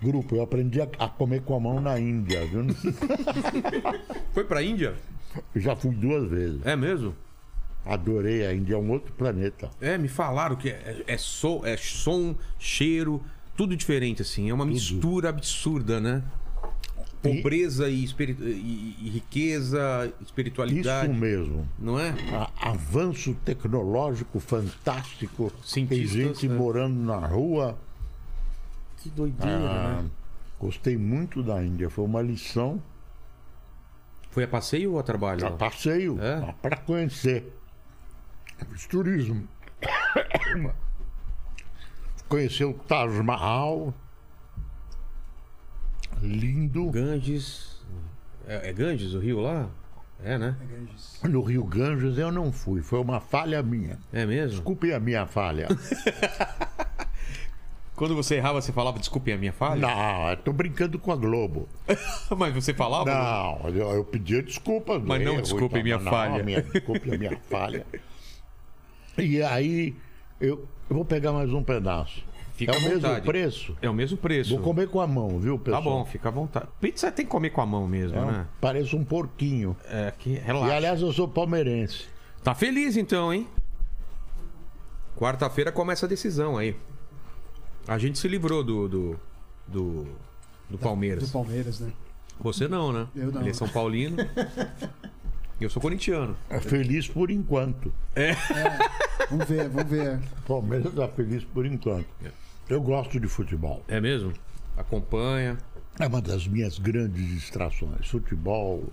[0.03, 2.65] Grupo, eu aprendi a, a comer com a mão na Índia, viu?
[4.35, 4.95] Foi pra Índia?
[5.55, 6.61] Já fui duas vezes.
[6.65, 7.15] É mesmo?
[7.85, 9.71] Adorei a Índia, é um outro planeta.
[9.81, 13.23] É, me falaram que é, é, som, é som, cheiro,
[13.57, 14.51] tudo diferente, assim.
[14.51, 16.23] É uma mistura absurda, né?
[17.23, 21.13] Pobreza e, e- e riqueza, espiritualidade.
[21.13, 21.69] Isso mesmo.
[21.79, 22.11] Não é?
[22.33, 25.51] A- avanço tecnológico fantástico.
[25.53, 26.57] Tem Cientistas, gente né?
[26.57, 27.79] morando na rua.
[29.03, 30.11] Que doideira, Ah, né?
[30.61, 31.91] Gostei muito da Índia.
[31.91, 32.81] Foi uma lição
[34.31, 35.43] Foi a passeio ou a trabalho?
[35.43, 35.51] lá?
[35.53, 36.55] passeio, É?
[36.63, 37.53] para conhecer.
[38.71, 39.47] Fiz turismo.
[42.29, 43.93] Conhecer o Taj Mahal.
[46.23, 46.91] Lindo.
[46.91, 47.83] Ganges.
[48.47, 49.69] É, é Ganges o rio lá?
[50.25, 50.57] É, né?
[51.29, 52.81] No Rio Ganges eu não fui.
[52.81, 53.99] Foi uma falha minha.
[54.13, 54.51] É mesmo?
[54.51, 55.67] Desculpe a minha falha.
[58.03, 59.81] Quando você errava, você falava, desculpe a minha falha?
[59.87, 61.69] Não, eu tô brincando com a Globo.
[62.37, 63.05] Mas você falava?
[63.09, 64.99] Não, eu, eu pedia desculpa.
[64.99, 66.43] Mas não e desculpe tal, minha não, falha.
[66.43, 67.87] minha- desculpe a minha falha.
[69.17, 69.95] E aí,
[70.41, 72.25] eu, eu vou pegar mais um pedaço.
[72.57, 73.77] Fica é o mesmo preço?
[73.81, 74.51] É o mesmo preço.
[74.57, 75.83] Vou comer com a mão, viu, Tá pessoal?
[75.85, 76.67] bom, fica à vontade.
[76.81, 78.47] Pizza tem que comer com a mão mesmo, É né?
[78.61, 79.77] Parece um porquinho.
[79.89, 80.75] É, que E relaxa.
[80.75, 82.07] aliás, eu sou palmeirense.
[82.43, 83.47] Tá feliz então, hein?
[85.17, 86.75] Quarta-feira começa a decisão aí.
[87.87, 88.89] A gente se livrou do.
[88.89, 89.21] do.
[89.67, 90.07] do,
[90.71, 91.25] do Palmeiras.
[91.25, 91.93] Do Palmeiras, né?
[92.41, 93.07] Você não, né?
[93.15, 93.41] Eu não.
[93.41, 94.17] Ele é São Paulino.
[95.61, 96.37] E eu sou corintiano.
[96.51, 97.93] É feliz por enquanto.
[99.31, 100.19] Vamos ver, vamos ver.
[100.19, 102.09] O Palmeiras está feliz por enquanto.
[102.69, 103.81] Eu gosto de futebol.
[103.87, 104.33] É mesmo?
[104.77, 105.57] Acompanha.
[106.01, 108.09] É uma das minhas grandes distrações.
[108.09, 108.93] Futebol,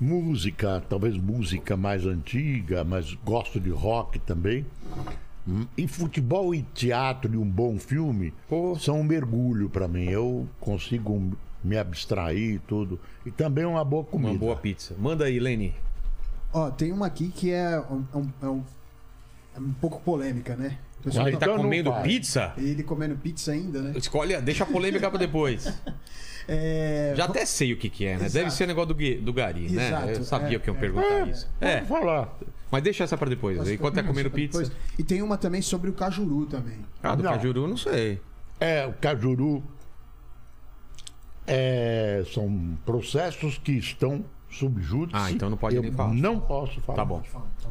[0.00, 4.64] música, talvez música mais antiga, mas gosto de rock também.
[5.48, 8.76] Hum, E futebol e teatro e um bom filme Pô.
[8.78, 10.04] são um mergulho para mim.
[10.04, 11.32] Eu consigo
[11.64, 13.00] me abstrair e tudo.
[13.24, 14.30] E também uma boa comida.
[14.32, 14.94] Uma boa pizza.
[14.98, 15.74] Manda aí, Lene.
[16.52, 18.62] Ó, tem uma aqui que é um, é um- é um-
[19.56, 20.78] é um pouco polêmica, né?
[21.02, 22.52] Pessoal Ele tá- tá Então comendo pizza?
[22.56, 23.92] Ele comendo pizza ainda, né?
[23.96, 25.72] Escolhe, deixa a polêmica pra depois.
[26.50, 28.24] É, Já até sei o que, que é, né?
[28.24, 28.32] Exato.
[28.32, 29.88] Deve ser negócio do, do Gari, né?
[29.88, 30.80] Exato, Eu sabia é, que iam é.
[30.80, 31.46] perguntar isso.
[31.60, 32.38] É, Vamos falar.
[32.70, 33.68] Mas deixa essa pra depois.
[33.68, 34.62] Enquanto tá comendo pizza.
[34.62, 34.78] Depois.
[34.98, 36.78] E tem uma também sobre o cajuru também.
[37.02, 37.32] Ah, do Não.
[37.32, 38.20] Cajuru, não sei.
[38.60, 39.62] É, o Cajuru
[41.46, 45.16] é, são processos que estão sob júdice.
[45.18, 46.14] Ah, então não pode Eu nem falar.
[46.14, 46.96] Não posso falar.
[46.96, 47.22] Tá bom.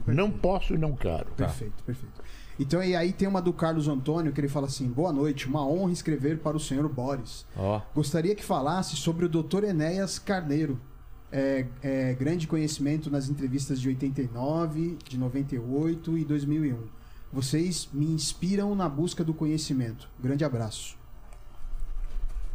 [0.06, 1.28] Não posso e não quero.
[1.32, 2.22] Perfeito, perfeito.
[2.60, 5.66] Então, e aí tem uma do Carlos Antônio que ele fala assim: Boa noite, uma
[5.68, 7.46] honra escrever para o senhor Boris.
[7.56, 7.82] Ó.
[7.94, 9.64] Gostaria que falasse sobre o Dr.
[9.66, 10.80] Enéas Carneiro.
[11.32, 16.78] É, é, grande conhecimento nas entrevistas de 89, de 98 e 2001.
[17.34, 20.08] Vocês me inspiram na busca do conhecimento.
[20.22, 20.96] Grande abraço.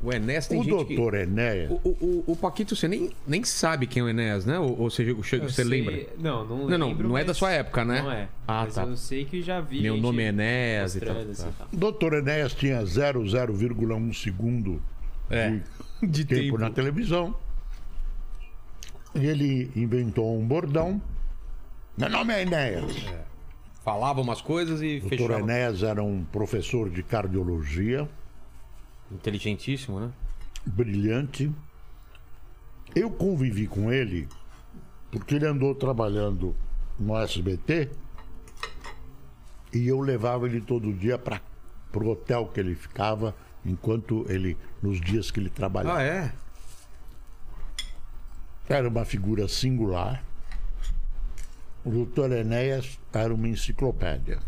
[0.02, 0.96] O Enéas tem o gente que...
[0.96, 4.44] doutor Enéas, O, o, o- o Paquito, você nem, nem sabe quem é o Enéas,
[4.44, 4.58] né?
[4.58, 5.14] Ou, ou você
[5.50, 6.06] sei- lembra?
[6.18, 8.02] Não, não Não, não, lembro, não é da sua época, né?
[8.02, 8.28] Não é.
[8.48, 8.82] Ah, mas tá.
[8.82, 11.16] eu sei que já vi Meu nome é Enéas e tal.
[11.18, 11.66] assim, tá.
[11.72, 14.82] o doutor Enéas tinha 0,01 segundo
[15.30, 15.60] É,
[16.02, 16.58] de, de tempo, tempo.
[16.58, 17.32] na televisão.
[19.14, 21.00] E ele inventou um bordão.
[21.96, 22.92] Meu nome é Enéas.
[23.84, 25.40] Falava umas coisas e O doutor fechava.
[25.40, 28.08] Enéas era um professor de cardiologia.
[29.10, 30.12] Inteligentíssimo, né?
[30.66, 31.50] brilhante.
[32.94, 34.28] Eu convivi com ele
[35.10, 36.54] porque ele andou trabalhando
[36.98, 37.90] no SBT
[39.72, 41.40] e eu levava ele todo dia para
[41.94, 43.34] o hotel que ele ficava
[43.64, 45.98] enquanto ele nos dias que ele trabalhava.
[45.98, 46.32] Ah, é?
[48.68, 50.22] Era uma figura singular.
[51.84, 54.38] O doutor Enéas era uma enciclopédia.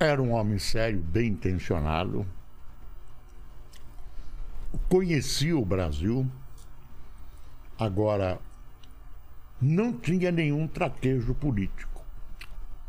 [0.00, 2.26] Era um homem sério, bem intencionado.
[4.88, 6.26] Conhecia o Brasil.
[7.78, 8.40] Agora,
[9.60, 12.04] não tinha nenhum traquejo político.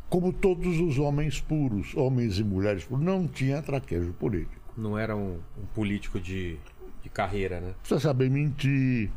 [0.10, 4.74] Como todos os homens puros, homens e mulheres puros, não tinha traquejo político.
[4.76, 6.58] Não era um, um político de,
[7.04, 7.74] de carreira, né?
[7.82, 9.12] Precisa saber mentir,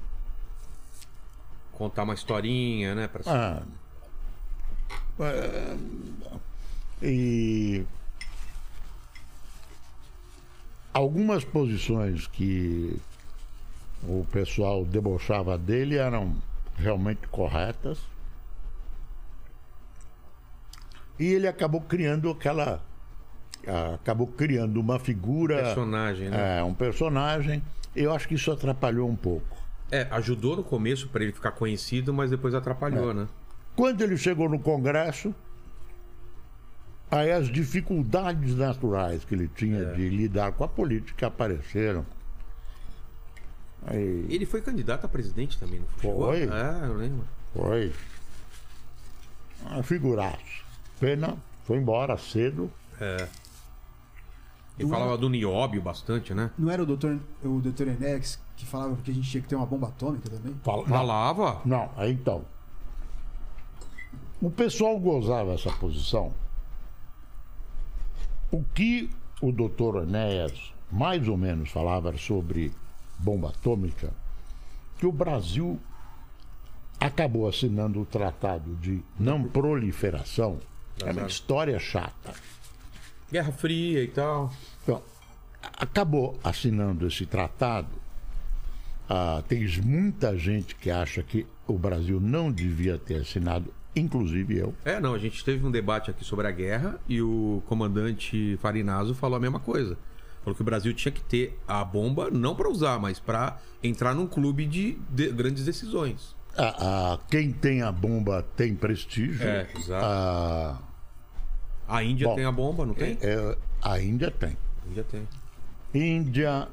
[1.72, 3.06] Contar uma historinha, né?
[3.06, 3.22] Pra...
[3.26, 3.62] Ah,
[5.20, 5.76] é,
[7.02, 7.84] e
[10.92, 12.98] algumas posições que
[14.02, 16.34] o pessoal debochava dele eram
[16.76, 17.98] realmente corretas.
[21.18, 22.82] E ele acabou criando aquela.
[23.94, 25.62] Acabou criando uma figura.
[25.62, 26.58] Personagem, né?
[26.58, 27.62] É, um personagem.
[27.94, 29.56] Eu acho que isso atrapalhou um pouco.
[29.90, 33.26] É, ajudou no começo pra ele ficar conhecido, mas depois atrapalhou, né?
[33.74, 35.34] Quando ele chegou no Congresso,
[37.10, 39.92] aí as dificuldades naturais que ele tinha É.
[39.94, 42.04] de lidar com a política apareceram.
[43.86, 46.46] Aí Ele foi candidato a presidente também, não foi?
[46.48, 46.56] Foi.
[46.56, 47.24] É, eu lembro.
[47.54, 47.92] foi.
[49.70, 50.64] Um figuraço.
[50.98, 52.70] Pena, foi embora cedo.
[54.78, 56.50] Ele falava do nióbio bastante, né?
[56.58, 59.56] Não era o doutor, o doutor Enex que falava que a gente tinha que ter
[59.56, 60.52] uma bomba atômica também?
[60.52, 61.60] Não, Falava.
[61.64, 62.44] não, aí então.
[64.40, 66.32] O pessoal gozava essa posição.
[68.50, 72.72] O que o doutor Enéas mais ou menos falava sobre
[73.18, 74.12] bomba atômica,
[74.98, 75.78] que o Brasil
[77.00, 80.58] acabou assinando o tratado de não proliferação.
[81.04, 82.32] É uma história chata.
[83.30, 84.52] Guerra Fria e tal.
[84.82, 85.02] Então,
[85.78, 87.88] acabou assinando esse tratado.
[89.08, 94.74] Ah, tem muita gente que acha que o Brasil não devia ter assinado, inclusive eu.
[94.84, 99.14] É, não, a gente teve um debate aqui sobre a guerra e o comandante Farinazo
[99.14, 99.96] falou a mesma coisa.
[100.42, 104.14] Falou que o Brasil tinha que ter a bomba não pra usar, mas pra entrar
[104.14, 106.36] num clube de, de grandes decisões.
[106.56, 109.46] Ah, ah, quem tem a bomba tem prestígio.
[109.46, 110.84] É, exato.
[111.88, 113.18] A Índia Bom, tem a bomba, não tem?
[113.20, 114.56] é, a Índia tem.
[114.84, 115.28] A Índia tem.
[115.94, 116.68] Índia,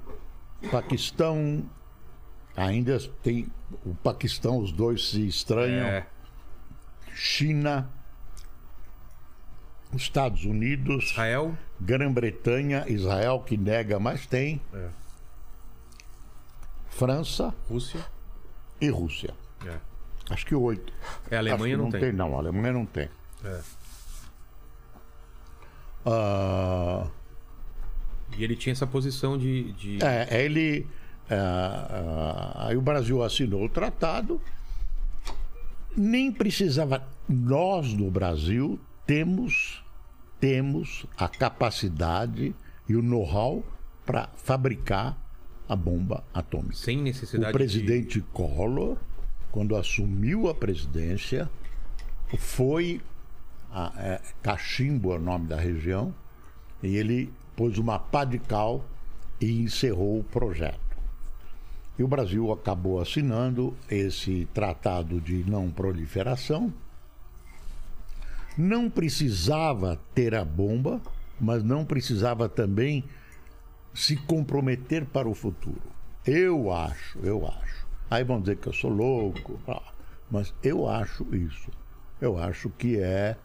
[0.72, 1.64] Paquistão.
[2.56, 3.48] A Índia tem.
[3.86, 5.86] O Paquistão, os dois se estranham.
[5.86, 6.06] É,
[7.14, 7.90] China,
[9.96, 11.12] Estados Unidos.
[11.12, 14.60] Israel, Grã-Bretanha, Israel que nega, mas tem.
[14.74, 14.90] É.
[16.90, 18.06] França Rússia.
[18.80, 19.34] e Rússia.
[19.66, 19.78] É.
[20.30, 20.94] Acho que oito.
[21.30, 22.12] É, a Alemanha Acho não que tem.
[22.14, 23.10] Não, a Alemanha não tem.
[23.44, 23.62] É.
[26.06, 27.08] Ah,
[28.38, 29.72] E ele tinha essa posição de.
[29.74, 30.04] de...
[30.04, 30.88] é, ele.
[31.30, 34.42] ah, ah, aí o Brasil assinou o tratado.
[35.96, 37.08] Nem precisava.
[37.30, 39.84] Nós no Brasil temos
[40.44, 42.54] temos a capacidade
[42.90, 43.64] e o know-how
[44.06, 45.18] para fabricar
[45.70, 46.76] a bomba atômica.
[46.76, 48.98] Sem necessidade O presidente Collor,
[49.50, 51.50] quando assumiu a presidência,
[52.38, 53.00] foi
[53.74, 56.14] a, é, Cachimbo é o nome da região,
[56.82, 58.86] e ele pôs uma pá de cal
[59.42, 60.80] e encerrou o projeto.
[61.98, 66.74] E o Brasil acabou assinando esse tratado de não proliferação.
[68.58, 71.02] Não precisava ter a bomba,
[71.40, 73.04] mas não precisava também
[73.94, 75.82] se comprometer para o futuro.
[76.26, 77.88] Eu acho, eu acho.
[78.10, 79.94] Aí vão dizer que eu sou louco, ah,
[80.30, 81.70] mas eu acho isso.
[82.20, 83.36] Eu acho que é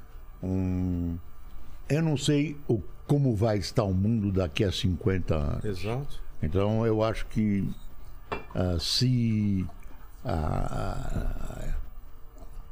[0.43, 1.19] um.
[1.89, 5.65] Eu não sei o, como vai estar o mundo daqui a 50 anos.
[5.65, 6.21] Exato.
[6.43, 7.69] Então eu acho que
[8.55, 9.67] ah, se
[10.25, 11.75] ah,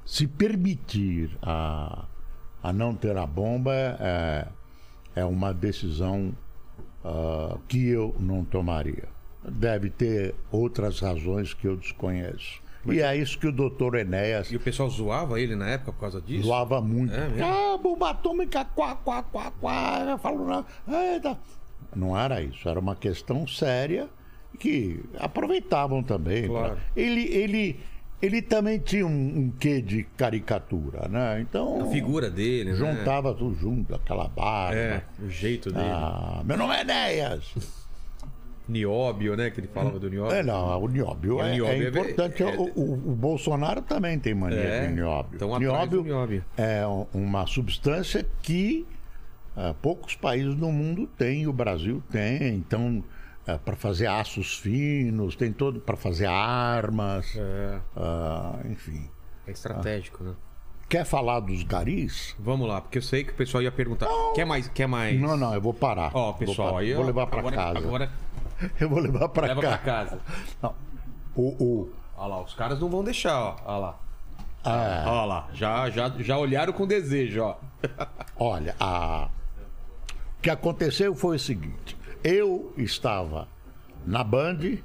[0.04, 2.06] se permitir a,
[2.62, 4.46] a não ter a bomba é,
[5.16, 6.32] é uma decisão
[7.04, 9.08] ah, que eu não tomaria.
[9.48, 12.60] Deve ter outras razões que eu desconheço.
[12.92, 16.00] E é isso que o doutor Enéas E o pessoal zoava ele na época por
[16.00, 16.44] causa disso?
[16.46, 17.12] zoava muito.
[17.14, 17.44] É mesmo?
[17.44, 20.06] ah, bomba atômica, quá, quá, quá, quá.
[20.10, 20.64] Eu falo, não,
[21.12, 21.38] eita.
[21.94, 24.08] não era isso, era uma questão séria
[24.58, 26.46] que aproveitavam também.
[26.46, 26.74] Claro.
[26.76, 27.80] pra- Ele, ele,
[28.22, 31.40] ele também tinha um, um quê de caricatura, né?
[31.42, 32.76] Então, A figura dele, né?
[32.76, 34.74] juntava tudo junto, aquela barba.
[34.76, 35.86] É, o jeito dele.
[35.90, 37.85] Ah, meu nome é Enéas.
[38.68, 39.50] Nióbio, né?
[39.50, 40.34] Que ele falava do Nióbio.
[40.36, 42.42] É, não, o nióbio, O é, nióbio é é- importante.
[42.42, 45.38] é- o, o- o Bolsonaro também tem mania É, de nióbio.
[45.38, 46.44] tão atrás do nióbio.
[46.56, 48.86] é um- uma substância que
[49.58, 52.56] ah, poucos países no mundo têm, o Brasil tem.
[52.56, 53.02] Então,
[53.64, 59.08] para fazer aços finos, tem todo para fazer armas, É, ah, enfim.
[59.46, 60.34] é estratégico, né?
[60.88, 62.36] Quer falar dos garis?
[62.38, 64.06] Vamos lá, porque eu sei que o pessoal ia perguntar.
[64.34, 64.68] Quer mais?
[64.68, 65.18] Quer mais?
[65.20, 66.10] Não, não, eu vou parar.
[66.14, 66.80] Ó, Vou pessoal, parar.
[66.82, 67.78] aí vou levar para casa.
[67.78, 68.10] Agora
[68.80, 69.76] Eu vou levar para leva casa.
[69.76, 70.20] pra casa.
[70.62, 70.74] Não,
[71.34, 73.56] O, o, Olha lá, os caras não vão deixar, ó.
[73.64, 73.98] Olha lá.
[74.64, 75.48] ah, Olha lá.
[75.52, 77.56] Já, já, já olharam com desejo, ó.
[78.36, 79.28] Olha, a...
[80.38, 83.46] o que aconteceu foi o seguinte: eu estava
[84.06, 84.78] na Band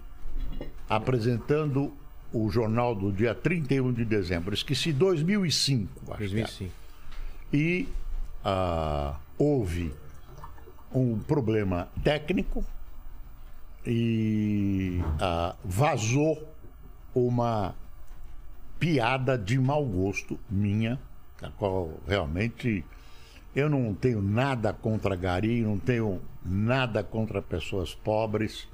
[0.89, 1.93] apresentando
[2.33, 4.53] o jornal do dia 31 de dezembro.
[4.53, 6.17] Esqueci 2005, acho que era.
[6.17, 6.71] 2005.
[7.53, 7.87] E
[8.43, 9.93] ah, houve
[10.93, 12.65] um problema técnico
[13.85, 16.47] e ah, vazou
[17.13, 17.75] uma
[18.79, 20.99] piada de mau gosto minha,
[21.41, 22.83] a qual realmente
[23.55, 28.67] eu não tenho nada contra gari, não tenho nada contra pessoas pobres,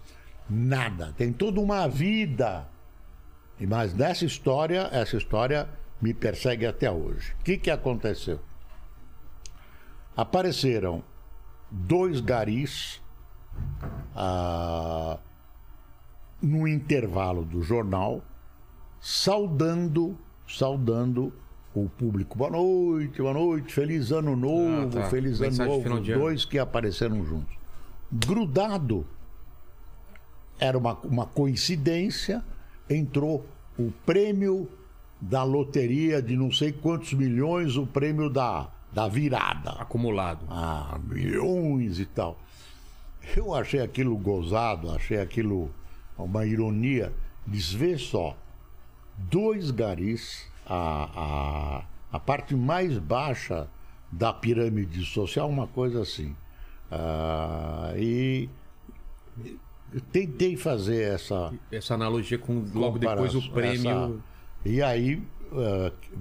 [0.49, 1.13] nada.
[1.17, 2.67] Tem toda uma vida.
[3.59, 5.67] E Mas dessa história, essa história
[6.01, 7.33] me persegue até hoje.
[7.39, 8.39] O que, que aconteceu?
[10.15, 11.03] Apareceram
[11.71, 13.01] dois garis
[14.15, 15.17] ah,
[16.41, 18.21] no intervalo do jornal,
[18.99, 21.33] saudando, saudando
[21.73, 22.37] o público.
[22.37, 25.09] Boa noite, boa noite, feliz ano novo, Ah, tá.
[25.09, 26.11] feliz ano Mensagem final novo.
[26.11, 26.19] ano.
[26.19, 27.55] Dois que apareceram juntos.
[28.11, 29.05] Grudado
[30.59, 32.43] era uma, uma coincidência,
[32.89, 33.45] entrou
[33.77, 34.67] o prêmio
[35.21, 39.71] da loteria de não sei quantos milhões, o prêmio da, da virada.
[39.71, 40.45] Acumulado.
[40.49, 42.39] Ah, milhões e tal.
[43.35, 45.69] Eu achei aquilo gozado, achei aquilo
[46.17, 47.13] uma ironia.
[47.45, 48.35] Diz, vê só,
[49.17, 51.09] dois garis, a,
[52.11, 53.67] a, a parte mais baixa
[54.11, 56.35] da pirâmide social, uma coisa assim.
[56.91, 58.49] Ah, e
[60.11, 63.89] tentei fazer essa, Essa analogia com logo depois o prêmio.
[63.89, 64.13] essa-
[64.65, 65.21] E aí,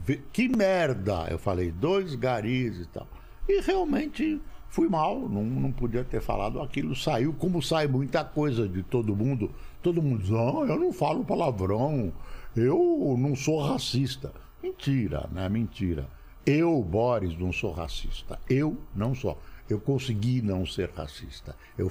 [0.05, 1.27] vê- que merda!
[1.31, 3.07] Eu falei, dois garis e tal.
[3.49, 4.41] E realmente
[4.77, 6.95] fui mal, não, não podia ter falado aquilo.
[6.95, 9.51] Saiu, como sai muita coisa de todo mundo.
[9.83, 12.13] Todo mundo diz, não, eu não falo palavrão,
[12.55, 14.35] eu não sou racista.
[14.63, 15.49] Mentira, né?
[15.49, 16.07] Mentira.
[16.45, 18.39] Eu, Boris, não sou racista.
[18.51, 19.41] Eu não sou.
[19.67, 21.57] Eu consegui não ser racista.
[21.79, 21.91] Eu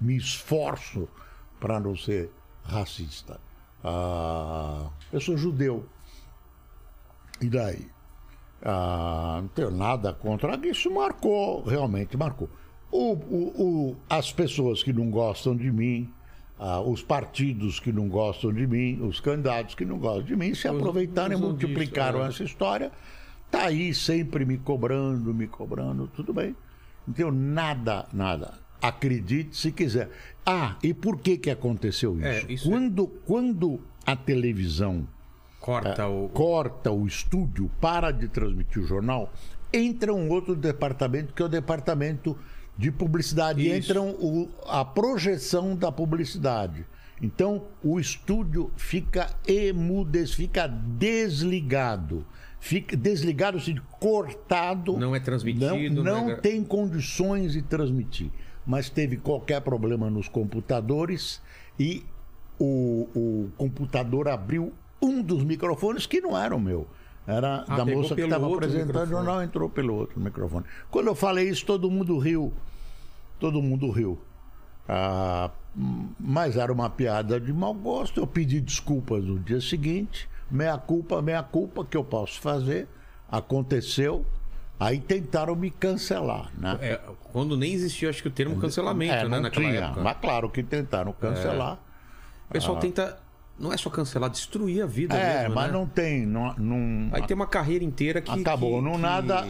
[0.00, 1.08] me esforço
[1.58, 2.30] para não ser
[2.62, 3.40] racista.
[3.82, 5.84] Ah, eu sou judeu.
[7.40, 7.90] E daí?
[8.62, 10.58] Ah, não tenho nada contra.
[10.66, 12.48] Isso marcou, realmente marcou.
[12.92, 16.10] O- o- o- as pessoas que não gostam de mim,
[16.58, 20.54] ah, os partidos que não gostam de mim, os candidatos que não gostam de mim,
[20.54, 22.34] se aproveitaram e multiplicaram disso, é.
[22.34, 22.92] essa história.
[23.50, 26.54] Tá aí sempre me cobrando, me cobrando, tudo bem.
[27.06, 28.54] Não tenho nada, nada.
[28.82, 30.08] Acredite se quiser.
[30.46, 32.26] Ah, e por que que aconteceu isso?
[32.26, 35.06] É, isso é- quando, quando a televisão
[35.60, 36.28] Corta o.
[36.30, 39.32] corta o estúdio, para de transmitir o jornal,
[39.72, 42.36] entra um outro departamento que é o departamento
[42.76, 43.60] de publicidade.
[43.66, 43.90] Isso.
[43.92, 46.86] Entra o- a projeção da publicidade.
[47.22, 52.24] Então o estúdio fica emudecido, fica desligado.
[52.58, 54.98] Fica desligado, assim, cortado.
[54.98, 58.30] Não é transmitido, Não, não não é gra- tem condições de transmitir.
[58.66, 61.40] Mas teve qualquer problema nos computadores
[61.78, 62.04] e
[62.58, 66.86] o, o computador abriu um dos microfones que não era o meu.
[67.26, 70.64] Era Ah, da moça que estava apresentando o jornal, entrou pelo outro microfone.
[70.90, 72.52] Quando eu falei isso, todo mundo riu.
[73.38, 74.18] Todo mundo riu.
[74.88, 75.50] Ah,
[76.18, 78.18] mas era uma piada de mau gosto.
[78.20, 80.28] Eu pedi desculpas no dia seguinte.
[80.50, 82.88] Meia culpa, meia culpa, que eu posso fazer.
[83.30, 84.26] Aconteceu.
[84.80, 86.78] Aí tentaram me cancelar, né?
[86.80, 87.00] É,
[87.32, 89.28] quando nem existia, acho que o termo cancelamento, É, né?
[89.28, 89.80] não Naquela tinha.
[89.84, 90.00] época.
[90.00, 91.78] Mas claro que tentaram cancelar.
[92.48, 93.18] O pessoal tenta.
[93.60, 95.54] Não é só cancelar, destruir a vida É, mesmo.
[95.54, 95.72] mas né?
[95.78, 96.24] não tem.
[96.24, 98.30] Não, não- Aí tem uma carreira inteira que.
[98.30, 98.78] acabou.
[98.78, 99.44] que- não que- nada.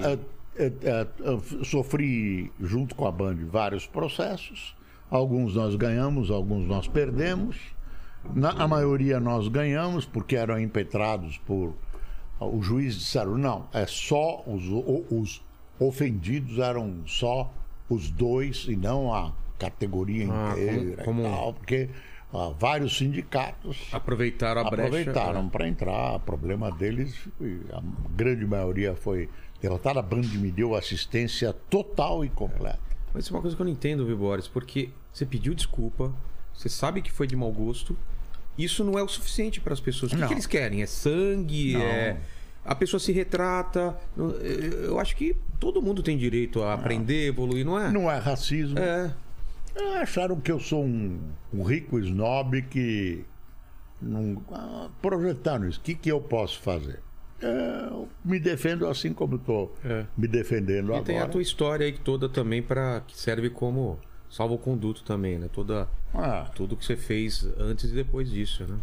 [0.56, 4.74] é, é, é, eu sofri junto com a Band vários processos.
[5.08, 7.56] Alguns nós ganhamos, alguns nós perdemos.
[8.34, 11.74] Na, a maioria nós ganhamos porque eram impetrados por.
[12.40, 15.42] Os juízes disseram: não, é só os, o- os
[15.78, 17.50] ofendidos eram só
[17.88, 21.88] os dois e não a categoria Ah, inteira como- e tal, porque
[22.32, 24.86] ah, vários sindicatos Aproveitaram a brecha.
[24.86, 25.50] aproveitaram é.
[25.50, 26.16] para entrar.
[26.16, 27.14] O problema deles,
[27.72, 27.82] a
[28.14, 29.28] grande maioria foi
[29.60, 30.00] derrotada.
[30.00, 32.78] A Band me deu assistência total e completa.
[33.12, 34.46] Mas isso é uma coisa que eu não entendo, viu, Boris?
[34.46, 36.12] Porque você pediu desculpa,
[36.54, 37.96] você sabe que foi de mau gosto.
[38.56, 40.12] Isso não é o suficiente para as pessoas.
[40.12, 40.28] O que, Não.
[40.28, 40.82] que eles querem?
[40.82, 41.72] É sangue?
[41.72, 41.80] Não.
[41.80, 42.16] É.
[42.64, 43.96] A pessoa se retrata.
[44.84, 47.90] Eu acho que todo mundo tem direito a aprender, evoluir, não é?
[47.90, 48.78] Não é racismo.
[48.78, 49.12] É.
[49.76, 51.20] Ah, Acharam que eu sou um,
[51.52, 53.24] um rico snob que.
[54.00, 55.78] Não, ah, projetaram isso.
[55.78, 57.00] O que, que eu posso fazer?
[57.40, 60.04] Eu me defendo assim como estou É.
[60.16, 61.32] me defendendo E tem a agora.
[61.32, 65.48] tua história aí toda também para que serve como salvo-conduto também, né?
[65.52, 68.78] Toda, Ah, tudo que você fez antes e depois disso, né?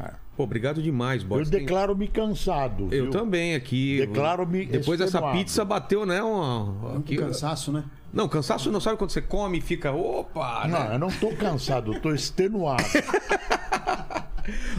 [0.00, 0.12] É.
[0.36, 1.50] Pô, obrigado demais, eu Boris.
[1.50, 2.84] Tem- declaro-me cansado.
[2.92, 3.10] Eu viu?
[3.10, 3.98] também aqui.
[4.06, 6.22] Declaro-me Depois dessa pizza bateu, né?
[6.22, 7.84] Um aqui- cansaço, né?
[8.12, 9.92] Não, cansaço não sabe quando você come e fica.
[9.92, 10.66] Opa!
[10.68, 10.94] Não, né?
[10.94, 12.82] eu não estou cansado, eu estou extenuado.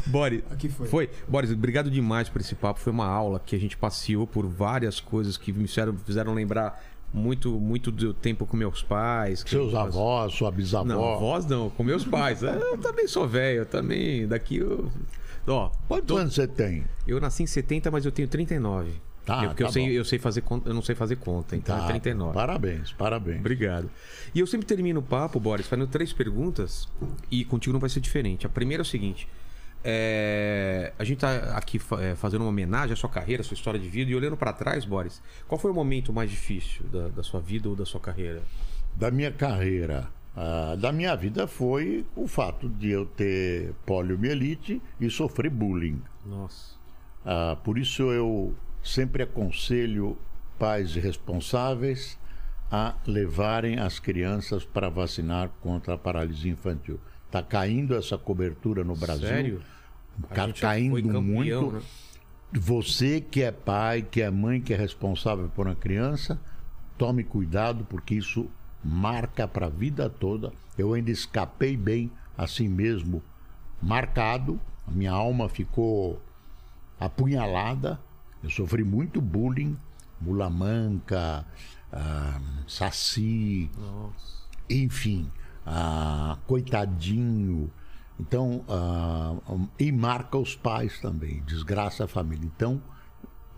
[0.07, 0.87] Boris, Aqui foi.
[0.87, 1.09] Foi.
[1.27, 2.79] Boris, obrigado demais por esse papo.
[2.79, 6.81] Foi uma aula que a gente passeou por várias coisas que me fizeram, fizeram lembrar
[7.13, 9.43] muito, muito do tempo com meus pais.
[9.47, 10.85] Seus avós, sua bisavó.
[10.85, 12.41] Não, avós não, com meus pais.
[12.43, 14.27] Eu também sou velho, eu também.
[14.27, 14.91] Daqui eu.
[15.47, 16.83] Ó, Quantos tô- anos você tem?
[17.07, 18.91] eu nasci em 70, mas eu tenho 39.
[19.25, 19.89] Tá, eu, porque tá eu, sei, bom.
[19.91, 22.33] eu sei fazer conta, eu não sei fazer conta, então é 39.
[22.33, 23.39] Parabéns, parabéns.
[23.39, 23.89] Obrigado.
[24.33, 26.87] E eu sempre termino o papo, Boris, fazendo três perguntas
[27.29, 28.45] e contigo não vai ser diferente.
[28.47, 29.27] A primeira é o seguinte:
[29.83, 33.79] é, a gente tá aqui é, fazendo uma homenagem à sua carreira, à sua história
[33.79, 37.23] de vida e olhando pra trás, Boris, qual foi o momento mais difícil da, da
[37.23, 38.41] sua vida ou da sua carreira?
[38.95, 45.09] Da minha carreira, ah, da minha vida foi o fato de eu ter poliomielite e
[45.09, 46.01] sofrer bullying.
[46.25, 46.75] Nossa.
[47.25, 50.17] Ah, por isso eu sempre aconselho
[50.57, 52.19] pais responsáveis
[52.71, 56.99] a levarem as crianças para vacinar contra a paralisia infantil.
[57.29, 59.27] Está caindo essa cobertura no Brasil.
[59.27, 59.61] Sério?
[60.27, 61.71] Foi caindo campeão, muito.
[61.73, 61.81] né?
[62.51, 66.41] Você que é pai, que é mãe, que é responsável por uma criança,
[66.97, 68.49] tome cuidado porque isso
[68.83, 70.51] marca para a vida toda.
[70.75, 73.21] Eu ainda escapei bem assim mesmo,
[73.79, 74.59] marcado.
[74.87, 76.19] A minha alma ficou
[76.99, 77.99] apunhalada.
[78.41, 79.77] Eu sofri muito bullying,
[80.19, 81.45] mula manca,
[81.93, 84.47] ah, saci, Nossa.
[84.67, 85.29] enfim,
[85.69, 87.71] ah, coitadinho.
[88.19, 89.35] Então, ah,
[89.79, 92.45] e marca os pais também, desgraça a família.
[92.45, 92.81] Então,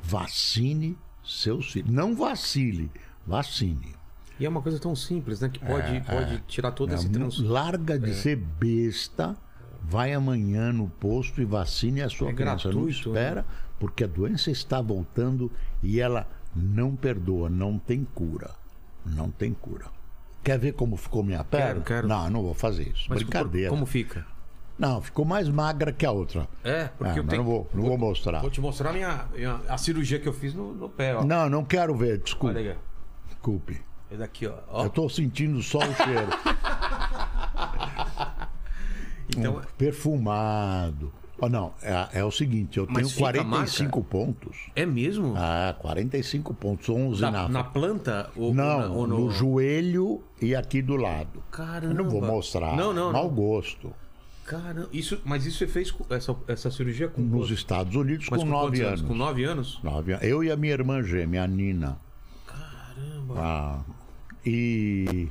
[0.03, 1.90] vacine seus filhos.
[1.90, 2.91] Não vacile,
[3.25, 3.95] vacine.
[4.40, 5.49] E é uma coisa tão simples, né?
[5.49, 7.40] Que pode, pode tirar todo esse Não, trans...
[7.40, 9.38] Larga de ser besta,
[9.83, 12.67] vai amanhã no posto e vacine a sua É criança.
[12.67, 13.45] Não gratuito, espera,
[13.80, 18.51] porque a doença está voltando e ela não perdoa, não tem cura.
[19.06, 19.85] Não tem cura.
[20.43, 21.67] Quer ver como ficou minha perna?
[21.67, 22.07] Quero, quero.
[22.07, 23.05] Não, não vou fazer isso.
[23.09, 23.69] Mas Brincadeira.
[23.69, 24.25] Como fica?
[24.77, 26.47] Não, ficou mais magra que a outra.
[26.63, 27.43] É, porque Ah, eu tenho...
[27.43, 28.41] não vou, não vou mostrar.
[28.41, 29.25] Vou te mostrar a minha,
[29.69, 31.23] a cirurgia que eu fiz no, no pé, ó.
[31.23, 32.57] Não, não quero ver, desculpe.
[32.57, 32.77] Olha aí,
[33.27, 33.81] Desculpe.
[34.09, 34.55] Esse daqui, ó.
[34.67, 34.85] ó.
[34.85, 36.27] Eu tô sentindo só o cheiro.
[39.37, 41.13] Então, Perfumado.
[41.43, 44.57] Oh, não, é, é o seguinte, eu Mas tenho fica a 45 pontos.
[44.75, 45.33] é mesmo?
[45.35, 48.29] Ah, 45 pontos, 11 na, na, na planta?
[48.35, 49.31] Ou, Não, ou na- ou no...
[49.31, 51.41] joelho e aqui do lado.
[51.51, 51.93] Caramba.
[51.93, 52.75] Eu não vou mostrar.
[52.77, 53.33] Não, não, Mau não.
[53.33, 53.91] gosto.
[54.45, 54.87] Caramba.
[54.93, 58.39] Isso, mas isso você fez com essa, essa cirurgia com Nos quantos- Estados Unidos mas
[58.39, 59.01] com com 9 quantos anos.
[59.01, 59.79] Com 9 anos?
[59.83, 60.23] Nove anos.
[60.25, 61.97] Eu e a minha irmã gêmea, a Nina.
[62.45, 63.33] Caramba.
[63.37, 63.79] Ah,
[64.45, 65.27] e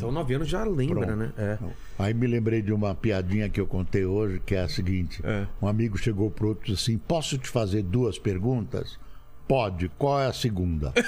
[0.00, 1.16] Então 9 anos já lembra, Pronto.
[1.18, 1.32] né?
[1.36, 1.58] É.
[1.98, 5.46] aí me lembrei de uma piadinha que eu contei hoje, que é a seguinte: É.
[5.60, 8.98] um amigo chegou pro outro e disse assim: Posso te fazer duas perguntas?
[9.46, 9.90] Pode.
[9.98, 10.92] Qual é a segunda?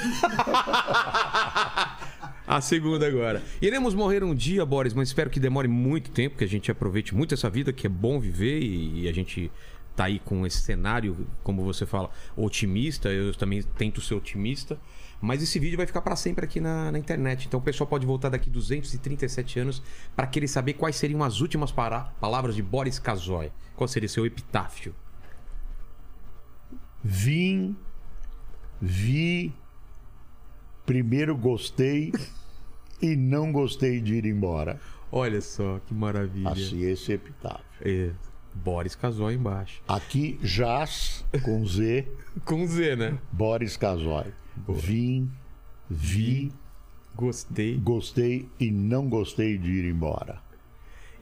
[2.46, 3.40] A segunda agora.
[3.62, 7.14] Iremos morrer um dia, Boris, mas espero que demore muito tempo, que a gente aproveite
[7.14, 9.50] muito essa vida, que é bom viver e, e a gente
[9.94, 13.08] tá aí com esse cenário, como você fala, otimista.
[13.08, 14.76] Eu também tento ser otimista.
[15.22, 17.46] Mas esse vídeo vai ficar para sempre aqui na, na internet.
[17.46, 19.80] Então o pessoal pode voltar daqui 237 anos
[20.16, 23.52] para querer saber quais seriam as últimas palavras de Boris Kazoy.
[23.76, 24.92] Qual seria seu epitáfio?
[27.04, 27.76] Vim,
[28.80, 29.54] vi,
[30.84, 32.12] primeiro gostei
[33.00, 34.80] e não gostei de ir embora.
[35.10, 36.50] Olha só que maravilha.
[36.50, 37.62] Assim, esse epitáfio.
[37.80, 38.10] É,
[38.52, 39.82] Boris Kazoy embaixo.
[39.86, 42.08] Aqui, jaz, com Z,
[42.44, 43.18] Com Z, né?
[43.30, 44.32] Boris Casoy.
[44.68, 45.30] Vim,
[45.90, 46.52] vi,
[47.14, 47.76] Gostei.
[47.78, 50.40] gostei e não gostei de ir embora.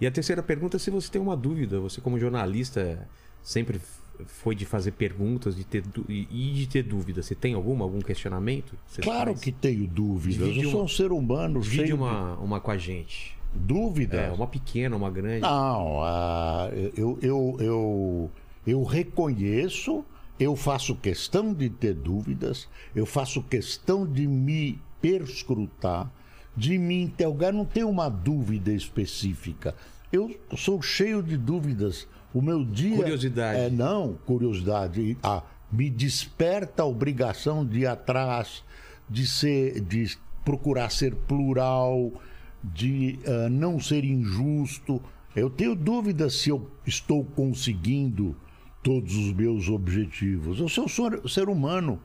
[0.01, 1.79] E a terceira pergunta é se você tem uma dúvida.
[1.81, 3.07] Você, como jornalista,
[3.43, 3.81] sempre
[4.27, 7.23] foi de fazer perguntas de ter e de ter dúvida.
[7.23, 8.75] Você tem alguma, algum questionamento?
[8.87, 9.41] Você Claro faz?
[9.41, 10.47] que tenho dúvidas.
[10.47, 13.37] Divide Eu sou uma- um ser humano Divide cheio uma, uma com a gente.
[13.53, 14.21] de dúvidas.
[14.21, 15.41] É, uma pequena, uma grande.
[15.41, 18.31] Não, ah, eu, eu, eu,
[18.67, 20.05] eu reconheço,
[20.41, 26.11] eu faço questão de ter dúvidas, eu faço questão de me perscrutar,
[26.57, 29.75] de me interrogar, não tenho uma dúvida específica.
[30.11, 32.09] Eu sou cheio de dúvidas.
[32.33, 32.97] O meu dia.
[32.97, 33.59] Curiosidade.
[33.61, 35.17] É, não, curiosidade.
[35.23, 38.65] Ah, me desperta a obrigação de ir atrás,
[39.09, 42.13] de ser, de procurar ser plural,
[42.65, 45.03] de ah, não ser injusto.
[45.37, 48.35] Eu tenho dúvidas se eu estou conseguindo
[48.83, 50.59] todos os meus objetivos.
[50.61, 52.01] Eu sou um ser humano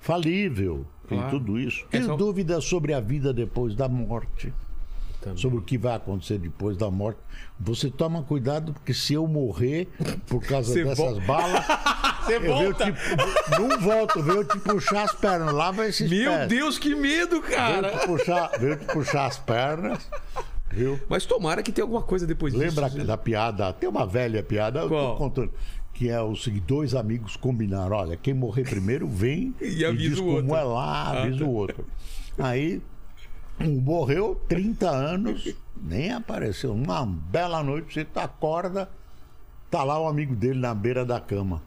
[0.00, 1.30] falível em Claro.
[1.38, 1.84] tudo isso.
[1.86, 4.52] É Tenho só- dúvidas sobre a vida depois da morte
[5.20, 5.38] Também.
[5.38, 7.18] sobre o que vai acontecer depois da morte.
[7.58, 9.88] Você toma cuidado, porque se eu morrer
[10.26, 11.64] por causa Você dessas vol- balas,
[12.26, 12.84] Você eu venho te,
[13.56, 15.54] não volto, venho te puxar as pernas.
[15.54, 16.48] Lava esses Meu pés.
[16.48, 17.98] Deus, que medo, cara!
[18.00, 20.10] te, puxar, venho te puxar as pernas.
[20.68, 20.98] Viu?
[21.08, 23.06] Mas tomara que tenha alguma coisa depois Lembra disso.
[23.06, 23.72] da piada?
[23.72, 25.12] Tem uma velha piada, eu Qual?
[25.12, 25.52] tô contando.
[25.96, 30.18] Que é o seguinte: dois amigos combinaram: olha, quem morrer primeiro vem E e, diz
[30.18, 30.54] como outro.
[30.54, 31.86] é lá, avisa o outro.
[32.38, 32.82] Aí,
[33.58, 36.74] um morreu, 30 anos, nem apareceu.
[36.74, 38.90] Uma bela noite, você tá, acorda,
[39.70, 41.62] tá lá o amigo dele na beira da cama.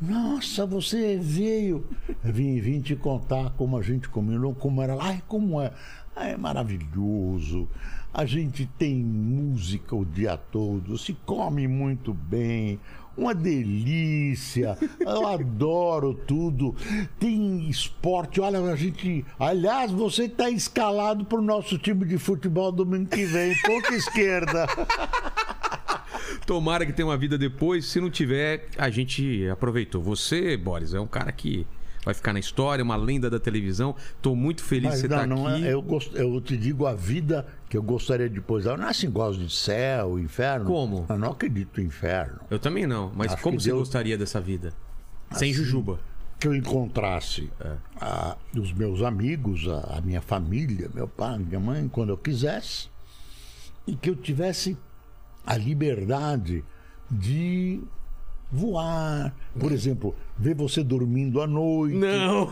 [0.00, 1.84] Nossa, você veio.
[2.22, 5.06] Vim, vim te contar como a gente combinou, como era lá.
[5.06, 5.72] Ai, como é?
[6.14, 7.68] Ah, é maravilhoso.
[8.12, 12.80] A gente tem música o dia todo, se come muito bem,
[13.16, 14.78] uma delícia.
[14.98, 16.74] Eu adoro tudo.
[17.18, 18.40] Tem esporte.
[18.40, 19.24] Olha, a gente.
[19.38, 24.66] Aliás, você está escalado para o nosso time de futebol domingo que vem, ponta esquerda.
[26.46, 27.86] Tomara que tenha uma vida depois.
[27.86, 30.02] Se não tiver, a gente aproveitou.
[30.02, 31.66] Você, Boris, é um cara que
[32.04, 33.94] vai ficar na história, uma lenda da televisão.
[34.22, 35.66] Tô muito feliz de Mas você não, estar aqui.
[35.66, 38.64] é, eu, gost- eu te digo a vida que eu gostaria de pôr.
[38.64, 40.66] Eu não é assim, gosto de céu, inferno.
[40.66, 41.06] Como?
[41.08, 42.40] Eu não acredito em inferno.
[42.50, 43.12] Eu também não.
[43.14, 44.72] Mas Acho como você Deus- gostaria dessa vida?
[45.32, 46.00] Sem Assim, jujuba.
[46.38, 47.76] Que eu encontrasse É.
[48.00, 52.88] a- os meus amigos, a, a minha família, meu pai, minha mãe, quando eu quisesse.
[53.86, 54.76] E que eu tivesse
[55.46, 56.64] a liberdade
[57.10, 57.82] de
[58.52, 59.34] voar.
[59.58, 61.96] Por exemplo, ver você dormindo à noite.
[61.96, 62.50] Não!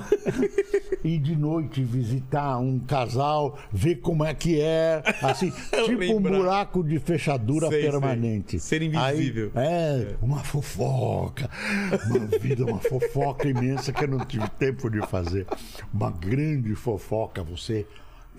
[1.04, 5.50] ir de noite visitar um casal, ver como é que é, assim,
[5.86, 7.90] tipo um buraco de fechadura Sei, sei.
[7.90, 8.60] permanente.
[8.60, 9.50] Ser invisível.
[9.54, 11.48] Aí, é, uma fofoca,
[12.06, 15.46] uma vida, uma fofoca imensa que eu não tive tempo de fazer.
[15.92, 17.86] Uma grande fofoca, você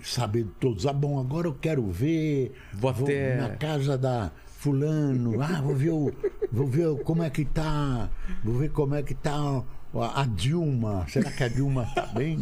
[0.02, 0.86] saber de todos.
[0.86, 2.52] Ah, bom, agora eu quero ver.
[2.72, 4.30] Vou até- na casa da
[4.64, 5.40] fulano.
[5.42, 6.12] Ah, vou ver, o,
[6.52, 8.10] vou ver como é que tá.
[8.44, 9.62] Vou ver como é que tá
[9.94, 11.06] a, a Dilma.
[11.08, 12.36] Será que a Dilma tá bem?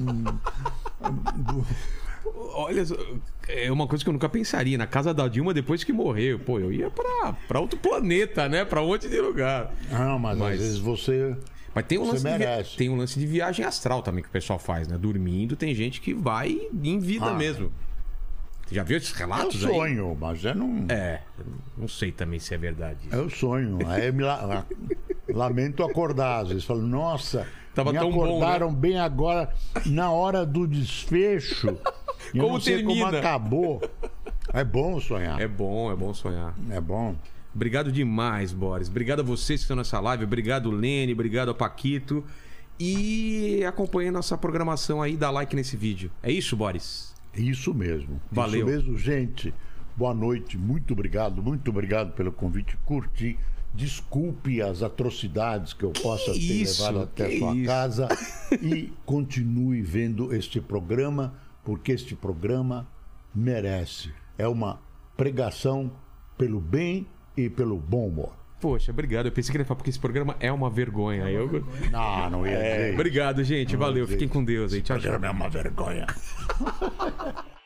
[2.54, 2.82] Olha,
[3.48, 4.76] é uma coisa que eu nunca pensaria.
[4.76, 8.64] Na casa da Dilma, depois que morreu, pô, eu ia pra, pra outro planeta, né?
[8.64, 9.72] Pra um monte de lugar.
[9.90, 11.36] Não, mas, Mas- às vezes você.
[11.74, 12.76] Mas tem um, Você lance de, merece.
[12.76, 14.98] tem um lance de viagem astral também que o pessoal faz, né?
[14.98, 17.34] Dormindo, tem gente que vai em vida Ah.
[17.34, 17.70] mesmo.
[18.70, 19.72] Já viu esses É relatos aí?
[19.72, 20.86] sonho, mas eu não.
[20.88, 21.20] É,
[21.76, 22.98] não sei também se é verdade.
[23.06, 23.14] isso.
[23.16, 23.78] É o sonho.
[23.86, 24.64] Aí eu me la-
[25.28, 26.42] lamento acordar.
[26.42, 28.28] Às vezes falo, nossa, Tava me tão bom, né?
[28.30, 29.52] acordaram bem agora,
[29.86, 31.68] na hora do desfecho.
[31.68, 31.78] Eu
[32.42, 33.18] Como não sei como termina?
[33.18, 33.80] acabou.
[34.52, 35.40] É bom sonhar.
[35.40, 36.54] É bom, é bom sonhar.
[36.70, 37.14] É bom.
[37.54, 38.88] Obrigado demais, Boris.
[38.88, 40.24] Obrigado a vocês que estão nessa live.
[40.24, 41.12] Obrigado, Lene.
[41.12, 42.24] Obrigado a Paquito.
[42.80, 46.10] E acompanhe nossa programação aí, dá like nesse vídeo.
[46.22, 47.12] É isso, Boris?
[47.38, 48.20] Isso mesmo.
[48.30, 48.60] Valeu.
[48.60, 49.54] Isso mesmo, gente.
[49.96, 50.58] Boa noite.
[50.58, 51.42] Muito obrigado.
[51.42, 52.76] Muito obrigado pelo convite.
[52.84, 53.38] Curti.
[53.74, 57.66] Desculpe as atrocidades que eu possa ter isso, levado até sua isso.
[57.66, 58.08] casa.
[58.62, 62.88] E continue vendo este programa, porque este programa
[63.34, 64.10] merece.
[64.38, 64.80] É uma
[65.16, 65.92] pregação
[66.38, 68.37] pelo bem e pelo bom humor.
[68.60, 69.26] Poxa, obrigado.
[69.26, 71.24] Eu pensei que ele ia falar porque esse programa é uma vergonha.
[71.24, 71.64] Aí eu...
[71.90, 72.94] Não, não ia dizer.
[72.94, 73.76] Obrigado, gente.
[73.76, 74.04] Valeu.
[74.04, 74.82] dizer Fiquem com Deus aí.
[74.82, 75.12] Tchau, Esse tchau.
[75.12, 76.06] programa é uma vergonha.